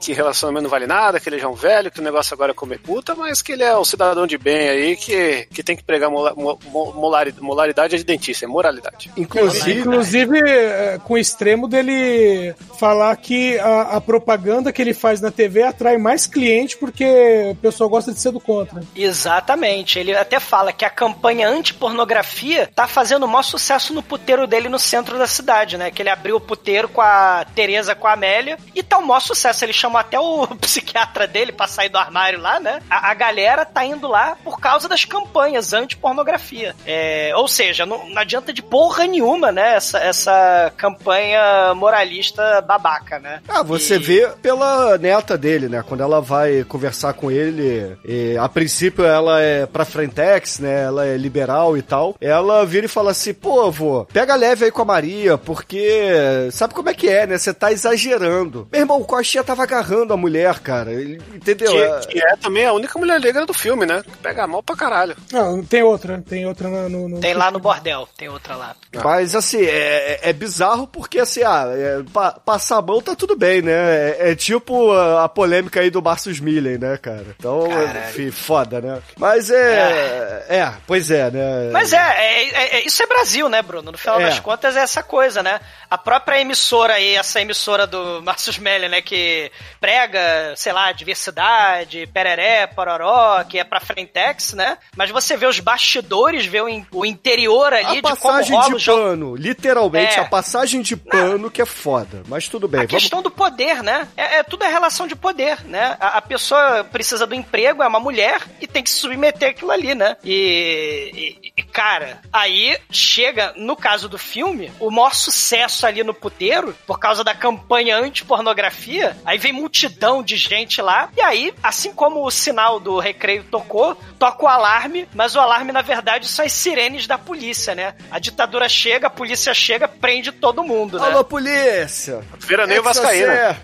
que 0.01 0.12
relacionamento 0.12 0.64
não 0.64 0.70
vale 0.70 0.87
nada, 0.87 1.18
que 1.18 1.28
ele 1.28 1.39
já 1.39 1.47
é 1.47 1.49
um 1.49 1.55
velho, 1.55 1.91
que 1.91 2.01
o 2.01 2.03
negócio 2.03 2.34
agora 2.34 2.53
é 2.53 2.55
comer 2.55 2.78
puta, 2.78 3.14
mas 3.14 3.41
que 3.43 3.53
ele 3.53 3.62
é 3.62 3.74
o 3.74 3.84
cidadão 3.84 4.26
de 4.26 4.37
bem 4.37 4.68
aí 4.68 4.97
que, 4.97 5.49
que 5.53 5.62
tem 5.62 5.76
que 5.76 5.82
pregar 5.82 6.11
mola, 6.11 6.34
mo- 6.37 6.59
mo- 6.66 6.93
molari- 6.93 7.34
molaridade 7.41 7.95
é 7.95 7.99
de 7.99 8.05
dentista, 8.05 8.45
é 8.45 8.49
moralidade. 8.49 9.11
Inclusive, 9.16 9.80
Inclusive, 9.80 10.39
é, 10.49 10.99
com 11.03 11.14
o 11.14 11.18
extremo 11.18 11.66
dele 11.66 12.55
falar 12.78 13.16
que 13.16 13.59
a, 13.59 13.97
a 13.97 14.01
propaganda 14.01 14.72
que 14.72 14.82
ele 14.82 14.93
faz 14.95 15.20
na 15.20 15.26
TV 15.31 15.62
atrai 15.62 15.97
mais 15.97 16.27
cliente 16.27 16.77
porque 16.77 17.49
o 17.51 17.55
pessoal 17.57 17.89
gosta 17.91 18.12
de 18.12 18.20
ser 18.20 18.31
do 18.33 18.41
contra. 18.41 18.83
Exatamente. 18.95 19.99
Ele 19.99 20.16
até 20.16 20.39
fala 20.41 20.72
que 20.72 20.85
a 20.85 20.91
campanha 20.91 21.49
anti-pornografia 21.49 22.68
tá 22.74 22.87
fazendo 22.87 23.24
o 23.24 23.29
maior 23.29 23.43
sucesso 23.43 23.93
no 23.95 24.03
puteiro 24.03 24.47
dele 24.47 24.68
no 24.68 24.79
centro 24.79 25.18
da 25.18 25.27
cidade, 25.27 25.77
né? 25.77 25.91
Que 25.91 26.03
ele 26.03 26.11
abriu 26.11 26.37
o 26.37 26.41
puteiro 26.41 26.89
com 26.89 27.01
a 27.01 27.45
Tereza, 27.55 27.95
com 27.95 28.07
a 28.07 28.12
Amélia, 28.12 28.59
e 28.74 28.83
tá 28.83 28.99
o 28.99 29.07
maior 29.07 29.20
sucesso. 29.20 29.64
Ele 29.64 29.72
chamou 29.72 29.99
até 29.99 30.18
o 30.18 30.47
psiquiatra 30.61 31.27
dele 31.27 31.53
pra 31.53 31.66
sair 31.66 31.89
do 31.89 31.99
armário 31.99 32.41
lá, 32.41 32.61
né? 32.61 32.81
A, 32.91 33.11
a 33.11 33.14
galera 33.14 33.64
tá 33.64 33.85
indo 33.85 34.07
lá 34.09 34.37
por 34.45 34.61
causa 34.61 34.89
das 34.89 35.05
campanhas 35.05 35.72
anti-pornografia. 35.72 36.74
É, 36.87 37.33
ou 37.37 37.49
seja, 37.49 37.85
não, 37.87 38.09
não 38.09 38.18
adianta 38.20 38.53
de 38.53 38.62
porra 38.62 39.07
nenhuma, 39.07 39.51
né? 39.53 39.74
Essa, 39.77 39.99
essa 39.99 40.72
campanha 40.77 41.74
moralista 41.74 42.61
babaca, 42.62 43.18
né? 43.18 43.41
Ah, 43.49 43.62
você 43.62 43.97
E- 43.97 43.99
vê 43.99 44.29
pela 44.43 44.97
neta 45.16 45.36
dele, 45.38 45.68
né? 45.68 45.82
Quando 45.86 46.02
ela 46.02 46.20
vai 46.20 46.64
conversar 46.64 47.12
com 47.14 47.30
ele, 47.30 47.96
e, 48.04 48.36
a 48.38 48.48
princípio 48.48 49.04
ela 49.04 49.40
é 49.40 49.66
pra 49.66 49.84
Frentex, 49.84 50.58
né? 50.58 50.84
Ela 50.84 51.06
é 51.06 51.16
liberal 51.16 51.76
e 51.76 51.82
tal. 51.82 52.14
Ela 52.20 52.64
vira 52.64 52.86
e 52.86 52.88
fala 52.88 53.10
assim: 53.10 53.32
pô, 53.34 53.62
avô, 53.62 54.06
pega 54.12 54.34
leve 54.34 54.64
aí 54.66 54.70
com 54.70 54.82
a 54.82 54.84
Maria, 54.84 55.36
porque 55.38 56.48
sabe 56.52 56.74
como 56.74 56.88
é 56.88 56.94
que 56.94 57.08
é, 57.08 57.26
né? 57.26 57.38
Você 57.38 57.52
tá 57.52 57.72
exagerando. 57.72 58.68
Meu 58.72 58.80
irmão, 58.82 59.00
o 59.00 59.04
Coxinha 59.04 59.42
tava 59.44 59.62
agarrando 59.62 60.12
a 60.12 60.16
mulher, 60.16 60.58
cara. 60.60 60.92
ele- 60.92 61.20
Entendeu? 61.34 61.76
É- 61.76 62.00
Que, 62.00 62.08
que 62.08 62.18
é 62.24 62.36
também 62.36 62.66
a 62.66 62.72
única 62.72 62.98
mulher 62.98 63.20
negra 63.20 63.44
do 63.46 63.54
filme, 63.54 63.86
né? 63.86 64.02
Que 64.04 64.16
pega 64.18 64.46
mal 64.46 64.62
pra 64.62 64.76
caralho. 64.76 65.16
Não, 65.32 65.62
tem 65.62 65.82
outra, 65.82 66.22
tem 66.28 66.46
outra 66.46 66.68
no. 66.88 67.08
no- 67.08 67.20
Tem 67.20 67.34
lá 67.34 67.50
no 67.50 67.58
bordel, 67.58 68.08
tem 68.16 68.28
outra 68.28 68.54
lá. 68.56 68.74
Mas 69.02 69.34
assim, 69.34 69.62
é, 69.64 70.20
é 70.22 70.32
bizarro 70.32 70.86
porque 70.86 71.18
assim, 71.18 71.42
ah, 71.42 71.66
é, 71.74 72.02
pa- 72.12 72.32
passar 72.44 72.78
a 72.78 72.82
mão 72.82 73.00
tá 73.00 73.14
tudo 73.14 73.36
bem, 73.36 73.62
né? 73.62 73.72
É, 73.72 74.30
é 74.30 74.34
tipo 74.34 74.92
a, 74.92 75.05
a 75.24 75.28
polêmica 75.28 75.80
aí 75.80 75.90
do 75.90 76.02
Marcus 76.02 76.40
Millen, 76.40 76.78
né, 76.78 76.96
cara? 76.96 77.26
Então, 77.38 77.66
enfim, 78.09 78.30
foda, 78.30 78.80
né? 78.80 79.00
Mas 79.18 79.50
é. 79.50 80.46
É, 80.48 80.72
pois 80.86 81.11
é, 81.11 81.30
né? 81.30 81.70
Mas 81.72 81.92
é, 81.92 81.96
é- 81.96 82.48
é- 82.48 82.76
é- 82.78 82.86
isso 82.86 83.02
é 83.02 83.07
Brasil, 83.07 83.48
né, 83.48 83.62
Bruno? 83.62 83.92
No 83.92 83.98
final 83.98 84.20
É. 84.20 84.24
das 84.24 84.40
contas 84.40 84.76
é 84.76 84.80
essa 84.80 85.02
coisa, 85.02 85.42
né? 85.42 85.61
A 85.90 85.98
própria 85.98 86.40
emissora 86.40 86.94
aí, 86.94 87.14
essa 87.16 87.40
emissora 87.40 87.86
do 87.86 88.20
Márcio 88.24 88.50
Smelly, 88.50 88.88
né, 88.88 89.00
que 89.02 89.50
prega, 89.80 90.54
sei 90.57 90.72
lá, 90.72 90.90
diversidade, 90.92 92.07
pereré, 92.12 92.66
pororó, 92.66 93.42
que 93.44 93.59
é 93.59 93.64
pra 93.64 93.80
Frentex, 93.80 94.52
né? 94.54 94.78
Mas 94.96 95.11
você 95.11 95.36
vê 95.36 95.46
os 95.46 95.61
bastidores, 95.61 96.46
vê 96.46 96.61
o, 96.61 96.68
in- 96.68 96.86
o 96.92 97.04
interior 97.04 97.72
ali 97.72 97.84
A 97.86 97.94
de 97.94 98.16
como 98.20 98.42
rola 98.42 98.42
de 98.68 98.74
o 98.74 98.78
jogo. 98.78 99.02
pano, 99.02 99.36
literalmente, 99.36 100.18
É. 100.18 100.22
a 100.22 100.24
passagem 100.24 100.80
de 100.80 100.96
pano 100.96 101.50
que 101.50 101.61
é 101.61 101.66
foda. 101.66 102.22
Mas 102.28 102.48
tudo 102.48 102.66
bem, 102.68 102.80
A 102.80 102.82
vamos. 102.86 103.02
questão 103.02 103.20
do 103.22 103.30
poder, 103.30 103.82
né? 103.82 104.07
É, 104.16 104.36
é 104.38 104.42
tudo 104.42 104.64
é 104.64 104.68
relação 104.68 104.95
de 105.05 105.16
poder, 105.16 105.64
né? 105.64 105.97
A, 105.99 106.18
a 106.18 106.22
pessoa 106.22 106.84
precisa 106.84 107.26
do 107.26 107.34
emprego, 107.34 107.82
é 107.82 107.88
uma 107.88 107.99
mulher 107.99 108.40
e 108.61 108.68
tem 108.68 108.84
que 108.84 108.90
se 108.90 108.97
submeter 109.01 109.51
àquilo 109.51 109.72
ali, 109.72 109.97
né? 109.97 110.16
E, 110.22 111.40
e- 111.42 111.53
e, 111.57 111.62
cara, 111.62 112.20
aí 112.32 112.78
chega, 112.90 113.53
no 113.57 113.74
caso 113.74 114.09
do 114.09 114.16
filme, 114.18 114.70
o 114.78 114.90
maior 114.90 115.14
sucesso 115.14 115.86
ali 115.86 116.05
no 116.05 116.14
puteiro, 116.14 116.76
por 116.86 117.01
causa 117.01 117.24
da 117.24 117.34
campanha 117.34 117.97
anti-pornografia, 117.99 119.16
aí 119.24 119.38
vem 119.38 119.53
multidão 119.53 120.22
de 120.22 120.36
gente 120.36 120.80
lá. 120.82 121.09
E 121.16 121.20
aí, 121.22 121.53
assim 121.62 121.92
como 121.92 122.24
o 122.24 122.30
sinal 122.30 122.78
do 122.78 122.99
recreio 122.99 123.42
tocou, 123.44 123.97
toca 124.18 124.44
o 124.44 124.49
alarme, 124.49 125.09
mas 125.14 125.34
o 125.34 125.40
alarme, 125.40 125.72
na 125.72 125.80
verdade, 125.82 126.28
são 126.28 126.44
as 126.44 126.53
sirenes 126.53 127.07
da 127.07 127.16
polícia, 127.16 127.74
né? 127.74 127.94
A 128.11 128.18
ditadura 128.18 128.68
chega, 128.68 129.07
a 129.07 129.11
polícia 129.11 129.53
chega, 129.55 129.88
prende 129.88 130.30
todo 130.30 130.62
mundo, 130.62 130.99
né? 131.01 131.07
Alô, 131.07 131.24
polícia! 131.24 132.22
Veraneio 132.38 132.82
Vascaína. 132.82 133.32
É, 133.32 133.57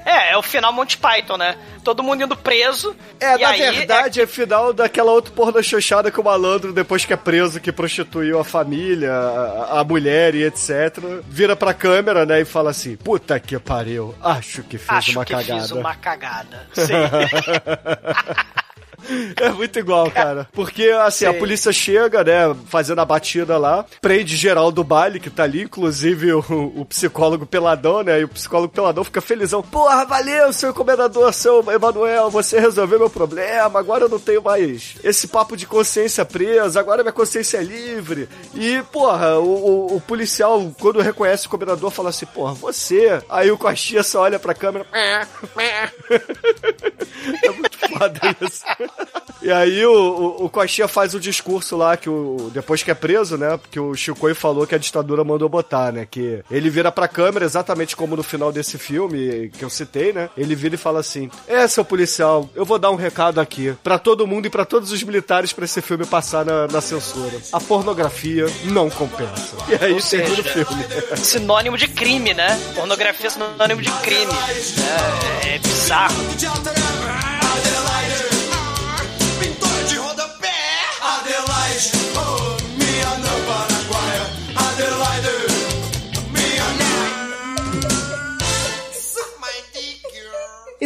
é 0.10 0.36
o 0.36 0.42
final 0.42 0.72
Monty 0.72 0.96
Python, 0.96 1.36
né? 1.36 1.56
Todo 1.84 2.02
mundo 2.02 2.22
indo 2.22 2.36
preso. 2.36 2.94
É, 3.18 3.38
na 3.38 3.48
aí, 3.48 3.60
verdade, 3.60 4.20
é... 4.20 4.26
final 4.26 4.72
daquela 4.72 5.12
outra 5.12 5.32
porra 5.32 5.62
xoxada 5.62 6.10
que 6.10 6.20
o 6.20 6.24
malandro, 6.24 6.72
depois 6.72 7.04
que 7.04 7.12
é 7.12 7.16
preso, 7.16 7.60
que 7.60 7.72
prostituiu 7.72 8.38
a 8.38 8.44
família, 8.44 9.12
a, 9.12 9.80
a 9.80 9.84
mulher 9.84 10.34
e 10.34 10.44
etc., 10.44 10.98
vira 11.26 11.54
pra 11.56 11.72
câmera, 11.74 12.24
né, 12.26 12.40
e 12.40 12.44
fala 12.44 12.70
assim, 12.70 12.96
puta 12.96 13.38
que 13.40 13.58
pariu, 13.58 14.14
acho 14.22 14.62
que 14.62 14.78
fiz 14.78 14.88
Acho 14.88 15.12
uma 15.12 15.24
que 15.24 15.32
cagada. 15.32 15.60
fiz 15.60 15.70
uma 15.70 15.94
cagada. 15.94 16.66
Sim. 16.74 16.92
É 19.36 19.48
muito 19.50 19.78
igual, 19.78 20.10
cara. 20.10 20.48
Porque, 20.52 20.88
assim, 20.88 21.24
a 21.26 21.32
Sim. 21.32 21.38
polícia 21.38 21.72
chega, 21.72 22.22
né, 22.24 22.54
fazendo 22.66 23.00
a 23.00 23.04
batida 23.04 23.56
lá, 23.58 23.84
prende 24.00 24.36
geral 24.36 24.70
do 24.70 24.82
baile 24.84 25.20
que 25.20 25.30
tá 25.30 25.44
ali, 25.44 25.62
inclusive 25.62 26.32
o, 26.32 26.40
o 26.76 26.84
psicólogo 26.84 27.46
peladão, 27.46 28.02
né, 28.02 28.20
e 28.20 28.24
o 28.24 28.28
psicólogo 28.28 28.72
peladão 28.72 29.04
fica 29.04 29.20
felizão. 29.20 29.62
Porra, 29.62 30.04
valeu, 30.04 30.52
seu 30.52 30.70
encomendador, 30.70 31.32
seu 31.32 31.64
Emanuel, 31.70 32.30
você 32.30 32.58
resolveu 32.60 32.98
meu 32.98 33.10
problema, 33.10 33.78
agora 33.78 34.04
eu 34.04 34.08
não 34.08 34.18
tenho 34.18 34.42
mais 34.42 34.94
esse 35.02 35.28
papo 35.28 35.56
de 35.56 35.66
consciência 35.66 36.24
presa, 36.24 36.78
agora 36.80 37.02
minha 37.02 37.12
consciência 37.12 37.58
é 37.58 37.62
livre. 37.62 38.28
E, 38.54 38.82
porra, 38.92 39.38
o, 39.38 39.44
o- 39.92 39.96
o 39.96 40.00
policial, 40.00 40.72
quando 40.80 41.00
reconhece 41.00 41.46
o 41.46 41.48
encomendador, 41.48 41.90
fala 41.90 42.10
assim, 42.10 42.26
porra, 42.26 42.54
você. 42.54 43.20
Aí 43.28 43.50
o 43.50 43.58
Coxinha 43.58 44.02
só 44.02 44.22
olha 44.22 44.38
pra 44.38 44.54
câmera. 44.54 44.86
É 47.42 47.50
muito 47.50 47.78
foda 47.78 48.20
isso. 48.40 48.64
E 49.42 49.50
aí 49.50 49.84
o, 49.86 49.92
o, 49.92 50.44
o 50.44 50.48
Coxinha 50.50 50.86
faz 50.86 51.14
o 51.14 51.20
discurso 51.20 51.76
lá, 51.76 51.96
que 51.96 52.10
o, 52.10 52.50
depois 52.52 52.82
que 52.82 52.90
é 52.90 52.94
preso, 52.94 53.38
né? 53.38 53.56
Porque 53.56 53.80
o 53.80 53.94
Chicoio 53.94 54.34
falou 54.34 54.66
que 54.66 54.74
a 54.74 54.78
ditadura 54.78 55.24
mandou 55.24 55.48
botar, 55.48 55.92
né? 55.92 56.06
Que 56.08 56.44
ele 56.50 56.68
vira 56.68 56.92
pra 56.92 57.08
câmera, 57.08 57.44
exatamente 57.44 57.96
como 57.96 58.16
no 58.16 58.22
final 58.22 58.52
desse 58.52 58.76
filme 58.76 59.50
que 59.56 59.64
eu 59.64 59.70
citei, 59.70 60.12
né? 60.12 60.28
Ele 60.36 60.54
vira 60.54 60.74
e 60.74 60.78
fala 60.78 61.00
assim: 61.00 61.30
É, 61.48 61.66
seu 61.66 61.84
policial, 61.84 62.50
eu 62.54 62.64
vou 62.64 62.78
dar 62.78 62.90
um 62.90 62.96
recado 62.96 63.40
aqui 63.40 63.74
pra 63.82 63.98
todo 63.98 64.26
mundo 64.26 64.46
e 64.46 64.50
pra 64.50 64.64
todos 64.64 64.92
os 64.92 65.02
militares 65.02 65.52
pra 65.52 65.64
esse 65.64 65.80
filme 65.80 66.04
passar 66.04 66.44
na, 66.44 66.66
na 66.66 66.80
censura. 66.80 67.38
A 67.52 67.60
pornografia 67.60 68.46
não 68.64 68.90
compensa. 68.90 69.56
E 69.68 69.84
aí 69.84 69.94
Ou 69.94 70.00
termina 70.00 70.32
o 70.32 70.36
seja, 70.36 70.66
filme. 70.66 70.84
Sinônimo 71.16 71.78
de 71.78 71.88
crime, 71.88 72.34
né? 72.34 72.60
Pornografia 72.74 73.28
é 73.28 73.30
sinônimo 73.30 73.80
de 73.80 73.90
crime. 74.02 74.32
É, 75.42 75.54
é 75.54 75.58
bizarro. 75.58 76.14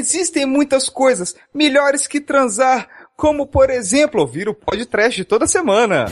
Existem 0.04 0.44
muitas 0.44 0.90
coisas 0.90 1.34
melhores 1.54 2.06
que 2.06 2.20
transar, 2.20 2.86
como 3.16 3.46
por 3.46 3.70
exemplo 3.70 4.20
ouvir 4.20 4.50
o 4.50 4.54
podcast 4.54 5.24
toda 5.24 5.46
semana. 5.46 6.04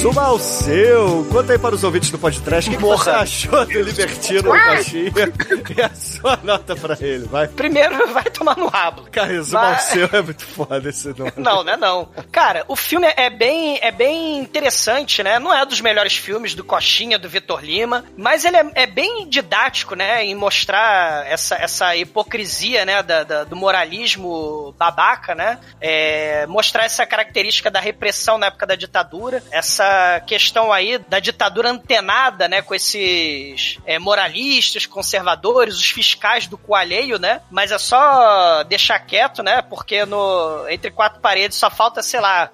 Suma 0.00 0.22
ao 0.26 0.38
seu. 0.38 1.26
Conta 1.30 1.52
aí 1.52 1.58
para 1.58 1.74
os 1.74 1.82
ouvintes 1.82 2.10
do 2.10 2.18
podcast 2.18 2.70
o 2.70 2.72
que, 2.72 2.78
você 2.78 3.10
achou 3.10 3.64
do 3.66 3.80
Libertino 3.82 4.42
do 4.42 4.50
Coxinha 4.50 5.10
e 5.76 5.82
a 5.82 5.90
sua 5.90 6.38
nota 6.44 6.76
pra 6.76 6.96
ele, 7.00 7.26
vai. 7.26 7.48
Primeiro, 7.48 8.06
vai 8.14 8.24
tomar 8.24 8.56
no 8.56 8.68
rabo. 8.68 9.08
Cara, 9.10 9.42
suma 9.42 9.60
ao 9.60 9.70
Mas- 9.72 9.82
seu 9.82 10.08
é 10.12 10.22
muito 10.22 10.46
foda 10.46 10.88
esse 10.88 11.08
nome. 11.18 11.32
Não, 11.36 11.64
né, 11.64 11.76
não. 11.76 12.08
Cara, 12.30 12.64
o 12.68 12.76
filme 12.76 13.12
é 13.16 13.28
bem, 13.28 13.78
é 13.82 13.90
bem 13.90 14.38
interessante, 14.38 15.22
né? 15.22 15.38
Não 15.40 15.52
é 15.52 15.66
dos 15.66 15.80
melhores 15.80 16.16
filmes 16.16 16.54
do 16.54 16.62
Coxinha, 16.62 17.18
do 17.18 17.28
Vitor 17.28 17.60
Lima, 17.64 18.04
mas 18.16 18.44
ele 18.44 18.56
é, 18.56 18.70
é 18.74 18.86
bem 18.86 19.28
didático, 19.28 19.94
né? 19.96 20.24
Em 20.24 20.34
mostrar 20.34 21.26
essa, 21.26 21.56
essa 21.56 21.96
hipocrisia, 21.96 22.84
né? 22.84 23.02
Da, 23.02 23.24
da- 23.24 23.44
do 23.44 23.56
moralismo 23.56 24.74
babaca, 24.78 25.34
né? 25.34 25.58
É, 25.80 26.46
mostrar 26.46 26.84
essa 26.84 27.04
característica 27.04 27.68
da 27.70 27.80
repressão 27.80 28.38
na 28.38 28.46
época 28.46 28.66
da 28.66 28.76
ditadura, 28.76 29.42
essa 29.50 29.87
questão 30.26 30.72
aí 30.72 30.98
da 30.98 31.20
ditadura 31.20 31.70
antenada, 31.70 32.48
né? 32.48 32.62
Com 32.62 32.74
esses 32.74 33.78
é, 33.86 33.98
moralistas, 33.98 34.86
conservadores, 34.86 35.76
os 35.76 35.90
fiscais 35.90 36.46
do 36.46 36.58
cu 36.58 36.74
alheio, 36.74 37.18
né? 37.18 37.40
Mas 37.50 37.70
é 37.70 37.78
só 37.78 38.62
deixar 38.64 38.98
quieto, 39.00 39.42
né? 39.42 39.62
Porque 39.62 40.04
no 40.04 40.66
entre 40.68 40.90
quatro 40.90 41.20
paredes 41.20 41.56
só 41.56 41.70
falta, 41.70 42.02
sei 42.02 42.20
lá, 42.20 42.50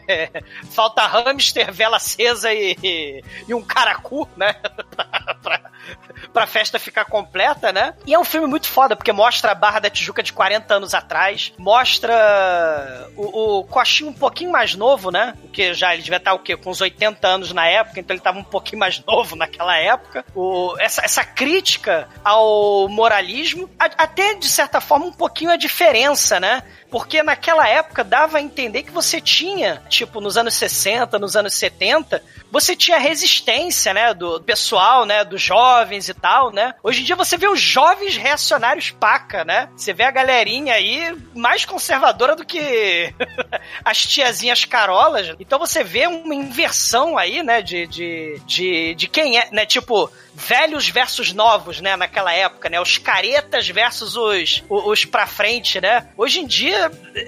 falta 0.70 1.06
hamster, 1.06 1.72
vela 1.72 1.96
acesa 1.96 2.52
e, 2.52 3.22
e 3.48 3.54
um 3.54 3.62
caracu, 3.62 4.28
né? 4.36 4.54
pra, 5.42 5.60
pra 6.32 6.46
festa 6.46 6.78
ficar 6.78 7.04
completa, 7.04 7.72
né? 7.72 7.94
E 8.06 8.14
é 8.14 8.18
um 8.18 8.24
filme 8.24 8.46
muito 8.46 8.68
foda, 8.68 8.96
porque 8.96 9.12
mostra 9.12 9.52
a 9.52 9.54
Barra 9.54 9.80
da 9.80 9.90
Tijuca 9.90 10.22
de 10.22 10.32
40 10.32 10.74
anos 10.74 10.94
atrás, 10.94 11.52
mostra 11.58 13.08
o, 13.16 13.58
o 13.58 13.64
Coxinha 13.64 14.10
um 14.10 14.14
pouquinho 14.14 14.50
mais 14.50 14.74
novo, 14.74 15.10
né? 15.10 15.34
Porque 15.40 15.74
já 15.74 15.94
ele 15.94 16.02
devia 16.02 16.18
estar 16.18 16.34
o 16.34 16.38
quê? 16.38 16.55
Com 16.56 16.70
uns 16.70 16.80
80 16.80 17.26
anos 17.26 17.52
na 17.52 17.66
época, 17.66 18.00
então 18.00 18.14
ele 18.14 18.20
estava 18.20 18.38
um 18.38 18.44
pouquinho 18.44 18.78
mais 18.80 19.02
novo 19.04 19.36
naquela 19.36 19.76
época. 19.76 20.24
O, 20.34 20.74
essa, 20.78 21.02
essa 21.04 21.24
crítica 21.24 22.08
ao 22.24 22.88
moralismo, 22.88 23.68
a- 23.78 23.90
até 24.04 24.34
de 24.34 24.48
certa 24.48 24.80
forma 24.80 25.06
um 25.06 25.12
pouquinho 25.12 25.50
a 25.50 25.56
diferença, 25.56 26.38
né? 26.40 26.62
Porque 26.90 27.22
naquela 27.22 27.68
época 27.68 28.04
dava 28.04 28.38
a 28.38 28.42
entender 28.42 28.82
que 28.82 28.90
você 28.90 29.20
tinha, 29.20 29.82
tipo, 29.88 30.20
nos 30.20 30.36
anos 30.36 30.54
60, 30.54 31.18
nos 31.18 31.36
anos 31.36 31.54
70, 31.54 32.22
você 32.50 32.76
tinha 32.76 32.98
resistência, 32.98 33.92
né, 33.92 34.14
do 34.14 34.40
pessoal, 34.40 35.04
né, 35.04 35.24
dos 35.24 35.42
jovens 35.42 36.08
e 36.08 36.14
tal, 36.14 36.52
né? 36.52 36.74
Hoje 36.82 37.02
em 37.02 37.04
dia 37.04 37.16
você 37.16 37.36
vê 37.36 37.48
os 37.48 37.60
jovens 37.60 38.16
reacionários 38.16 38.90
paca, 38.90 39.44
né? 39.44 39.68
Você 39.76 39.92
vê 39.92 40.04
a 40.04 40.10
galerinha 40.10 40.74
aí 40.74 41.16
mais 41.34 41.64
conservadora 41.64 42.36
do 42.36 42.44
que 42.44 43.12
as 43.84 44.06
tiazinhas 44.06 44.64
carolas. 44.64 45.34
Então 45.40 45.58
você 45.58 45.82
vê 45.82 46.06
uma 46.06 46.34
inversão 46.34 47.18
aí, 47.18 47.42
né, 47.42 47.62
de, 47.62 47.86
de, 47.86 48.40
de, 48.46 48.94
de 48.94 49.08
quem 49.08 49.38
é, 49.38 49.48
né, 49.50 49.66
tipo, 49.66 50.10
velhos 50.34 50.88
versus 50.88 51.32
novos, 51.32 51.80
né, 51.80 51.96
naquela 51.96 52.32
época, 52.32 52.68
né? 52.68 52.80
Os 52.80 52.98
caretas 52.98 53.68
versus 53.68 54.16
os, 54.16 54.62
os, 54.68 54.86
os 54.86 55.04
pra 55.04 55.26
frente, 55.26 55.80
né? 55.80 56.08
Hoje 56.16 56.40
em 56.40 56.46
dia, 56.46 56.75
é, 57.14 57.22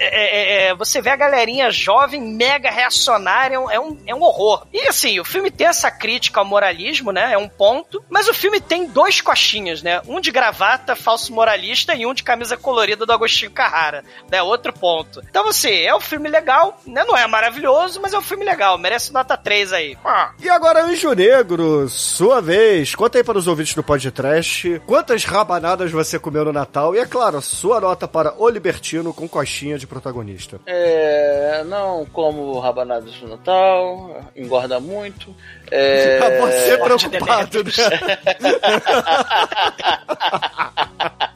é, 0.66 0.66
é, 0.68 0.74
você 0.74 1.00
vê 1.00 1.10
a 1.10 1.16
galerinha 1.16 1.70
jovem, 1.70 2.20
mega 2.20 2.70
reacionária, 2.70 3.56
é 3.56 3.58
um- 3.58 3.70
é 3.70 3.80
um, 3.80 3.98
é 4.06 4.14
um 4.14 4.22
horror. 4.22 4.66
E 4.72 4.86
assim, 4.88 5.18
o 5.20 5.24
filme 5.24 5.50
tem 5.50 5.66
essa 5.66 5.90
crítica 5.90 6.40
ao 6.40 6.46
moralismo, 6.46 7.12
né? 7.12 7.32
É 7.32 7.38
um 7.38 7.48
ponto. 7.48 8.02
Mas 8.08 8.28
o 8.28 8.34
filme 8.34 8.60
tem 8.60 8.86
dois 8.86 9.20
coxinhas, 9.20 9.82
né? 9.82 10.00
Um 10.06 10.20
de 10.20 10.30
gravata, 10.30 10.94
falso 10.96 11.32
moralista, 11.32 11.94
e 11.94 12.06
um 12.06 12.14
de 12.14 12.22
camisa 12.22 12.56
colorida 12.56 13.04
do 13.06 13.12
Agostinho 13.12 13.50
Carrara, 13.50 14.04
né? 14.30 14.42
Outro 14.42 14.72
ponto. 14.72 15.20
Então, 15.28 15.44
você, 15.44 15.82
é 15.82 15.94
um 15.94 16.00
filme 16.00 16.28
legal, 16.28 16.80
né? 16.86 17.04
Não 17.06 17.16
é 17.16 17.26
maravilhoso, 17.26 18.00
mas 18.00 18.12
é 18.12 18.18
um 18.18 18.22
filme 18.22 18.44
legal. 18.44 18.76
Merece 18.78 19.12
nota 19.12 19.36
3 19.36 19.72
aí. 19.72 19.96
Ah. 20.04 20.30
E 20.42 20.48
agora, 20.48 20.84
Anjo 20.84 21.12
Negro, 21.12 21.88
sua 21.88 22.40
vez. 22.40 22.94
Conta 22.94 23.18
aí 23.18 23.24
para 23.24 23.38
os 23.38 23.46
ouvintes 23.46 23.74
do 23.74 23.82
podcast 23.82 24.80
quantas 24.86 25.24
rabanadas 25.24 25.90
você 25.90 26.18
comeu 26.18 26.44
no 26.44 26.52
Natal 26.52 26.94
e, 26.94 26.98
é 26.98 27.06
claro, 27.06 27.40
sua 27.40 27.80
nota 27.80 28.06
para 28.08 28.34
O 28.38 28.48
Libertino 28.48 29.12
com 29.12 29.28
coxinha 29.38 29.78
de 29.78 29.86
protagonista. 29.86 30.60
É, 30.66 31.62
não 31.64 32.04
como 32.06 32.58
rabanadas 32.58 33.20
no 33.20 33.28
Natal, 33.28 34.20
engorda 34.34 34.80
muito. 34.80 35.32
É... 35.70 36.18
Você 36.40 36.76
preocupado, 36.78 37.62
né? 37.62 37.70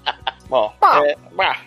Bom, 0.48 0.72
é, 1.06 1.16
bah, 1.32 1.60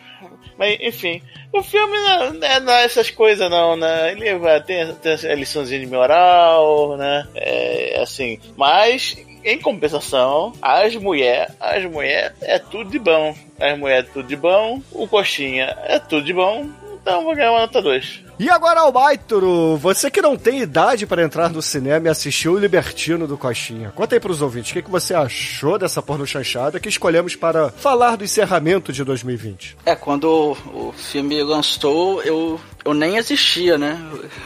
mas 0.58 0.78
enfim, 0.82 1.22
o 1.54 1.64
filme 1.64 1.98
não, 1.98 2.44
é, 2.44 2.60
não 2.60 2.74
é 2.74 2.84
essas 2.84 3.10
coisas 3.10 3.50
não, 3.50 3.78
né? 3.78 4.12
Ele 4.12 4.38
vai 4.38 4.62
ter, 4.62 4.94
tem 4.96 5.14
a 5.14 5.36
liçãozinha 5.36 5.80
de 5.80 5.88
moral, 5.88 6.98
né? 6.98 7.26
É, 7.34 8.02
assim, 8.02 8.42
mas 8.58 9.16
em 9.46 9.60
compensação, 9.60 10.54
as 10.62 10.96
mulheres, 10.96 11.54
as 11.60 11.86
mulheres 11.86 12.34
é 12.42 12.58
tudo 12.58 12.90
de 12.90 13.00
bom. 13.00 13.36
As 13.60 13.78
mulheres 13.78 14.10
é 14.10 14.14
tudo 14.14 14.28
de 14.28 14.36
bom, 14.36 14.82
o 14.92 15.08
coxinha 15.08 15.78
é 15.84 16.00
tudo 16.00 16.26
de 16.26 16.34
bom. 16.34 16.68
Então 17.02 17.24
vou 17.24 17.36
ganhar 17.36 17.52
uma 17.52 17.62
nota 17.62 17.80
2. 17.80 18.26
E 18.40 18.50
agora, 18.50 18.82
Albaitoro, 18.82 19.78
você 19.78 20.10
que 20.12 20.22
não 20.22 20.36
tem 20.36 20.60
idade 20.60 21.06
para 21.06 21.24
entrar 21.24 21.50
no 21.50 21.62
cinema 21.62 22.08
e 22.08 22.10
assistir 22.10 22.50
o 22.50 22.58
Libertino 22.58 23.28
do 23.28 23.38
Coxinha, 23.38 23.94
conta 23.96 24.16
aí 24.16 24.20
pros 24.20 24.42
ouvintes, 24.42 24.72
o 24.72 24.74
que, 24.74 24.82
que 24.82 24.90
você 24.92 25.14
achou 25.14 25.78
dessa 25.78 26.02
porno 26.02 26.26
chanchada 26.26 26.80
que 26.80 26.90
escolhemos 26.90 27.36
para 27.36 27.70
falar 27.70 28.18
do 28.18 28.26
encerramento 28.26 28.92
de 28.92 29.04
2020? 29.04 29.78
É, 29.86 29.96
quando 29.96 30.26
o, 30.26 30.90
o 30.90 30.92
filme 30.92 31.42
lançou, 31.44 32.22
eu, 32.24 32.60
eu 32.86 32.94
nem 32.94 33.18
existia, 33.18 33.78
né? 33.78 34.00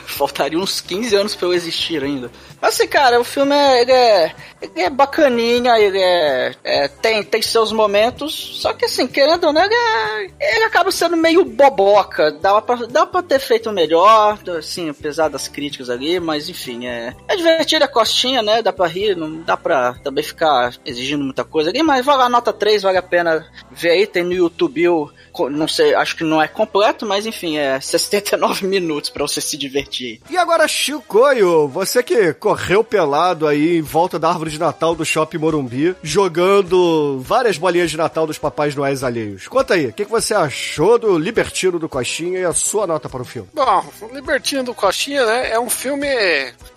Faltaria 0.06 0.58
uns 0.58 0.80
15 0.80 1.16
anos 1.16 1.36
pra 1.36 1.48
eu 1.48 1.54
existir 1.54 2.02
ainda. 2.02 2.32
Assim, 2.62 2.88
cara, 2.88 3.20
o 3.20 3.24
filme 3.24 3.54
é, 3.56 3.82
ele 3.82 3.92
é, 3.92 4.36
ele 4.62 4.82
é 4.82 4.90
bacaninha, 4.90 5.78
ele 5.80 6.00
é, 6.00 6.56
é, 6.64 6.88
tem, 6.88 7.22
tem 7.24 7.42
seus 7.42 7.72
momentos, 7.72 8.34
só 8.62 8.74
que 8.74 8.86
assim, 8.86 9.08
querendo 9.08 9.46
ou 9.48 9.54
não, 9.54 9.64
ele, 9.64 9.74
é- 9.74 10.56
ele 10.56 10.64
acaba 10.66 10.92
sendo 10.92 11.16
meio 11.16 11.44
boboca. 11.46 12.32
Dava 12.32 12.62
pra, 12.62 12.76
dava 12.88 13.08
pra 13.08 13.22
ter 13.24 13.40
feito 13.40 13.72
melhor, 13.72 14.38
assim, 14.58 14.90
apesar 14.90 15.30
das 15.30 15.48
críticas 15.48 15.90
ali, 15.90 16.20
mas 16.20 16.50
enfim, 16.50 16.88
é, 16.88 17.14
é 17.28 17.36
divertido 17.36 17.86
a 17.86 17.88
costinha, 17.88 18.42
né? 18.42 18.62
Dá 18.62 18.72
pra 18.74 18.88
rir, 18.88 19.16
não 19.16 19.42
dá 19.42 19.56
pra 19.58 19.94
também 20.04 20.24
ficar 20.24 20.74
exigindo 20.86 21.24
muita 21.24 21.44
coisa 21.44 21.70
ali, 21.70 21.84
mas 21.84 22.06
vai 22.06 22.18
lá, 22.18 22.30
nota 22.30 22.52
3, 22.54 22.84
vale 22.84 22.98
a 22.98 23.02
pena 23.04 23.46
ver 23.72 23.92
aí, 23.92 24.08
tem 24.08 24.24
no 24.24 24.34
YouTube 24.34 24.88
o 24.90 25.12
não 25.50 25.70
sei, 25.70 25.94
acho 25.96 26.18
que 26.18 26.24
não 26.26 26.42
é 26.42 26.50
completo, 26.50 27.06
mas 27.06 27.26
enfim, 27.26 27.58
é 27.58 27.80
69 28.30 28.67
minutos 28.67 29.09
pra 29.09 29.25
você 29.25 29.41
se 29.41 29.57
divertir. 29.57 30.21
E 30.30 30.38
agora, 30.38 30.67
Chicoio, 30.67 31.67
você 31.67 32.03
que 32.03 32.34
correu 32.34 32.84
pelado 32.84 33.47
aí 33.47 33.77
em 33.77 33.82
volta 33.82 34.19
da 34.19 34.30
árvore 34.30 34.51
de 34.51 34.59
Natal 34.59 34.93
do 34.93 35.05
Shopping 35.05 35.38
Morumbi, 35.38 35.95
jogando 36.03 37.19
várias 37.22 37.57
bolinhas 37.57 37.89
de 37.89 37.97
Natal 37.97 38.27
dos 38.27 38.38
Papais 38.38 38.76
Noéis 38.76 39.03
alheios. 39.03 39.47
Conta 39.47 39.73
aí, 39.73 39.88
o 39.88 39.93
que, 39.93 40.06
que 40.06 40.11
você 40.11 40.34
achou 40.34 40.99
do 40.99 41.18
Libertino 41.18 41.80
do 41.80 41.89
Coxinha 41.89 42.39
e 42.39 42.45
a 42.45 42.53
sua 42.53 42.85
nota 42.85 43.10
para 43.10 43.22
o 43.22 43.26
filme? 43.26 43.49
Bom, 43.53 43.85
o 44.01 44.14
Libertino 44.14 44.64
do 44.64 44.76
Coxinha, 44.76 45.26
né, 45.26 45.51
é 45.51 45.60
um 45.60 45.69
filme... 45.69 46.07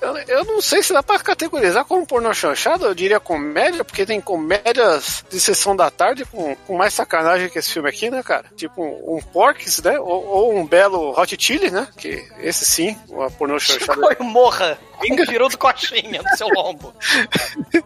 Eu, 0.00 0.16
eu 0.28 0.44
não 0.44 0.60
sei 0.60 0.82
se 0.82 0.92
dá 0.92 1.02
pra 1.02 1.18
categorizar 1.18 1.84
como 1.84 2.06
pornô 2.06 2.32
chanchado, 2.32 2.86
eu 2.86 2.94
diria 2.94 3.20
comédia, 3.20 3.84
porque 3.84 4.06
tem 4.06 4.20
comédias 4.20 5.24
de 5.30 5.38
sessão 5.38 5.76
da 5.76 5.90
tarde 5.90 6.24
com, 6.24 6.56
com 6.66 6.76
mais 6.76 6.94
sacanagem 6.94 7.48
que 7.48 7.58
esse 7.58 7.70
filme 7.70 7.88
aqui, 7.88 8.10
né, 8.10 8.22
cara? 8.22 8.46
Tipo 8.56 8.82
um, 8.82 9.16
um 9.16 9.20
Porks, 9.20 9.82
né, 9.82 9.98
ou, 9.98 10.26
ou 10.26 10.56
um 10.56 10.66
belo 10.66 11.18
Hot 11.18 11.36
Chili, 11.42 11.72
né, 11.72 11.88
que 11.96 12.24
esse 12.38 12.64
sim, 12.64 12.96
uma 13.08 13.28
pornô 13.28 13.58
chanchada. 13.58 13.94
Chicoio, 14.14 14.22
morra 14.22 14.78
o 15.00 15.26
peru 15.26 15.48
do 15.48 15.58
Coxinha 15.58 16.22
no 16.22 16.36
seu 16.36 16.46
lombo. 16.46 16.94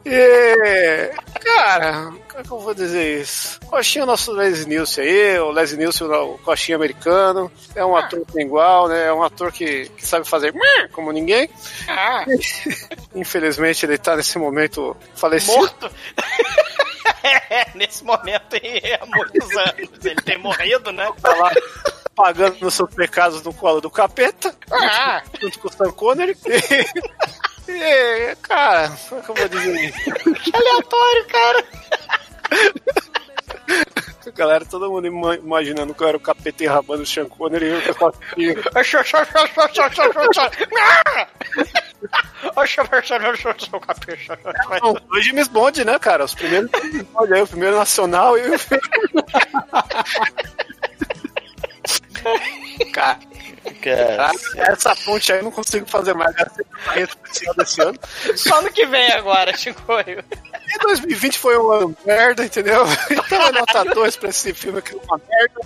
E, 0.04 1.10
cara, 1.42 2.12
como 2.28 2.40
é 2.40 2.42
que 2.42 2.50
eu 2.50 2.58
vou 2.58 2.74
dizer 2.74 3.22
isso? 3.22 3.58
Coxinha 3.60 4.02
é 4.02 4.04
o 4.04 4.06
nosso 4.06 4.30
Leslie 4.30 4.68
Nielsen 4.68 5.04
aí, 5.04 5.38
o 5.38 5.50
Leslie 5.50 5.78
Nielsen, 5.78 6.06
o 6.06 6.36
Coxinha 6.44 6.76
americano. 6.76 7.50
É 7.74 7.82
um 7.82 7.96
ator 7.96 8.26
que 8.26 8.32
tem 8.34 8.44
igual, 8.44 8.88
né? 8.88 9.06
É 9.06 9.12
um 9.14 9.22
ator 9.22 9.50
que, 9.50 9.88
que 9.88 10.06
sabe 10.06 10.28
fazer 10.28 10.52
como 10.92 11.10
ninguém. 11.10 11.48
Infelizmente 13.16 13.86
ele 13.86 13.96
tá 13.96 14.16
nesse 14.16 14.38
momento 14.38 14.94
falecido. 15.14 15.56
Morto. 15.56 15.90
É, 17.48 17.66
nesse 17.74 18.04
momento 18.04 18.54
aí, 18.54 18.82
há 19.00 19.06
muitos 19.06 19.50
anos. 19.56 20.04
Ele 20.04 20.20
tem 20.22 20.38
morrido, 20.38 20.92
né? 20.92 21.10
Tá 21.22 21.34
lá 21.34 21.50
pagando 22.16 22.66
os 22.66 22.74
seus 22.74 22.92
pecados 22.92 23.42
no 23.42 23.52
colo 23.52 23.80
do 23.80 23.90
capeta. 23.90 24.52
Ah. 24.72 25.22
Junto 25.40 25.58
com 25.60 25.68
o 25.68 25.72
Sam 25.72 25.92
Connery. 25.92 26.36
E, 27.68 27.72
e, 27.72 28.36
cara, 28.36 28.90
como 29.08 29.20
é 29.20 29.24
que 29.24 29.30
eu 29.30 29.34
vou 29.34 29.48
dizer 29.48 29.84
isso? 29.84 30.12
Que 30.42 30.56
aleatório, 30.56 31.26
cara. 31.26 31.64
Galera, 34.34 34.64
todo 34.64 34.90
mundo 34.90 35.06
ima- 35.06 35.36
imaginando 35.36 35.94
que 35.94 36.02
eu 36.02 36.08
era 36.08 36.16
o 36.16 36.20
capeta 36.20 36.64
enrabando 36.64 37.02
o 37.02 37.06
Sean 37.06 37.26
Connery 37.26 37.66
e 37.66 37.88
eu 37.88 37.94
com 37.94 38.06
a 38.08 38.12
Não, 44.82 44.94
dois 45.08 45.24
James 45.24 45.48
Bond, 45.48 45.84
né, 45.84 45.98
cara? 45.98 46.24
Os 46.24 46.34
primeiros 46.34 46.70
James 46.72 47.02
Bond 47.06 47.34
aí, 47.34 47.42
o 47.42 47.46
primeiro 47.46 47.76
nacional 47.76 48.36
e 48.36 48.42
o 48.48 48.54
Cara, 52.92 53.18
essa 54.56 54.94
ponte 54.96 55.32
aí 55.32 55.38
eu 55.38 55.44
não 55.44 55.50
consigo 55.50 55.86
fazer 55.86 56.14
mais. 56.14 56.34
Gastei 56.34 56.64
40 56.84 57.02
especial 57.02 57.54
desse 57.54 57.82
ano. 57.82 57.98
Só 58.36 58.62
no 58.62 58.72
que 58.72 58.86
vem 58.86 59.12
agora, 59.12 59.54
Chicoio. 59.56 60.24
E 60.68 60.78
2020 60.78 61.38
foi 61.38 61.58
um 61.58 61.70
ano 61.70 61.96
merda, 62.04 62.44
entendeu? 62.44 62.84
Então 63.10 63.42
é 63.42 63.52
nota 63.52 63.84
2 63.84 64.16
pra 64.16 64.28
esse 64.28 64.52
filme 64.54 64.80
que 64.82 64.94
é 64.94 64.96
uma 64.96 65.20
merda. 65.28 65.60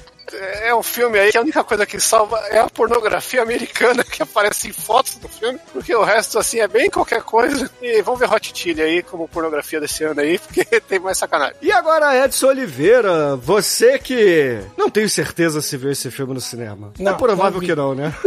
É 0.62 0.74
um 0.74 0.82
filme 0.82 1.18
aí 1.18 1.30
que 1.30 1.38
a 1.38 1.42
única 1.42 1.62
coisa 1.64 1.86
que 1.86 1.98
salva 2.00 2.38
é 2.50 2.58
a 2.58 2.68
pornografia 2.68 3.42
americana 3.42 4.04
que 4.04 4.22
aparece 4.22 4.68
em 4.68 4.72
fotos 4.72 5.14
do 5.16 5.28
filme, 5.28 5.58
porque 5.72 5.94
o 5.94 6.02
resto, 6.02 6.38
assim, 6.38 6.60
é 6.60 6.68
bem 6.68 6.90
qualquer 6.90 7.22
coisa. 7.22 7.70
E 7.80 8.02
vamos 8.02 8.20
ver 8.20 8.30
Hot 8.32 8.52
Chili 8.54 8.82
aí 8.82 9.02
como 9.02 9.28
pornografia 9.28 9.80
desse 9.80 10.04
ano 10.04 10.20
aí, 10.20 10.38
porque 10.50 10.64
tem 10.80 10.98
mais 10.98 11.18
sacanagem. 11.18 11.56
E 11.62 11.72
agora, 11.72 12.24
Edson 12.24 12.48
Oliveira, 12.48 13.36
você 13.36 13.98
que 13.98 14.58
não 14.76 14.90
tenho 14.90 15.08
certeza 15.08 15.62
se 15.62 15.76
viu 15.76 15.90
esse 15.90 16.10
filme 16.10 16.34
no 16.34 16.40
cinema. 16.40 16.92
Não, 16.98 17.12
é 17.12 17.14
provável 17.14 17.60
não 17.60 17.66
que 17.66 17.74
não, 17.74 17.94
né? 17.94 18.12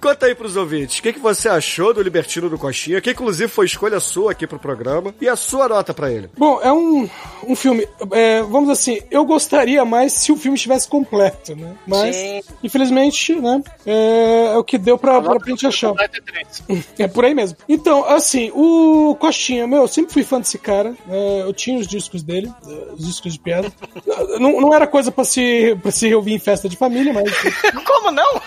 Conta 0.00 0.26
aí 0.26 0.34
pros 0.34 0.56
ouvintes, 0.56 0.98
o 0.98 1.02
que, 1.02 1.12
que 1.12 1.18
você 1.18 1.48
achou 1.48 1.92
do 1.92 2.02
Libertino 2.02 2.48
do 2.48 2.58
Coxinha, 2.58 3.00
que 3.00 3.10
inclusive 3.10 3.50
foi 3.50 3.66
escolha 3.66 4.00
sua 4.00 4.32
aqui 4.32 4.46
pro 4.46 4.58
programa, 4.58 5.14
e 5.20 5.28
a 5.28 5.36
sua 5.36 5.68
nota 5.68 5.94
pra 5.94 6.10
ele. 6.10 6.30
Bom, 6.36 6.60
é 6.62 6.72
um, 6.72 7.08
um 7.44 7.56
filme. 7.56 7.88
é, 8.12 8.42
vamos 8.42 8.70
assim, 8.70 9.00
eu 9.10 9.24
gostaria 9.38 9.84
mais 9.84 10.14
se 10.14 10.32
o 10.32 10.36
filme 10.36 10.56
estivesse 10.56 10.88
completo, 10.88 11.54
né? 11.54 11.76
Mas, 11.86 12.16
Sim. 12.16 12.40
infelizmente, 12.62 13.36
né? 13.36 13.62
É, 13.86 14.50
é 14.54 14.56
o 14.56 14.64
que 14.64 14.76
deu 14.76 14.98
pra, 14.98 15.22
pra 15.22 15.38
gente 15.46 15.64
achar. 15.66 15.92
É 16.98 17.06
por 17.06 17.24
aí 17.24 17.34
mesmo. 17.34 17.56
Então, 17.68 18.04
assim, 18.04 18.50
o 18.54 19.14
Coxinha, 19.20 19.66
meu, 19.66 19.82
eu 19.82 19.88
sempre 19.88 20.12
fui 20.12 20.24
fã 20.24 20.40
desse 20.40 20.58
cara. 20.58 20.94
é, 21.08 21.42
eu 21.42 21.52
tinha 21.52 21.78
os 21.78 21.86
discos 21.86 22.22
dele, 22.22 22.52
é, 22.66 22.92
os 22.92 23.06
discos 23.06 23.34
de 23.34 23.38
piada. 23.38 23.70
Não, 24.40 24.60
não 24.60 24.74
era 24.74 24.86
coisa 24.86 25.12
pra 25.12 25.24
se, 25.24 25.78
pra 25.80 25.90
se 25.92 26.12
ouvir 26.12 26.34
em 26.34 26.38
festa 26.38 26.68
de 26.68 26.76
família, 26.76 27.12
mas. 27.12 27.30
Como 27.86 28.10
não? 28.10 28.40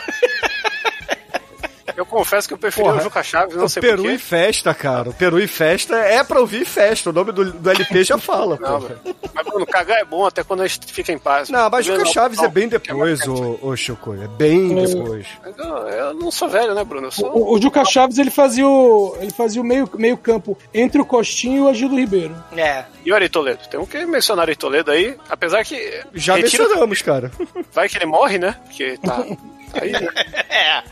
Eu 1.96 2.06
confesso 2.06 2.48
que 2.48 2.54
eu 2.54 2.58
preferi 2.58 2.86
Porra, 2.88 3.00
o 3.00 3.04
Juca 3.04 3.24
Chaves, 3.24 3.56
não 3.56 3.66
o 3.66 3.70
sei 3.70 3.82
Peru 3.82 4.10
e 4.10 4.18
Festa, 4.18 4.74
cara. 4.74 5.10
O 5.10 5.14
Peru 5.14 5.40
e 5.40 5.48
Festa 5.48 5.96
é 5.98 6.24
pra 6.24 6.40
ouvir 6.40 6.66
festa. 6.66 7.10
O 7.10 7.14
nome 7.14 7.32
do, 7.32 7.52
do 7.52 7.70
LP 7.70 8.04
já 8.04 8.18
fala, 8.18 8.58
Não, 8.60 8.80
pô. 8.82 8.88
velho. 8.88 9.00
Mas, 9.34 9.46
Bruno, 9.46 9.66
cagar 9.66 10.00
é 10.00 10.06
bom 10.06 10.26
até 10.26 10.44
quando 10.44 10.62
a 10.62 10.68
gente 10.68 10.92
fica 10.92 11.12
em 11.12 11.18
paz. 11.18 11.50
Não, 11.50 11.70
mas 11.70 11.88
o 11.88 11.98
Não, 11.98 12.06
Chaves 12.06 12.38
não, 12.38 12.46
é 12.46 12.50
bem 12.50 12.68
depois, 12.68 13.28
ô, 13.28 13.60
ô. 13.62 13.74
É 13.74 14.28
bem 14.38 14.80
É. 14.82 14.86
depois. 14.86 15.28
Eu, 15.58 15.66
eu 15.90 16.14
não 16.14 16.32
sou 16.32 16.48
velho, 16.50 16.74
né, 16.74 16.84
Bruno? 16.84 17.08
Eu 17.08 17.12
sou... 17.12 17.32
O, 17.36 17.54
o 17.56 17.62
Juca 17.62 17.84
Chaves 17.86 18.18
ele 18.18 18.32
fazia 18.32 18.68
o, 18.68 19.16
ele 19.20 19.32
fazia 19.32 19.62
o 19.62 19.66
meio, 19.66 19.90
meio 19.96 20.18
campo 20.18 20.58
entre 20.74 21.02
o 21.02 21.06
Costinho 21.06 21.58
e 21.58 21.62
o 21.62 21.68
Agildo 21.68 21.96
Ribeiro. 21.96 22.36
É. 22.56 22.86
E 23.06 23.12
o 23.12 23.16
Ari 23.16 23.30
Toledo? 23.30 23.60
Tem 23.70 23.84
que 23.86 24.06
mencionar 24.06 24.44
o 24.46 24.50
Ari 24.50 24.56
Toledo 24.56 24.92
aí, 24.92 25.18
apesar 25.30 25.64
que. 25.64 26.02
Já 26.14 26.36
mencionamos, 26.38 27.02
cara. 27.02 27.32
Vai 27.74 27.90
que 27.90 27.98
ele 27.98 28.06
morre, 28.06 28.38
né? 28.38 28.56
Porque 28.66 28.98
tá. 29.04 29.24
Aí, 29.74 29.92
né? 29.92 30.00
É. 30.52 30.84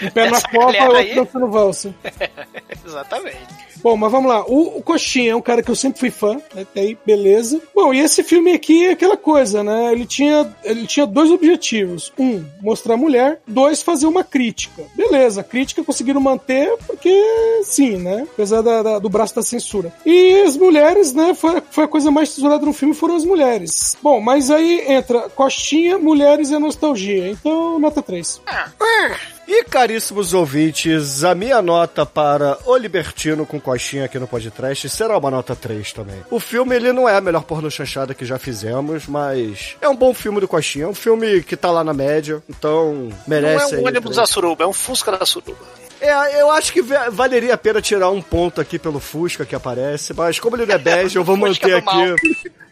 Um 0.00 0.10
pé 0.10 0.30
na 0.30 0.40
copa 0.40 0.72
e 0.72 0.80
outro 0.88 1.14
dançando 1.24 1.48
valsa. 1.50 1.94
Exatamente. 2.86 3.38
Bom, 3.82 3.96
mas 3.96 4.12
vamos 4.12 4.28
lá. 4.30 4.44
O, 4.46 4.78
o 4.78 4.82
Coxinha 4.82 5.32
é 5.32 5.36
um 5.36 5.40
cara 5.40 5.60
que 5.62 5.70
eu 5.70 5.74
sempre 5.74 5.98
fui 5.98 6.10
fã, 6.10 6.34
né? 6.54 6.62
Até 6.62 6.80
aí, 6.82 6.96
beleza. 7.04 7.60
Bom, 7.74 7.92
e 7.92 7.98
esse 8.00 8.22
filme 8.22 8.52
aqui 8.52 8.86
é 8.86 8.90
aquela 8.92 9.16
coisa, 9.16 9.64
né? 9.64 9.90
Ele 9.92 10.06
tinha, 10.06 10.54
ele 10.62 10.86
tinha 10.86 11.04
dois 11.04 11.30
objetivos. 11.32 12.12
Um, 12.16 12.44
mostrar 12.60 12.94
a 12.94 12.96
mulher. 12.96 13.40
Dois, 13.46 13.82
fazer 13.82 14.06
uma 14.06 14.22
crítica. 14.22 14.84
Beleza, 14.94 15.40
a 15.40 15.44
crítica 15.44 15.82
conseguiram 15.82 16.20
manter 16.20 16.76
porque 16.86 17.12
sim, 17.64 17.96
né? 17.96 18.24
Apesar 18.32 18.62
da- 18.62 18.82
da- 18.82 18.98
do 19.00 19.08
braço 19.08 19.34
da 19.34 19.42
censura. 19.42 19.92
E 20.06 20.42
as 20.42 20.56
mulheres, 20.56 21.12
né? 21.12 21.34
Foi, 21.34 21.60
foi 21.70 21.84
a 21.84 21.88
coisa 21.88 22.10
mais 22.10 22.32
tesourada 22.32 22.64
no 22.64 22.72
filme, 22.72 22.94
foram 22.94 23.16
as 23.16 23.24
mulheres. 23.24 23.96
Bom, 24.00 24.20
mas 24.20 24.48
aí 24.50 24.84
entra 24.86 25.28
Coxinha, 25.30 25.98
mulheres 25.98 26.50
e 26.50 26.54
a 26.54 26.60
nostalgia. 26.60 27.28
Então, 27.30 27.80
nota 27.80 28.00
3. 28.00 28.40
E 29.54 29.64
caríssimos 29.64 30.32
ouvintes, 30.32 31.22
a 31.24 31.34
minha 31.34 31.60
nota 31.60 32.06
para 32.06 32.56
O 32.64 32.74
Libertino 32.74 33.44
com 33.44 33.60
Coxinha 33.60 34.06
aqui 34.06 34.18
no 34.18 34.26
podcast 34.26 34.88
será 34.88 35.18
uma 35.18 35.30
nota 35.30 35.54
3 35.54 35.92
também. 35.92 36.24
O 36.30 36.40
filme, 36.40 36.74
ele 36.74 36.90
não 36.90 37.06
é 37.06 37.14
a 37.14 37.20
melhor 37.20 37.44
porno 37.44 37.70
chanchada 37.70 38.14
que 38.14 38.24
já 38.24 38.38
fizemos, 38.38 39.06
mas 39.06 39.76
é 39.78 39.86
um 39.86 39.94
bom 39.94 40.14
filme 40.14 40.40
do 40.40 40.48
Coxinha. 40.48 40.86
É 40.86 40.88
um 40.88 40.94
filme 40.94 41.42
que 41.42 41.54
tá 41.54 41.70
lá 41.70 41.84
na 41.84 41.92
média, 41.92 42.42
então 42.48 42.94
Não 42.94 43.12
merece 43.26 43.74
é 43.74 43.76
aí 43.76 43.84
um 43.84 43.86
ônibus 43.88 44.16
da 44.16 44.24
suruba, 44.24 44.64
é 44.64 44.66
um 44.66 44.72
Fusca 44.72 45.12
da 45.12 45.26
suruba. 45.26 45.58
É, 46.04 46.42
eu 46.42 46.50
acho 46.50 46.72
que 46.72 46.82
va- 46.82 47.08
valeria 47.10 47.54
a 47.54 47.56
pena 47.56 47.80
tirar 47.80 48.10
um 48.10 48.20
ponto 48.20 48.60
aqui 48.60 48.76
pelo 48.78 48.98
Fusca 48.98 49.46
que 49.46 49.54
aparece, 49.54 50.12
mas 50.12 50.40
como 50.40 50.56
ele 50.56 50.66
não 50.66 50.74
é 50.74 50.78
bege, 50.78 51.16
eu 51.16 51.22
vou 51.24 51.36
manter 51.36 51.76
aqui 51.76 52.14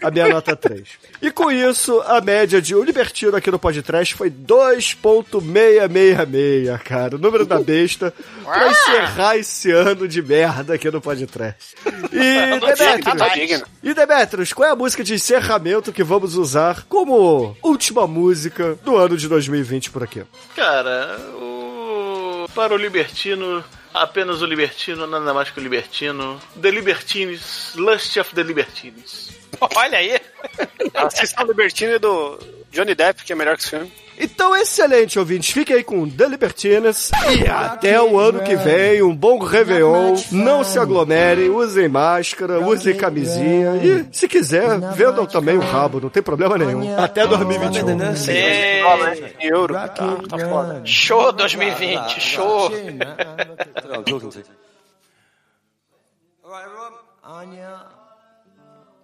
a 0.02 0.10
minha 0.10 0.28
nota 0.28 0.56
3. 0.56 0.82
E 1.22 1.30
com 1.30 1.50
isso, 1.50 2.00
a 2.06 2.20
média 2.20 2.60
de 2.60 2.74
O 2.74 2.82
Libertino 2.82 3.36
aqui 3.36 3.50
no 3.50 3.58
podcast 3.58 4.14
foi 4.14 4.30
2.666, 4.30 6.78
cara. 6.82 7.16
O 7.16 7.18
número 7.18 7.44
da 7.46 7.58
besta 7.60 8.12
pra 8.44 8.68
encerrar 8.68 9.36
esse 9.36 9.70
ano 9.70 10.08
de 10.08 10.22
merda 10.22 10.74
aqui 10.74 10.90
no 10.90 11.00
podcast. 11.00 11.74
E, 12.12 12.58
Demetrius, 12.60 13.62
e 13.82 13.94
Demetrius, 13.94 14.52
qual 14.52 14.68
é 14.68 14.72
a 14.72 14.76
música 14.76 15.04
de 15.04 15.14
encerramento 15.14 15.92
que 15.92 16.02
vamos 16.02 16.34
usar 16.36 16.84
como 16.88 17.56
última 17.62 18.06
música 18.06 18.76
do 18.84 18.96
ano 18.96 19.16
de 19.16 19.28
2020 19.28 19.90
por 19.90 20.02
aqui? 20.02 20.22
Cara, 20.56 21.18
o... 21.40 21.49
para 22.54 22.74
o 22.74 22.76
Libertino, 22.76 23.64
apenas 23.92 24.42
o 24.42 24.46
Libertino, 24.46 25.06
nada 25.06 25.32
mais 25.34 25.50
que 25.50 25.60
o 25.60 25.62
Libertino. 25.62 26.40
The 26.60 26.70
Libertines, 26.70 27.72
Lust 27.74 28.16
of 28.18 28.34
the 28.34 28.42
Libertines. 28.42 29.30
Olha 29.76 29.98
aí. 29.98 30.20
Assistam 30.94 31.44
o 31.44 31.46
Libertino 31.48 31.98
do 31.98 32.38
Johnny 32.72 32.94
Depp, 32.94 33.24
que 33.24 33.32
é 33.32 33.36
melhor 33.36 33.56
que 33.56 33.62
esse 33.62 33.70
filme. 33.70 33.92
Então, 34.20 34.54
excelente, 34.54 35.18
ouvintes. 35.18 35.50
Fiquem 35.50 35.76
aí 35.76 35.84
com 35.84 36.08
The 36.08 36.28
Libertines. 36.28 37.10
E 37.38 37.48
até 37.48 38.00
o 38.00 38.18
ano 38.18 38.40
que 38.42 38.54
vem, 38.54 39.02
um 39.02 39.14
bom 39.16 39.38
Réveillon. 39.38 40.14
Não 40.30 40.62
se 40.62 40.78
aglomerem, 40.78 41.48
usem 41.48 41.88
máscara, 41.88 42.60
usem 42.60 42.96
camisinha. 42.96 43.76
E, 43.76 44.06
se 44.12 44.28
quiser, 44.28 44.78
vendam 44.94 45.26
também 45.26 45.56
o 45.56 45.60
rabo, 45.60 46.00
não 46.00 46.10
tem 46.10 46.22
problema 46.22 46.58
nenhum. 46.58 46.98
Até 46.98 47.26
2021. 47.26 48.16
Sim. 48.16 48.32
Euro. 49.40 49.74
Tá, 49.74 49.88
tá 50.28 50.38
foda. 50.38 50.82
Show 50.84 51.32
2020, 51.32 52.20
show. 52.20 52.70
Anya, 57.22 57.86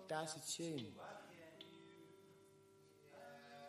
that's 0.08 0.34
a. 0.34 0.95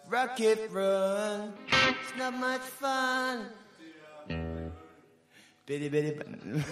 Rocket 0.10 0.70
run, 0.72 1.54
it's 1.68 2.18
not 2.18 2.34
much 2.34 2.62
fun. 2.62 3.48
Bitty 5.66 5.90
bitty. 5.90 6.12
Bum. 6.12 6.64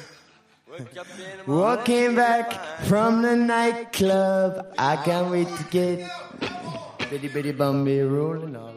Walking 1.46 2.16
back 2.16 2.54
from 2.86 3.22
the 3.22 3.36
nightclub, 3.36 4.74
I 4.78 4.96
can't 4.96 5.30
wait 5.32 5.50
to 5.50 5.64
get 5.70 6.10
bitty 7.10 7.28
bitty 7.28 7.52
bumby 7.52 8.10
rolling 8.10 8.56
all 8.56 8.74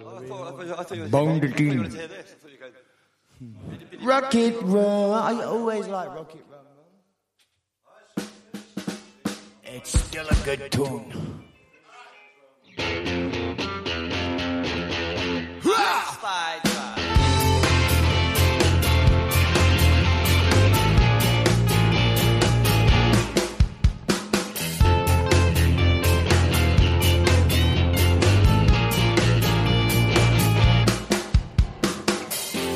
Bone 1.08 1.38
the 1.38 1.48
king. 1.48 1.88
Rocket 4.02 4.56
run, 4.62 5.10
I 5.12 5.44
always 5.44 5.86
like 5.86 6.08
rocket 6.08 6.44
run. 6.50 8.26
It's 9.62 9.96
still 9.96 10.26
a 10.26 10.34
good 10.44 10.72
tune. 10.72 11.38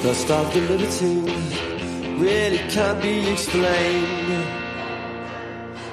The 0.02 0.14
stuff 0.14 0.52
the 0.52 0.60
really 2.18 2.58
can't 2.70 3.00
be 3.00 3.30
explained. 3.30 4.44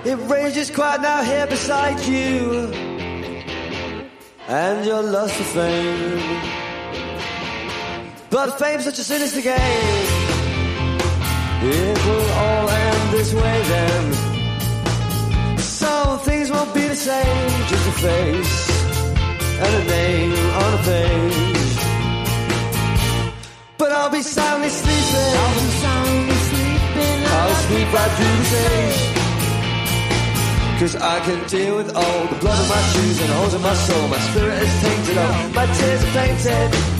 It 0.03 0.15
rages 0.29 0.71
quite 0.71 1.01
now 1.01 1.23
here 1.23 1.47
beside 1.47 1.99
you, 2.01 2.71
and 4.47 4.85
your 4.85 5.03
lust 5.03 5.35
for 5.35 5.43
fame. 5.43 6.58
But 8.29 8.59
fame's 8.59 8.83
such 8.83 8.99
a 8.99 9.03
sinister 9.03 9.41
game. 9.41 10.07
It 11.61 11.97
will 12.05 12.29
all 12.45 12.69
end 12.69 13.11
this 13.11 13.33
way 13.33 13.61
then. 13.73 14.13
So 15.57 16.17
things 16.17 16.51
won't 16.51 16.71
be 16.73 16.87
the 16.87 16.95
same. 16.95 17.49
Just 17.67 17.87
a 17.87 17.95
face 18.05 18.69
and 19.63 19.75
a 19.81 19.83
name 19.85 20.33
on 20.63 20.73
a 20.73 20.81
page. 20.83 21.69
But 23.79 23.91
I'll 23.93 24.11
be 24.11 24.21
soundly 24.21 24.69
sleeping. 24.69 25.33
I'll 25.41 25.53
be 25.55 25.67
soundly 25.85 26.39
sleeping. 26.49 27.19
I'll 27.33 27.55
sleep 27.65 27.93
right 27.93 28.11
through 28.17 28.37
the 28.37 28.49
day. 28.57 29.19
Cause 30.79 30.95
I 30.95 31.19
can 31.21 31.47
deal 31.47 31.75
with 31.77 31.95
all 31.95 32.27
the 32.27 32.35
blood 32.35 32.57
on 32.57 32.69
my 32.69 32.81
shoes 32.93 33.19
and 33.21 33.29
holes 33.31 33.53
in 33.55 33.61
my 33.61 33.73
soul. 33.73 34.07
My 34.07 34.19
spirit 34.19 34.63
is 34.63 34.81
tainted, 34.81 35.17
oh, 35.17 35.51
my 35.53 35.65
tears 35.65 36.03
are 36.03 36.13
painted. 36.13 36.98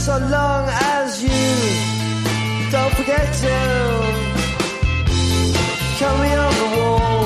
So 0.00 0.16
long 0.16 0.66
as 0.66 1.22
you 1.22 1.30
don't 2.72 2.94
forget 2.94 3.26
to 3.44 3.54
me 6.22 6.32
on 6.34 6.54
the 6.62 6.68
wall 6.76 7.20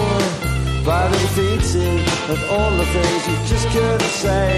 by 0.85 1.07
the 1.09 1.19
defeated 1.25 2.01
of 2.33 2.39
all 2.51 2.71
the 2.73 2.85
things 2.95 3.21
you 3.29 3.37
just 3.47 3.67
couldn't 3.69 4.15
say. 4.25 4.49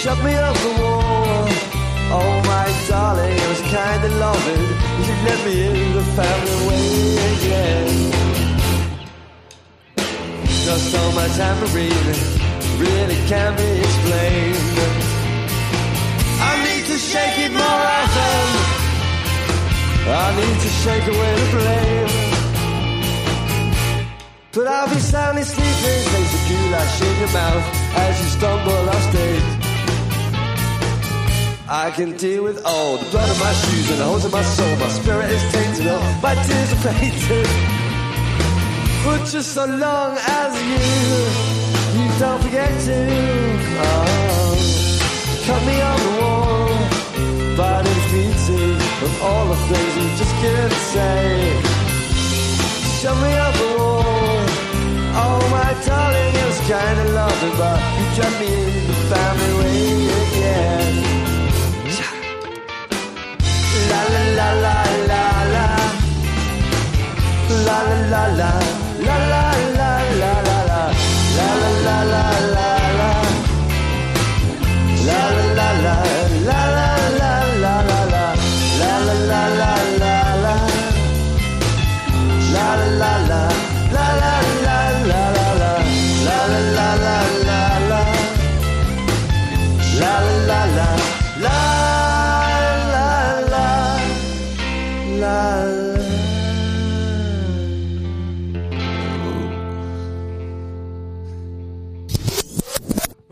Shut 0.00 0.18
me 0.22 0.34
up 0.34 0.54
the 0.66 0.72
wall. 0.82 1.48
Oh 2.18 2.32
my 2.52 2.66
darling, 2.88 3.32
it 3.32 3.48
was 3.48 3.62
kinda 3.76 4.08
loving. 4.26 4.64
You 5.06 5.14
let 5.28 5.38
me 5.46 5.54
in 5.70 5.92
the 5.98 6.04
family 6.18 6.56
way 6.68 6.86
again. 7.32 7.88
Just 10.66 10.94
on 10.94 11.10
my 11.14 11.28
tambourine 11.38 12.12
really 12.78 13.18
can't 13.30 13.56
be 13.56 13.70
explained. 13.86 14.73
I 16.48 16.52
need 16.66 16.84
to 16.92 16.98
shake 17.10 17.38
it 17.46 17.52
more 17.52 17.80
often. 18.00 18.46
I 20.06 20.28
need 20.40 20.58
to 20.64 20.70
shake 20.82 21.06
away 21.14 21.32
the 21.40 21.48
blame. 21.56 22.10
But 24.52 24.66
I'll 24.68 24.88
be 24.88 25.00
soundly 25.00 25.42
sleeping, 25.42 26.00
taste 26.12 26.32
the 26.34 26.40
goulash 26.48 27.00
in 27.02 27.14
your 27.22 27.32
mouth 27.32 27.66
as 28.04 28.12
you 28.20 28.28
stumble 28.38 28.88
off 28.94 29.02
stage. 29.10 29.50
I 31.66 31.90
can 31.90 32.16
deal 32.16 32.44
with 32.44 32.62
all 32.64 32.98
the 32.98 33.10
blood 33.10 33.28
of 33.30 33.40
my 33.40 33.52
shoes 33.52 33.90
and 33.90 33.98
the 34.00 34.04
holes 34.04 34.24
in 34.24 34.30
my 34.30 34.42
soul. 34.42 34.76
My 34.76 34.88
spirit 34.88 35.30
is 35.30 35.42
tainted, 35.52 35.86
oh, 35.88 36.20
my 36.22 36.34
tears 36.46 36.72
are 36.74 36.82
painted. 36.92 37.48
But 39.04 39.24
just 39.26 39.54
so 39.54 39.64
long 39.64 40.16
as 40.18 40.52
you, 40.70 40.78
you 41.96 42.06
don't 42.20 42.40
forget 42.42 42.70
to, 42.86 42.98
oh, 43.80 44.33
cut 45.46 45.62
me 45.66 45.76
on 45.80 45.98
the 46.06 46.12
wall, 46.20 46.68
by 47.58 47.82
the 47.82 47.92
defeated 47.98 48.76
of 49.06 49.12
all 49.22 49.44
the 49.52 49.58
things 49.68 49.92
you 50.00 50.08
just 50.20 50.34
couldn't 50.40 50.78
say. 50.92 51.22
Shut 52.98 53.16
me 53.22 53.32
up 53.46 53.54
the 53.60 53.68
wall. 53.76 54.40
Oh 55.22 55.40
my 55.56 55.70
darling, 55.86 56.34
it 56.40 56.46
was 56.50 56.60
kinda 56.72 57.04
lovely, 57.18 57.52
but 57.60 57.78
you 57.96 58.04
dropped 58.16 58.38
me 58.40 58.50
in 58.52 58.86
the 58.88 58.96
family 59.10 59.52
way 59.60 59.80
again. 60.22 60.94
La 63.90 64.00
la 64.14 64.22
la 64.38 64.48
la. 64.64 64.74
La 67.66 67.78
la 67.88 67.98
la 68.12 68.24
la. 68.40 68.46
La 68.46 68.46
la 68.46 68.52
la 69.06 69.16
la 69.32 69.53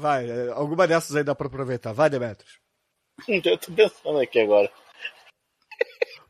Vai, 0.03 0.29
é, 0.29 0.51
alguma 0.51 0.87
dessas 0.89 1.15
aí 1.15 1.23
dá 1.23 1.33
pra 1.33 1.47
aproveitar. 1.47 1.93
Vai, 1.93 2.11
Demetrius. 2.11 2.59
Eu 3.29 3.57
tô 3.57 3.71
pensando 3.73 4.19
aqui 4.19 4.41
agora. 4.41 4.69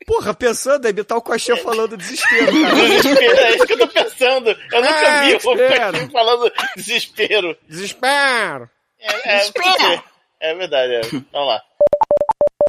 Porra, 0.05 0.33
pensando 0.33 0.85
em 0.85 0.89
imitar 0.91 1.17
o 1.17 1.21
Coxinha 1.21 1.57
falando 1.57 1.95
desespero, 1.97 2.51
cara. 2.61 2.75
Desespero, 2.75 3.37
é 3.39 3.55
isso 3.55 3.65
que 3.65 3.73
eu 3.73 3.77
tô 3.79 3.87
pensando. 3.87 4.49
Eu 4.49 4.81
nunca 4.81 4.93
É, 5.07 5.25
vi 5.25 5.35
o. 5.35 5.39
Coquinho 5.41 6.11
falando 6.11 6.51
desespero. 6.75 7.57
Desespero. 7.67 8.69
É, 8.99 9.37
é, 9.37 9.51
porque- 9.51 10.01
é 10.41 10.55
verdade, 10.55 10.93
é. 10.95 11.01
Vamos 11.31 11.47
lá. 11.47 11.61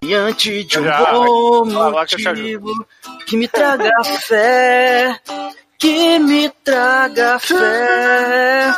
Diante 0.02 0.64
de 0.64 0.78
um 0.80 0.84
Já, 0.84 1.12
bom 1.12 1.64
motivo 1.64 2.86
que 3.26 3.36
me 3.36 3.48
traga 3.48 3.90
fé, 4.04 5.18
que 5.78 6.18
me 6.18 6.50
traga 6.62 7.38
fé. 7.38 8.74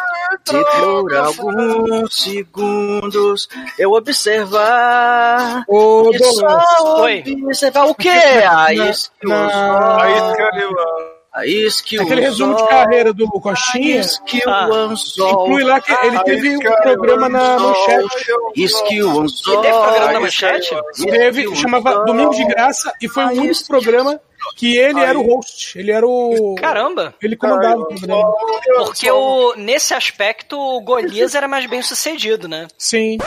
Se 0.48 0.64
por 0.80 1.14
alguns 1.16 2.22
segundos 2.22 3.48
eu 3.78 3.92
observar, 3.92 5.64
Ô, 5.68 6.10
e 6.14 6.18
só 6.24 7.00
Oi. 7.02 7.24
observar 7.44 7.86
o 7.86 7.94
que? 7.94 8.08
A 8.46 8.68
os 8.72 9.10
na- 9.24 9.96
olhos, 9.98 10.76
a 11.34 11.46
isque 11.46 12.00
Aquele 12.00 12.22
resumo 12.22 12.54
de 12.56 12.66
carreira 12.68 13.12
do 13.12 13.28
Coxinha 13.28 14.00
Ah. 14.46 14.68
o 14.70 14.72
anzol, 14.74 15.46
inclui 15.48 15.64
lá 15.64 15.80
que 15.80 15.92
ele 16.06 16.18
teve 16.20 16.56
um 16.56 16.60
programa 16.60 17.28
na 17.28 17.58
manchete. 17.58 18.26
isque 18.54 19.02
o 19.02 19.20
anzol. 19.20 19.58
E 19.58 19.62
teve 19.62 19.78
programa 19.78 20.12
na 20.12 20.20
manchete? 20.20 20.70
Teve, 21.10 21.54
chamava 21.56 22.04
Domingo 22.06 22.30
de 22.30 22.44
Graça 22.46 22.90
e 23.02 23.08
foi 23.08 23.24
o 23.24 23.28
único 23.32 23.66
programa 23.68 24.18
que 24.54 24.76
ele 24.76 25.00
era 25.00 25.18
o 25.18 25.22
host. 25.22 25.78
Ele 25.78 25.90
era 25.90 26.06
o. 26.06 26.54
Caramba! 26.56 27.14
Ele 27.22 27.36
comandava 27.36 27.80
o 27.80 27.86
programa. 27.86 28.32
Porque 28.84 29.10
o, 29.10 29.54
nesse 29.56 29.94
aspecto 29.94 30.58
o 30.58 30.80
Golias 30.80 31.34
era 31.34 31.48
mais 31.48 31.66
bem 31.66 31.82
sucedido, 31.82 32.46
né? 32.46 32.68
Sim. 32.78 33.18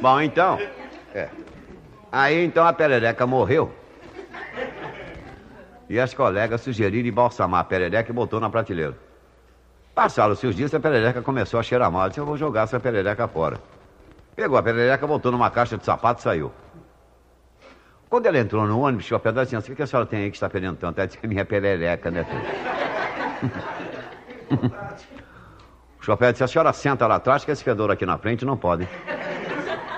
Bom, 0.00 0.20
então. 0.20 0.58
É. 1.14 1.28
Aí 2.12 2.44
então 2.44 2.66
a 2.66 2.72
perereca 2.72 3.26
morreu. 3.26 3.72
E 5.88 5.98
as 6.00 6.12
colegas 6.12 6.60
sugeriram 6.60 7.08
embalsamar 7.08 7.60
a 7.60 7.64
perereca 7.64 8.10
e 8.10 8.14
botou 8.14 8.40
na 8.40 8.50
prateleira. 8.50 9.05
Passaram-se 9.96 10.46
os 10.46 10.54
dias 10.54 10.74
a 10.74 10.78
perereca 10.78 11.22
começou 11.22 11.58
a 11.58 11.62
cheirar 11.62 11.90
mal. 11.90 12.06
Disse, 12.10 12.20
eu 12.20 12.26
vou 12.26 12.36
jogar 12.36 12.64
essa 12.64 12.78
perereca 12.78 13.26
fora. 13.26 13.58
Pegou 14.36 14.58
a 14.58 14.62
perereca, 14.62 15.06
botou 15.06 15.32
numa 15.32 15.50
caixa 15.50 15.78
de 15.78 15.86
sapato 15.86 16.20
e 16.20 16.22
saiu. 16.22 16.52
Quando 18.10 18.26
ela 18.26 18.38
entrou 18.38 18.66
no 18.66 18.78
ônibus, 18.78 19.10
o 19.10 19.18
pedal 19.18 19.44
disse 19.44 19.56
assim, 19.56 19.72
o 19.72 19.74
que 19.74 19.82
a 19.82 19.86
senhora 19.86 20.04
tem 20.04 20.24
aí 20.24 20.30
que 20.30 20.36
está 20.36 20.50
perdendo 20.50 20.76
tanto? 20.76 20.98
Ela 20.98 21.06
disse, 21.06 21.18
é 21.22 21.26
minha 21.26 21.46
perereca, 21.46 22.10
né, 22.10 22.24
filho? 22.24 22.42
o 25.98 26.04
chofé 26.04 26.30
disse, 26.30 26.44
a 26.44 26.46
senhora 26.46 26.74
senta 26.74 27.06
lá 27.06 27.14
atrás, 27.14 27.42
que 27.42 27.50
esse 27.50 27.64
fedor 27.64 27.90
aqui 27.90 28.04
na 28.04 28.18
frente 28.18 28.44
não 28.44 28.58
pode. 28.58 28.86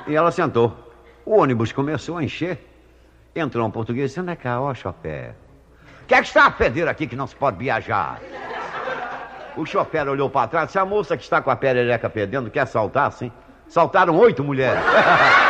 E 0.07 0.15
ela 0.15 0.31
sentou. 0.31 0.95
O 1.27 1.39
ônibus 1.39 1.73
começou 1.73 2.19
a 2.19 2.23
encher. 2.23 2.65
Entrou 3.35 3.67
um 3.67 3.71
português 3.73 4.11
disse, 4.11 4.21
anda 4.21 4.37
cá, 4.37 4.61
ó, 4.61 4.73
chofé. 4.73 5.35
O 6.05 6.07
que 6.07 6.15
é 6.15 6.19
que 6.19 6.29
está 6.29 6.47
a 6.47 6.53
feder 6.53 6.87
aqui 6.87 7.09
que 7.09 7.17
não 7.17 7.27
se 7.27 7.35
pode 7.35 7.59
viajar? 7.59 8.21
O 9.59 9.67
chofer 9.67 10.09
olhou 10.09 10.31
para 10.31 10.47
trás, 10.47 10.67
disse, 10.67 10.79
a 10.79 10.85
moça 10.85 11.17
que 11.17 11.23
está 11.25 11.43
com 11.43 11.51
a 11.51 11.57
perereca 11.57 12.09
perdendo 12.09 12.49
quer 12.49 12.65
saltar, 12.65 13.11
sim? 13.11 13.33
Saltaram 13.67 14.17
oito 14.17 14.45
mulheres. 14.45 14.81